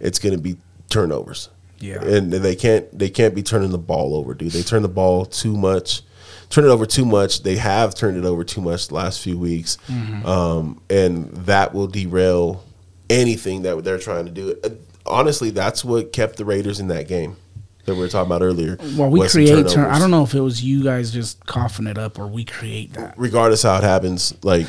it's 0.00 0.18
going 0.18 0.34
to 0.34 0.40
be 0.40 0.56
turnovers. 0.90 1.48
Yeah. 1.80 2.02
and 2.02 2.32
they 2.32 2.56
can't 2.56 2.86
they 2.98 3.10
can't 3.10 3.34
be 3.34 3.42
turning 3.42 3.70
the 3.70 3.78
ball 3.78 4.14
over, 4.14 4.32
dude. 4.32 4.52
They 4.52 4.62
turn 4.62 4.80
the 4.82 4.88
ball 4.88 5.26
too 5.26 5.54
much, 5.54 6.02
turn 6.48 6.64
it 6.64 6.68
over 6.68 6.86
too 6.86 7.04
much. 7.04 7.42
They 7.42 7.56
have 7.56 7.94
turned 7.94 8.16
it 8.16 8.24
over 8.24 8.42
too 8.42 8.62
much 8.62 8.88
the 8.88 8.94
last 8.94 9.20
few 9.20 9.36
weeks, 9.38 9.76
um, 10.24 10.80
and 10.88 11.30
that 11.46 11.74
will 11.74 11.86
derail 11.86 12.64
anything 13.10 13.62
that 13.62 13.82
they're 13.84 13.98
trying 13.98 14.26
to 14.26 14.30
do. 14.32 14.56
Uh, 14.64 14.70
Honestly, 15.06 15.50
that's 15.50 15.84
what 15.84 16.14
kept 16.14 16.36
the 16.38 16.46
Raiders 16.46 16.80
in 16.80 16.88
that 16.88 17.06
game 17.06 17.36
that 17.84 17.92
we 17.94 18.00
were 18.00 18.08
talking 18.08 18.30
about 18.32 18.40
earlier. 18.40 18.78
Well, 18.96 19.10
we 19.10 19.28
create. 19.28 19.68
Turn, 19.68 19.84
I 19.90 19.98
don't 19.98 20.10
know 20.10 20.22
if 20.22 20.32
it 20.34 20.40
was 20.40 20.64
you 20.64 20.82
guys 20.82 21.10
just 21.10 21.44
coughing 21.44 21.86
it 21.86 21.98
up 21.98 22.18
or 22.18 22.26
we 22.26 22.42
create 22.46 22.94
that. 22.94 23.12
regardless 23.18 23.64
how 23.64 23.76
it 23.76 23.82
happens, 23.84 24.32
like 24.42 24.66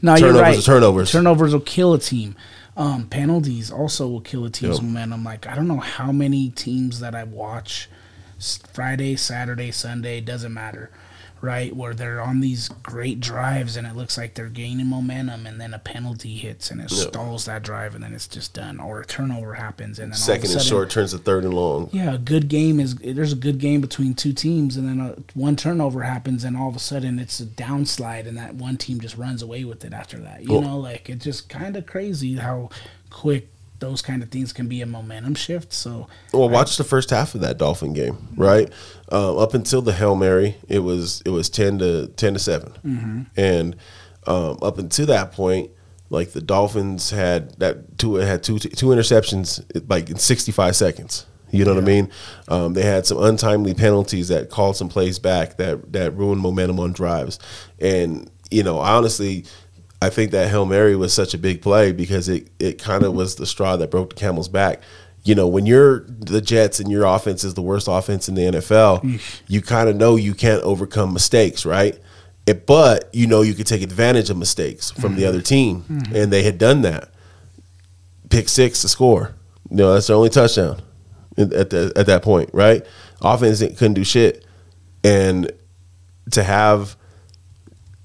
No, 0.00 0.12
you're 0.14 0.28
turnovers 0.28 0.40
right. 0.42 0.58
are 0.58 0.62
turnovers. 0.62 1.10
Turnovers 1.10 1.52
will 1.52 1.60
kill 1.62 1.94
a 1.94 1.98
team. 1.98 2.36
Um, 2.76 3.08
penalties 3.08 3.72
also 3.72 4.06
will 4.06 4.20
kill 4.20 4.44
a 4.44 4.50
team's 4.50 4.76
Yep. 4.76 4.84
momentum. 4.84 5.24
Like 5.24 5.48
I 5.48 5.56
don't 5.56 5.66
know 5.66 5.80
how 5.80 6.12
many 6.12 6.50
teams 6.50 7.00
that 7.00 7.16
I 7.16 7.24
watch 7.24 7.88
Friday, 8.72 9.16
Saturday, 9.16 9.72
Sunday 9.72 10.20
doesn't 10.20 10.54
matter, 10.54 10.90
right? 11.42 11.74
Where 11.76 11.92
they're 11.92 12.20
on 12.22 12.40
these 12.40 12.68
great 12.82 13.20
drives 13.20 13.76
and 13.76 13.86
it 13.86 13.94
looks 13.96 14.16
like 14.16 14.34
they're 14.34 14.48
gaining 14.48 14.86
momentum, 14.86 15.44
and 15.46 15.60
then 15.60 15.74
a 15.74 15.78
penalty 15.78 16.36
hits 16.36 16.70
and 16.70 16.80
it 16.80 16.90
Yep. 16.90 17.08
stalls 17.10 17.44
that 17.46 17.62
drive, 17.62 17.94
and 17.94 18.02
then 18.02 18.14
it's 18.14 18.28
just 18.28 18.54
done, 18.54 18.80
or 18.80 19.00
a 19.00 19.04
turnover 19.04 19.54
happens, 19.54 19.98
and 19.98 20.12
then 20.12 20.18
all 20.18 20.30
of 20.30 20.38
a 20.38 20.40
second 20.46 20.52
and 20.52 20.62
short 20.62 20.88
turns 20.90 21.10
to 21.10 21.18
third 21.18 21.44
and 21.44 21.52
long. 21.52 21.90
yeah, 21.92 22.14
a 22.14 22.18
good 22.18 22.48
game 22.48 22.78
is 22.80 22.94
there's 22.94 23.32
a 23.32 23.36
good 23.36 23.58
game 23.58 23.80
between 23.80 24.14
two 24.14 24.32
teams, 24.32 24.76
and 24.76 24.88
then 24.88 25.00
a, 25.00 25.38
one 25.38 25.56
turnover 25.56 26.02
happens, 26.02 26.44
and 26.44 26.56
all 26.56 26.68
of 26.68 26.76
a 26.76 26.78
sudden 26.78 27.18
it's 27.18 27.40
a 27.40 27.44
downslide, 27.46 28.26
and 28.28 28.36
that 28.38 28.54
one 28.54 28.76
team 28.76 29.00
just 29.00 29.16
runs 29.18 29.42
away 29.42 29.64
with 29.64 29.84
it 29.84 29.92
after 29.92 30.18
that. 30.18 30.42
You 30.48 30.60
know, 30.60 30.78
like 30.78 31.10
it's 31.10 31.24
just 31.24 31.48
kind 31.48 31.76
of 31.76 31.86
crazy 31.86 32.36
how 32.36 32.70
quick 33.10 33.48
those 33.82 34.00
kind 34.00 34.22
of 34.22 34.30
things 34.30 34.52
can 34.52 34.68
be 34.68 34.80
a 34.80 34.86
momentum 34.86 35.34
shift. 35.34 35.72
So 35.72 36.06
Well, 36.32 36.48
watch 36.48 36.76
the 36.76 36.84
first 36.84 37.10
half 37.10 37.34
of 37.34 37.40
that 37.40 37.58
Dolphin 37.58 37.92
game, 37.92 38.16
right? 38.36 38.70
Um, 39.10 39.36
up 39.36 39.54
until 39.54 39.82
the 39.82 39.92
hail 39.92 40.14
mary, 40.14 40.56
it 40.68 40.78
was 40.78 41.20
it 41.26 41.30
was 41.30 41.50
ten 41.50 41.78
to 41.80 42.06
ten 42.16 42.32
to 42.34 42.38
7 42.38 43.28
and 43.36 43.76
um, 44.26 44.56
up 44.62 44.78
until 44.78 45.06
that 45.06 45.32
point, 45.32 45.72
like 46.10 46.30
the 46.30 46.40
Dolphins 46.40 47.10
had 47.10 47.58
that 47.58 47.98
two 47.98 48.14
had 48.14 48.44
two 48.44 48.60
two 48.60 48.86
interceptions 48.86 49.60
like 49.90 50.08
in 50.08 50.16
sixty 50.16 50.52
five 50.52 50.76
seconds. 50.76 51.26
You 51.50 51.66
know 51.66 51.74
what 51.74 51.82
I 51.82 51.86
mean? 51.86 52.10
Um, 52.48 52.72
they 52.72 52.82
had 52.82 53.04
some 53.04 53.22
untimely 53.22 53.74
penalties 53.74 54.28
that 54.28 54.48
called 54.48 54.76
some 54.76 54.88
plays 54.88 55.18
back 55.18 55.58
that 55.58 55.92
that 55.92 56.16
ruined 56.16 56.40
momentum 56.40 56.78
on 56.80 56.92
drives, 56.92 57.38
and 57.80 58.30
you 58.50 58.62
know 58.62 58.78
honestly. 58.78 59.44
I 60.02 60.10
think 60.10 60.32
that 60.32 60.48
Hail 60.48 60.66
Mary 60.66 60.96
was 60.96 61.14
such 61.14 61.32
a 61.32 61.38
big 61.38 61.62
play 61.62 61.92
because 61.92 62.28
it, 62.28 62.50
it 62.58 62.82
kind 62.82 63.04
of 63.04 63.10
mm-hmm. 63.10 63.18
was 63.18 63.36
the 63.36 63.46
straw 63.46 63.76
that 63.76 63.90
broke 63.90 64.10
the 64.10 64.16
camel's 64.16 64.48
back. 64.48 64.82
You 65.22 65.36
know, 65.36 65.46
when 65.46 65.64
you're 65.64 66.00
the 66.00 66.40
Jets 66.40 66.80
and 66.80 66.90
your 66.90 67.04
offense 67.04 67.44
is 67.44 67.54
the 67.54 67.62
worst 67.62 67.86
offense 67.88 68.28
in 68.28 68.34
the 68.34 68.42
NFL, 68.42 69.20
you 69.46 69.62
kind 69.62 69.88
of 69.88 69.94
know 69.94 70.16
you 70.16 70.34
can't 70.34 70.60
overcome 70.64 71.12
mistakes, 71.12 71.64
right? 71.64 71.96
It, 72.46 72.66
but 72.66 73.08
you 73.12 73.28
know 73.28 73.42
you 73.42 73.54
could 73.54 73.68
take 73.68 73.82
advantage 73.82 74.28
of 74.28 74.36
mistakes 74.36 74.90
from 74.90 75.14
the 75.14 75.20
mm-hmm. 75.20 75.28
other 75.28 75.40
team, 75.40 75.82
mm-hmm. 75.82 76.16
and 76.16 76.32
they 76.32 76.42
had 76.42 76.58
done 76.58 76.82
that. 76.82 77.10
Pick 78.28 78.48
six 78.48 78.80
to 78.82 78.88
score. 78.88 79.36
You 79.70 79.76
know, 79.76 79.94
that's 79.94 80.08
their 80.08 80.16
only 80.16 80.30
touchdown 80.30 80.82
at, 81.38 81.52
at, 81.52 81.70
the, 81.70 81.92
at 81.94 82.06
that 82.06 82.22
point, 82.22 82.50
right? 82.52 82.84
Offense 83.20 83.60
couldn't 83.60 83.94
do 83.94 84.02
shit. 84.02 84.44
And 85.04 85.52
to 86.32 86.42
have 86.42 86.96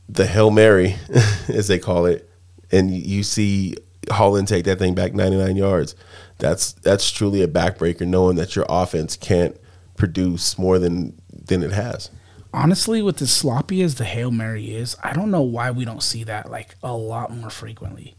the 0.09 0.25
Hail 0.25 0.51
Mary, 0.51 0.95
as 1.49 1.67
they 1.67 1.79
call 1.79 2.05
it, 2.05 2.29
and 2.71 2.91
you- 2.91 3.23
see 3.23 3.75
Holland 4.09 4.47
take 4.47 4.63
that 4.65 4.79
thing 4.79 4.95
back 4.95 5.13
99 5.13 5.55
yards. 5.55 5.95
That's 6.37 6.71
that's 6.73 7.09
truly 7.11 7.41
a 7.41 7.47
backbreaker, 7.47 8.07
knowing 8.07 8.35
that 8.37 8.55
your 8.55 8.65
offense 8.69 9.17
can't 9.17 9.57
produce 9.95 10.57
more 10.57 10.77
than 10.79 11.19
than 11.33 11.63
it 11.63 11.71
has. 11.71 12.09
honestly, 12.53 13.01
with 13.01 13.21
as 13.21 13.31
sloppy 13.31 13.81
as 13.81 13.95
the 13.95 14.05
hail 14.05 14.31
mary 14.31 14.75
is, 14.75 14.95
I 15.03 15.13
don't 15.13 15.31
know 15.31 15.41
why 15.41 15.71
we 15.71 15.83
don't 15.85 16.03
see 16.03 16.23
that 16.25 16.49
like 16.51 16.75
a 16.83 16.93
lot 16.95 17.31
more 17.35 17.49
frequently. 17.49 18.15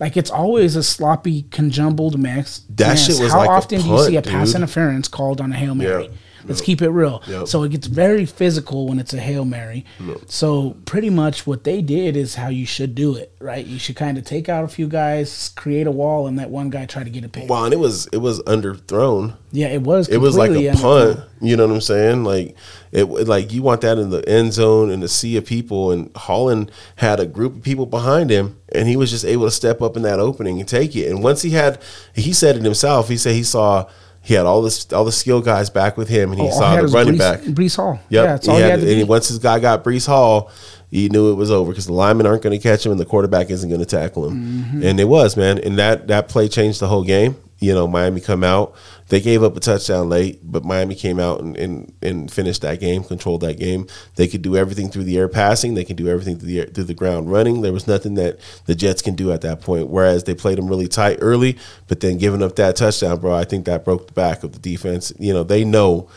Like 0.00 0.16
it's 0.16 0.30
always 0.30 0.76
a 0.76 0.82
sloppy, 0.82 1.42
conjumbled 1.44 2.18
mess. 2.18 2.64
That 2.68 2.88
mess. 2.88 3.06
shit 3.06 3.20
was 3.22 3.32
How 3.32 3.38
like 3.38 3.48
a 3.48 3.52
often 3.52 3.80
do 3.80 3.86
you 3.88 4.04
see 4.04 4.16
a 4.16 4.22
pass 4.22 4.48
dude. 4.48 4.56
interference 4.56 5.08
called 5.08 5.40
on 5.40 5.52
a 5.52 5.56
hail 5.56 5.74
mary? 5.74 6.04
Yeah. 6.04 6.10
Let's 6.46 6.60
keep 6.60 6.82
it 6.82 6.90
real. 6.90 7.22
Yep. 7.26 7.48
So 7.48 7.62
it 7.62 7.70
gets 7.70 7.86
very 7.86 8.26
physical 8.26 8.88
when 8.88 8.98
it's 8.98 9.14
a 9.14 9.20
hail 9.20 9.44
mary. 9.44 9.84
So 10.26 10.76
pretty 10.84 11.10
much 11.10 11.46
what 11.46 11.64
they 11.64 11.82
did 11.82 12.16
is 12.16 12.34
how 12.34 12.48
you 12.48 12.66
should 12.66 12.94
do 12.94 13.16
it, 13.16 13.34
right? 13.40 13.64
You 13.64 13.78
should 13.78 13.96
kind 13.96 14.18
of 14.18 14.24
take 14.24 14.48
out 14.48 14.64
a 14.64 14.68
few 14.68 14.88
guys, 14.88 15.50
create 15.50 15.86
a 15.86 15.90
wall, 15.90 16.26
and 16.26 16.38
that 16.38 16.50
one 16.50 16.70
guy 16.70 16.86
try 16.86 17.04
to 17.04 17.10
get 17.10 17.24
a 17.24 17.28
pick. 17.28 17.48
Wow, 17.48 17.64
and 17.64 17.72
it 17.72 17.78
was 17.78 18.06
it 18.08 18.18
was 18.18 18.40
underthrown. 18.42 19.36
Yeah, 19.52 19.68
it 19.68 19.82
was. 19.82 20.08
It 20.08 20.18
was 20.18 20.36
like 20.36 20.50
a 20.50 20.72
punt. 20.74 21.20
You 21.40 21.56
know 21.56 21.66
what 21.66 21.74
I'm 21.74 21.80
saying? 21.80 22.24
Like 22.24 22.56
it 22.92 23.04
like 23.04 23.52
you 23.52 23.62
want 23.62 23.82
that 23.82 23.98
in 23.98 24.10
the 24.10 24.26
end 24.28 24.52
zone 24.52 24.90
in 24.90 25.00
the 25.00 25.08
sea 25.08 25.36
of 25.36 25.46
people. 25.46 25.90
And 25.90 26.10
Holland 26.16 26.70
had 26.96 27.20
a 27.20 27.26
group 27.26 27.56
of 27.56 27.62
people 27.62 27.86
behind 27.86 28.30
him, 28.30 28.58
and 28.72 28.88
he 28.88 28.96
was 28.96 29.10
just 29.10 29.24
able 29.24 29.44
to 29.44 29.50
step 29.50 29.80
up 29.82 29.96
in 29.96 30.02
that 30.02 30.20
opening 30.20 30.58
and 30.58 30.68
take 30.68 30.96
it. 30.96 31.10
And 31.10 31.22
once 31.22 31.42
he 31.42 31.50
had, 31.50 31.80
he 32.14 32.32
said 32.32 32.56
it 32.56 32.64
himself. 32.64 33.08
He 33.08 33.16
said 33.16 33.34
he 33.34 33.42
saw 33.42 33.88
he 34.24 34.34
had 34.34 34.46
all 34.46 34.62
this 34.62 34.90
all 34.92 35.04
the 35.04 35.12
skill 35.12 35.40
guys 35.40 35.70
back 35.70 35.96
with 35.96 36.08
him, 36.08 36.32
and 36.32 36.40
he 36.40 36.48
Oh, 36.48 36.50
saw 36.50 36.74
he 36.76 36.82
the 36.82 36.88
running 36.88 37.14
Breece- 37.14 37.18
back. 37.18 37.40
Breece 37.42 37.76
Hall. 37.76 38.00
Yep. 38.08 38.24
Yeah, 38.24 38.32
that's 38.32 38.46
he 38.46 38.52
all 38.52 38.56
he 38.58 38.62
had- 38.64 38.80
had 38.80 38.88
and 38.88 39.08
once 39.08 39.28
this 39.28 39.38
guy 39.38 39.58
got 39.60 39.84
Breece 39.84 40.06
Hall, 40.06 40.50
he 40.90 41.08
knew 41.08 41.30
it 41.30 41.34
was 41.34 41.50
over 41.50 41.70
because 41.72 41.86
the 41.86 41.92
linemen 41.92 42.26
aren't 42.26 42.42
going 42.42 42.56
to 42.58 42.62
catch 42.62 42.84
him 42.86 42.92
and 42.92 43.00
the 43.00 43.04
quarterback 43.04 43.50
isn't 43.50 43.68
going 43.68 43.80
to 43.80 43.86
tackle 43.86 44.26
him. 44.28 44.34
Mm-hmm. 44.64 44.82
And 44.84 44.98
it 45.00 45.04
was, 45.08 45.36
man. 45.36 45.58
And 45.58 45.78
that 45.78 46.08
that 46.08 46.28
play 46.28 46.48
changed 46.48 46.80
the 46.80 46.86
whole 46.88 47.04
game. 47.04 47.36
You 47.58 47.72
know, 47.72 47.86
Miami 47.86 48.20
come 48.20 48.44
out. 48.44 48.74
They 49.08 49.20
gave 49.20 49.42
up 49.42 49.56
a 49.56 49.60
touchdown 49.60 50.08
late, 50.08 50.40
but 50.42 50.64
Miami 50.64 50.94
came 50.94 51.20
out 51.20 51.40
and, 51.40 51.56
and, 51.56 51.92
and 52.02 52.30
finished 52.30 52.62
that 52.62 52.80
game, 52.80 53.04
controlled 53.04 53.42
that 53.42 53.58
game. 53.58 53.86
They 54.16 54.26
could 54.28 54.42
do 54.42 54.56
everything 54.56 54.90
through 54.90 55.04
the 55.04 55.16
air 55.18 55.28
passing. 55.28 55.74
They 55.74 55.84
can 55.84 55.96
do 55.96 56.08
everything 56.08 56.38
through 56.38 56.48
the 56.48 56.60
air, 56.60 56.66
through 56.66 56.84
the 56.84 56.94
ground 56.94 57.30
running. 57.30 57.62
There 57.62 57.72
was 57.72 57.86
nothing 57.86 58.14
that 58.14 58.38
the 58.66 58.74
Jets 58.74 59.02
can 59.02 59.14
do 59.14 59.32
at 59.32 59.42
that 59.42 59.60
point. 59.60 59.88
Whereas 59.88 60.24
they 60.24 60.34
played 60.34 60.58
them 60.58 60.68
really 60.68 60.88
tight 60.88 61.18
early, 61.20 61.56
but 61.86 62.00
then 62.00 62.18
giving 62.18 62.42
up 62.42 62.56
that 62.56 62.76
touchdown, 62.76 63.20
bro, 63.20 63.34
I 63.34 63.44
think 63.44 63.66
that 63.66 63.84
broke 63.84 64.08
the 64.08 64.12
back 64.12 64.42
of 64.42 64.52
the 64.52 64.58
defense. 64.58 65.12
You 65.18 65.32
know, 65.32 65.44
they 65.44 65.64
know, 65.64 66.08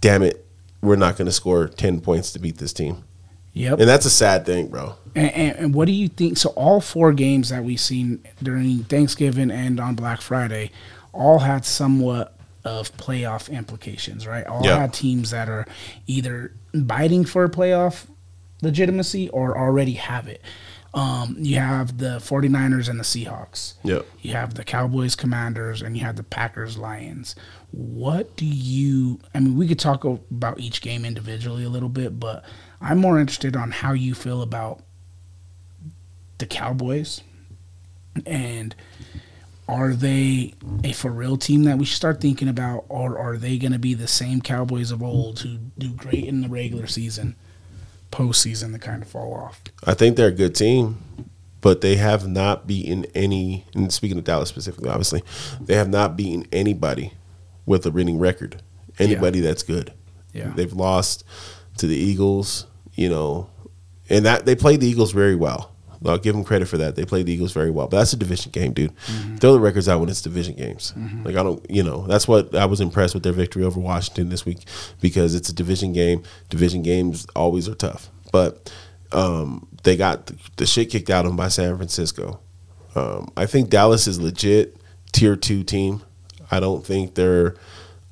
damn 0.00 0.22
it, 0.22 0.46
we're 0.82 0.96
not 0.96 1.16
going 1.16 1.26
to 1.26 1.32
score 1.32 1.68
10 1.68 2.00
points 2.00 2.32
to 2.32 2.38
beat 2.38 2.58
this 2.58 2.72
team. 2.72 3.05
Yep. 3.56 3.80
And 3.80 3.88
that's 3.88 4.04
a 4.04 4.10
sad 4.10 4.44
thing, 4.44 4.68
bro. 4.68 4.96
And, 5.14 5.30
and, 5.32 5.56
and 5.58 5.74
what 5.74 5.86
do 5.86 5.92
you 5.92 6.08
think? 6.08 6.36
So 6.36 6.50
all 6.50 6.82
four 6.82 7.14
games 7.14 7.48
that 7.48 7.64
we've 7.64 7.80
seen 7.80 8.22
during 8.42 8.84
Thanksgiving 8.84 9.50
and 9.50 9.80
on 9.80 9.94
Black 9.94 10.20
Friday, 10.20 10.72
all 11.14 11.38
had 11.38 11.64
somewhat 11.64 12.36
of 12.66 12.94
playoff 12.98 13.50
implications, 13.50 14.26
right? 14.26 14.46
All 14.46 14.62
Yeah. 14.62 14.78
had 14.80 14.92
teams 14.92 15.30
that 15.30 15.48
are 15.48 15.64
either 16.06 16.52
biting 16.74 17.24
for 17.24 17.44
a 17.44 17.48
playoff 17.48 18.04
legitimacy 18.60 19.30
or 19.30 19.56
already 19.56 19.94
have 19.94 20.28
it. 20.28 20.42
Um, 20.92 21.36
you 21.38 21.56
have 21.58 21.96
the 21.98 22.18
49ers 22.20 22.88
and 22.88 22.98
the 23.00 23.04
Seahawks. 23.04 23.74
Yep. 23.84 24.04
You 24.20 24.32
have 24.32 24.54
the 24.54 24.64
Cowboys, 24.64 25.14
Commanders, 25.14 25.80
and 25.80 25.96
you 25.96 26.02
have 26.04 26.16
the 26.16 26.22
Packers, 26.22 26.76
Lions. 26.76 27.36
What 27.70 28.36
do 28.36 28.46
you? 28.46 29.18
I 29.34 29.40
mean, 29.40 29.56
we 29.56 29.66
could 29.68 29.78
talk 29.78 30.04
about 30.04 30.58
each 30.60 30.80
game 30.82 31.04
individually 31.04 31.64
a 31.64 31.68
little 31.68 31.88
bit, 31.90 32.18
but 32.18 32.44
I'm 32.80 32.98
more 32.98 33.18
interested 33.18 33.56
on 33.56 33.70
how 33.70 33.92
you 33.92 34.14
feel 34.14 34.42
about 34.42 34.80
the 36.38 36.46
Cowboys 36.46 37.22
and 38.24 38.74
are 39.68 39.94
they 39.94 40.54
a 40.84 40.92
for 40.92 41.10
real 41.10 41.36
team 41.36 41.64
that 41.64 41.78
we 41.78 41.84
should 41.84 41.96
start 41.96 42.20
thinking 42.20 42.48
about, 42.48 42.84
or 42.88 43.18
are 43.18 43.36
they 43.36 43.58
going 43.58 43.72
to 43.72 43.78
be 43.78 43.94
the 43.94 44.06
same 44.06 44.40
Cowboys 44.40 44.90
of 44.92 45.02
old 45.02 45.40
who 45.40 45.58
do 45.76 45.90
great 45.90 46.24
in 46.24 46.40
the 46.40 46.48
regular 46.48 46.86
season, 46.86 47.34
postseason 48.12 48.72
they 48.72 48.78
kind 48.78 49.02
of 49.02 49.08
fall 49.08 49.34
off? 49.34 49.60
I 49.84 49.94
think 49.94 50.16
they're 50.16 50.28
a 50.28 50.32
good 50.32 50.54
team, 50.54 51.02
but 51.60 51.80
they 51.80 51.96
have 51.96 52.28
not 52.28 52.66
beaten 52.66 53.06
any. 53.14 53.64
And 53.74 53.92
speaking 53.92 54.18
of 54.18 54.24
Dallas 54.24 54.48
specifically, 54.48 54.88
obviously, 54.88 55.22
they 55.60 55.74
have 55.74 55.88
not 55.88 56.16
beaten 56.16 56.46
anybody 56.52 57.12
with 57.64 57.84
a 57.86 57.90
winning 57.90 58.18
record. 58.18 58.62
Anybody 58.98 59.40
that's 59.40 59.64
good. 59.64 59.92
Yeah. 60.32 60.52
They've 60.54 60.72
lost 60.72 61.24
to 61.78 61.86
the 61.86 61.96
Eagles, 61.96 62.66
you 62.94 63.08
know, 63.08 63.50
and 64.08 64.24
that 64.24 64.46
they 64.46 64.54
played 64.54 64.80
the 64.80 64.88
Eagles 64.88 65.12
very 65.12 65.34
well. 65.34 65.72
I'll 66.04 66.18
give 66.18 66.34
them 66.34 66.44
credit 66.44 66.68
for 66.68 66.76
that. 66.78 66.94
They 66.94 67.04
played 67.04 67.26
the 67.26 67.32
Eagles 67.32 67.52
very 67.52 67.70
well, 67.70 67.88
but 67.88 67.96
that's 67.96 68.12
a 68.12 68.16
division 68.16 68.52
game, 68.52 68.72
dude. 68.72 68.92
Throw 69.40 69.52
the 69.54 69.60
records 69.60 69.88
out 69.88 69.98
when 69.98 70.08
it's 70.08 70.22
division 70.22 70.54
games. 70.54 70.92
Like 71.24 71.36
I 71.36 71.42
don't, 71.42 71.68
you 71.70 71.82
know, 71.82 72.06
that's 72.06 72.28
what 72.28 72.54
I 72.54 72.66
was 72.66 72.80
impressed 72.80 73.14
with 73.14 73.22
their 73.22 73.32
victory 73.32 73.64
over 73.64 73.80
Washington 73.80 74.28
this 74.28 74.44
week 74.44 74.58
because 75.00 75.34
it's 75.34 75.48
a 75.48 75.54
division 75.54 75.92
game. 75.92 76.22
Division 76.48 76.82
games 76.82 77.26
always 77.34 77.68
are 77.68 77.74
tough, 77.74 78.10
but 78.30 78.72
um, 79.12 79.66
they 79.82 79.96
got 79.96 80.26
the, 80.26 80.36
the 80.58 80.66
shit 80.66 80.90
kicked 80.90 81.10
out 81.10 81.24
of 81.24 81.30
them 81.30 81.36
by 81.36 81.48
San 81.48 81.76
Francisco. 81.76 82.40
Um, 82.94 83.32
I 83.36 83.46
think 83.46 83.70
Dallas 83.70 84.06
is 84.06 84.20
legit 84.20 84.76
tier 85.12 85.34
two 85.34 85.64
team. 85.64 86.02
I 86.50 86.60
don't 86.60 86.86
think 86.86 87.14
they're 87.14 87.56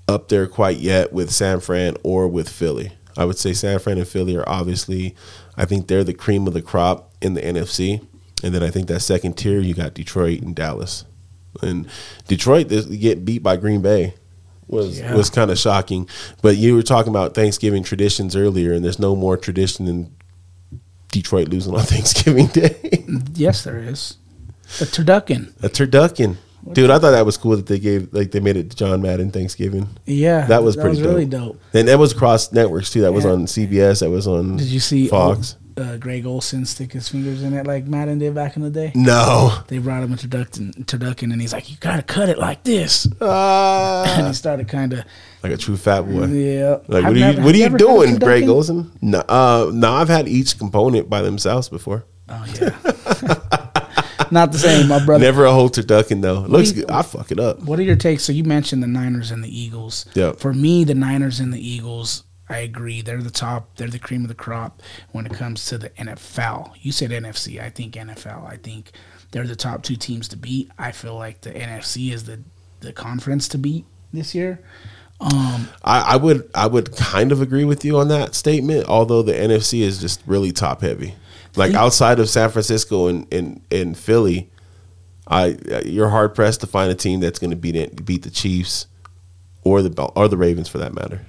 up 0.09 0.29
there 0.29 0.47
quite 0.47 0.79
yet 0.79 1.13
with 1.13 1.31
San 1.31 1.61
Fran 1.61 1.97
or 2.03 2.27
with 2.29 2.49
Philly. 2.49 2.93
I 3.17 3.25
would 3.25 3.39
say 3.39 3.53
San 3.53 3.79
Fran 3.79 3.99
and 3.99 4.09
Philly 4.09 4.37
are 4.37 4.49
obviously, 4.49 5.15
I 5.57 5.65
think 5.65 5.87
they're 5.87 6.05
the 6.05 6.15
cream 6.15 6.47
of 6.47 6.55
the 6.55 6.63
crop 6.63 7.13
in 7.21 7.35
the 7.35 7.41
NFC. 7.43 8.05
And 8.43 8.55
then 8.55 8.63
I 8.63 8.71
think 8.71 8.89
that 8.89 9.01
second 9.01 9.35
tier, 9.39 9.61
you 9.61 9.73
got 9.75 9.95
Detroit 9.95 10.43
and 10.43 10.55
Dallas. 10.55 11.05
And 11.63 11.87
Detroit 12.27 12.69
this, 12.69 12.85
get 12.87 13.25
beat 13.25 13.43
by 13.43 13.57
Green 13.57 13.81
Bay 13.81 14.15
was 14.67 14.99
Yeah. 14.99 15.15
was 15.15 15.31
kind 15.31 15.51
of 15.51 15.59
shocking. 15.59 16.09
But 16.43 16.57
you 16.57 16.75
were 16.75 16.83
talking 16.83 17.11
about 17.11 17.35
Thanksgiving 17.35 17.83
traditions 17.85 18.35
earlier, 18.35 18.73
and 18.73 18.85
there's 18.85 18.99
no 18.99 19.15
more 19.15 19.37
tradition 19.37 19.85
than 19.87 20.15
Detroit 21.13 21.49
losing 21.49 21.75
on 21.75 21.81
Thanksgiving 21.85 22.47
Day. 22.49 23.05
Yes, 23.35 23.63
there 23.65 23.79
is. 23.79 24.17
The 24.79 24.87
turducken. 24.87 25.53
A 25.63 25.69
turducken. 25.69 26.37
Dude, 26.73 26.91
I 26.91 26.99
thought 26.99 27.11
that 27.13 27.27
was 27.27 27.37
cool 27.37 27.57
that 27.57 27.67
they 27.67 27.79
gave 27.79 28.13
like 28.13 28.31
they 28.31 28.41
made 28.41 28.57
it 28.57 28.71
to 28.71 28.77
John 28.77 29.03
Madden 29.03 29.31
Thanksgiving. 29.31 29.89
Yeah, 30.07 30.47
That 30.47 30.63
was 30.63 30.77
pretty 30.77 31.03
really 31.03 31.27
dope. 31.27 31.53
dope. 31.55 31.61
And 31.75 31.89
that 31.89 31.99
was 31.99 32.13
across 32.13 32.53
networks 32.53 32.91
too. 32.91 33.03
That 33.03 33.13
was 33.13 33.25
Yeah. 33.25 33.33
on 33.33 33.47
CBS. 33.47 34.01
That 34.01 34.11
was 34.11 34.27
on. 34.27 34.57
Did 34.57 34.69
you 34.69 34.81
see 34.81 35.09
Fox? 35.09 35.57
uh, 35.77 35.97
Greg 35.97 36.25
Olsen 36.25 36.65
stick 36.65 36.93
his 36.93 37.09
fingers 37.09 37.43
in 37.43 37.53
it 37.53 37.67
like 37.67 37.87
Madden 37.87 38.19
did 38.21 38.33
back 38.35 38.55
in 38.57 38.63
the 38.63 38.71
day? 38.71 38.93
No. 38.95 39.53
They 39.67 39.79
brought 39.79 40.05
him 40.05 40.13
a 40.13 40.17
turducken, 40.17 40.73
turducken, 40.85 41.33
and 41.33 41.41
he's 41.41 41.53
like, 41.53 41.69
"You 41.69 41.77
gotta 41.81 42.03
cut 42.03 42.29
it 42.29 42.39
like 42.39 42.63
this," 42.63 43.05
and 43.07 43.17
Ah, 43.21 44.25
he 44.29 44.33
started 44.35 44.69
kind 44.69 44.93
of, 44.93 45.01
like 45.43 45.53
a 45.53 45.57
true 45.57 45.77
fat 45.77 46.03
boy. 46.03 46.27
yeah. 46.27 46.77
Like 46.87 47.05
I've 47.05 47.05
what 47.05 47.05
are 47.05 47.13
you 47.15 47.21
never- 47.21 47.43
what 47.43 47.55
are 47.55 47.59
you 47.59 47.65
ever 47.65 47.73
had 47.73 47.81
a 47.83 47.85
doing, 47.85 48.19
Greg? 48.21 48.49
Olsen? 48.49 48.93
No, 49.03 49.19
uh, 49.29 49.71
no, 49.75 49.93
I've 49.93 50.09
had 50.09 50.29
each 50.29 50.57
component 50.59 51.11
by 51.11 51.23
themselves 51.23 51.69
before. 51.69 52.05
Oh 52.29 52.45
yeah, 52.61 52.71
not 54.33 54.53
the 54.53 54.59
same, 54.59 54.89
my 54.89 55.05
brother. 55.05 55.25
Never 55.25 55.45
a 55.45 55.53
whole 55.53 55.71
turducken 55.71 56.23
though. 56.23 56.41
Looks 56.41 56.71
you- 56.73 56.83
good. 56.83 56.91
I 56.91 57.03
fuck 57.03 57.31
it 57.31 57.41
up. 57.41 57.61
What 57.63 57.79
are 57.79 57.83
your 57.83 57.97
takes? 57.97 58.25
So 58.25 58.33
you 58.33 58.45
mentioned 58.45 58.83
the 58.83 58.87
Niners 58.87 59.31
and 59.31 59.43
the 59.43 59.59
Eagles. 59.61 60.07
Yeah. 60.15 60.33
For 60.33 60.53
me, 60.53 60.85
the 60.85 60.95
Niners 60.95 61.41
and 61.41 61.53
the 61.53 61.67
Eagles, 61.67 62.25
I 62.49 62.59
agree. 62.59 63.03
They're 63.03 63.23
the 63.23 63.31
top. 63.31 63.77
They're 63.77 63.89
the 63.89 63.99
cream 63.99 64.23
of 64.23 64.29
the 64.29 64.35
crop 64.35 64.83
when 65.13 65.27
it 65.27 65.33
comes 65.33 65.67
to 65.67 65.79
the 65.79 65.91
NFL. 65.91 66.73
You 66.81 66.93
said 66.93 67.11
NFC. 67.11 67.61
I 67.61 67.71
think 67.71 67.95
NFL. 67.95 68.47
I 68.47 68.57
think 68.57 68.93
they're 69.31 69.47
the 69.47 69.57
top 69.57 69.83
two 69.83 69.97
teams 69.97 70.29
to 70.29 70.37
beat. 70.37 70.71
I 70.79 70.93
feel 70.93 71.17
like 71.17 71.41
the 71.41 71.51
NFC 71.51 72.13
is 72.13 72.25
the 72.25 72.41
the 72.81 72.93
conference 72.93 73.49
to 73.49 73.59
beat 73.59 73.87
this 74.13 74.35
year. 74.35 74.61
Um, 75.21 75.69
I, 75.83 76.01
I 76.01 76.17
would 76.17 76.51
I 76.55 76.67
would 76.67 76.95
kind 76.97 77.33
of 77.33 77.41
agree 77.41 77.65
with 77.65 77.85
you 77.85 77.99
on 77.99 78.09
that 78.09 78.35
statement, 78.35 78.87
although 78.89 79.23
the 79.23 79.33
NFC 79.33 79.81
is 79.81 79.99
just 79.99 80.21
really 80.27 80.53
top 80.53 80.83
heavy. 80.83 81.15
Like 81.57 81.75
outside 81.75 82.19
of 82.19 82.29
San 82.29 82.51
Francisco 82.51 83.07
and 83.09 83.33
and, 83.33 83.61
and 83.71 83.97
Philly, 83.97 84.51
I 85.27 85.57
you're 85.85 86.09
hard 86.09 86.35
pressed 86.35 86.61
to 86.63 86.67
find 86.67 86.91
a 86.91 86.95
team 86.95 87.21
that's 87.21 87.39
going 87.39 87.51
to 87.51 87.57
beat 87.57 87.77
it, 87.77 88.05
beat 88.05 88.23
the 88.23 88.31
Chiefs 88.31 88.87
or 89.63 89.83
the 89.83 90.03
or 90.17 90.29
the 90.29 90.37
Ravens 90.37 90.69
for 90.69 90.79
that 90.79 90.95
matter. 90.95 91.25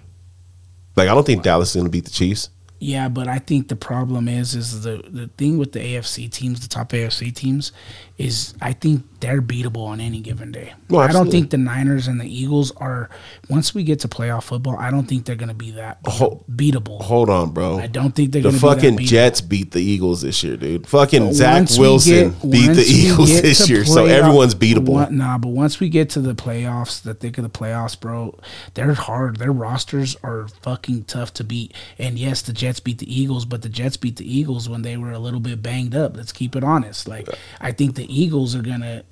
Like 0.96 1.10
I 1.10 1.14
don't 1.14 1.26
think 1.26 1.44
Dallas 1.44 1.70
is 1.70 1.76
going 1.76 1.86
to 1.86 1.92
beat 1.92 2.06
the 2.06 2.12
Chiefs. 2.12 2.50
yeah, 2.80 3.08
but 3.08 3.28
I 3.28 3.40
think 3.40 3.68
the 3.70 3.76
problem 3.76 4.28
is 4.28 4.56
is 4.56 4.82
the 4.82 5.04
the 5.08 5.28
thing 5.38 5.58
with 5.58 5.72
the 5.74 5.80
AFC 5.80 6.30
teams, 6.32 6.60
the 6.60 6.68
top 6.68 6.90
AFC 6.90 7.34
teams, 7.34 7.72
is 8.18 8.54
I 8.62 8.72
think 8.74 9.04
they're 9.20 9.42
beatable 9.42 9.86
on 9.88 10.00
any 10.00 10.22
given 10.22 10.52
day. 10.52 10.74
Well, 10.90 11.02
I 11.02 11.12
don't 11.12 11.30
think 11.32 11.50
the 11.50 11.58
Niners 11.58 12.08
and 12.08 12.20
the 12.22 12.26
Eagles 12.26 12.72
are. 12.78 13.10
Once 13.50 13.74
we 13.74 13.84
get 13.84 14.00
to 14.02 14.08
playoff 14.08 14.44
football, 14.44 14.78
I 14.78 14.90
don't 14.92 15.06
think 15.06 15.26
they're 15.26 15.36
going 15.36 15.50
to 15.50 15.54
be 15.56 15.72
that 15.72 16.02
beatable. 16.04 17.02
Hold 17.02 17.30
on, 17.30 17.52
bro. 17.52 17.78
I 17.80 17.88
don't 17.88 18.16
think 18.16 18.32
they're 18.32 18.42
the 18.42 18.50
going 18.52 18.60
to 18.60 18.62
be 18.62 18.68
fucking 18.68 18.96
that 18.98 19.02
beatable. 19.04 19.08
Jets 19.08 19.42
beat 19.42 19.72
the 19.72 19.82
Eagles 19.82 20.22
this 20.22 20.44
year, 20.44 20.56
dude. 20.58 20.88
Fucking 20.88 21.26
But 21.28 21.34
Zach 21.34 21.68
Wilson 21.78 22.32
get- 22.32 22.52
beat 22.52 22.68
the 22.74 22.86
Eagles 22.88 23.42
this 23.42 23.70
year, 23.70 23.84
so 23.84 24.06
everyone's 24.06 24.56
beatable. 24.56 24.90
One- 24.90 25.18
nah, 25.18 25.38
but 25.38 25.50
once 25.50 25.80
we 25.80 25.90
get 25.90 26.10
to 26.12 26.22
the 26.22 26.36
playoffs, 26.36 27.02
the 27.02 27.14
thick 27.14 27.38
of 27.38 27.44
the 27.44 27.50
playoffs, 27.50 28.00
bro, 28.00 28.38
they're 28.76 28.94
hard. 28.94 29.38
Their 29.38 29.52
rosters 29.52 30.16
are 30.24 30.48
fucking 30.62 31.06
tough 31.06 31.34
to 31.36 31.44
beat. 31.44 31.74
And 31.98 32.18
yes, 32.18 32.42
the 32.42 32.54
Jets 32.54 32.80
beat 32.80 33.00
the 33.00 33.14
Eagles, 33.14 33.44
but 33.46 33.62
the 33.62 33.70
Jets 33.70 33.98
beat 33.98 34.16
the 34.18 34.38
Eagles 34.38 34.70
when 34.70 34.84
they 34.84 34.96
were 34.98 35.12
a 35.12 35.20
little 35.20 35.40
bit 35.42 35.62
banged 35.62 35.96
up. 35.96 36.16
Let's 36.16 36.32
keep 36.32 36.56
it 36.56 36.64
honest. 36.64 37.08
Like 37.08 37.28
I 37.60 37.72
think 37.72 37.96
the 37.96 38.05
Eagles 38.08 38.56
are 38.56 38.62
gonna, 38.62 39.04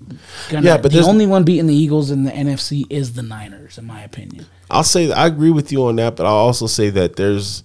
gonna. 0.49 0.65
Yeah, 0.65 0.78
but 0.78 0.91
the 0.91 1.03
only 1.03 1.26
one 1.26 1.44
beating 1.44 1.68
the 1.68 1.76
Eagles 1.76 2.11
in 2.11 2.24
the 2.24 2.32
NFC 2.32 2.86
is 2.90 3.14
the 3.14 3.24
Niners, 3.24 3.78
in 3.78 3.86
my 3.86 4.02
opinion. 4.02 4.45
I'll 4.70 4.84
say 4.84 5.11
I 5.11 5.28
agree 5.28 5.52
with 5.52 5.72
you 5.72 5.86
on 5.86 5.95
that, 5.98 6.15
but 6.15 6.26
I'll 6.26 6.34
also 6.34 6.68
say 6.68 6.90
that 6.91 7.15
there's 7.15 7.64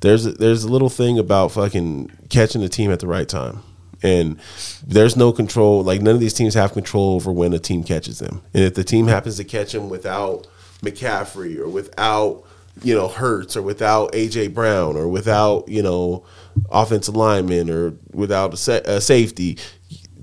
there's 0.00 0.24
there's 0.24 0.64
a 0.64 0.68
little 0.68 0.90
thing 0.90 1.18
about 1.18 1.52
fucking 1.52 2.10
catching 2.28 2.60
the 2.60 2.68
team 2.68 2.90
at 2.90 3.00
the 3.00 3.06
right 3.06 3.28
time. 3.28 3.60
And 4.02 4.38
there's 4.86 5.16
no 5.16 5.32
control. 5.32 5.82
Like 5.82 6.02
none 6.02 6.14
of 6.14 6.20
these 6.20 6.34
teams 6.34 6.52
have 6.54 6.74
control 6.74 7.14
over 7.14 7.32
when 7.32 7.54
a 7.54 7.58
team 7.58 7.82
catches 7.82 8.18
them. 8.18 8.42
And 8.52 8.64
if 8.64 8.74
the 8.74 8.84
team 8.84 9.06
happens 9.06 9.38
to 9.38 9.44
catch 9.44 9.72
them 9.72 9.88
without 9.88 10.46
McCaffrey 10.82 11.58
or 11.58 11.68
without 11.68 12.44
you 12.82 12.94
know 12.94 13.08
Hurts 13.08 13.56
or 13.56 13.62
without 13.62 14.12
AJ 14.12 14.52
Brown 14.52 14.96
or 14.96 15.08
without 15.08 15.68
you 15.68 15.82
know 15.82 16.24
offensive 16.70 17.16
lineman 17.16 17.70
or 17.70 17.94
without 18.12 18.54
a, 18.54 18.56
sa- 18.56 18.80
a 18.84 19.00
safety. 19.00 19.58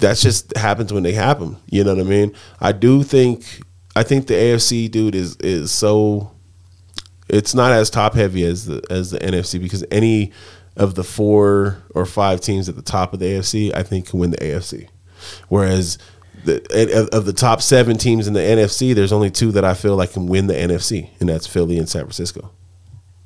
That's 0.01 0.21
just 0.21 0.55
happens 0.57 0.91
when 0.91 1.03
they 1.03 1.13
happen. 1.13 1.57
You 1.67 1.83
know 1.83 1.95
what 1.95 2.05
I 2.05 2.09
mean? 2.09 2.33
I 2.59 2.71
do 2.71 3.03
think 3.03 3.61
I 3.95 4.03
think 4.03 4.27
the 4.27 4.33
AFC 4.33 4.89
dude 4.89 5.15
is 5.15 5.35
is 5.37 5.71
so 5.71 6.31
it's 7.29 7.55
not 7.55 7.71
as 7.71 7.89
top 7.89 8.13
heavy 8.13 8.43
as 8.43 8.65
the 8.65 8.83
as 8.89 9.11
the 9.11 9.19
NFC 9.19 9.61
because 9.61 9.85
any 9.91 10.31
of 10.75 10.95
the 10.95 11.03
four 11.03 11.83
or 11.93 12.05
five 12.05 12.41
teams 12.41 12.67
at 12.67 12.75
the 12.75 12.81
top 12.81 13.13
of 13.13 13.19
the 13.19 13.25
AFC 13.25 13.73
I 13.73 13.83
think 13.83 14.09
can 14.09 14.19
win 14.19 14.31
the 14.31 14.37
AFC. 14.37 14.87
Whereas 15.47 15.97
the 16.45 17.09
of 17.13 17.25
the 17.25 17.33
top 17.33 17.61
seven 17.61 17.97
teams 17.97 18.27
in 18.27 18.33
the 18.33 18.39
NFC, 18.39 18.95
there's 18.95 19.13
only 19.13 19.29
two 19.29 19.51
that 19.51 19.63
I 19.63 19.73
feel 19.73 19.95
like 19.95 20.13
can 20.13 20.27
win 20.27 20.47
the 20.47 20.53
NFC, 20.53 21.09
and 21.19 21.29
that's 21.29 21.47
Philly 21.47 21.77
and 21.77 21.87
San 21.87 22.03
Francisco. 22.03 22.51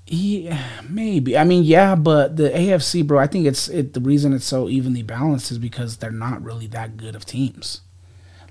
Yeah, 0.07 0.61
maybe. 0.87 1.37
I 1.37 1.43
mean, 1.43 1.63
yeah, 1.63 1.95
but 1.95 2.37
the 2.37 2.49
AFC, 2.49 3.05
bro. 3.05 3.19
I 3.19 3.27
think 3.27 3.47
it's 3.47 3.67
it. 3.67 3.93
The 3.93 3.99
reason 3.99 4.33
it's 4.33 4.45
so 4.45 4.69
evenly 4.69 5.01
balanced 5.01 5.51
is 5.51 5.57
because 5.57 5.97
they're 5.97 6.11
not 6.11 6.43
really 6.43 6.67
that 6.67 6.95
good 6.97 7.15
of 7.15 7.25
teams. 7.25 7.81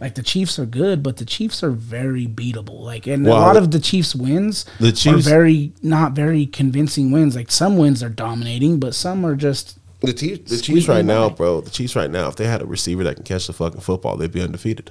Like 0.01 0.16
the 0.16 0.22
Chiefs 0.22 0.59
are 0.59 0.66
good, 0.66 1.02
but 1.02 1.18
the 1.18 1.24
Chiefs 1.24 1.62
are 1.62 1.70
very 1.70 2.26
beatable. 2.26 2.81
Like, 2.81 3.06
and 3.06 3.24
well, 3.24 3.39
a 3.39 3.40
lot 3.40 3.56
of 3.56 3.70
the 3.70 3.78
Chiefs 3.78 4.14
wins 4.14 4.66
the 4.81 4.90
Chiefs, 4.90 5.26
are 5.26 5.31
very 5.31 5.72
not 5.81 6.12
very 6.12 6.47
convincing 6.47 7.12
wins. 7.12 7.36
Like 7.36 7.52
some 7.52 7.76
wins 7.76 8.02
are 8.02 8.09
dominating, 8.09 8.81
but 8.81 8.94
some 8.94 9.24
are 9.24 9.36
just 9.36 9.78
the 10.01 10.12
Chiefs. 10.12 10.51
The 10.51 10.59
Chiefs 10.59 10.89
right 10.89 11.05
now, 11.05 11.31
bro. 11.31 11.60
The 11.60 11.70
Chiefs 11.70 11.94
right 11.94 12.10
now. 12.10 12.28
If 12.28 12.35
they 12.36 12.47
had 12.47 12.62
a 12.62 12.66
receiver 12.66 13.05
that 13.05 13.14
can 13.14 13.24
catch 13.24 13.47
the 13.47 13.52
fucking 13.52 13.81
football, 13.81 14.16
they'd 14.16 14.32
be 14.32 14.43
undefeated. 14.43 14.90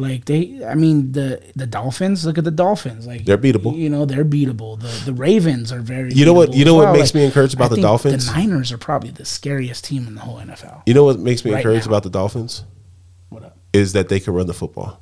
Like 0.00 0.24
they, 0.24 0.64
I 0.64 0.74
mean 0.74 1.12
the 1.12 1.42
the 1.54 1.66
Dolphins. 1.66 2.24
Look 2.24 2.38
at 2.38 2.44
the 2.44 2.50
Dolphins. 2.50 3.06
Like 3.06 3.24
they're 3.24 3.38
beatable. 3.38 3.76
You 3.76 3.90
know 3.90 4.04
they're 4.04 4.24
beatable. 4.24 4.80
The 4.80 5.04
the 5.04 5.12
Ravens 5.12 5.72
are 5.72 5.80
very. 5.80 6.12
You 6.12 6.24
know 6.24 6.32
what? 6.32 6.54
You 6.54 6.64
know 6.64 6.74
well. 6.74 6.86
what 6.86 6.98
makes 6.98 7.10
like, 7.10 7.16
me 7.16 7.24
encouraged 7.24 7.54
about 7.54 7.72
I 7.72 7.76
the 7.76 7.82
Dolphins? 7.82 8.26
The 8.26 8.32
Niners 8.32 8.72
are 8.72 8.78
probably 8.78 9.10
the 9.10 9.24
scariest 9.24 9.84
team 9.84 10.06
in 10.06 10.14
the 10.14 10.22
whole 10.22 10.38
NFL. 10.38 10.82
You 10.86 10.94
know 10.94 11.04
what 11.04 11.18
makes 11.18 11.44
me 11.44 11.52
right 11.52 11.58
encouraged 11.58 11.86
now. 11.86 11.92
about 11.92 12.02
the 12.04 12.10
Dolphins? 12.10 12.64
What 13.28 13.44
up? 13.44 13.56
Is 13.72 13.92
that 13.92 14.08
they 14.08 14.20
can 14.20 14.34
run 14.34 14.46
the 14.46 14.54
football, 14.54 15.00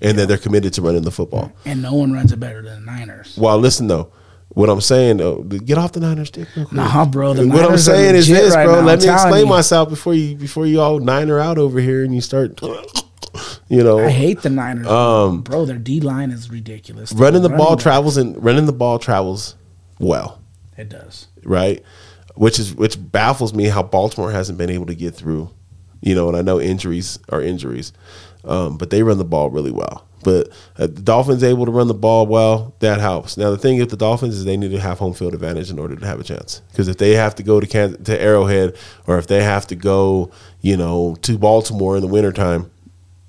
and 0.00 0.12
yeah. 0.12 0.12
that 0.12 0.26
they're 0.26 0.38
committed 0.38 0.72
to 0.74 0.82
running 0.82 1.02
the 1.02 1.10
football. 1.10 1.52
And 1.64 1.82
no 1.82 1.94
one 1.94 2.12
runs 2.12 2.32
it 2.32 2.40
better 2.40 2.62
than 2.62 2.84
the 2.84 2.90
Niners. 2.90 3.36
Well, 3.36 3.58
listen 3.58 3.86
though. 3.86 4.12
What 4.50 4.70
I'm 4.70 4.80
saying, 4.80 5.18
though, 5.18 5.42
get 5.42 5.76
off 5.76 5.92
the 5.92 6.00
Niners 6.00 6.30
dick. 6.30 6.48
Nah, 6.72 7.04
bro. 7.04 7.34
what 7.34 7.36
Niners 7.36 7.68
I'm 7.68 7.78
saying 7.78 8.14
is 8.14 8.28
this, 8.28 8.54
right 8.54 8.64
bro. 8.64 8.80
Now, 8.80 8.86
Let 8.86 9.02
I'm 9.02 9.06
me 9.06 9.12
explain 9.12 9.44
you. 9.44 9.50
myself 9.50 9.90
before 9.90 10.14
you 10.14 10.36
before 10.36 10.66
you 10.66 10.80
all 10.80 10.98
Niner 10.98 11.38
out 11.38 11.58
over 11.58 11.78
here 11.78 12.02
and 12.02 12.14
you 12.14 12.22
start 12.22 12.58
you 13.68 13.82
know, 13.82 13.98
I 13.98 14.10
hate 14.10 14.42
the 14.42 14.50
Niners, 14.50 14.86
um, 14.86 15.42
bro. 15.42 15.64
Their 15.64 15.78
D 15.78 16.00
line 16.00 16.30
is 16.30 16.50
ridiculous. 16.50 17.12
Running 17.12 17.42
the 17.42 17.48
running 17.48 17.64
ball 17.64 17.76
travels 17.76 18.16
and 18.16 18.42
running 18.42 18.66
the 18.66 18.72
ball 18.72 18.98
travels 18.98 19.56
well. 19.98 20.40
It 20.76 20.88
does, 20.88 21.28
right? 21.44 21.82
Which 22.34 22.58
is 22.58 22.74
which 22.74 22.96
baffles 23.00 23.52
me 23.52 23.64
how 23.64 23.82
Baltimore 23.82 24.30
hasn't 24.30 24.58
been 24.58 24.70
able 24.70 24.86
to 24.86 24.94
get 24.94 25.14
through. 25.14 25.50
You 26.00 26.14
know, 26.14 26.28
and 26.28 26.36
I 26.36 26.42
know 26.42 26.60
injuries 26.60 27.18
are 27.30 27.42
injuries, 27.42 27.92
um, 28.44 28.78
but 28.78 28.90
they 28.90 29.02
run 29.02 29.18
the 29.18 29.24
ball 29.24 29.50
really 29.50 29.72
well. 29.72 30.08
But 30.22 30.48
uh, 30.76 30.86
the 30.86 31.02
Dolphins 31.02 31.44
able 31.44 31.64
to 31.66 31.70
run 31.70 31.88
the 31.88 31.94
ball 31.94 32.26
well, 32.26 32.74
that 32.80 33.00
helps. 33.00 33.36
Now 33.36 33.50
the 33.50 33.58
thing 33.58 33.78
with 33.78 33.90
the 33.90 33.96
Dolphins 33.96 34.34
is 34.34 34.44
they 34.44 34.56
need 34.56 34.70
to 34.72 34.80
have 34.80 34.98
home 34.98 35.14
field 35.14 35.34
advantage 35.34 35.70
in 35.70 35.78
order 35.78 35.96
to 35.96 36.06
have 36.06 36.20
a 36.20 36.24
chance. 36.24 36.62
Because 36.70 36.88
if 36.88 36.98
they 36.98 37.12
have 37.14 37.34
to 37.36 37.42
go 37.42 37.60
to 37.60 37.66
Kansas, 37.66 38.04
to 38.04 38.20
Arrowhead 38.20 38.76
or 39.06 39.18
if 39.18 39.26
they 39.26 39.42
have 39.42 39.66
to 39.68 39.76
go, 39.76 40.30
you 40.60 40.76
know, 40.76 41.16
to 41.22 41.38
Baltimore 41.38 41.96
in 41.96 42.02
the 42.02 42.08
wintertime, 42.08 42.70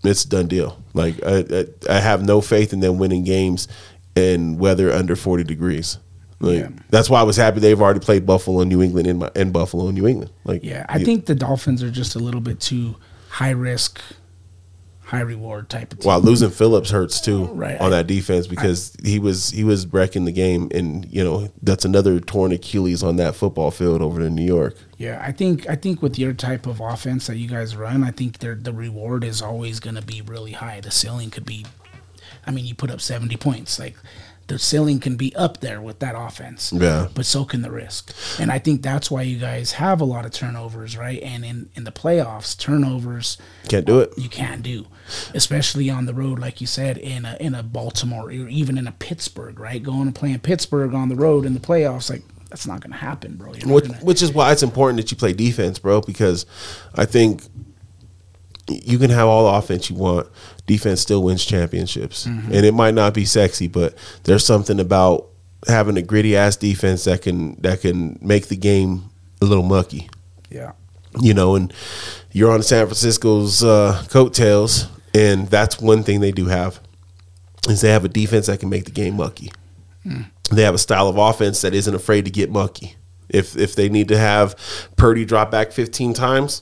it's 0.04 0.24
done 0.26 0.48
deal. 0.48 0.82
Like 0.94 1.16
I, 1.26 1.46
I, 1.52 1.66
I, 1.90 2.00
have 2.00 2.26
no 2.26 2.42
faith 2.42 2.74
in 2.74 2.80
them 2.80 2.98
winning 2.98 3.24
games 3.24 3.68
in 4.16 4.58
weather 4.58 4.92
under 4.92 5.16
forty 5.16 5.44
degrees. 5.44 5.98
Like, 6.42 6.60
yeah. 6.60 6.70
That's 6.90 7.10
why 7.10 7.20
I 7.20 7.24
was 7.24 7.36
happy 7.36 7.60
they've 7.60 7.82
already 7.82 8.00
played 8.00 8.26
Buffalo 8.26 8.62
and 8.62 8.70
New 8.70 8.82
England 8.82 9.08
in 9.08 9.18
my 9.18 9.30
in 9.36 9.52
Buffalo 9.52 9.88
and 9.88 9.98
New 9.98 10.08
England. 10.08 10.32
Like 10.46 10.64
yeah, 10.64 10.86
I 10.88 11.04
think 11.04 11.26
the 11.26 11.36
Dolphins 11.36 11.84
are 11.84 11.92
just 11.92 12.16
a 12.16 12.20
little 12.20 12.42
bit 12.42 12.60
too 12.60 12.96
high 13.30 13.52
risk 13.52 14.02
high 15.10 15.22
reward 15.22 15.70
type 15.70 15.92
of 15.92 16.00
team. 16.00 16.08
While 16.08 16.22
losing 16.22 16.52
Phillips 16.52 16.92
hurts 16.92 17.20
too 17.20 17.46
right. 17.46 17.80
on 17.82 17.90
that 17.92 18.06
defense 18.06 18.46
because 18.46 18.96
I, 19.04 19.08
he 19.08 19.20
was 19.20 19.50
he 19.50 19.64
was 19.64 19.88
wrecking 19.88 20.26
the 20.26 20.32
game 20.32 20.70
and 20.74 21.06
you 21.12 21.24
know 21.24 21.52
that's 21.64 21.84
another 21.84 22.20
torn 22.20 22.52
Achilles 22.52 23.02
on 23.02 23.16
that 23.16 23.34
football 23.36 23.72
field 23.72 24.04
over 24.04 24.22
in 24.22 24.36
New 24.36 24.46
York. 24.46 24.76
Yeah, 24.98 25.20
I 25.26 25.32
think 25.32 25.68
I 25.68 25.76
think 25.76 26.04
with 26.04 26.20
your 26.20 26.34
type 26.34 26.68
of 26.68 26.80
offense 26.80 27.26
that 27.28 27.38
you 27.38 27.48
guys 27.48 27.76
run, 27.76 28.04
I 28.04 28.12
think 28.12 28.38
the 28.38 28.56
reward 28.72 29.24
is 29.24 29.42
always 29.42 29.80
going 29.80 29.96
to 29.96 30.04
be 30.04 30.22
really 30.22 30.52
high. 30.52 30.80
The 30.80 30.92
ceiling 30.92 31.32
could 31.32 31.46
be 31.46 31.66
I 32.46 32.52
mean, 32.52 32.66
you 32.66 32.76
put 32.76 32.92
up 32.92 33.02
70 33.02 33.38
points 33.38 33.80
like 33.80 33.96
the 34.50 34.60
ceiling 34.60 35.00
can 35.00 35.16
be 35.16 35.34
up 35.36 35.62
there 35.62 35.80
with 35.80 36.00
that 36.00 36.16
offense. 36.18 36.74
Yeah. 36.74 37.08
But 37.14 37.26
so 37.26 37.46
can 37.46 37.62
the 37.62 37.72
risk. 37.72 38.14
And 38.40 38.52
I 38.52 38.60
think 38.60 38.82
that's 38.82 39.10
why 39.10 39.22
you 39.22 39.38
guys 39.38 39.74
have 39.74 40.02
a 40.02 40.06
lot 40.06 40.26
of 40.26 40.32
turnovers, 40.32 40.98
right? 40.98 41.22
And 41.22 41.46
in, 41.46 41.70
in 41.76 41.84
the 41.84 41.92
playoffs, 41.92 42.58
turnovers 42.58 43.38
can't 43.68 43.86
do 43.86 44.00
it. 44.00 44.12
You 44.18 44.28
can't 44.28 44.64
do. 44.64 44.88
Especially 45.34 45.90
on 45.90 46.06
the 46.06 46.14
road, 46.14 46.40
like 46.40 46.62
you 46.62 46.68
said, 46.68 46.98
in 46.98 47.26
a 47.26 47.38
in 47.40 47.56
a 47.56 47.64
Baltimore 47.64 48.26
or 48.26 48.32
even 48.32 48.78
in 48.78 48.88
a 48.88 48.92
Pittsburgh, 48.92 49.60
right? 49.60 49.82
Going 49.82 50.02
and 50.02 50.16
playing 50.16 50.40
Pittsburgh 50.40 50.94
on 50.94 51.10
the 51.10 51.16
road 51.16 51.46
in 51.46 51.54
the 51.54 51.60
playoffs, 51.60 52.10
like 52.10 52.24
that's 52.50 52.66
not 52.66 52.82
gonna 52.82 52.96
happen, 52.96 53.36
bro. 53.36 53.52
Which, 53.52 53.88
gonna, 53.88 54.00
which 54.04 54.22
is 54.22 54.34
why 54.34 54.52
it's 54.52 54.64
important 54.64 54.98
that 54.98 55.12
you 55.12 55.18
play 55.18 55.34
defense, 55.34 55.80
bro, 55.80 56.02
because 56.02 56.46
I 56.96 57.06
think 57.06 57.44
you 58.68 58.98
can 59.00 59.10
have 59.10 59.28
all 59.28 59.52
the 59.52 59.58
offense 59.58 59.90
you 59.90 59.96
want. 59.96 60.28
Defense 60.70 61.02
still 61.02 61.24
wins 61.24 61.44
championships, 61.44 62.28
mm-hmm. 62.28 62.54
and 62.54 62.64
it 62.64 62.76
might 62.76 62.94
not 62.94 63.16
be 63.16 63.26
sexy, 63.26 63.68
but 63.68 63.96
there's 64.26 64.46
something 64.46 64.80
about 64.80 65.26
having 65.68 65.98
a 65.98 66.02
gritty 66.04 66.38
ass 66.38 66.56
defense 66.56 67.06
that 67.06 67.24
can 67.24 67.56
that 67.62 67.82
can 67.82 68.20
make 68.22 68.50
the 68.50 68.56
game 68.56 69.10
a 69.42 69.46
little 69.46 69.64
mucky. 69.64 70.08
Yeah, 70.52 70.74
you 71.20 71.34
know, 71.34 71.56
and 71.56 71.74
you're 72.32 72.52
on 72.52 72.62
San 72.62 72.86
Francisco's 72.86 73.64
uh, 73.64 74.04
coattails, 74.10 74.88
and 75.16 75.48
that's 75.48 75.82
one 75.82 76.04
thing 76.04 76.20
they 76.20 76.32
do 76.32 76.46
have 76.46 76.80
is 77.68 77.82
they 77.82 77.90
have 77.90 78.06
a 78.06 78.10
defense 78.10 78.46
that 78.46 78.60
can 78.60 78.70
make 78.70 78.86
the 78.86 78.92
game 78.92 79.16
mucky. 79.16 79.52
Mm. 80.06 80.28
They 80.52 80.62
have 80.62 80.76
a 80.76 80.80
style 80.80 81.08
of 81.08 81.18
offense 81.18 81.62
that 81.62 81.74
isn't 81.74 81.96
afraid 81.96 82.26
to 82.26 82.32
get 82.32 82.52
mucky. 82.52 82.96
If 83.28 83.58
if 83.58 83.74
they 83.74 83.90
need 83.90 84.08
to 84.10 84.20
have 84.20 84.56
Purdy 84.98 85.26
drop 85.26 85.50
back 85.50 85.72
15 85.72 86.14
times, 86.14 86.62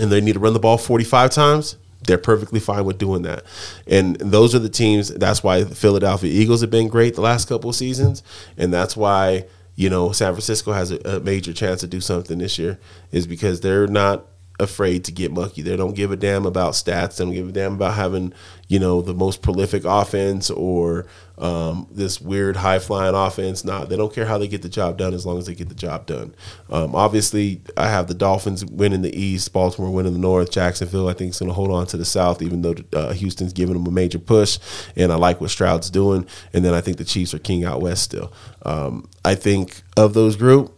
and 0.00 0.10
they 0.10 0.20
need 0.20 0.32
to 0.32 0.40
run 0.40 0.52
the 0.52 0.58
ball 0.58 0.78
45 0.78 1.30
times, 1.30 1.76
they're 2.06 2.18
perfectly 2.18 2.60
fine 2.60 2.84
with 2.84 2.98
doing 2.98 3.22
that. 3.22 3.44
And 3.86 4.16
those 4.16 4.54
are 4.54 4.58
the 4.58 4.68
teams. 4.68 5.08
That's 5.08 5.42
why 5.42 5.64
the 5.64 5.74
Philadelphia 5.74 6.32
Eagles 6.32 6.60
have 6.60 6.70
been 6.70 6.88
great 6.88 7.14
the 7.14 7.20
last 7.20 7.48
couple 7.48 7.70
of 7.70 7.76
seasons, 7.76 8.22
and 8.56 8.72
that's 8.72 8.96
why 8.96 9.46
you 9.76 9.90
know 9.90 10.12
San 10.12 10.32
Francisco 10.32 10.72
has 10.72 10.90
a, 10.90 10.98
a 11.04 11.20
major 11.20 11.52
chance 11.52 11.80
to 11.80 11.86
do 11.86 12.00
something 12.00 12.38
this 12.38 12.58
year 12.58 12.78
is 13.10 13.26
because 13.26 13.60
they're 13.60 13.86
not 13.86 14.26
afraid 14.60 15.04
to 15.04 15.12
get 15.12 15.32
mucky. 15.32 15.62
They 15.62 15.76
don't 15.76 15.94
give 15.94 16.12
a 16.12 16.16
damn 16.16 16.46
about 16.46 16.74
stats. 16.74 17.16
They 17.16 17.24
don't 17.24 17.34
give 17.34 17.48
a 17.48 17.52
damn 17.52 17.74
about 17.74 17.94
having, 17.94 18.32
you 18.68 18.78
know, 18.78 19.02
the 19.02 19.14
most 19.14 19.42
prolific 19.42 19.84
offense 19.84 20.48
or 20.48 21.06
um, 21.38 21.88
this 21.90 22.20
weird 22.20 22.56
high 22.56 22.78
flying 22.78 23.14
offense. 23.14 23.64
Nah, 23.64 23.84
they 23.84 23.96
don't 23.96 24.14
care 24.14 24.26
how 24.26 24.38
they 24.38 24.46
get 24.46 24.62
the 24.62 24.68
job 24.68 24.96
done 24.96 25.12
as 25.12 25.26
long 25.26 25.38
as 25.38 25.46
they 25.46 25.54
get 25.54 25.68
the 25.68 25.74
job 25.74 26.06
done. 26.06 26.34
Um, 26.70 26.94
obviously, 26.94 27.62
I 27.76 27.88
have 27.88 28.06
the 28.06 28.14
Dolphins 28.14 28.64
winning 28.64 29.02
the 29.02 29.18
East, 29.18 29.52
Baltimore 29.52 29.90
winning 29.90 30.12
the 30.12 30.18
North, 30.20 30.52
Jacksonville. 30.52 31.08
I 31.08 31.14
think 31.14 31.30
is 31.30 31.38
going 31.40 31.48
to 31.48 31.54
hold 31.54 31.72
on 31.72 31.86
to 31.88 31.96
the 31.96 32.04
South, 32.04 32.40
even 32.40 32.62
though 32.62 32.76
uh, 32.92 33.12
Houston's 33.12 33.52
giving 33.52 33.74
them 33.74 33.86
a 33.86 33.90
major 33.90 34.20
push. 34.20 34.58
And 34.94 35.12
I 35.12 35.16
like 35.16 35.40
what 35.40 35.50
Stroud's 35.50 35.90
doing. 35.90 36.26
And 36.52 36.64
then 36.64 36.74
I 36.74 36.80
think 36.80 36.98
the 36.98 37.04
Chiefs 37.04 37.34
are 37.34 37.40
king 37.40 37.64
out 37.64 37.80
west 37.80 38.04
still. 38.04 38.32
Um, 38.62 39.08
I 39.24 39.34
think 39.34 39.82
of 39.96 40.14
those 40.14 40.36
group, 40.36 40.73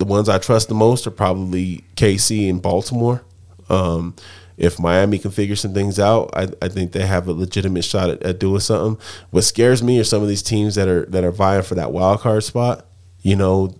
the 0.00 0.06
ones 0.06 0.30
I 0.30 0.38
trust 0.38 0.68
the 0.68 0.74
most 0.74 1.06
are 1.06 1.12
probably 1.12 1.84
KC 1.94 2.48
and 2.48 2.60
Baltimore. 2.60 3.22
Um, 3.68 4.16
if 4.56 4.78
Miami 4.78 5.18
can 5.18 5.30
figure 5.30 5.56
some 5.56 5.74
things 5.74 6.00
out, 6.00 6.30
I, 6.32 6.48
I 6.62 6.68
think 6.68 6.92
they 6.92 7.06
have 7.06 7.28
a 7.28 7.32
legitimate 7.32 7.84
shot 7.84 8.08
at, 8.08 8.22
at, 8.22 8.38
doing 8.38 8.60
something. 8.60 9.02
What 9.30 9.42
scares 9.42 9.82
me 9.82 10.00
are 10.00 10.04
some 10.04 10.22
of 10.22 10.28
these 10.28 10.42
teams 10.42 10.74
that 10.74 10.88
are 10.88 11.04
that 11.06 11.22
are 11.22 11.30
vying 11.30 11.62
for 11.62 11.74
that 11.74 11.92
wild 11.92 12.20
card 12.20 12.44
spot. 12.44 12.86
You 13.20 13.36
know, 13.36 13.74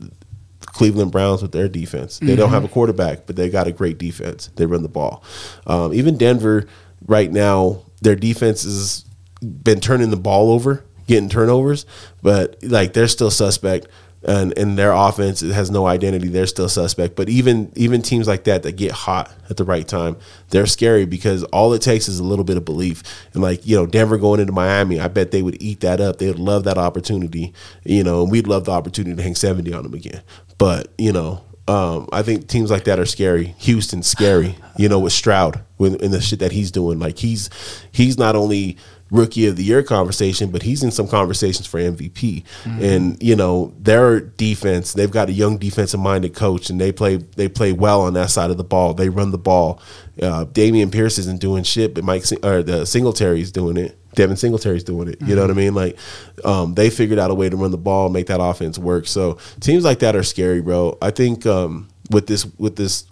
Cleveland 0.66 1.10
Browns 1.10 1.40
with 1.40 1.52
their 1.52 1.68
defense. 1.68 2.18
They 2.18 2.26
mm-hmm. 2.26 2.36
don't 2.36 2.50
have 2.50 2.64
a 2.64 2.68
quarterback, 2.68 3.26
but 3.26 3.36
they 3.36 3.48
got 3.48 3.66
a 3.66 3.72
great 3.72 3.96
defense. 3.96 4.50
They 4.56 4.66
run 4.66 4.82
the 4.82 4.88
ball. 4.88 5.24
Um, 5.66 5.94
even 5.94 6.18
Denver 6.18 6.66
right 7.06 7.32
now, 7.32 7.82
their 8.02 8.16
defense 8.16 8.62
has 8.64 9.06
been 9.40 9.80
turning 9.80 10.10
the 10.10 10.18
ball 10.18 10.52
over, 10.52 10.84
getting 11.06 11.30
turnovers, 11.30 11.86
but 12.20 12.58
like 12.62 12.92
they're 12.92 13.08
still 13.08 13.30
suspect 13.30 13.86
and 14.22 14.56
and 14.58 14.78
their 14.78 14.92
offense 14.92 15.42
it 15.42 15.52
has 15.52 15.70
no 15.70 15.86
identity. 15.86 16.28
They're 16.28 16.46
still 16.46 16.68
suspect. 16.68 17.16
But 17.16 17.28
even 17.28 17.72
even 17.74 18.02
teams 18.02 18.28
like 18.28 18.44
that 18.44 18.62
that 18.64 18.72
get 18.72 18.92
hot 18.92 19.32
at 19.48 19.56
the 19.56 19.64
right 19.64 19.86
time, 19.86 20.16
they're 20.50 20.66
scary 20.66 21.06
because 21.06 21.42
all 21.44 21.72
it 21.72 21.82
takes 21.82 22.08
is 22.08 22.18
a 22.18 22.24
little 22.24 22.44
bit 22.44 22.56
of 22.56 22.64
belief. 22.64 23.02
And 23.32 23.42
like 23.42 23.66
you 23.66 23.76
know, 23.76 23.86
Denver 23.86 24.18
going 24.18 24.40
into 24.40 24.52
Miami, 24.52 25.00
I 25.00 25.08
bet 25.08 25.30
they 25.30 25.42
would 25.42 25.60
eat 25.62 25.80
that 25.80 26.00
up. 26.00 26.18
They 26.18 26.28
would 26.28 26.38
love 26.38 26.64
that 26.64 26.78
opportunity. 26.78 27.54
You 27.84 28.04
know, 28.04 28.22
and 28.22 28.30
we'd 28.30 28.46
love 28.46 28.64
the 28.66 28.72
opportunity 28.72 29.16
to 29.16 29.22
hang 29.22 29.34
seventy 29.34 29.72
on 29.72 29.84
them 29.84 29.94
again. 29.94 30.22
But 30.58 30.92
you 30.98 31.12
know, 31.12 31.42
um, 31.66 32.08
I 32.12 32.22
think 32.22 32.48
teams 32.48 32.70
like 32.70 32.84
that 32.84 32.98
are 32.98 33.06
scary. 33.06 33.54
Houston's 33.58 34.06
scary. 34.06 34.56
You 34.76 34.88
know, 34.88 34.98
with 34.98 35.12
Stroud, 35.12 35.62
with 35.78 36.02
in 36.02 36.10
the 36.10 36.20
shit 36.20 36.40
that 36.40 36.52
he's 36.52 36.70
doing, 36.70 36.98
like 36.98 37.18
he's 37.18 37.48
he's 37.92 38.18
not 38.18 38.36
only 38.36 38.76
rookie 39.10 39.46
of 39.46 39.56
the 39.56 39.64
year 39.64 39.82
conversation, 39.82 40.50
but 40.50 40.62
he's 40.62 40.82
in 40.82 40.90
some 40.90 41.08
conversations 41.08 41.66
for 41.66 41.78
MVP. 41.78 42.44
And 42.64 43.22
you 43.22 43.36
know 43.36 43.74
their 43.78 44.20
defense, 44.20 44.92
they've 44.92 45.10
got 45.10 45.28
a 45.28 45.32
young 45.32 45.58
defensive 45.58 46.00
minded 46.00 46.34
coach, 46.34 46.70
and 46.70 46.80
they 46.80 46.92
play 46.92 47.16
they 47.16 47.48
play 47.48 47.72
well 47.72 48.02
on 48.02 48.14
that 48.14 48.30
side 48.30 48.50
of 48.50 48.56
the 48.56 48.64
ball. 48.64 48.94
They 48.94 49.08
run 49.08 49.30
the 49.30 49.38
ball. 49.38 49.80
Uh, 50.20 50.44
Dameon 50.44 50.92
Pierce 50.92 51.18
isn't 51.18 51.40
doing 51.40 51.62
shit, 51.64 51.94
but 51.94 52.04
Mike 52.04 52.24
or 52.42 52.62
the 52.62 52.84
Singletary's 52.84 53.50
doing 53.50 53.76
it. 53.76 53.96
Devin 54.14 54.36
Singletary's 54.36 54.84
doing 54.84 55.08
it. 55.08 55.20
You 55.22 55.36
know 55.36 55.42
what 55.42 55.50
I 55.50 55.54
mean? 55.54 55.74
Like 55.74 55.96
um, 56.44 56.74
they 56.74 56.90
figured 56.90 57.18
out 57.18 57.30
a 57.30 57.34
way 57.34 57.48
to 57.48 57.56
run 57.56 57.70
the 57.70 57.78
ball, 57.78 58.08
make 58.08 58.26
that 58.26 58.40
offense 58.40 58.78
work. 58.78 59.06
So 59.06 59.38
teams 59.60 59.84
like 59.84 60.00
that 60.00 60.16
are 60.16 60.24
scary, 60.24 60.60
bro. 60.60 60.98
I 61.00 61.10
think 61.10 61.46
um, 61.46 61.88
with 62.10 62.26
this 62.26 62.44
with 62.58 62.76
this 62.76 63.04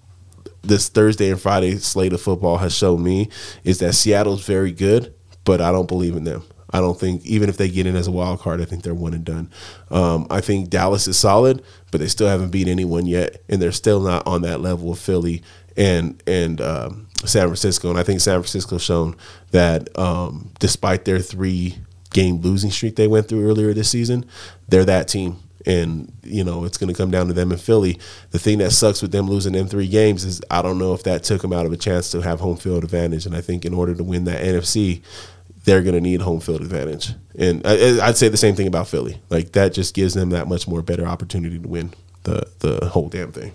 this 0.63 0.89
Thursday 0.89 1.31
and 1.31 1.41
Friday 1.41 1.77
slate 1.77 2.13
of 2.13 2.21
football 2.21 2.59
has 2.59 2.75
shown 2.75 3.03
me 3.03 3.29
is 3.65 3.79
that 3.79 3.95
Seattle's 3.95 4.45
very 4.45 4.73
good, 4.73 5.15
but 5.49 5.63
I 5.63 5.73
don't 5.73 5.89
believe 5.89 6.15
in 6.15 6.25
them. 6.25 6.43
I 6.69 6.81
don't 6.81 7.01
think 7.01 7.25
even 7.25 7.49
if 7.49 7.57
they 7.57 7.71
get 7.71 7.87
in 7.87 7.97
as 7.97 8.07
a 8.07 8.11
wild 8.13 8.41
card, 8.41 8.61
I 8.61 8.67
think 8.67 8.83
they're 8.83 8.95
one 8.95 9.15
and 9.15 9.25
done. 9.25 9.51
Um, 9.91 10.27
I 10.29 10.43
think 10.43 10.69
Dallas 10.69 11.09
is 11.09 11.19
solid, 11.19 11.63
but 11.91 12.03
they 12.03 12.07
still 12.07 12.29
haven't 12.29 12.51
beat 12.51 12.69
anyone 12.69 13.07
yet, 13.07 13.43
and 13.49 13.63
they're 13.63 13.73
still 13.73 13.99
not 13.99 14.27
on 14.27 14.43
that 14.43 14.61
level 14.61 14.93
of 14.93 14.99
Philly 14.99 15.43
and 15.75 16.23
and 16.27 16.61
um, 16.61 17.09
San 17.25 17.47
Francisco. 17.47 17.89
And 17.89 17.99
I 17.99 18.03
think 18.03 18.21
San 18.21 18.39
Francisco's 18.41 18.83
shown 18.83 19.17
that 19.53 19.99
um, 19.99 20.51
despite 20.59 21.07
their 21.07 21.19
three 21.19 21.79
game 22.11 22.43
losing 22.43 22.71
streak 22.71 22.97
they 22.97 23.09
went 23.09 23.27
through 23.27 23.49
earlier 23.49 23.73
this 23.73 23.89
season, 23.89 24.27
they're 24.69 24.85
that 24.85 25.09
team 25.09 25.39
and 25.67 26.13
you 26.23 26.43
know 26.45 26.65
it's 26.65 26.79
going 26.79 26.89
to 26.93 26.97
come 26.97 27.11
down 27.11 27.27
to 27.27 27.33
them 27.33 27.53
in 27.53 27.59
Philly. 27.59 27.99
The 28.31 28.39
thing 28.39 28.59
that 28.59 28.73
sucks 28.73 29.03
with 29.03 29.13
them 29.13 29.29
losing 29.29 29.53
them 29.53 29.67
three 29.67 29.89
games 29.89 30.25
is 30.25 30.41
I 30.51 30.63
don't 30.63 30.79
know 30.79 30.95
if 30.95 31.03
that 31.05 31.25
took 31.25 31.43
them 31.43 31.53
out 31.53 31.67
of 31.67 31.73
a 31.73 31.77
chance 31.77 32.11
to 32.13 32.21
have 32.21 32.41
home 32.41 32.57
field 32.57 32.85
advantage. 32.85 33.27
And 33.27 33.37
I 33.37 33.41
think 33.41 33.65
in 33.65 33.75
order 33.75 33.95
to 33.95 34.05
win 34.05 34.25
that 34.25 34.43
NFC, 34.43 35.03
they're 35.69 35.83
going 35.83 35.95
to 35.95 36.01
need 36.01 36.23
home 36.23 36.41
field 36.41 36.63
advantage. 36.63 37.11
And 37.39 37.61
I, 37.67 38.09
I'd 38.09 38.17
say 38.17 38.29
the 38.29 38.39
same 38.39 38.55
thing 38.55 38.67
about 38.67 38.89
Philly. 38.89 39.21
Like 39.29 39.53
that 39.53 39.75
just 39.75 39.95
gives 39.95 40.15
them 40.15 40.31
that 40.31 40.49
much 40.49 40.67
more 40.67 40.81
better 40.81 41.07
opportunity 41.07 41.59
to 41.59 41.69
win 41.69 41.93
the 42.23 42.51
the 42.61 42.89
whole 42.89 43.11
damn 43.11 43.33
thing. 43.33 43.53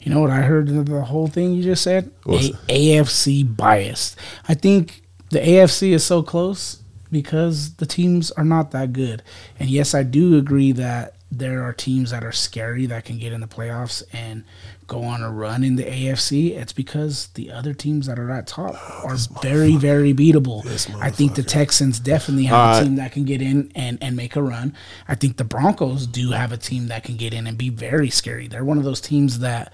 You 0.00 0.12
know 0.12 0.20
what 0.20 0.30
I 0.30 0.40
heard 0.40 0.70
of 0.70 0.86
the 0.86 1.02
whole 1.02 1.28
thing 1.28 1.52
you 1.52 1.62
just 1.62 1.82
said? 1.82 2.10
A- 2.26 2.52
AFC 2.68 3.56
biased. 3.56 4.18
I 4.48 4.54
think 4.54 5.02
the 5.30 5.38
AFC 5.38 5.90
is 5.90 6.04
so 6.04 6.22
close 6.22 6.82
because 7.12 7.74
the 7.74 7.86
teams 7.86 8.30
are 8.32 8.44
not 8.44 8.70
that 8.70 8.92
good. 8.92 9.22
And 9.58 9.68
yes, 9.68 9.94
I 9.94 10.02
do 10.02 10.38
agree 10.38 10.72
that 10.72 11.14
there 11.30 11.62
are 11.62 11.72
teams 11.72 12.10
that 12.10 12.24
are 12.24 12.32
scary 12.32 12.86
that 12.86 13.04
can 13.04 13.18
get 13.18 13.32
in 13.32 13.40
the 13.40 13.46
playoffs 13.46 14.02
and 14.12 14.44
go 14.86 15.02
on 15.02 15.22
a 15.22 15.30
run 15.30 15.64
in 15.64 15.76
the 15.76 15.84
AFC. 15.84 16.50
It's 16.56 16.72
because 16.72 17.28
the 17.28 17.50
other 17.50 17.74
teams 17.74 18.06
that 18.06 18.18
are 18.18 18.30
at 18.30 18.46
top 18.46 18.74
are 19.04 19.16
very, 19.42 19.76
very 19.76 20.12
beatable. 20.12 20.64
I 21.00 21.10
think 21.10 21.34
the 21.34 21.42
Texans 21.42 21.98
definitely 21.98 22.44
have 22.44 22.76
All 22.76 22.80
a 22.80 22.84
team 22.84 22.96
that 22.96 23.12
can 23.12 23.24
get 23.24 23.42
in 23.42 23.72
and, 23.74 23.98
and 24.02 24.16
make 24.16 24.36
a 24.36 24.42
run. 24.42 24.74
I 25.08 25.14
think 25.14 25.36
the 25.36 25.44
Broncos 25.44 26.06
do 26.06 26.32
have 26.32 26.52
a 26.52 26.56
team 26.56 26.88
that 26.88 27.04
can 27.04 27.16
get 27.16 27.32
in 27.32 27.46
and 27.46 27.56
be 27.56 27.68
very 27.68 28.10
scary. 28.10 28.48
They're 28.48 28.64
one 28.64 28.78
of 28.78 28.84
those 28.84 29.00
teams 29.00 29.40
that 29.40 29.72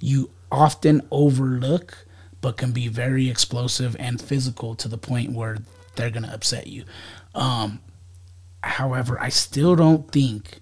you 0.00 0.30
often 0.50 1.02
overlook, 1.10 2.06
but 2.40 2.56
can 2.56 2.72
be 2.72 2.88
very 2.88 3.28
explosive 3.28 3.96
and 3.98 4.20
physical 4.20 4.74
to 4.76 4.88
the 4.88 4.98
point 4.98 5.32
where 5.32 5.58
they're 5.96 6.10
going 6.10 6.24
to 6.24 6.32
upset 6.32 6.66
you. 6.66 6.84
Um, 7.34 7.80
however, 8.62 9.18
I 9.20 9.28
still 9.30 9.76
don't 9.76 10.10
think 10.10 10.60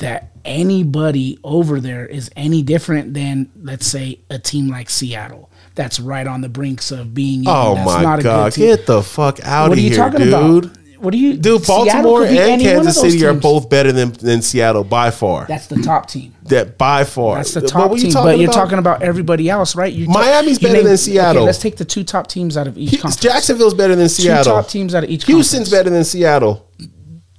that 0.00 0.30
anybody 0.44 1.38
over 1.44 1.80
there 1.80 2.06
is 2.06 2.30
any 2.36 2.62
different 2.62 3.14
than, 3.14 3.50
let's 3.62 3.86
say, 3.86 4.20
a 4.30 4.38
team 4.38 4.68
like 4.68 4.90
Seattle. 4.90 5.50
That's 5.74 5.98
right 5.98 6.26
on 6.26 6.40
the 6.40 6.48
brinks 6.48 6.90
of 6.92 7.14
being. 7.14 7.40
in. 7.40 7.48
Oh 7.48 7.74
That's 7.74 7.86
my 7.86 8.02
not 8.02 8.18
a 8.20 8.22
good 8.22 8.28
god, 8.28 8.52
team. 8.52 8.66
get 8.66 8.86
the 8.86 9.02
fuck 9.02 9.40
out 9.44 9.68
What 9.70 9.72
of 9.72 9.78
are 9.78 9.80
you 9.80 9.88
here, 9.90 9.98
talking 9.98 10.20
dude. 10.20 10.28
about? 10.28 10.78
What 11.00 11.10
do 11.10 11.18
you, 11.18 11.36
Dude, 11.36 11.66
Baltimore 11.66 12.24
and 12.24 12.34
any 12.34 12.64
one 12.66 12.76
of 12.78 12.84
Kansas 12.84 13.00
City 13.00 13.26
are 13.26 13.34
both 13.34 13.68
better 13.68 13.92
than, 13.92 14.12
than 14.12 14.40
Seattle 14.40 14.84
by 14.84 15.10
far. 15.10 15.44
That's 15.46 15.66
the 15.66 15.82
top 15.82 16.08
team. 16.08 16.34
that 16.44 16.78
by 16.78 17.04
far. 17.04 17.36
That's 17.36 17.52
the 17.52 17.60
top 17.60 17.94
team. 17.94 18.10
But 18.14 18.38
you're 18.38 18.50
talking 18.50 18.78
about 18.78 19.02
everybody 19.02 19.50
else, 19.50 19.76
right? 19.76 19.92
You're 19.92 20.08
Miami's 20.08 20.62
you 20.62 20.68
better 20.68 20.82
than 20.82 20.96
Seattle. 20.96 21.42
Okay, 21.42 21.46
let's 21.46 21.58
take 21.58 21.76
the 21.76 21.84
two 21.84 22.04
top 22.04 22.28
teams 22.28 22.56
out 22.56 22.66
of 22.66 22.78
each 22.78 22.90
He-. 22.92 22.96
Jacksonville's 23.20 23.74
better 23.74 23.94
than 23.94 24.08
Seattle. 24.08 24.44
two 24.44 24.50
top 24.62 24.68
teams 24.68 24.94
out 24.94 25.04
of 25.04 25.10
each. 25.10 25.24
Houston's 25.26 25.68
conference. 25.68 25.70
better 25.70 25.90
than 25.90 26.04
Seattle. 26.04 26.66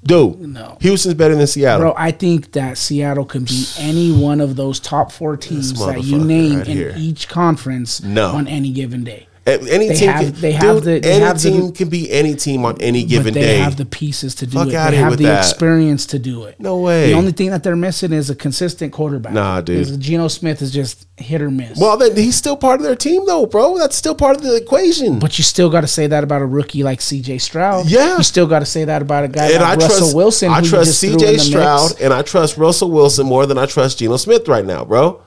Dude, 0.07 0.39
No. 0.39 0.77
Houston's 0.81 1.15
better 1.15 1.35
than 1.35 1.47
Seattle. 1.47 1.81
Bro, 1.81 1.93
I 1.97 2.11
think 2.11 2.51
that 2.51 2.77
Seattle 2.77 3.25
can 3.25 3.43
be 3.43 3.65
any 3.79 4.11
one 4.11 4.39
of 4.39 4.55
those 4.55 4.79
top 4.79 5.11
four 5.11 5.35
teams 5.35 5.73
that 5.83 6.03
you 6.03 6.23
name 6.23 6.59
right 6.59 6.67
in 6.67 6.77
here. 6.77 6.93
each 6.95 7.27
conference 7.27 8.03
No. 8.03 8.27
on 8.35 8.47
any 8.47 8.71
given 8.71 9.03
day. 9.03 9.27
Any 9.47 9.89
They 9.89 9.95
team, 9.95 10.09
have- 10.09 10.21
can, 10.33 10.41
they 10.41 10.51
have 10.53 10.75
dude, 10.77 10.83
the- 10.85 10.99
they 11.01 11.11
any 11.11 11.23
have 11.23 11.39
the- 11.39 11.51
team 11.51 11.71
can 11.71 11.87
be 11.87 12.09
any 12.11 12.33
team 12.33 12.65
on 12.65 12.81
any 12.81 13.03
given 13.03 13.31
day 13.31 13.41
they 13.41 13.45
day. 13.45 13.57
have 13.59 13.75
the 13.77 13.85
pieces 13.85 14.33
to 14.35 14.47
do 14.47 14.57
Fuck 14.57 14.69
it. 14.69 14.71
They 14.71 14.95
have 14.97 15.17
the 15.17 15.25
that. 15.25 15.47
experience 15.47 16.07
to 16.07 16.17
do 16.19 16.45
it. 16.45 16.55
No 16.59 16.77
way. 16.79 17.11
The 17.11 17.13
only 17.13 17.31
thing 17.31 17.51
that 17.51 17.61
they're 17.61 17.75
missing 17.75 18.11
is 18.11 18.31
a 18.31 18.35
consistent 18.35 18.91
quarterback. 18.91 19.33
Nah, 19.33 19.61
dude. 19.61 19.77
Because 19.85 19.97
Geno 19.97 20.29
Smith 20.29 20.63
is 20.63 20.71
just 20.71 21.05
hit 21.17 21.43
or 21.43 21.51
miss. 21.51 21.77
well, 21.77 21.95
then 21.95 22.15
he's 22.15 22.35
still 22.35 22.57
part 22.57 22.79
of 22.79 22.85
their 22.87 22.95
team, 22.95 23.27
though, 23.27 23.45
bro. 23.45 23.77
That's 23.77 23.95
still 23.95 24.15
part 24.15 24.35
of 24.35 24.41
the 24.41 24.55
equation. 24.55 25.19
But 25.19 25.37
you 25.37 25.43
still 25.43 25.69
got 25.69 25.81
to 25.81 25.87
say 25.87 26.07
that 26.07 26.23
about 26.23 26.41
a 26.41 26.45
rookie 26.47 26.81
like 26.81 26.99
C.J. 26.99 27.37
Stroud. 27.37 27.85
Yeah. 27.87 28.17
you 28.17 28.23
still 28.23 28.47
got 28.47 28.59
to 28.59 28.65
say 28.65 28.85
that 28.85 29.03
about 29.03 29.25
a 29.25 29.27
guy 29.27 29.51
and 29.51 29.61
like 29.61 29.63
I 29.63 29.75
Russell 29.75 29.97
trust 29.99 30.15
Wilson. 30.15 30.49
I 30.49 30.61
trust 30.61 30.85
just 30.89 31.01
threw 31.01 31.13
in 31.13 31.19
C.J. 31.19 31.33
the 31.33 31.39
Stroud 31.39 32.01
and 32.01 32.11
I 32.11 32.23
trust 32.23 32.57
Russell 32.57 32.89
Wilson 32.89 33.27
more 33.27 33.45
than 33.45 33.59
I 33.59 33.67
trust 33.67 33.99
Geno 33.99 34.17
Smith 34.17 34.47
right 34.47 34.65
now, 34.65 34.83
bro. 34.85 35.21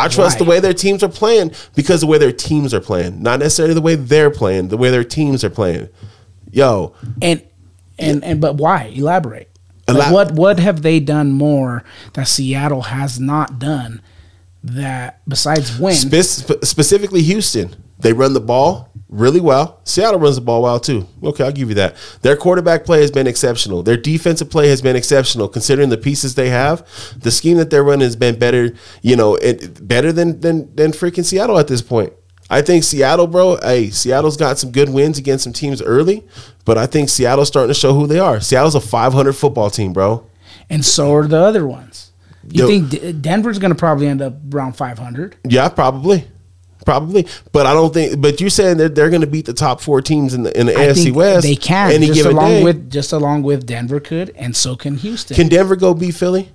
I 0.00 0.08
trust 0.08 0.38
the 0.38 0.44
way 0.44 0.58
their 0.58 0.72
teams 0.74 1.02
are 1.02 1.08
playing 1.08 1.52
because 1.76 2.00
the 2.00 2.06
way 2.06 2.18
their 2.18 2.32
teams 2.32 2.74
are 2.74 2.80
playing, 2.80 3.22
not 3.22 3.38
necessarily 3.38 3.74
the 3.74 3.80
way 3.80 3.94
they're 3.94 4.30
playing, 4.30 4.68
the 4.68 4.76
way 4.76 4.90
their 4.90 5.04
teams 5.04 5.44
are 5.44 5.50
playing. 5.50 5.88
Yo, 6.50 6.94
And 7.20 7.42
and 7.98 8.24
and 8.24 8.40
but 8.40 8.56
why? 8.56 8.92
Elaborate. 8.94 9.48
Like, 9.88 10.12
what 10.12 10.32
what 10.32 10.58
have 10.58 10.82
they 10.82 11.00
done 11.00 11.32
more 11.32 11.84
that 12.14 12.28
Seattle 12.28 12.82
has 12.82 13.20
not 13.20 13.58
done 13.58 14.00
that 14.64 15.20
besides 15.28 15.78
win? 15.78 15.94
Spe- 15.94 16.64
specifically 16.64 17.22
Houston, 17.22 17.76
they 17.98 18.12
run 18.12 18.32
the 18.32 18.40
ball 18.40 18.90
really 19.12 19.40
well. 19.40 19.78
Seattle 19.84 20.18
runs 20.18 20.34
the 20.36 20.40
ball 20.40 20.62
well 20.62 20.80
too. 20.80 21.06
Okay, 21.22 21.44
I'll 21.44 21.52
give 21.52 21.68
you 21.68 21.74
that. 21.76 21.94
Their 22.22 22.34
quarterback 22.36 22.84
play 22.84 23.00
has 23.02 23.10
been 23.10 23.26
exceptional. 23.28 23.82
Their 23.82 23.96
defensive 23.96 24.50
play 24.50 24.68
has 24.68 24.82
been 24.82 24.96
exceptional, 24.96 25.48
considering 25.48 25.90
the 25.90 25.98
pieces 25.98 26.34
they 26.34 26.48
have. 26.50 26.84
The 27.16 27.30
scheme 27.30 27.58
that 27.58 27.70
they're 27.70 27.84
running 27.84 28.04
has 28.06 28.16
been 28.16 28.38
better. 28.38 28.74
You 29.02 29.14
know, 29.16 29.36
it, 29.36 29.86
better 29.86 30.10
than 30.12 30.40
than 30.40 30.74
than 30.74 30.90
freaking 30.92 31.24
Seattle 31.24 31.58
at 31.58 31.68
this 31.68 31.82
point. 31.82 32.12
I 32.50 32.60
think 32.60 32.84
Seattle, 32.84 33.26
bro. 33.28 33.58
Hey, 33.62 33.90
Seattle's 33.90 34.36
got 34.36 34.58
some 34.58 34.72
good 34.72 34.88
wins 34.88 35.16
against 35.18 35.44
some 35.44 35.52
teams 35.52 35.80
early, 35.80 36.26
but 36.64 36.76
I 36.76 36.86
think 36.86 37.08
Seattle's 37.08 37.48
starting 37.48 37.68
to 37.72 37.78
show 37.78 37.94
who 37.94 38.06
they 38.06 38.18
are. 38.18 38.40
Seattle's 38.40 38.74
a 38.74 38.80
500 38.80 39.32
football 39.34 39.70
team, 39.70 39.92
bro. 39.92 40.26
and 40.68 40.84
so 40.84 41.14
are 41.14 41.26
the 41.26 41.38
other 41.38 41.66
ones. 41.66 42.10
You 42.50 42.64
Yo- 42.64 42.66
think 42.66 42.90
D- 42.90 43.12
Denver's 43.12 43.58
going 43.58 43.70
to 43.72 43.78
probably 43.78 44.06
end 44.08 44.20
up 44.20 44.34
around 44.52 44.72
500? 44.76 45.36
Yeah, 45.48 45.68
probably. 45.68 46.26
Probably, 46.84 47.26
but 47.52 47.66
I 47.66 47.72
don't 47.74 47.92
think. 47.94 48.20
But 48.20 48.40
you're 48.40 48.50
saying 48.50 48.78
that 48.78 48.94
they're 48.94 49.10
going 49.10 49.20
to 49.22 49.26
beat 49.26 49.46
the 49.46 49.52
top 49.52 49.80
four 49.80 50.00
teams 50.02 50.34
in 50.34 50.42
the 50.42 50.58
in 50.58 50.66
the 50.66 50.74
I 50.76 50.86
AFC 50.88 51.12
West. 51.12 51.42
They 51.46 51.56
can 51.56 51.92
any 51.92 52.06
just 52.08 52.24
along 52.24 52.48
day. 52.48 52.64
with 52.64 52.90
just 52.90 53.12
along 53.12 53.42
with 53.44 53.66
Denver 53.66 54.00
could, 54.00 54.30
and 54.36 54.56
so 54.56 54.76
can 54.76 54.96
Houston. 54.96 55.34
Can 55.36 55.48
Denver 55.48 55.76
go 55.76 55.94
beat 55.94 56.12
Philly? 56.14 56.50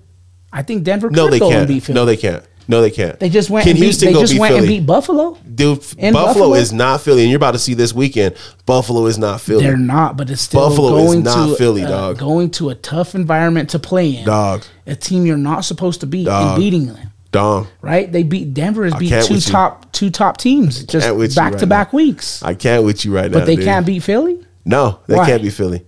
I 0.52 0.64
think 0.64 0.84
Denver 0.84 1.10
No, 1.10 1.26
could 1.26 1.34
they 1.34 1.40
go 1.40 1.50
can't. 1.50 1.68
beat 1.68 1.84
Philly. 1.84 1.96
No, 1.96 2.06
they 2.06 2.18
can't. 2.18 2.44
No, 2.70 2.82
they 2.82 2.92
can't. 2.92 3.18
They 3.18 3.30
just 3.30 3.50
went. 3.50 3.64
Can 3.64 3.72
and 3.72 3.80
beat, 3.80 3.86
Houston 3.86 4.08
they 4.08 4.14
go 4.14 4.20
just 4.20 4.34
beat 4.34 4.40
went 4.42 4.56
Philly? 4.56 4.68
and 4.68 4.68
beat 4.68 4.86
Buffalo. 4.86 5.38
Dude, 5.56 5.80
Buffalo, 5.80 6.12
Buffalo? 6.12 6.54
is 6.56 6.74
not 6.74 7.00
Philly, 7.00 7.22
and 7.22 7.30
you're 7.32 7.38
about 7.38 7.52
to 7.52 7.60
see 7.60 7.74
this 7.74 7.94
weekend. 7.94 8.36
Buffalo 8.66 9.06
is 9.06 9.18
not 9.18 9.40
Philly. 9.40 9.64
They're 9.64 9.78
not, 9.78 10.18
but 10.18 10.30
it's 10.30 10.42
still 10.42 10.68
Buffalo 10.68 10.98
is 10.98 11.06
going 11.06 11.24
not 11.24 11.48
to 11.52 11.56
Philly, 11.56 11.84
uh, 11.86 11.90
dog. 11.90 12.18
Going 12.18 12.52
to 12.52 12.70
a 12.70 12.76
tough 12.76 13.16
environment 13.16 13.70
to 13.70 13.80
play 13.80 14.18
in, 14.18 14.26
Dog. 14.26 14.66
A 14.86 14.96
team 14.98 15.26
you're 15.26 15.38
not 15.38 15.62
supposed 15.64 16.02
to 16.02 16.08
beat 16.08 16.26
Dog. 16.26 16.56
and 16.56 16.62
beating 16.62 16.88
them. 16.88 17.07
Dom, 17.32 17.68
Right? 17.82 18.12
They 18.12 18.24
beat 18.24 18.54
Denver 18.54 18.84
has 18.86 18.96
beat 18.96 19.24
two 19.26 19.40
top 19.40 19.92
two 19.92 20.10
top 20.10 20.38
teams 20.38 20.84
just 20.86 21.06
can't 21.06 21.18
with 21.18 21.32
you 21.32 21.36
back 21.36 21.54
right 21.54 21.60
to 21.60 21.68
back 21.68 21.94
weeks. 21.94 22.42
I 22.44 22.54
can't 22.54 22.84
with 22.84 23.04
you 23.06 23.14
right 23.14 23.30
now. 23.30 23.40
But 23.40 23.46
they 23.46 23.56
dude. 23.56 23.66
can't 23.66 23.86
beat 23.86 24.00
Philly. 24.04 24.46
No, 24.66 25.00
they 25.08 25.16
Why? 25.16 25.26
can't 25.26 25.42
beat 25.42 25.54
Philly. 25.54 25.86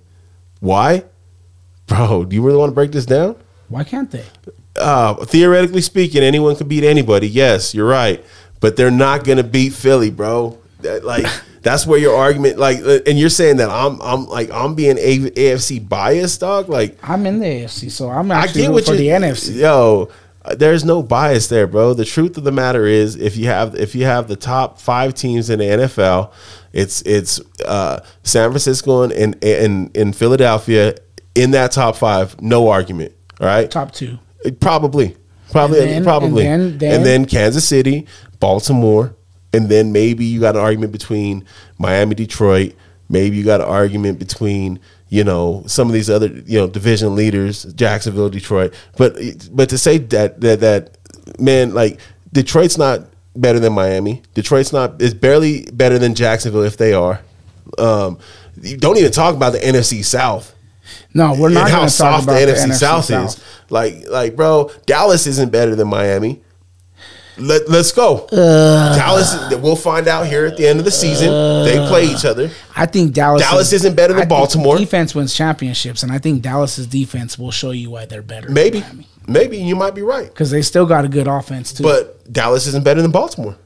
Why, 0.60 1.04
bro? 1.88 2.26
Do 2.26 2.36
you 2.36 2.42
really 2.42 2.58
want 2.58 2.72
to 2.72 2.76
break 2.76 2.92
this 2.92 3.06
down? 3.06 3.36
Why 3.70 3.84
can't 3.84 4.10
they? 4.12 4.24
uh, 4.78 5.14
theoretically 5.26 5.82
speaking, 5.82 6.24
anyone 6.24 6.56
can 6.56 6.68
beat 6.68 6.84
anybody. 6.84 7.28
Yes, 7.28 7.74
you're 7.76 7.88
right, 7.88 8.24
but 8.60 8.76
they're 8.76 8.92
not 8.92 9.24
gonna 9.24 9.44
beat 9.44 9.74
Philly, 9.74 10.10
bro. 10.10 10.58
That, 10.82 11.04
like 11.04 11.26
that's 11.62 11.86
where 11.86 12.00
your 12.00 12.16
argument, 12.16 12.58
like, 12.58 12.80
uh, 12.80 13.00
and 13.06 13.20
you're 13.20 13.30
saying 13.30 13.58
that 13.58 13.70
I'm, 13.70 14.02
I'm 14.02 14.28
like, 14.28 14.50
I'm 14.52 14.76
being 14.76 14.98
A- 14.98 15.30
AFC 15.32 15.88
biased, 15.88 16.40
dog. 16.40 16.70
Like, 16.70 16.98
I'm 17.04 17.26
in 17.26 17.40
the 17.40 17.46
AFC, 17.46 17.92
so 17.92 18.10
I'm 18.10 18.32
I 18.32 18.36
actually 18.44 18.62
get 18.62 18.72
what 18.72 18.86
for 18.86 18.96
the 18.96 19.08
NFC. 19.08 19.58
Yo, 19.58 20.10
there's 20.58 20.84
no 20.86 21.04
bias 21.04 21.48
there, 21.48 21.68
bro. 21.68 21.94
The 21.94 22.06
truth 22.06 22.38
of 22.38 22.44
the 22.44 22.52
matter 22.52 22.86
is, 22.86 23.16
if 23.16 23.38
you 23.38 23.46
have, 23.48 23.76
if 23.76 23.96
you 23.96 24.06
have 24.06 24.28
the 24.28 24.36
top 24.36 24.80
five 24.80 25.14
teams 25.14 25.50
in 25.50 25.60
the 25.60 25.66
NFL, 25.66 26.32
it's 26.74 27.02
it's 27.04 27.40
uh, 27.66 28.00
San 28.24 28.50
Francisco 28.50 29.04
and 29.04 29.12
and 29.14 29.36
in, 29.44 29.92
in 29.94 30.14
Philadelphia 30.14 30.96
in 31.36 31.52
that 31.52 31.72
top 31.72 31.96
five, 31.96 32.40
no 32.42 32.70
argument. 32.70 33.14
All 33.40 33.48
right, 33.48 33.70
Top 33.70 33.92
two. 33.92 34.20
Probably, 34.60 35.16
probably, 35.52 35.80
And 35.82 35.90
then- 35.90 36.04
probably, 36.04 36.46
and 36.46 36.62
and 36.64 36.80
then- 36.80 36.92
then, 36.92 37.04
then- 37.04 37.26
Kansas 37.26 37.68
City, 37.68 38.08
Baltimore, 38.40 39.16
and 39.54 39.70
then 39.70 39.92
maybe 39.92 40.26
you 40.26 40.40
got 40.40 40.56
an 40.56 40.62
argument 40.62 40.92
between 40.92 41.46
Miami, 41.78 42.16
Detroit, 42.16 42.74
Maybe 43.12 43.38
you 43.38 43.44
got 43.44 43.60
an 43.60 43.68
argument 43.68 44.20
between 44.20 44.80
you 45.10 45.24
know 45.24 45.64
some 45.68 45.88
of 45.88 45.94
these 45.94 46.10
other 46.10 46.28
you 46.28 46.60
know 46.60 46.68
division 46.68 47.16
leaders, 47.16 47.64
Jacksonville, 47.74 48.30
Detroit. 48.30 48.74
But 48.98 49.18
but 49.52 49.70
to 49.70 49.78
say 49.78 49.98
that 49.98 50.42
that 50.42 50.60
that 50.62 50.98
man 51.40 51.74
like 51.74 52.00
Detroit's 52.32 52.78
not 52.78 53.02
better 53.36 53.60
than 53.60 53.74
Miami. 53.74 54.22
Detroit's 54.34 54.74
not 54.74 55.02
is 55.02 55.14
barely 55.14 55.66
better 55.74 56.00
than 56.00 56.16
Jacksonville 56.16 56.64
if 56.64 56.78
they 56.78 56.94
are. 56.94 57.22
Um, 57.78 58.20
you 58.62 58.78
don't 58.78 58.98
even 58.98 59.12
talk 59.12 59.36
about 59.36 59.54
the 59.54 59.60
NFC 59.60 60.04
South. 60.04 60.56
No, 61.14 61.36
we're 61.40 61.50
not 61.50 61.66
and 61.66 61.72
how 61.72 61.88
soft 61.88 62.26
the 62.26 62.32
about 62.32 62.48
NFC, 62.48 62.74
South, 62.74 63.10
is. 63.10 63.44
Like, 63.70 64.08
like, 64.08 64.36
bro, 64.36 64.72
Dallas 64.86 65.28
isn't 65.28 65.52
better 65.52 65.76
than 65.76 65.88
Miami. 65.88 66.42
Let, 67.40 67.70
let's 67.70 67.92
go. 67.92 68.28
Dallas. 68.30 69.36
We'll 69.56 69.76
find 69.76 70.08
out 70.08 70.28
here 70.28 70.46
at 70.46 70.58
the 70.58 70.68
end 70.68 70.80
of 70.80 70.86
the 70.86 70.92
season. 70.92 71.30
they 71.66 71.78
play 71.88 72.06
each 72.06 72.26
other. 72.26 72.52
I 72.76 72.86
think 72.86 73.14
Dallas. 73.14 73.42
Dallas 73.42 73.74
isn't 73.74 73.96
better 73.96 74.14
than 74.14 74.24
I 74.24 74.26
Baltimore. 74.26 74.78
Defense 74.78 75.16
wins 75.16 75.34
championships, 75.34 76.04
and 76.04 76.12
I 76.12 76.20
think 76.20 76.42
Dallas's 76.42 76.88
defense 76.88 77.38
will 77.38 77.52
show 77.52 77.72
you 77.72 77.92
why 77.92 78.06
they're 78.06 78.22
better. 78.22 78.50
Maybe, 78.50 78.84
maybe 79.28 79.58
you 79.58 79.76
might 79.76 79.96
be 79.96 80.02
right. 80.02 80.28
because 80.28 80.52
they 80.52 80.62
still 80.62 80.86
got 80.86 81.06
a 81.06 81.10
good 81.10 81.28
offense 81.28 81.74
too. 81.74 81.84
But 81.84 82.32
Dallas 82.32 82.68
isn't 82.68 82.84
better 82.84 83.02
than 83.02 83.12
Baltimore. 83.12 83.58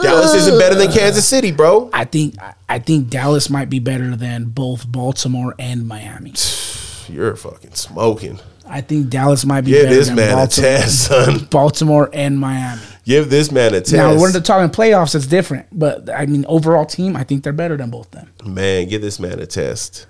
Dallas 0.00 0.34
isn't 0.34 0.58
better 0.58 0.74
than 0.74 0.90
Kansas 0.90 1.26
City, 1.26 1.52
bro. 1.52 1.90
I 1.92 2.04
think 2.04 2.36
I 2.68 2.78
think 2.78 3.10
Dallas 3.10 3.50
might 3.50 3.68
be 3.68 3.78
better 3.78 4.16
than 4.16 4.46
both 4.46 4.90
Baltimore 4.90 5.54
and 5.58 5.86
Miami. 5.86 6.32
You're 7.08 7.36
fucking 7.36 7.74
smoking. 7.74 8.40
I 8.66 8.80
think 8.80 9.08
Dallas 9.08 9.44
might 9.44 9.62
be 9.62 9.72
Give 9.72 9.84
better 9.84 9.94
this 9.96 10.06
than 10.08 10.16
man 10.16 10.32
a 10.32 10.36
Baltimore, 10.36 10.70
test, 10.70 11.06
son. 11.08 11.44
Baltimore 11.50 12.10
and 12.12 12.38
Miami. 12.38 12.80
Give 13.04 13.28
this 13.28 13.50
man 13.50 13.74
a 13.74 13.80
test. 13.80 13.92
Now 13.92 14.14
they're 14.16 14.40
talking 14.40 14.70
playoffs, 14.70 15.14
it's 15.14 15.26
different. 15.26 15.66
But 15.72 16.08
I 16.10 16.26
mean, 16.26 16.44
overall 16.46 16.86
team, 16.86 17.16
I 17.16 17.24
think 17.24 17.42
they're 17.42 17.52
better 17.52 17.76
than 17.76 17.90
both 17.90 18.10
them. 18.12 18.30
Man, 18.44 18.88
give 18.88 19.02
this 19.02 19.18
man 19.18 19.40
a 19.40 19.46
test. 19.46 20.06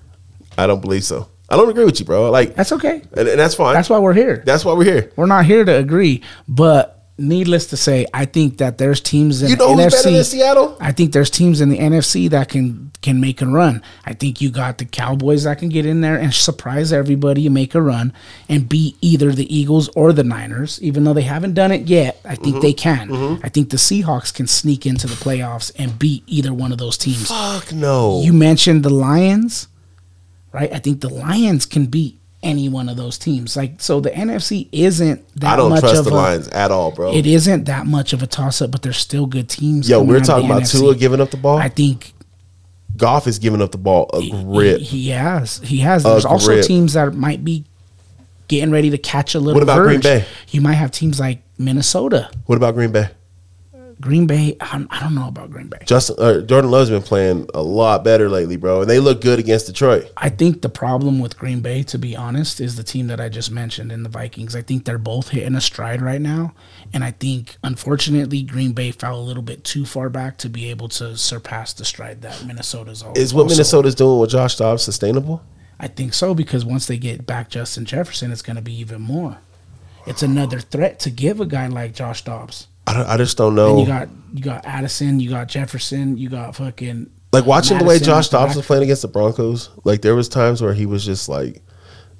I 0.58 0.66
don't 0.66 0.80
believe 0.80 1.04
so. 1.04 1.28
I 1.48 1.56
don't 1.56 1.68
agree 1.68 1.84
with 1.84 2.00
you, 2.00 2.06
bro. 2.06 2.30
Like, 2.30 2.54
That's 2.54 2.72
okay. 2.72 3.02
and, 3.12 3.28
and 3.28 3.38
that's 3.38 3.54
fine. 3.54 3.74
That's 3.74 3.90
why 3.90 3.98
we're 3.98 4.14
here. 4.14 4.42
That's 4.46 4.64
why 4.64 4.72
we're 4.72 4.84
here. 4.84 5.12
We're 5.16 5.26
not 5.26 5.44
here 5.44 5.64
to 5.64 5.74
agree, 5.76 6.22
but 6.48 6.91
needless 7.18 7.66
to 7.68 7.76
say, 7.76 8.06
I 8.14 8.24
think 8.24 8.58
that 8.58 8.78
there's 8.78 9.00
teams 9.00 9.42
in 9.42 9.50
You 9.50 9.56
know 9.56 9.76
the 9.76 9.84
who's 9.84 9.92
NFC. 9.94 10.02
better 10.04 10.10
than 10.16 10.24
Seattle? 10.24 10.76
I 10.80 10.92
think 10.92 11.12
there's 11.12 11.30
teams 11.30 11.60
in 11.60 11.68
the 11.68 11.78
NFC 11.78 12.28
that 12.30 12.48
can 12.48 12.90
can 13.02 13.20
make 13.20 13.42
a 13.42 13.46
run. 13.46 13.82
I 14.04 14.12
think 14.14 14.40
you 14.40 14.48
got 14.50 14.78
the 14.78 14.84
Cowboys 14.84 15.42
that 15.42 15.58
can 15.58 15.68
get 15.68 15.84
in 15.86 16.02
there 16.02 16.16
and 16.16 16.32
surprise 16.32 16.92
everybody 16.92 17.46
and 17.46 17.54
make 17.54 17.74
a 17.74 17.82
run 17.82 18.12
and 18.48 18.68
beat 18.68 18.96
either 19.00 19.32
the 19.32 19.52
Eagles 19.52 19.88
or 19.96 20.12
the 20.12 20.22
Niners, 20.22 20.80
even 20.82 21.02
though 21.02 21.12
they 21.12 21.22
haven't 21.22 21.54
done 21.54 21.72
it 21.72 21.88
yet. 21.88 22.20
I 22.24 22.36
think 22.36 22.56
Mm-hmm. 22.56 22.60
they 22.62 22.72
can. 22.72 23.40
I 23.42 23.48
think 23.48 23.70
the 23.70 23.76
Seahawks 23.76 24.32
can 24.32 24.46
sneak 24.46 24.86
into 24.86 25.08
the 25.08 25.14
playoffs 25.16 25.72
and 25.76 25.98
beat 25.98 26.22
either 26.28 26.54
one 26.54 26.70
of 26.70 26.78
those 26.78 26.96
teams. 26.96 27.26
Fuck 27.28 27.72
no. 27.72 28.22
You 28.22 28.32
mentioned 28.32 28.84
the 28.84 28.90
Lions, 28.90 29.66
right? 30.52 30.72
I 30.72 30.78
think 30.78 31.00
the 31.00 31.08
Lions 31.08 31.66
can 31.66 31.86
beat 31.86 32.20
any 32.42 32.68
one 32.68 32.88
of 32.88 32.96
those 32.96 33.18
teams. 33.18 33.56
Like 33.56 33.80
so, 33.80 34.00
the 34.00 34.10
NFC 34.10 34.68
isn't 34.72 35.26
that 35.36 35.54
I 35.54 35.56
don't 35.56 35.70
much 35.70 35.80
trust 35.80 36.00
of 36.00 36.04
the 36.06 36.10
a, 36.10 36.14
Lions 36.14 36.48
at 36.48 36.70
all, 36.70 36.90
bro. 36.90 37.14
It 37.14 37.26
isn't 37.26 37.64
that 37.64 37.86
much 37.86 38.12
of 38.12 38.22
a 38.22 38.26
toss 38.26 38.60
up, 38.62 38.70
but 38.70 38.82
they're 38.82 38.92
still 38.92 39.26
good 39.26 39.48
teams. 39.48 39.88
Yo, 39.88 39.98
coming 39.98 40.08
we're 40.08 40.20
talking 40.20 40.46
about 40.46 40.62
NFC. 40.62 40.80
Tua 40.80 40.94
giving 40.94 41.20
up 41.20 41.30
the 41.30 41.36
ball. 41.36 41.58
I 41.58 41.68
think 41.68 42.12
Goff 42.96 43.26
is 43.26 43.38
giving 43.38 43.62
up 43.62 43.72
the 43.72 43.78
ball 43.78 44.10
a 44.12 44.20
he, 44.20 44.30
grip. 44.30 44.80
he 44.80 45.10
has. 45.10 45.58
He 45.58 45.78
has. 45.78 46.02
There's 46.02 46.24
also 46.24 46.60
teams 46.62 46.94
that 46.94 47.14
might 47.14 47.44
be 47.44 47.64
getting 48.48 48.70
ready 48.70 48.90
to 48.90 48.98
catch 48.98 49.34
a 49.34 49.38
little. 49.38 49.54
What 49.54 49.62
about 49.62 49.82
Green 49.82 49.96
verge. 49.96 50.02
Bay? 50.02 50.26
You 50.50 50.60
might 50.60 50.74
have 50.74 50.90
teams 50.90 51.18
like 51.18 51.42
Minnesota, 51.58 52.30
What 52.46 52.56
about 52.56 52.74
Green 52.74 52.92
Bay? 52.92 53.08
Green 54.02 54.26
Bay. 54.26 54.56
I 54.60 54.72
don't, 54.72 54.88
I 54.92 55.00
don't 55.00 55.14
know 55.14 55.28
about 55.28 55.50
Green 55.50 55.68
Bay. 55.68 55.78
Justin 55.86 56.16
uh, 56.18 56.40
Jordan 56.42 56.70
Love's 56.70 56.90
been 56.90 57.00
playing 57.02 57.48
a 57.54 57.62
lot 57.62 58.04
better 58.04 58.28
lately, 58.28 58.56
bro, 58.56 58.82
and 58.82 58.90
they 58.90 58.98
look 58.98 59.22
good 59.22 59.38
against 59.38 59.66
Detroit. 59.68 60.10
I 60.18 60.28
think 60.28 60.60
the 60.60 60.68
problem 60.68 61.20
with 61.20 61.38
Green 61.38 61.60
Bay, 61.60 61.82
to 61.84 61.98
be 61.98 62.14
honest, 62.14 62.60
is 62.60 62.76
the 62.76 62.82
team 62.82 63.06
that 63.06 63.20
I 63.20 63.28
just 63.30 63.50
mentioned 63.50 63.90
in 63.92 64.02
the 64.02 64.08
Vikings. 64.10 64.54
I 64.54 64.60
think 64.62 64.84
they're 64.84 64.98
both 64.98 65.28
hitting 65.30 65.54
a 65.54 65.60
stride 65.60 66.02
right 66.02 66.20
now. 66.20 66.52
And 66.92 67.02
I 67.04 67.12
think, 67.12 67.56
unfortunately, 67.62 68.42
Green 68.42 68.72
Bay 68.72 68.90
fell 68.90 69.18
a 69.18 69.22
little 69.22 69.42
bit 69.42 69.64
too 69.64 69.86
far 69.86 70.10
back 70.10 70.36
to 70.38 70.50
be 70.50 70.68
able 70.68 70.88
to 70.90 71.16
surpass 71.16 71.72
the 71.72 71.84
stride 71.84 72.20
that 72.22 72.44
Minnesota's 72.44 73.02
al- 73.02 73.14
Is 73.16 73.32
what 73.32 73.44
also- 73.44 73.54
Minnesota's 73.54 73.94
doing 73.94 74.18
with 74.18 74.30
Josh 74.30 74.56
Dobbs 74.56 74.82
sustainable? 74.82 75.42
I 75.80 75.88
think 75.88 76.12
so 76.14 76.34
because 76.34 76.64
once 76.64 76.86
they 76.86 76.96
get 76.98 77.24
back 77.26 77.48
Justin 77.50 77.84
Jefferson, 77.84 78.30
it's 78.30 78.42
going 78.42 78.56
to 78.56 78.62
be 78.62 78.78
even 78.78 79.00
more. 79.00 79.38
It's 80.06 80.22
another 80.22 80.58
threat 80.60 80.98
to 81.00 81.10
give 81.10 81.40
a 81.40 81.46
guy 81.46 81.68
like 81.68 81.94
Josh 81.94 82.22
Dobbs. 82.24 82.66
I, 82.86 83.14
I 83.14 83.16
just 83.16 83.36
don't 83.36 83.48
And 83.48 83.56
know. 83.56 83.80
you 83.80 83.86
got 83.86 84.08
you 84.34 84.42
got 84.42 84.64
Addison, 84.66 85.20
you 85.20 85.30
got 85.30 85.48
Jefferson, 85.48 86.16
you 86.18 86.28
got 86.28 86.56
fucking 86.56 87.10
like 87.32 87.46
watching 87.46 87.78
the 87.78 87.84
way 87.84 87.98
Josh 87.98 88.28
Dobbs 88.28 88.56
was 88.56 88.66
playing 88.66 88.82
against 88.84 89.02
the 89.02 89.08
Broncos. 89.08 89.70
Like 89.84 90.02
there 90.02 90.14
was 90.14 90.28
times 90.28 90.60
where 90.62 90.74
he 90.74 90.86
was 90.86 91.04
just 91.04 91.28
like 91.28 91.62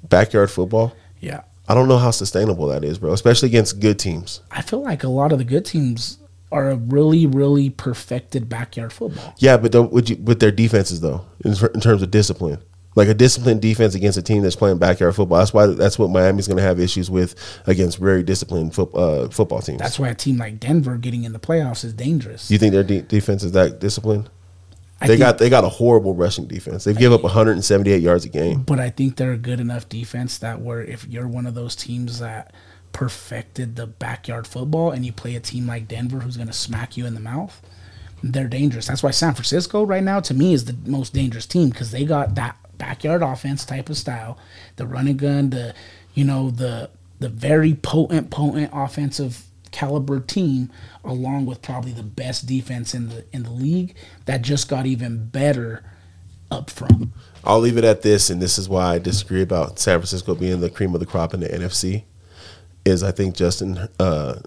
backyard 0.03 0.51
football. 0.51 0.95
yeah. 1.19 1.41
I 1.65 1.75
don't 1.75 1.87
know 1.87 1.97
how 1.97 2.11
sustainable 2.11 2.67
that 2.67 2.83
is, 2.83 2.99
bro. 2.99 3.13
Especially 3.13 3.47
against 3.47 3.79
good 3.79 3.97
teams. 3.97 4.41
I 4.51 4.61
feel 4.61 4.81
like 4.83 5.05
a 5.05 5.07
lot 5.07 5.31
of 5.31 5.37
the 5.37 5.45
good 5.45 5.63
teams 5.63 6.17
are 6.51 6.69
a 6.71 6.75
really, 6.75 7.25
really 7.25 7.69
perfected 7.69 8.49
backyard 8.49 8.91
football. 8.91 9.33
Yeah, 9.37 9.55
but 9.55 9.71
don't, 9.71 9.89
would 9.93 10.09
you, 10.09 10.17
with 10.17 10.41
their 10.41 10.51
defenses 10.51 10.99
though, 10.99 11.25
in, 11.45 11.53
in 11.73 11.79
terms 11.79 12.01
of 12.01 12.11
discipline, 12.11 12.61
like 12.95 13.07
a 13.07 13.13
disciplined 13.13 13.61
defense 13.61 13.95
against 13.95 14.17
a 14.17 14.21
team 14.21 14.43
that's 14.43 14.55
playing 14.55 14.77
backyard 14.77 15.15
football. 15.15 15.39
That's 15.39 15.53
why 15.53 15.67
that's 15.67 15.97
what 15.97 16.09
Miami's 16.09 16.47
going 16.47 16.57
to 16.57 16.63
have 16.63 16.79
issues 16.79 17.09
with 17.09 17.35
against 17.65 17.97
very 17.97 18.23
disciplined 18.23 18.73
foot, 18.75 18.93
uh, 18.93 19.29
football 19.29 19.61
teams. 19.61 19.79
That's 19.79 19.99
why 19.99 20.09
a 20.09 20.15
team 20.15 20.37
like 20.37 20.59
Denver 20.59 20.97
getting 20.97 21.23
in 21.23 21.33
the 21.33 21.39
playoffs 21.39 21.83
is 21.83 21.93
dangerous. 21.93 22.49
you 22.51 22.57
think 22.57 22.73
their 22.73 22.83
de- 22.83 23.01
defense 23.01 23.43
is 23.43 23.51
that 23.53 23.79
disciplined? 23.79 24.29
I 25.01 25.07
they 25.07 25.17
got 25.17 25.37
they 25.37 25.49
got 25.49 25.63
a 25.63 25.69
horrible 25.69 26.15
rushing 26.15 26.47
defense. 26.47 26.85
They've 26.85 26.97
given 26.97 27.15
up 27.15 27.23
178 27.23 28.01
yards 28.01 28.25
a 28.25 28.29
game. 28.29 28.61
But 28.61 28.79
I 28.79 28.89
think 28.89 29.17
they're 29.17 29.33
a 29.33 29.37
good 29.37 29.59
enough 29.59 29.89
defense 29.89 30.37
that 30.37 30.61
where 30.61 30.81
if 30.81 31.05
you're 31.07 31.27
one 31.27 31.45
of 31.45 31.55
those 31.55 31.75
teams 31.75 32.19
that 32.19 32.53
perfected 32.93 33.75
the 33.75 33.87
backyard 33.87 34.47
football 34.47 34.91
and 34.91 35.05
you 35.05 35.11
play 35.11 35.35
a 35.35 35.39
team 35.39 35.67
like 35.67 35.87
Denver 35.87 36.19
who's 36.19 36.37
going 36.37 36.47
to 36.47 36.53
smack 36.53 36.95
you 36.95 37.05
in 37.05 37.15
the 37.15 37.19
mouth, 37.19 37.59
they're 38.21 38.47
dangerous. 38.47 38.87
That's 38.87 39.03
why 39.03 39.11
San 39.11 39.33
Francisco 39.33 39.83
right 39.83 40.03
now 40.03 40.21
to 40.21 40.33
me 40.33 40.53
is 40.53 40.65
the 40.65 40.77
most 40.89 41.13
dangerous 41.13 41.45
team 41.45 41.69
because 41.69 41.91
they 41.91 42.05
got 42.05 42.35
that 42.35 42.55
backyard 42.83 43.21
offense 43.21 43.63
type 43.63 43.89
of 43.89 43.97
style, 43.97 44.37
the 44.75 44.85
running 44.85 45.15
gun, 45.15 45.51
the 45.51 45.73
you 46.13 46.25
know 46.25 46.51
the 46.51 46.89
the 47.19 47.29
very 47.29 47.73
potent 47.73 48.29
potent 48.29 48.69
offensive 48.73 49.45
caliber 49.71 50.19
team 50.19 50.69
along 51.03 51.45
with 51.45 51.61
probably 51.61 51.93
the 51.93 52.03
best 52.03 52.45
defense 52.45 52.93
in 52.93 53.07
the 53.07 53.25
in 53.31 53.43
the 53.43 53.49
league 53.49 53.95
that 54.25 54.41
just 54.41 54.67
got 54.67 54.85
even 54.85 55.27
better 55.27 55.83
up 56.51 56.69
front. 56.69 57.09
I'll 57.45 57.59
leave 57.59 57.77
it 57.77 57.85
at 57.85 58.01
this, 58.01 58.29
and 58.29 58.41
this 58.41 58.57
is 58.57 58.67
why 58.67 58.95
I 58.95 58.99
disagree 58.99 59.41
about 59.41 59.79
San 59.79 59.99
Francisco 59.99 60.35
being 60.35 60.59
the 60.59 60.69
cream 60.69 60.93
of 60.93 60.99
the 60.99 61.05
crop 61.05 61.33
in 61.33 61.39
the 61.39 61.47
NFC. 61.47 62.03
Is 62.83 63.01
I 63.01 63.11
think 63.11 63.33
Justin 63.33 63.87
uh, 63.97 64.39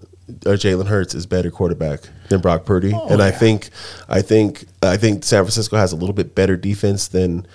or 0.45 0.53
Jalen 0.53 0.87
Hurts 0.87 1.15
is 1.15 1.25
better 1.25 1.49
quarterback 1.49 2.01
than 2.29 2.39
Brock 2.39 2.65
Purdy, 2.65 2.93
and 3.09 3.19
I 3.19 3.31
think 3.31 3.71
I 4.07 4.21
think 4.21 4.65
I 4.83 4.95
think 4.95 5.23
San 5.23 5.43
Francisco 5.43 5.75
has 5.77 5.91
a 5.91 5.95
little 5.95 6.13
bit 6.13 6.35
better 6.35 6.55
defense 6.55 7.07
than 7.07 7.47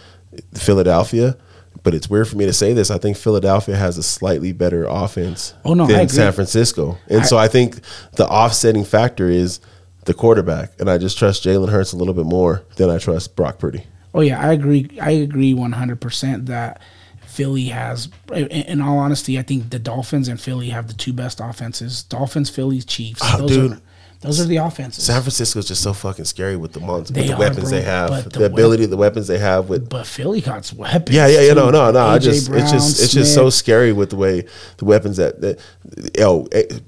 Philadelphia. 0.55 1.37
But 1.85 1.95
it's 1.95 2.09
weird 2.09 2.29
for 2.29 2.37
me 2.37 2.47
to 2.47 2.53
say 2.53 2.75
this. 2.75 2.91
I 2.93 2.99
think 2.99 3.17
Philadelphia 3.17 3.75
has 3.77 3.99
a 3.99 4.03
slightly 4.05 4.53
better 4.53 4.85
offense 4.85 5.55
Oh, 5.65 5.75
no, 5.75 5.87
than. 5.87 6.09
San 6.09 6.33
Francisco, 6.33 6.97
and 7.09 7.23
I- 7.23 7.25
so 7.25 7.37
I 7.39 7.49
think 7.49 7.81
the 8.17 8.27
offsetting 8.29 8.85
factor 8.85 9.29
is 9.29 9.59
the 10.05 10.15
quarterback, 10.15 10.73
and 10.79 10.89
I 10.89 10.99
just 10.99 11.19
trust 11.19 11.43
Jalen 11.45 11.71
Hurts 11.71 11.93
a 11.93 11.97
little 11.97 12.15
bit 12.15 12.27
more 12.27 12.63
than 12.77 12.89
I 12.89 12.99
trust 12.99 13.35
Brock 13.35 13.59
Purdy. 13.59 13.85
Oh 14.15 14.21
yeah, 14.21 14.41
I 14.41 14.53
agree. 14.53 14.97
I 15.01 15.11
agree 15.13 15.55
one 15.55 15.73
hundred 15.73 16.01
percent 16.01 16.47
that 16.47 16.81
Philly 17.27 17.65
has. 17.67 18.09
In, 18.33 18.47
in 18.49 18.81
all 18.81 18.99
honesty, 18.99 19.39
I 19.39 19.43
think 19.43 19.71
the 19.71 19.79
Dolphins 19.79 20.29
and 20.29 20.41
Philly 20.41 20.69
have 20.69 20.87
the 20.87 20.95
two 20.95 21.13
best 21.15 21.41
offenses. 21.41 22.03
Dolphins, 22.05 22.51
Philly, 22.51 22.81
Chiefs. 22.83 23.23
Oh, 23.25 23.39
those 23.39 23.51
dude. 23.51 23.73
are 23.73 23.81
those 24.23 24.41
are 24.41 24.45
the 24.45 24.57
offenses. 24.57 25.05
San 25.05 25.21
Francisco 25.21 25.59
is 25.59 25.67
just 25.67 25.83
so 25.83 25.93
fucking 25.93 26.25
scary 26.25 26.57
with 26.57 26.73
the 26.73 26.81
mon- 26.81 27.01
with 27.01 27.15
the 27.15 27.37
weapons 27.37 27.71
bro, 27.71 27.71
they 27.71 27.83
have, 27.83 28.25
the, 28.25 28.39
the 28.39 28.45
ability, 28.47 28.87
the 28.87 28.97
weapons 28.97 29.27
they 29.27 29.39
have 29.39 29.69
with. 29.69 29.89
but 29.89 30.07
Philly 30.07 30.41
got 30.41 30.73
weapons. 30.73 31.15
Yeah, 31.15 31.27
yeah, 31.27 31.41
yeah. 31.41 31.53
No, 31.55 31.71
no, 31.71 31.91
no. 31.91 32.07
I 32.07 32.19
AJ 32.19 32.23
just, 32.23 32.49
it's 32.49 32.49
just, 32.49 32.49
Brown, 32.49 33.05
it's 33.05 33.13
just 33.13 33.35
so 33.35 33.51
scary 33.51 33.93
with 33.93 34.11
the 34.11 34.17
way 34.17 34.47
the 34.79 34.85
weapons 34.85 35.17
that, 35.17 35.41
that 35.41 35.61
it, 36.15 36.83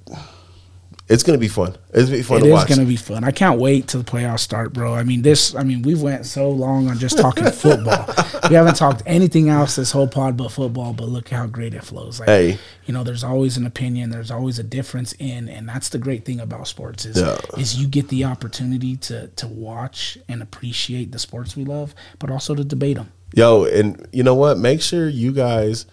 it's 1.07 1.23
gonna 1.23 1.37
be 1.39 1.49
fun. 1.49 1.77
It's 1.93 2.07
gonna 2.07 2.17
be 2.17 2.23
fun 2.23 2.39
It 2.39 2.47
is 2.47 2.77
to 2.79 2.85
be 2.87 2.97
fun. 2.97 3.25
I 3.25 3.31
can't 3.31 3.61
wait 3.61 3.89
till 3.89 4.03
the 4.03 4.11
playoffs 4.11 4.41
start, 4.41 4.73
bro. 4.73 4.95
I 4.95 5.03
mean, 5.03 5.21
this. 5.23 5.55
I 5.55 5.63
mean, 5.63 5.83
we've 5.83 6.01
went 6.01 6.25
so 6.25 6.49
long 6.49 6.89
on 6.89 6.99
just 6.99 7.19
talking 7.19 7.45
football. 7.51 8.07
We 8.49 8.57
haven't 8.57 8.77
talked 8.77 9.03
anything 9.05 9.51
else 9.51 9.77
this 9.77 9.93
whole 9.93 10.09
pod 10.09 10.37
but 10.39 10.51
football. 10.51 10.95
But 10.95 11.09
look 11.09 11.29
how 11.29 11.47
great 11.47 11.75
it 11.75 11.85
flows. 11.85 12.21
Like, 12.21 12.29
Hey. 12.31 12.59
you 12.87 12.95
know, 12.95 13.05
there's 13.05 13.23
always 13.23 13.57
an 13.59 13.67
opinion. 13.67 14.09
There's 14.11 14.31
always 14.31 14.59
a 14.59 14.63
difference 14.63 15.13
in, 15.19 15.49
and 15.51 15.69
that's 15.69 15.91
the 15.91 15.99
great 15.99 16.25
thing 16.25 16.41
about 16.41 16.69
sports 16.69 17.05
is 17.05 17.19
Yeah. 17.21 17.37
is 17.59 17.77
you 17.77 17.87
get 17.87 18.09
the 18.09 18.25
opportunity 18.25 18.97
to 18.97 19.29
to 19.29 19.47
watch 19.47 20.17
and 20.29 20.41
appreciate 20.43 21.13
the 21.13 21.19
sports 21.19 21.55
we 21.55 21.65
love, 21.67 21.95
but 22.19 22.31
also 22.31 22.55
to 22.55 22.65
debate 22.65 22.97
them. 22.97 23.09
Yo, 23.35 23.65
and 23.65 24.07
you 24.13 24.23
know 24.23 24.35
what? 24.35 24.57
Make 24.59 24.81
sure 24.81 25.09
you 25.09 25.33
guys 25.33 25.85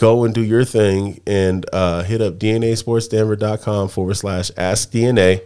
go 0.00 0.24
and 0.24 0.34
do 0.34 0.42
your 0.42 0.64
thing 0.64 1.20
and 1.26 1.66
uh, 1.74 2.02
hit 2.02 2.22
up 2.22 2.38
DNAsportsdenver.com 2.38 3.88
forward 3.88 4.14
slash 4.14 4.50
ask 4.56 4.90
DNA. 4.90 5.42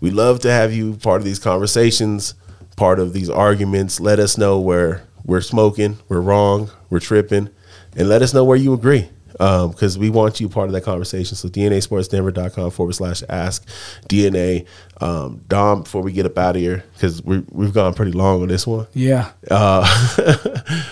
We 0.00 0.12
love 0.12 0.38
to 0.40 0.50
have 0.50 0.72
you 0.72 0.94
part 0.94 1.20
of 1.20 1.24
these 1.24 1.40
conversations. 1.40 2.34
part 2.76 3.00
of 3.00 3.12
these 3.12 3.30
arguments. 3.30 4.00
Let 4.00 4.18
us 4.20 4.38
know 4.38 4.60
where 4.60 5.02
we're 5.24 5.40
smoking, 5.40 5.98
we're 6.08 6.20
wrong, 6.20 6.70
we're 6.90 7.00
tripping, 7.00 7.48
and 7.96 8.08
let 8.08 8.22
us 8.22 8.32
know 8.34 8.44
where 8.44 8.56
you 8.56 8.74
agree 8.74 9.08
because 9.38 9.96
um, 9.96 10.00
we 10.00 10.08
want 10.08 10.40
you 10.40 10.48
part 10.48 10.68
of 10.68 10.72
that 10.72 10.82
conversation. 10.82 11.36
So 11.36 11.48
DNASportsDenver.com 11.48 12.70
forward 12.70 12.94
slash 12.94 13.22
ask 13.28 13.66
DNA. 14.08 14.66
Um, 14.98 15.42
Dom, 15.46 15.82
before 15.82 16.00
we 16.00 16.12
get 16.12 16.24
up 16.24 16.38
out 16.38 16.56
of 16.56 16.62
here, 16.62 16.82
because 16.94 17.22
we 17.22 17.44
we've 17.50 17.74
gone 17.74 17.92
pretty 17.92 18.12
long 18.12 18.40
on 18.42 18.48
this 18.48 18.66
one. 18.66 18.86
Yeah. 18.94 19.30
Uh, 19.50 19.86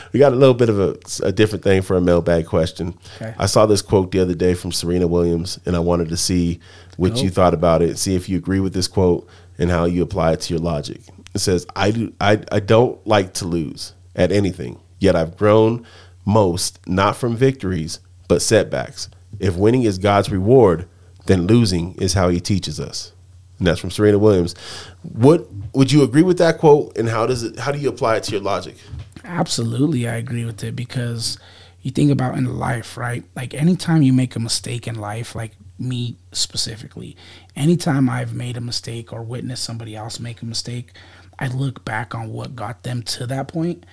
we 0.12 0.18
got 0.18 0.32
a 0.32 0.36
little 0.36 0.54
bit 0.54 0.68
of 0.68 0.78
a, 0.78 0.96
a 1.22 1.32
different 1.32 1.64
thing 1.64 1.80
for 1.80 1.96
a 1.96 2.00
mailbag 2.00 2.46
question. 2.46 2.98
Okay. 3.16 3.34
I 3.38 3.46
saw 3.46 3.64
this 3.64 3.80
quote 3.80 4.10
the 4.10 4.20
other 4.20 4.34
day 4.34 4.52
from 4.52 4.72
Serena 4.72 5.06
Williams, 5.06 5.58
and 5.64 5.74
I 5.74 5.80
wanted 5.80 6.10
to 6.10 6.16
see 6.16 6.60
what 6.96 7.14
nope. 7.14 7.24
you 7.24 7.30
thought 7.30 7.54
about 7.54 7.82
it, 7.82 7.98
see 7.98 8.14
if 8.14 8.28
you 8.28 8.36
agree 8.36 8.60
with 8.60 8.74
this 8.74 8.88
quote 8.88 9.26
and 9.58 9.70
how 9.70 9.84
you 9.84 10.02
apply 10.02 10.32
it 10.32 10.40
to 10.42 10.54
your 10.54 10.60
logic. 10.60 11.00
It 11.34 11.38
says, 11.38 11.66
I, 11.74 11.90
do, 11.90 12.12
I, 12.20 12.42
I 12.52 12.60
don't 12.60 13.04
like 13.06 13.34
to 13.34 13.46
lose 13.46 13.94
at 14.14 14.30
anything, 14.30 14.78
yet 15.00 15.16
I've 15.16 15.36
grown 15.36 15.84
most 16.24 16.86
not 16.86 17.16
from 17.16 17.36
victories, 17.36 18.00
but 18.28 18.42
setbacks. 18.42 19.08
If 19.38 19.56
winning 19.56 19.82
is 19.82 19.98
God's 19.98 20.30
reward, 20.30 20.88
then 21.26 21.46
losing 21.46 21.94
is 21.96 22.14
how 22.14 22.28
he 22.28 22.40
teaches 22.40 22.78
us. 22.78 23.12
And 23.58 23.66
that's 23.66 23.80
from 23.80 23.90
Serena 23.90 24.18
Williams. 24.18 24.54
What 25.02 25.46
would 25.72 25.92
you 25.92 26.02
agree 26.02 26.22
with 26.22 26.38
that 26.38 26.58
quote 26.58 26.96
and 26.98 27.08
how 27.08 27.26
does 27.26 27.42
it 27.42 27.58
how 27.58 27.72
do 27.72 27.78
you 27.78 27.88
apply 27.88 28.16
it 28.16 28.24
to 28.24 28.32
your 28.32 28.40
logic? 28.40 28.76
Absolutely, 29.24 30.08
I 30.08 30.16
agree 30.16 30.44
with 30.44 30.62
it 30.64 30.76
because 30.76 31.38
you 31.82 31.90
think 31.90 32.10
about 32.10 32.36
in 32.36 32.58
life, 32.58 32.96
right? 32.96 33.24
Like 33.36 33.54
anytime 33.54 34.02
you 34.02 34.12
make 34.12 34.36
a 34.36 34.40
mistake 34.40 34.86
in 34.86 34.96
life, 34.96 35.34
like 35.34 35.52
me 35.78 36.16
specifically, 36.32 37.16
anytime 37.56 38.08
I've 38.08 38.34
made 38.34 38.56
a 38.56 38.60
mistake 38.60 39.12
or 39.12 39.22
witnessed 39.22 39.64
somebody 39.64 39.94
else 39.96 40.18
make 40.18 40.42
a 40.42 40.46
mistake, 40.46 40.92
I 41.38 41.48
look 41.48 41.84
back 41.84 42.14
on 42.14 42.32
what 42.32 42.56
got 42.56 42.82
them 42.82 43.02
to 43.02 43.26
that 43.26 43.48
point 43.48 43.84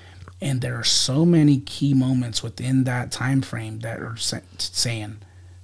and 0.41 0.61
there 0.61 0.76
are 0.76 0.84
so 0.84 1.26
many 1.26 1.59
key 1.59 1.93
moments 1.93 2.41
within 2.41 2.84
that 2.85 3.11
time 3.11 3.41
frame 3.41 3.80
that 3.80 3.99
are 3.99 4.18
saying 4.18 5.18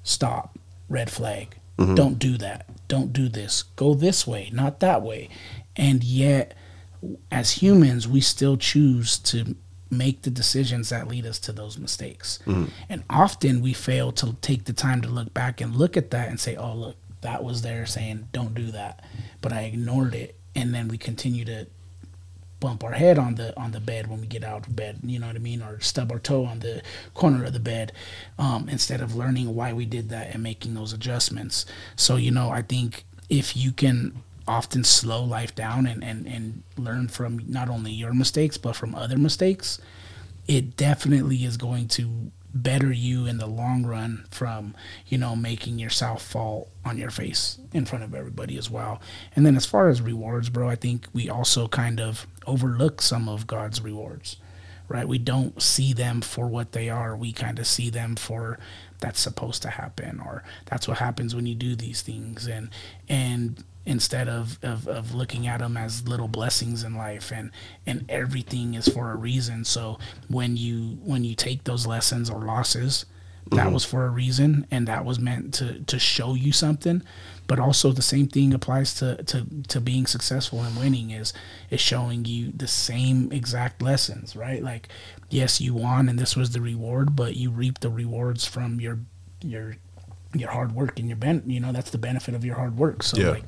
stop 0.04 0.58
red 0.90 1.10
flag. 1.10 1.56
Mm-hmm. 1.78 1.96
don't 1.96 2.18
do 2.18 2.38
that. 2.38 2.66
Don't 2.88 3.14
do 3.14 3.30
this. 3.30 3.64
Go 3.76 3.94
this 3.94 4.26
way 4.26 4.50
not 4.54 4.80
that 4.80 5.02
way. 5.02 5.30
And 5.76 6.04
yet 6.04 6.54
as 7.32 7.52
humans 7.52 8.08
we 8.08 8.22
still 8.22 8.58
choose 8.58 9.20
to 9.20 9.56
make 9.90 10.24
the 10.24 10.30
decisions 10.30 10.90
that 10.90 11.08
lead 11.08 11.26
us 11.26 11.40
to 11.40 11.52
those 11.52 11.78
mistakes. 11.78 12.40
Mm-hmm. 12.46 12.66
and 12.90 13.04
often 13.10 13.62
we 13.62 13.74
fail 13.74 14.12
to 14.14 14.34
take 14.42 14.66
the 14.66 14.74
time 14.74 15.02
to 15.02 15.08
look 15.08 15.34
back 15.34 15.62
and 15.62 15.76
look 15.76 15.96
at 15.96 16.12
that 16.12 16.30
and 16.30 16.40
say 16.40 16.56
oh 16.56 16.74
look 16.74 16.96
that 17.22 17.44
was 17.44 17.62
there 17.62 17.86
saying 17.86 18.28
don't 18.32 18.54
do 18.54 18.72
that. 18.72 19.04
But 19.42 19.54
i 19.54 19.62
ignored 19.62 20.16
it. 20.16 20.36
And 20.56 20.74
then 20.74 20.88
we 20.88 20.98
continue 20.98 21.46
to 21.46 21.68
bump 22.60 22.84
our 22.84 22.94
head 22.94 23.20
on 23.20 23.36
the 23.36 23.58
on 23.60 23.72
the 23.72 23.80
bed 23.80 24.08
when 24.08 24.22
we 24.22 24.28
get 24.28 24.44
out 24.44 24.68
of 24.68 24.76
bed 24.76 25.00
you 25.04 25.20
know 25.20 25.28
what 25.28 25.36
i 25.36 25.40
mean? 25.40 25.62
Or 25.62 25.80
stub 25.80 26.12
our 26.12 26.20
toe 26.20 26.46
on 26.46 26.60
the 26.60 26.82
corner 27.14 27.46
of 27.46 27.54
the 27.54 27.60
bed 27.60 27.92
um, 28.40 28.68
instead 28.70 29.02
of 29.02 29.16
learning 29.16 29.54
why 29.56 29.74
we 29.74 29.86
did 29.86 30.10
that 30.10 30.34
and 30.34 30.42
making 30.42 30.74
those 30.74 30.94
adjustments. 30.94 31.66
So 31.96 32.16
you 32.16 32.32
know 32.32 32.50
i 32.50 32.62
think 32.62 33.06
if 33.30 33.56
you 33.56 33.72
can 33.72 34.24
often 34.48 34.82
slow 34.82 35.22
life 35.22 35.54
down 35.56 35.86
and, 35.86 36.02
and, 36.02 36.26
and 36.26 36.64
learn 36.78 37.10
from 37.10 37.42
not 37.50 37.68
only 37.70 37.92
your 37.92 38.14
mistakes 38.14 38.58
but 38.58 38.76
from 38.78 38.96
other 38.96 39.18
mistakes 39.18 39.80
it 40.48 40.78
definitely 40.78 41.44
is 41.44 41.58
going 41.58 41.88
to 41.90 42.32
better 42.54 42.92
you 42.92 43.26
in 43.26 43.38
the 43.38 43.46
long 43.46 43.86
run 43.86 44.26
from 44.32 44.74
you 45.08 45.18
know 45.18 45.36
making 45.36 45.78
yourself 45.78 46.24
fall 46.24 46.70
on 46.86 46.98
your 46.98 47.12
face 47.12 47.60
in 47.74 47.86
front 47.86 48.04
of 48.04 48.16
everybody 48.16 48.58
as 48.58 48.70
well. 48.70 49.02
And 49.36 49.46
then 49.46 49.56
as 49.56 49.66
far 49.66 49.90
as 49.90 50.02
rewards 50.02 50.50
bro 50.50 50.70
i 50.70 50.76
think 50.76 51.08
we 51.14 51.30
also 51.30 51.68
kind 51.68 52.00
of 52.00 52.26
overlook 52.48 53.02
some 53.02 53.30
of 53.30 53.46
god's 53.46 53.82
rewards 53.82 54.38
right? 54.88 55.08
We 55.08 55.18
don't 55.18 55.62
see 55.62 55.94
them 55.94 56.22
for 56.22 56.48
what 56.48 56.72
they 56.72 56.90
are. 56.90 57.16
We 57.16 57.34
kind 57.34 57.60
of 57.60 57.68
see 57.68 57.90
them 57.90 58.16
for 58.16 58.58
that's 59.00 59.20
supposed 59.20 59.62
to 59.62 59.70
happen 59.70 60.20
or 60.20 60.44
that's 60.66 60.88
what 60.88 60.98
happens 60.98 61.36
when 61.36 61.46
you 61.46 61.56
do 61.56 61.76
these 61.76 62.02
things. 62.02 62.48
And 62.48 62.70
and 63.10 63.64
instead 63.86 64.28
of, 64.28 64.60
of, 64.64 64.88
of 64.88 65.14
looking 65.14 65.48
at 65.48 65.60
them 65.60 65.78
as 65.78 66.08
little 66.08 66.28
blessings 66.28 66.84
in 66.84 66.96
life 66.96 67.32
and 67.32 67.52
and 67.86 68.06
everything 68.10 68.74
is 68.74 68.88
for 68.88 69.12
a 69.12 69.16
reason. 69.16 69.66
So 69.66 70.00
when 70.30 70.58
you 70.58 70.98
when 71.04 71.24
you 71.24 71.36
take 71.36 71.66
those 71.66 71.86
lessons 71.86 72.30
or 72.30 72.40
losses 72.40 73.06
that 73.52 73.64
mm-hmm. 73.64 73.74
was 73.74 73.86
for 73.86 74.06
a 74.06 74.10
reason 74.10 74.68
and 74.72 74.88
that 74.88 75.06
was 75.06 75.20
meant 75.20 75.54
to 75.56 75.80
to 75.82 76.00
show 76.00 76.34
you 76.34 76.52
something 76.52 77.02
but 77.48 77.60
also 77.60 77.92
the 77.92 78.02
same 78.02 78.28
thing 78.28 78.54
applies 78.54 78.94
to 78.94 79.24
to, 79.24 79.46
to 79.68 79.82
being 79.82 80.06
successful 80.06 80.62
and 80.62 80.78
winning 80.78 81.12
is 81.12 81.34
is 81.70 81.82
showing 81.82 82.26
you 82.26 82.52
the 82.52 82.68
same 82.68 83.32
exact 83.32 83.82
lessons 83.82 84.36
right 84.36 84.62
like 84.64 84.90
yes 85.30 85.60
you 85.60 85.74
won 85.74 86.08
and 86.10 86.20
this 86.20 86.36
was 86.36 86.52
the 86.52 86.62
reward 86.62 87.16
but 87.16 87.36
you 87.36 87.50
reap 87.50 87.80
the 87.80 87.90
rewards 87.90 88.46
from 88.46 88.80
your 88.80 89.00
your 89.42 89.78
your 90.34 90.52
hard 90.52 90.74
work 90.74 91.00
and 91.00 91.08
your 91.08 91.18
ben 91.18 91.42
you 91.46 91.60
know 91.60 91.72
that's 91.72 91.92
the 91.92 91.98
benefit 91.98 92.36
of 92.36 92.44
your 92.44 92.56
hard 92.56 92.78
work 92.78 93.02
so 93.02 93.18
yeah. 93.18 93.30
like 93.30 93.44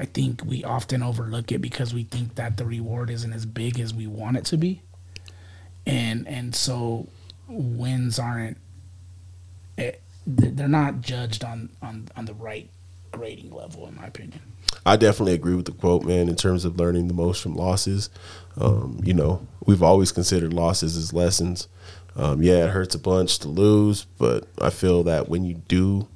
I 0.00 0.06
think 0.06 0.42
we 0.46 0.64
often 0.64 1.02
overlook 1.02 1.52
it 1.52 1.60
because 1.60 1.92
we 1.92 2.04
think 2.04 2.36
that 2.36 2.56
the 2.56 2.64
reward 2.64 3.10
isn't 3.10 3.34
as 3.34 3.44
big 3.44 3.78
as 3.78 3.92
we 3.92 4.06
want 4.06 4.38
it 4.38 4.46
to 4.46 4.56
be. 4.56 4.80
And 5.86 6.26
and 6.26 6.54
so 6.54 7.08
wins 7.46 8.18
aren't 8.18 8.56
eh, 9.76 9.92
they're 10.26 10.68
not 10.68 11.02
judged 11.02 11.44
on, 11.44 11.68
on 11.82 12.08
on 12.16 12.24
the 12.24 12.32
right 12.32 12.70
grading 13.10 13.50
level 13.50 13.86
in 13.86 13.94
my 13.96 14.06
opinion. 14.06 14.40
I 14.86 14.96
definitely 14.96 15.34
agree 15.34 15.54
with 15.54 15.66
the 15.66 15.72
quote, 15.72 16.04
man, 16.04 16.28
in 16.28 16.36
terms 16.36 16.64
of 16.64 16.78
learning 16.78 17.08
the 17.08 17.14
most 17.14 17.42
from 17.42 17.54
losses. 17.54 18.08
Um, 18.56 19.00
you 19.04 19.14
know, 19.14 19.46
we've 19.66 19.82
always 19.82 20.12
considered 20.12 20.52
losses 20.52 20.96
as 20.96 21.12
lessons. 21.12 21.68
Um, 22.16 22.42
yeah, 22.42 22.64
it 22.64 22.70
hurts 22.70 22.94
a 22.94 22.98
bunch 22.98 23.38
to 23.40 23.48
lose, 23.48 24.04
but 24.18 24.48
I 24.60 24.70
feel 24.70 25.02
that 25.04 25.28
when 25.28 25.44
you 25.44 25.54
do, 25.54 26.08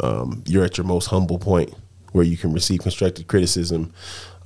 um, 0.00 0.42
you're 0.46 0.64
at 0.64 0.78
your 0.78 0.86
most 0.86 1.06
humble 1.06 1.38
point 1.38 1.74
where 2.12 2.24
you 2.24 2.36
can 2.36 2.52
receive 2.52 2.80
constructive 2.80 3.26
criticism 3.26 3.92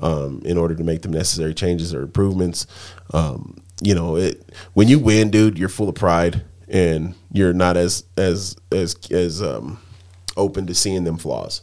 um, 0.01 0.43
in 0.45 0.57
order 0.57 0.75
to 0.75 0.83
make 0.83 1.03
the 1.03 1.09
necessary 1.09 1.55
changes 1.55 1.95
or 1.95 2.03
improvements. 2.03 2.67
Um, 3.13 3.63
you 3.81 3.95
know, 3.95 4.17
it 4.17 4.53
when 4.75 4.89
you 4.89 4.99
win, 4.99 5.31
dude, 5.31 5.59
you're 5.59 5.69
full 5.69 5.89
of 5.89 5.95
pride 5.95 6.43
and 6.69 7.15
you're 7.33 7.53
not 7.53 7.77
as 7.77 8.05
as 8.17 8.57
as 8.73 8.97
as 9.11 9.43
um, 9.43 9.81
open 10.37 10.67
to 10.67 10.75
seeing 10.75 11.05
them 11.05 11.17
flaws. 11.17 11.63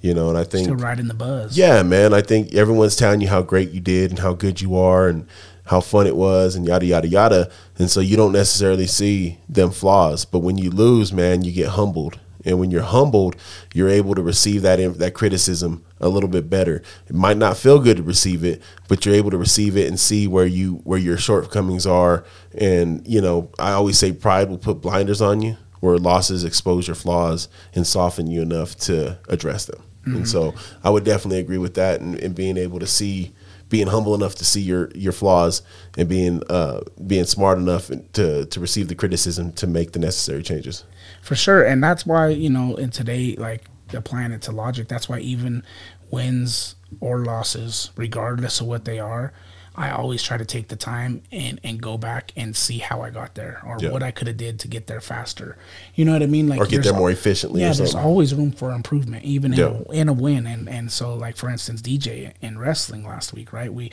You 0.00 0.14
know, 0.14 0.28
and 0.28 0.38
I 0.38 0.44
think 0.44 0.64
still 0.64 0.76
riding 0.76 1.08
the 1.08 1.14
buzz. 1.14 1.56
Yeah, 1.56 1.82
man. 1.82 2.12
I 2.12 2.20
think 2.20 2.54
everyone's 2.54 2.96
telling 2.96 3.20
you 3.20 3.28
how 3.28 3.42
great 3.42 3.70
you 3.70 3.80
did 3.80 4.10
and 4.10 4.18
how 4.18 4.34
good 4.34 4.60
you 4.60 4.76
are 4.76 5.08
and 5.08 5.26
how 5.64 5.80
fun 5.80 6.06
it 6.06 6.14
was 6.14 6.54
and 6.54 6.66
yada 6.66 6.86
yada 6.86 7.08
yada. 7.08 7.50
And 7.78 7.90
so 7.90 8.00
you 8.00 8.16
don't 8.16 8.32
necessarily 8.32 8.86
see 8.86 9.38
them 9.48 9.70
flaws. 9.70 10.24
But 10.24 10.40
when 10.40 10.58
you 10.58 10.70
lose, 10.70 11.12
man, 11.12 11.42
you 11.42 11.52
get 11.52 11.70
humbled 11.70 12.20
and 12.46 12.60
when 12.60 12.70
you're 12.70 12.82
humbled, 12.82 13.36
you're 13.74 13.88
able 13.88 14.14
to 14.14 14.22
receive 14.22 14.62
that 14.62 14.78
that 14.98 15.14
criticism 15.14 15.84
a 16.00 16.08
little 16.08 16.28
bit 16.28 16.48
better. 16.48 16.80
It 17.08 17.14
might 17.14 17.36
not 17.36 17.56
feel 17.56 17.80
good 17.80 17.96
to 17.96 18.02
receive 18.02 18.44
it, 18.44 18.62
but 18.88 19.04
you're 19.04 19.16
able 19.16 19.32
to 19.32 19.36
receive 19.36 19.76
it 19.76 19.88
and 19.88 19.98
see 19.98 20.28
where 20.28 20.46
you 20.46 20.76
where 20.84 20.98
your 20.98 21.18
shortcomings 21.18 21.86
are. 21.86 22.24
And 22.56 23.06
you 23.06 23.20
know, 23.20 23.50
I 23.58 23.72
always 23.72 23.98
say 23.98 24.12
pride 24.12 24.48
will 24.48 24.58
put 24.58 24.80
blinders 24.80 25.20
on 25.20 25.42
you, 25.42 25.56
where 25.80 25.98
losses 25.98 26.44
expose 26.44 26.88
your 26.88 26.94
flaws 26.94 27.48
and 27.74 27.86
soften 27.86 28.26
you 28.26 28.42
enough 28.42 28.76
to 28.76 29.18
address 29.28 29.66
them. 29.66 29.82
Mm-hmm. 30.02 30.16
And 30.16 30.28
so, 30.28 30.54
I 30.84 30.90
would 30.90 31.04
definitely 31.04 31.40
agree 31.40 31.58
with 31.58 31.74
that, 31.74 32.00
and, 32.00 32.18
and 32.20 32.34
being 32.34 32.56
able 32.56 32.78
to 32.78 32.86
see 32.86 33.32
being 33.68 33.88
humble 33.88 34.14
enough 34.14 34.34
to 34.36 34.44
see 34.44 34.60
your 34.60 34.90
your 34.94 35.12
flaws 35.12 35.62
and 35.96 36.08
being 36.08 36.42
uh, 36.48 36.80
being 37.06 37.24
smart 37.24 37.58
enough 37.58 37.90
to 38.12 38.46
to 38.46 38.60
receive 38.60 38.88
the 38.88 38.94
criticism 38.94 39.52
to 39.52 39.66
make 39.66 39.92
the 39.92 39.98
necessary 39.98 40.42
changes 40.42 40.84
for 41.20 41.34
sure 41.34 41.64
and 41.64 41.82
that's 41.82 42.06
why 42.06 42.28
you 42.28 42.50
know 42.50 42.76
in 42.76 42.90
today 42.90 43.34
like 43.36 43.64
applying 43.92 44.32
it 44.32 44.42
to 44.42 44.52
logic 44.52 44.88
that's 44.88 45.08
why 45.08 45.18
even 45.18 45.62
wins 46.10 46.76
or 47.00 47.24
losses 47.24 47.90
regardless 47.96 48.60
of 48.60 48.66
what 48.66 48.84
they 48.84 48.98
are 48.98 49.32
i 49.76 49.90
always 49.90 50.22
try 50.22 50.36
to 50.36 50.44
take 50.44 50.68
the 50.68 50.76
time 50.76 51.22
and 51.30 51.60
and 51.62 51.80
go 51.80 51.96
back 51.96 52.32
and 52.36 52.56
see 52.56 52.78
how 52.78 53.02
i 53.02 53.10
got 53.10 53.34
there 53.34 53.60
or 53.66 53.76
yeah. 53.80 53.90
what 53.90 54.02
i 54.02 54.10
could 54.10 54.26
have 54.26 54.36
did 54.36 54.58
to 54.58 54.68
get 54.68 54.86
there 54.86 55.00
faster 55.00 55.56
you 55.94 56.04
know 56.04 56.12
what 56.12 56.22
i 56.22 56.26
mean 56.26 56.48
like 56.48 56.60
or 56.60 56.66
get 56.66 56.82
there 56.82 56.92
more 56.92 57.10
efficiently 57.10 57.60
yeah 57.60 57.72
there's 57.72 57.94
always 57.94 58.34
room 58.34 58.52
for 58.52 58.72
improvement 58.72 59.24
even 59.24 59.52
yeah. 59.52 59.66
in, 59.66 59.72
a, 59.72 59.92
in 59.92 60.08
a 60.08 60.12
win 60.12 60.46
and 60.46 60.68
and 60.68 60.90
so 60.90 61.14
like 61.14 61.36
for 61.36 61.48
instance 61.48 61.82
dj 61.82 62.32
in 62.40 62.58
wrestling 62.58 63.04
last 63.06 63.32
week 63.32 63.52
right 63.52 63.72
we 63.72 63.90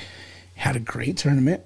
had 0.55 0.75
a 0.75 0.79
great 0.79 1.17
tournament 1.17 1.61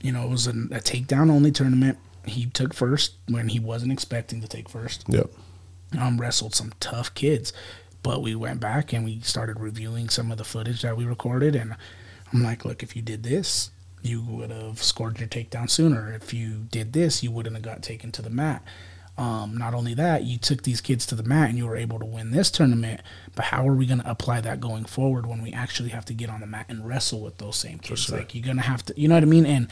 you 0.00 0.12
know 0.12 0.24
it 0.24 0.30
was 0.30 0.46
a, 0.46 0.50
a 0.50 0.80
takedown 0.80 1.30
only 1.30 1.50
tournament 1.50 1.98
he 2.26 2.46
took 2.46 2.74
first 2.74 3.14
when 3.28 3.48
he 3.48 3.58
wasn't 3.58 3.92
expecting 3.92 4.40
to 4.40 4.48
take 4.48 4.68
first. 4.68 5.04
Yep. 5.08 5.30
Um, 5.98 6.20
wrestled 6.20 6.54
some 6.54 6.72
tough 6.80 7.14
kids, 7.14 7.52
but 8.02 8.22
we 8.22 8.34
went 8.34 8.60
back 8.60 8.92
and 8.92 9.04
we 9.04 9.20
started 9.20 9.60
reviewing 9.60 10.08
some 10.08 10.32
of 10.32 10.38
the 10.38 10.44
footage 10.44 10.82
that 10.82 10.96
we 10.96 11.04
recorded, 11.04 11.54
and 11.54 11.76
I'm 12.32 12.42
like, 12.42 12.64
look, 12.64 12.82
if 12.82 12.96
you 12.96 13.02
did 13.02 13.22
this, 13.22 13.70
you 14.02 14.22
would 14.22 14.50
have 14.50 14.82
scored 14.82 15.18
your 15.20 15.28
takedown 15.28 15.68
sooner. 15.70 16.12
If 16.12 16.32
you 16.34 16.66
did 16.70 16.92
this, 16.92 17.22
you 17.22 17.30
wouldn't 17.30 17.54
have 17.56 17.64
got 17.64 17.82
taken 17.82 18.10
to 18.12 18.22
the 18.22 18.30
mat. 18.30 18.62
Um, 19.18 19.58
not 19.58 19.74
only 19.74 19.92
that, 19.94 20.24
you 20.24 20.38
took 20.38 20.62
these 20.62 20.80
kids 20.80 21.04
to 21.06 21.14
the 21.14 21.22
mat 21.22 21.50
and 21.50 21.58
you 21.58 21.66
were 21.66 21.76
able 21.76 21.98
to 21.98 22.06
win 22.06 22.30
this 22.30 22.50
tournament. 22.50 23.02
But 23.36 23.44
how 23.46 23.68
are 23.68 23.74
we 23.74 23.84
going 23.86 24.00
to 24.00 24.10
apply 24.10 24.40
that 24.40 24.58
going 24.58 24.86
forward 24.86 25.26
when 25.26 25.42
we 25.42 25.52
actually 25.52 25.90
have 25.90 26.06
to 26.06 26.14
get 26.14 26.30
on 26.30 26.40
the 26.40 26.46
mat 26.46 26.66
and 26.70 26.86
wrestle 26.88 27.20
with 27.20 27.36
those 27.36 27.56
same 27.56 27.78
kids? 27.78 28.00
sure. 28.04 28.16
Like 28.18 28.34
you're 28.34 28.42
going 28.44 28.56
to 28.56 28.62
have 28.62 28.82
to, 28.86 28.94
you 28.98 29.08
know 29.08 29.14
what 29.14 29.22
I 29.22 29.26
mean? 29.26 29.46
And 29.46 29.68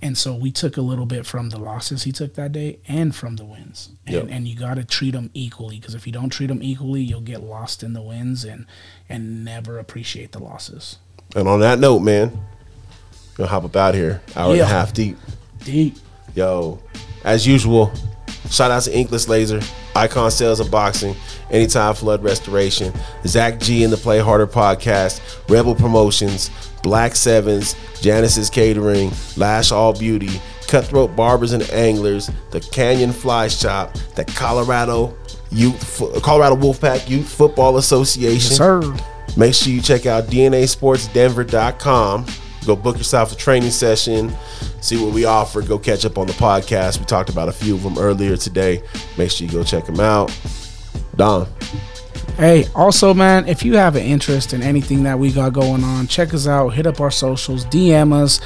and 0.00 0.16
so 0.16 0.32
we 0.34 0.52
took 0.52 0.76
a 0.76 0.80
little 0.80 1.06
bit 1.06 1.26
from 1.26 1.50
the 1.50 1.58
losses 1.58 2.04
he 2.04 2.12
took 2.12 2.34
that 2.34 2.52
day 2.52 2.78
and 2.86 3.14
from 3.14 3.34
the 3.36 3.44
wins. 3.44 3.90
And, 4.06 4.14
Yep. 4.14 4.26
and 4.30 4.48
you 4.48 4.56
got 4.56 4.74
to 4.74 4.84
treat 4.84 5.10
them 5.10 5.30
equally 5.34 5.78
because 5.80 5.94
if 5.96 6.06
you 6.06 6.12
don't 6.12 6.30
treat 6.30 6.46
them 6.46 6.62
equally, 6.62 7.02
you'll 7.02 7.20
get 7.20 7.42
lost 7.42 7.82
in 7.82 7.92
the 7.92 8.02
wins 8.02 8.44
and 8.44 8.64
and 9.08 9.44
never 9.44 9.78
appreciate 9.78 10.32
the 10.32 10.38
losses. 10.38 10.98
And 11.36 11.46
on 11.46 11.60
that 11.60 11.78
note, 11.78 12.00
man, 12.00 12.38
gonna 13.36 13.48
hop 13.48 13.64
up 13.64 13.76
out 13.76 13.94
here. 13.94 14.20
Hour 14.36 14.52
and 14.52 14.60
a 14.60 14.66
half 14.66 14.92
deep. 14.92 15.16
Deep. 15.64 15.96
Yo, 16.34 16.78
as 17.24 17.46
usual, 17.46 17.92
shout 18.50 18.70
out 18.70 18.82
to 18.82 18.90
Inkless 18.90 19.28
Laser, 19.28 19.60
Icon 19.94 20.30
Sales 20.30 20.60
and 20.60 20.70
Boxing, 20.70 21.14
Anytime 21.50 21.94
Flood 21.94 22.22
Restoration, 22.22 22.92
Zach 23.26 23.58
G 23.58 23.84
and 23.84 23.92
the 23.92 23.96
Play 23.96 24.18
Harder 24.20 24.46
podcast, 24.46 25.20
Rebel 25.48 25.74
Promotions, 25.74 26.50
Black 26.82 27.16
Sevens, 27.16 27.74
Janice's 28.00 28.50
Catering, 28.50 29.10
Lash 29.36 29.72
All 29.72 29.92
Beauty, 29.92 30.40
Cutthroat 30.68 31.16
Barbers 31.16 31.52
and 31.52 31.68
Anglers, 31.70 32.30
the 32.50 32.60
Canyon 32.60 33.12
Fly 33.12 33.48
Shop, 33.48 33.94
the 34.14 34.24
Colorado 34.24 35.16
Youth, 35.50 36.02
Colorado 36.22 36.56
Wolfpack 36.56 37.08
Youth 37.08 37.28
Football 37.28 37.78
Association. 37.78 38.34
Yes, 38.34 38.56
sir. 38.56 38.80
Make 39.38 39.54
sure 39.54 39.72
you 39.72 39.80
check 39.80 40.04
out 40.04 40.24
DNASportsDenver.com. 40.24 42.26
Go 42.66 42.76
book 42.76 42.98
yourself 42.98 43.32
a 43.32 43.36
training 43.36 43.70
session, 43.70 44.30
see 44.82 45.02
what 45.02 45.14
we 45.14 45.24
offer. 45.24 45.62
Go 45.62 45.78
catch 45.78 46.04
up 46.04 46.18
on 46.18 46.26
the 46.26 46.34
podcast. 46.34 46.98
We 46.98 47.06
talked 47.06 47.30
about 47.30 47.48
a 47.48 47.52
few 47.52 47.76
of 47.76 47.84
them 47.84 47.96
earlier 47.96 48.36
today. 48.36 48.82
Make 49.16 49.30
sure 49.30 49.46
you 49.46 49.52
go 49.52 49.62
check 49.62 49.86
them 49.86 50.00
out. 50.00 50.36
Don, 51.16 51.46
Hey, 52.38 52.68
also, 52.76 53.12
man, 53.14 53.48
if 53.48 53.64
you 53.64 53.76
have 53.76 53.96
an 53.96 54.04
interest 54.04 54.52
in 54.52 54.62
anything 54.62 55.02
that 55.02 55.18
we 55.18 55.32
got 55.32 55.52
going 55.52 55.82
on, 55.82 56.06
check 56.06 56.32
us 56.32 56.46
out. 56.46 56.68
Hit 56.68 56.86
up 56.86 57.00
our 57.00 57.10
socials, 57.10 57.64
DM 57.64 58.12
us, 58.12 58.38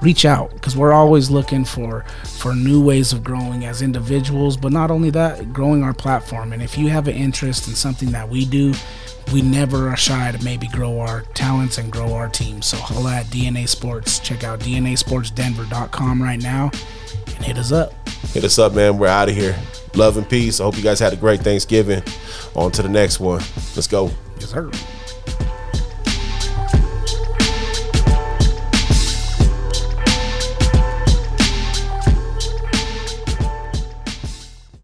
reach 0.00 0.24
out 0.24 0.52
because 0.52 0.76
we're 0.76 0.92
always 0.92 1.30
looking 1.30 1.64
for 1.64 2.04
for 2.22 2.54
new 2.54 2.80
ways 2.80 3.12
of 3.12 3.24
growing 3.24 3.64
as 3.64 3.82
individuals. 3.82 4.56
But 4.56 4.70
not 4.70 4.92
only 4.92 5.10
that, 5.10 5.52
growing 5.52 5.82
our 5.82 5.92
platform. 5.92 6.52
And 6.52 6.62
if 6.62 6.78
you 6.78 6.90
have 6.90 7.08
an 7.08 7.16
interest 7.16 7.66
in 7.66 7.74
something 7.74 8.12
that 8.12 8.28
we 8.28 8.44
do, 8.44 8.72
we 9.32 9.42
never 9.42 9.88
are 9.88 9.96
shy 9.96 10.32
to 10.32 10.42
maybe 10.44 10.66
grow 10.68 11.00
our 11.00 11.22
talents 11.34 11.78
and 11.78 11.90
grow 11.90 12.12
our 12.12 12.28
team. 12.28 12.62
So 12.62 12.76
holla 12.76 13.16
at 13.16 13.26
DNA 13.26 13.68
Sports. 13.68 14.18
Check 14.18 14.44
out 14.44 14.60
DNASportsDenver.com 14.60 16.22
right 16.22 16.42
now 16.42 16.70
and 17.26 17.44
hit 17.44 17.58
us 17.58 17.72
up. 17.72 17.92
hit 18.32 18.44
us 18.44 18.58
up, 18.58 18.74
man. 18.74 18.98
We're 18.98 19.08
out 19.08 19.28
of 19.28 19.36
here. 19.36 19.56
Love 19.94 20.16
and 20.16 20.28
peace. 20.28 20.60
I 20.60 20.64
hope 20.64 20.76
you 20.76 20.82
guys 20.82 21.00
had 21.00 21.12
a 21.12 21.16
great 21.16 21.40
Thanksgiving. 21.40 22.02
On 22.54 22.70
to 22.72 22.82
the 22.82 22.88
next 22.88 23.20
one. 23.20 23.42
Let's 23.74 23.86
go. 23.86 24.10
Yes, 24.38 24.50
sir. 24.50 24.70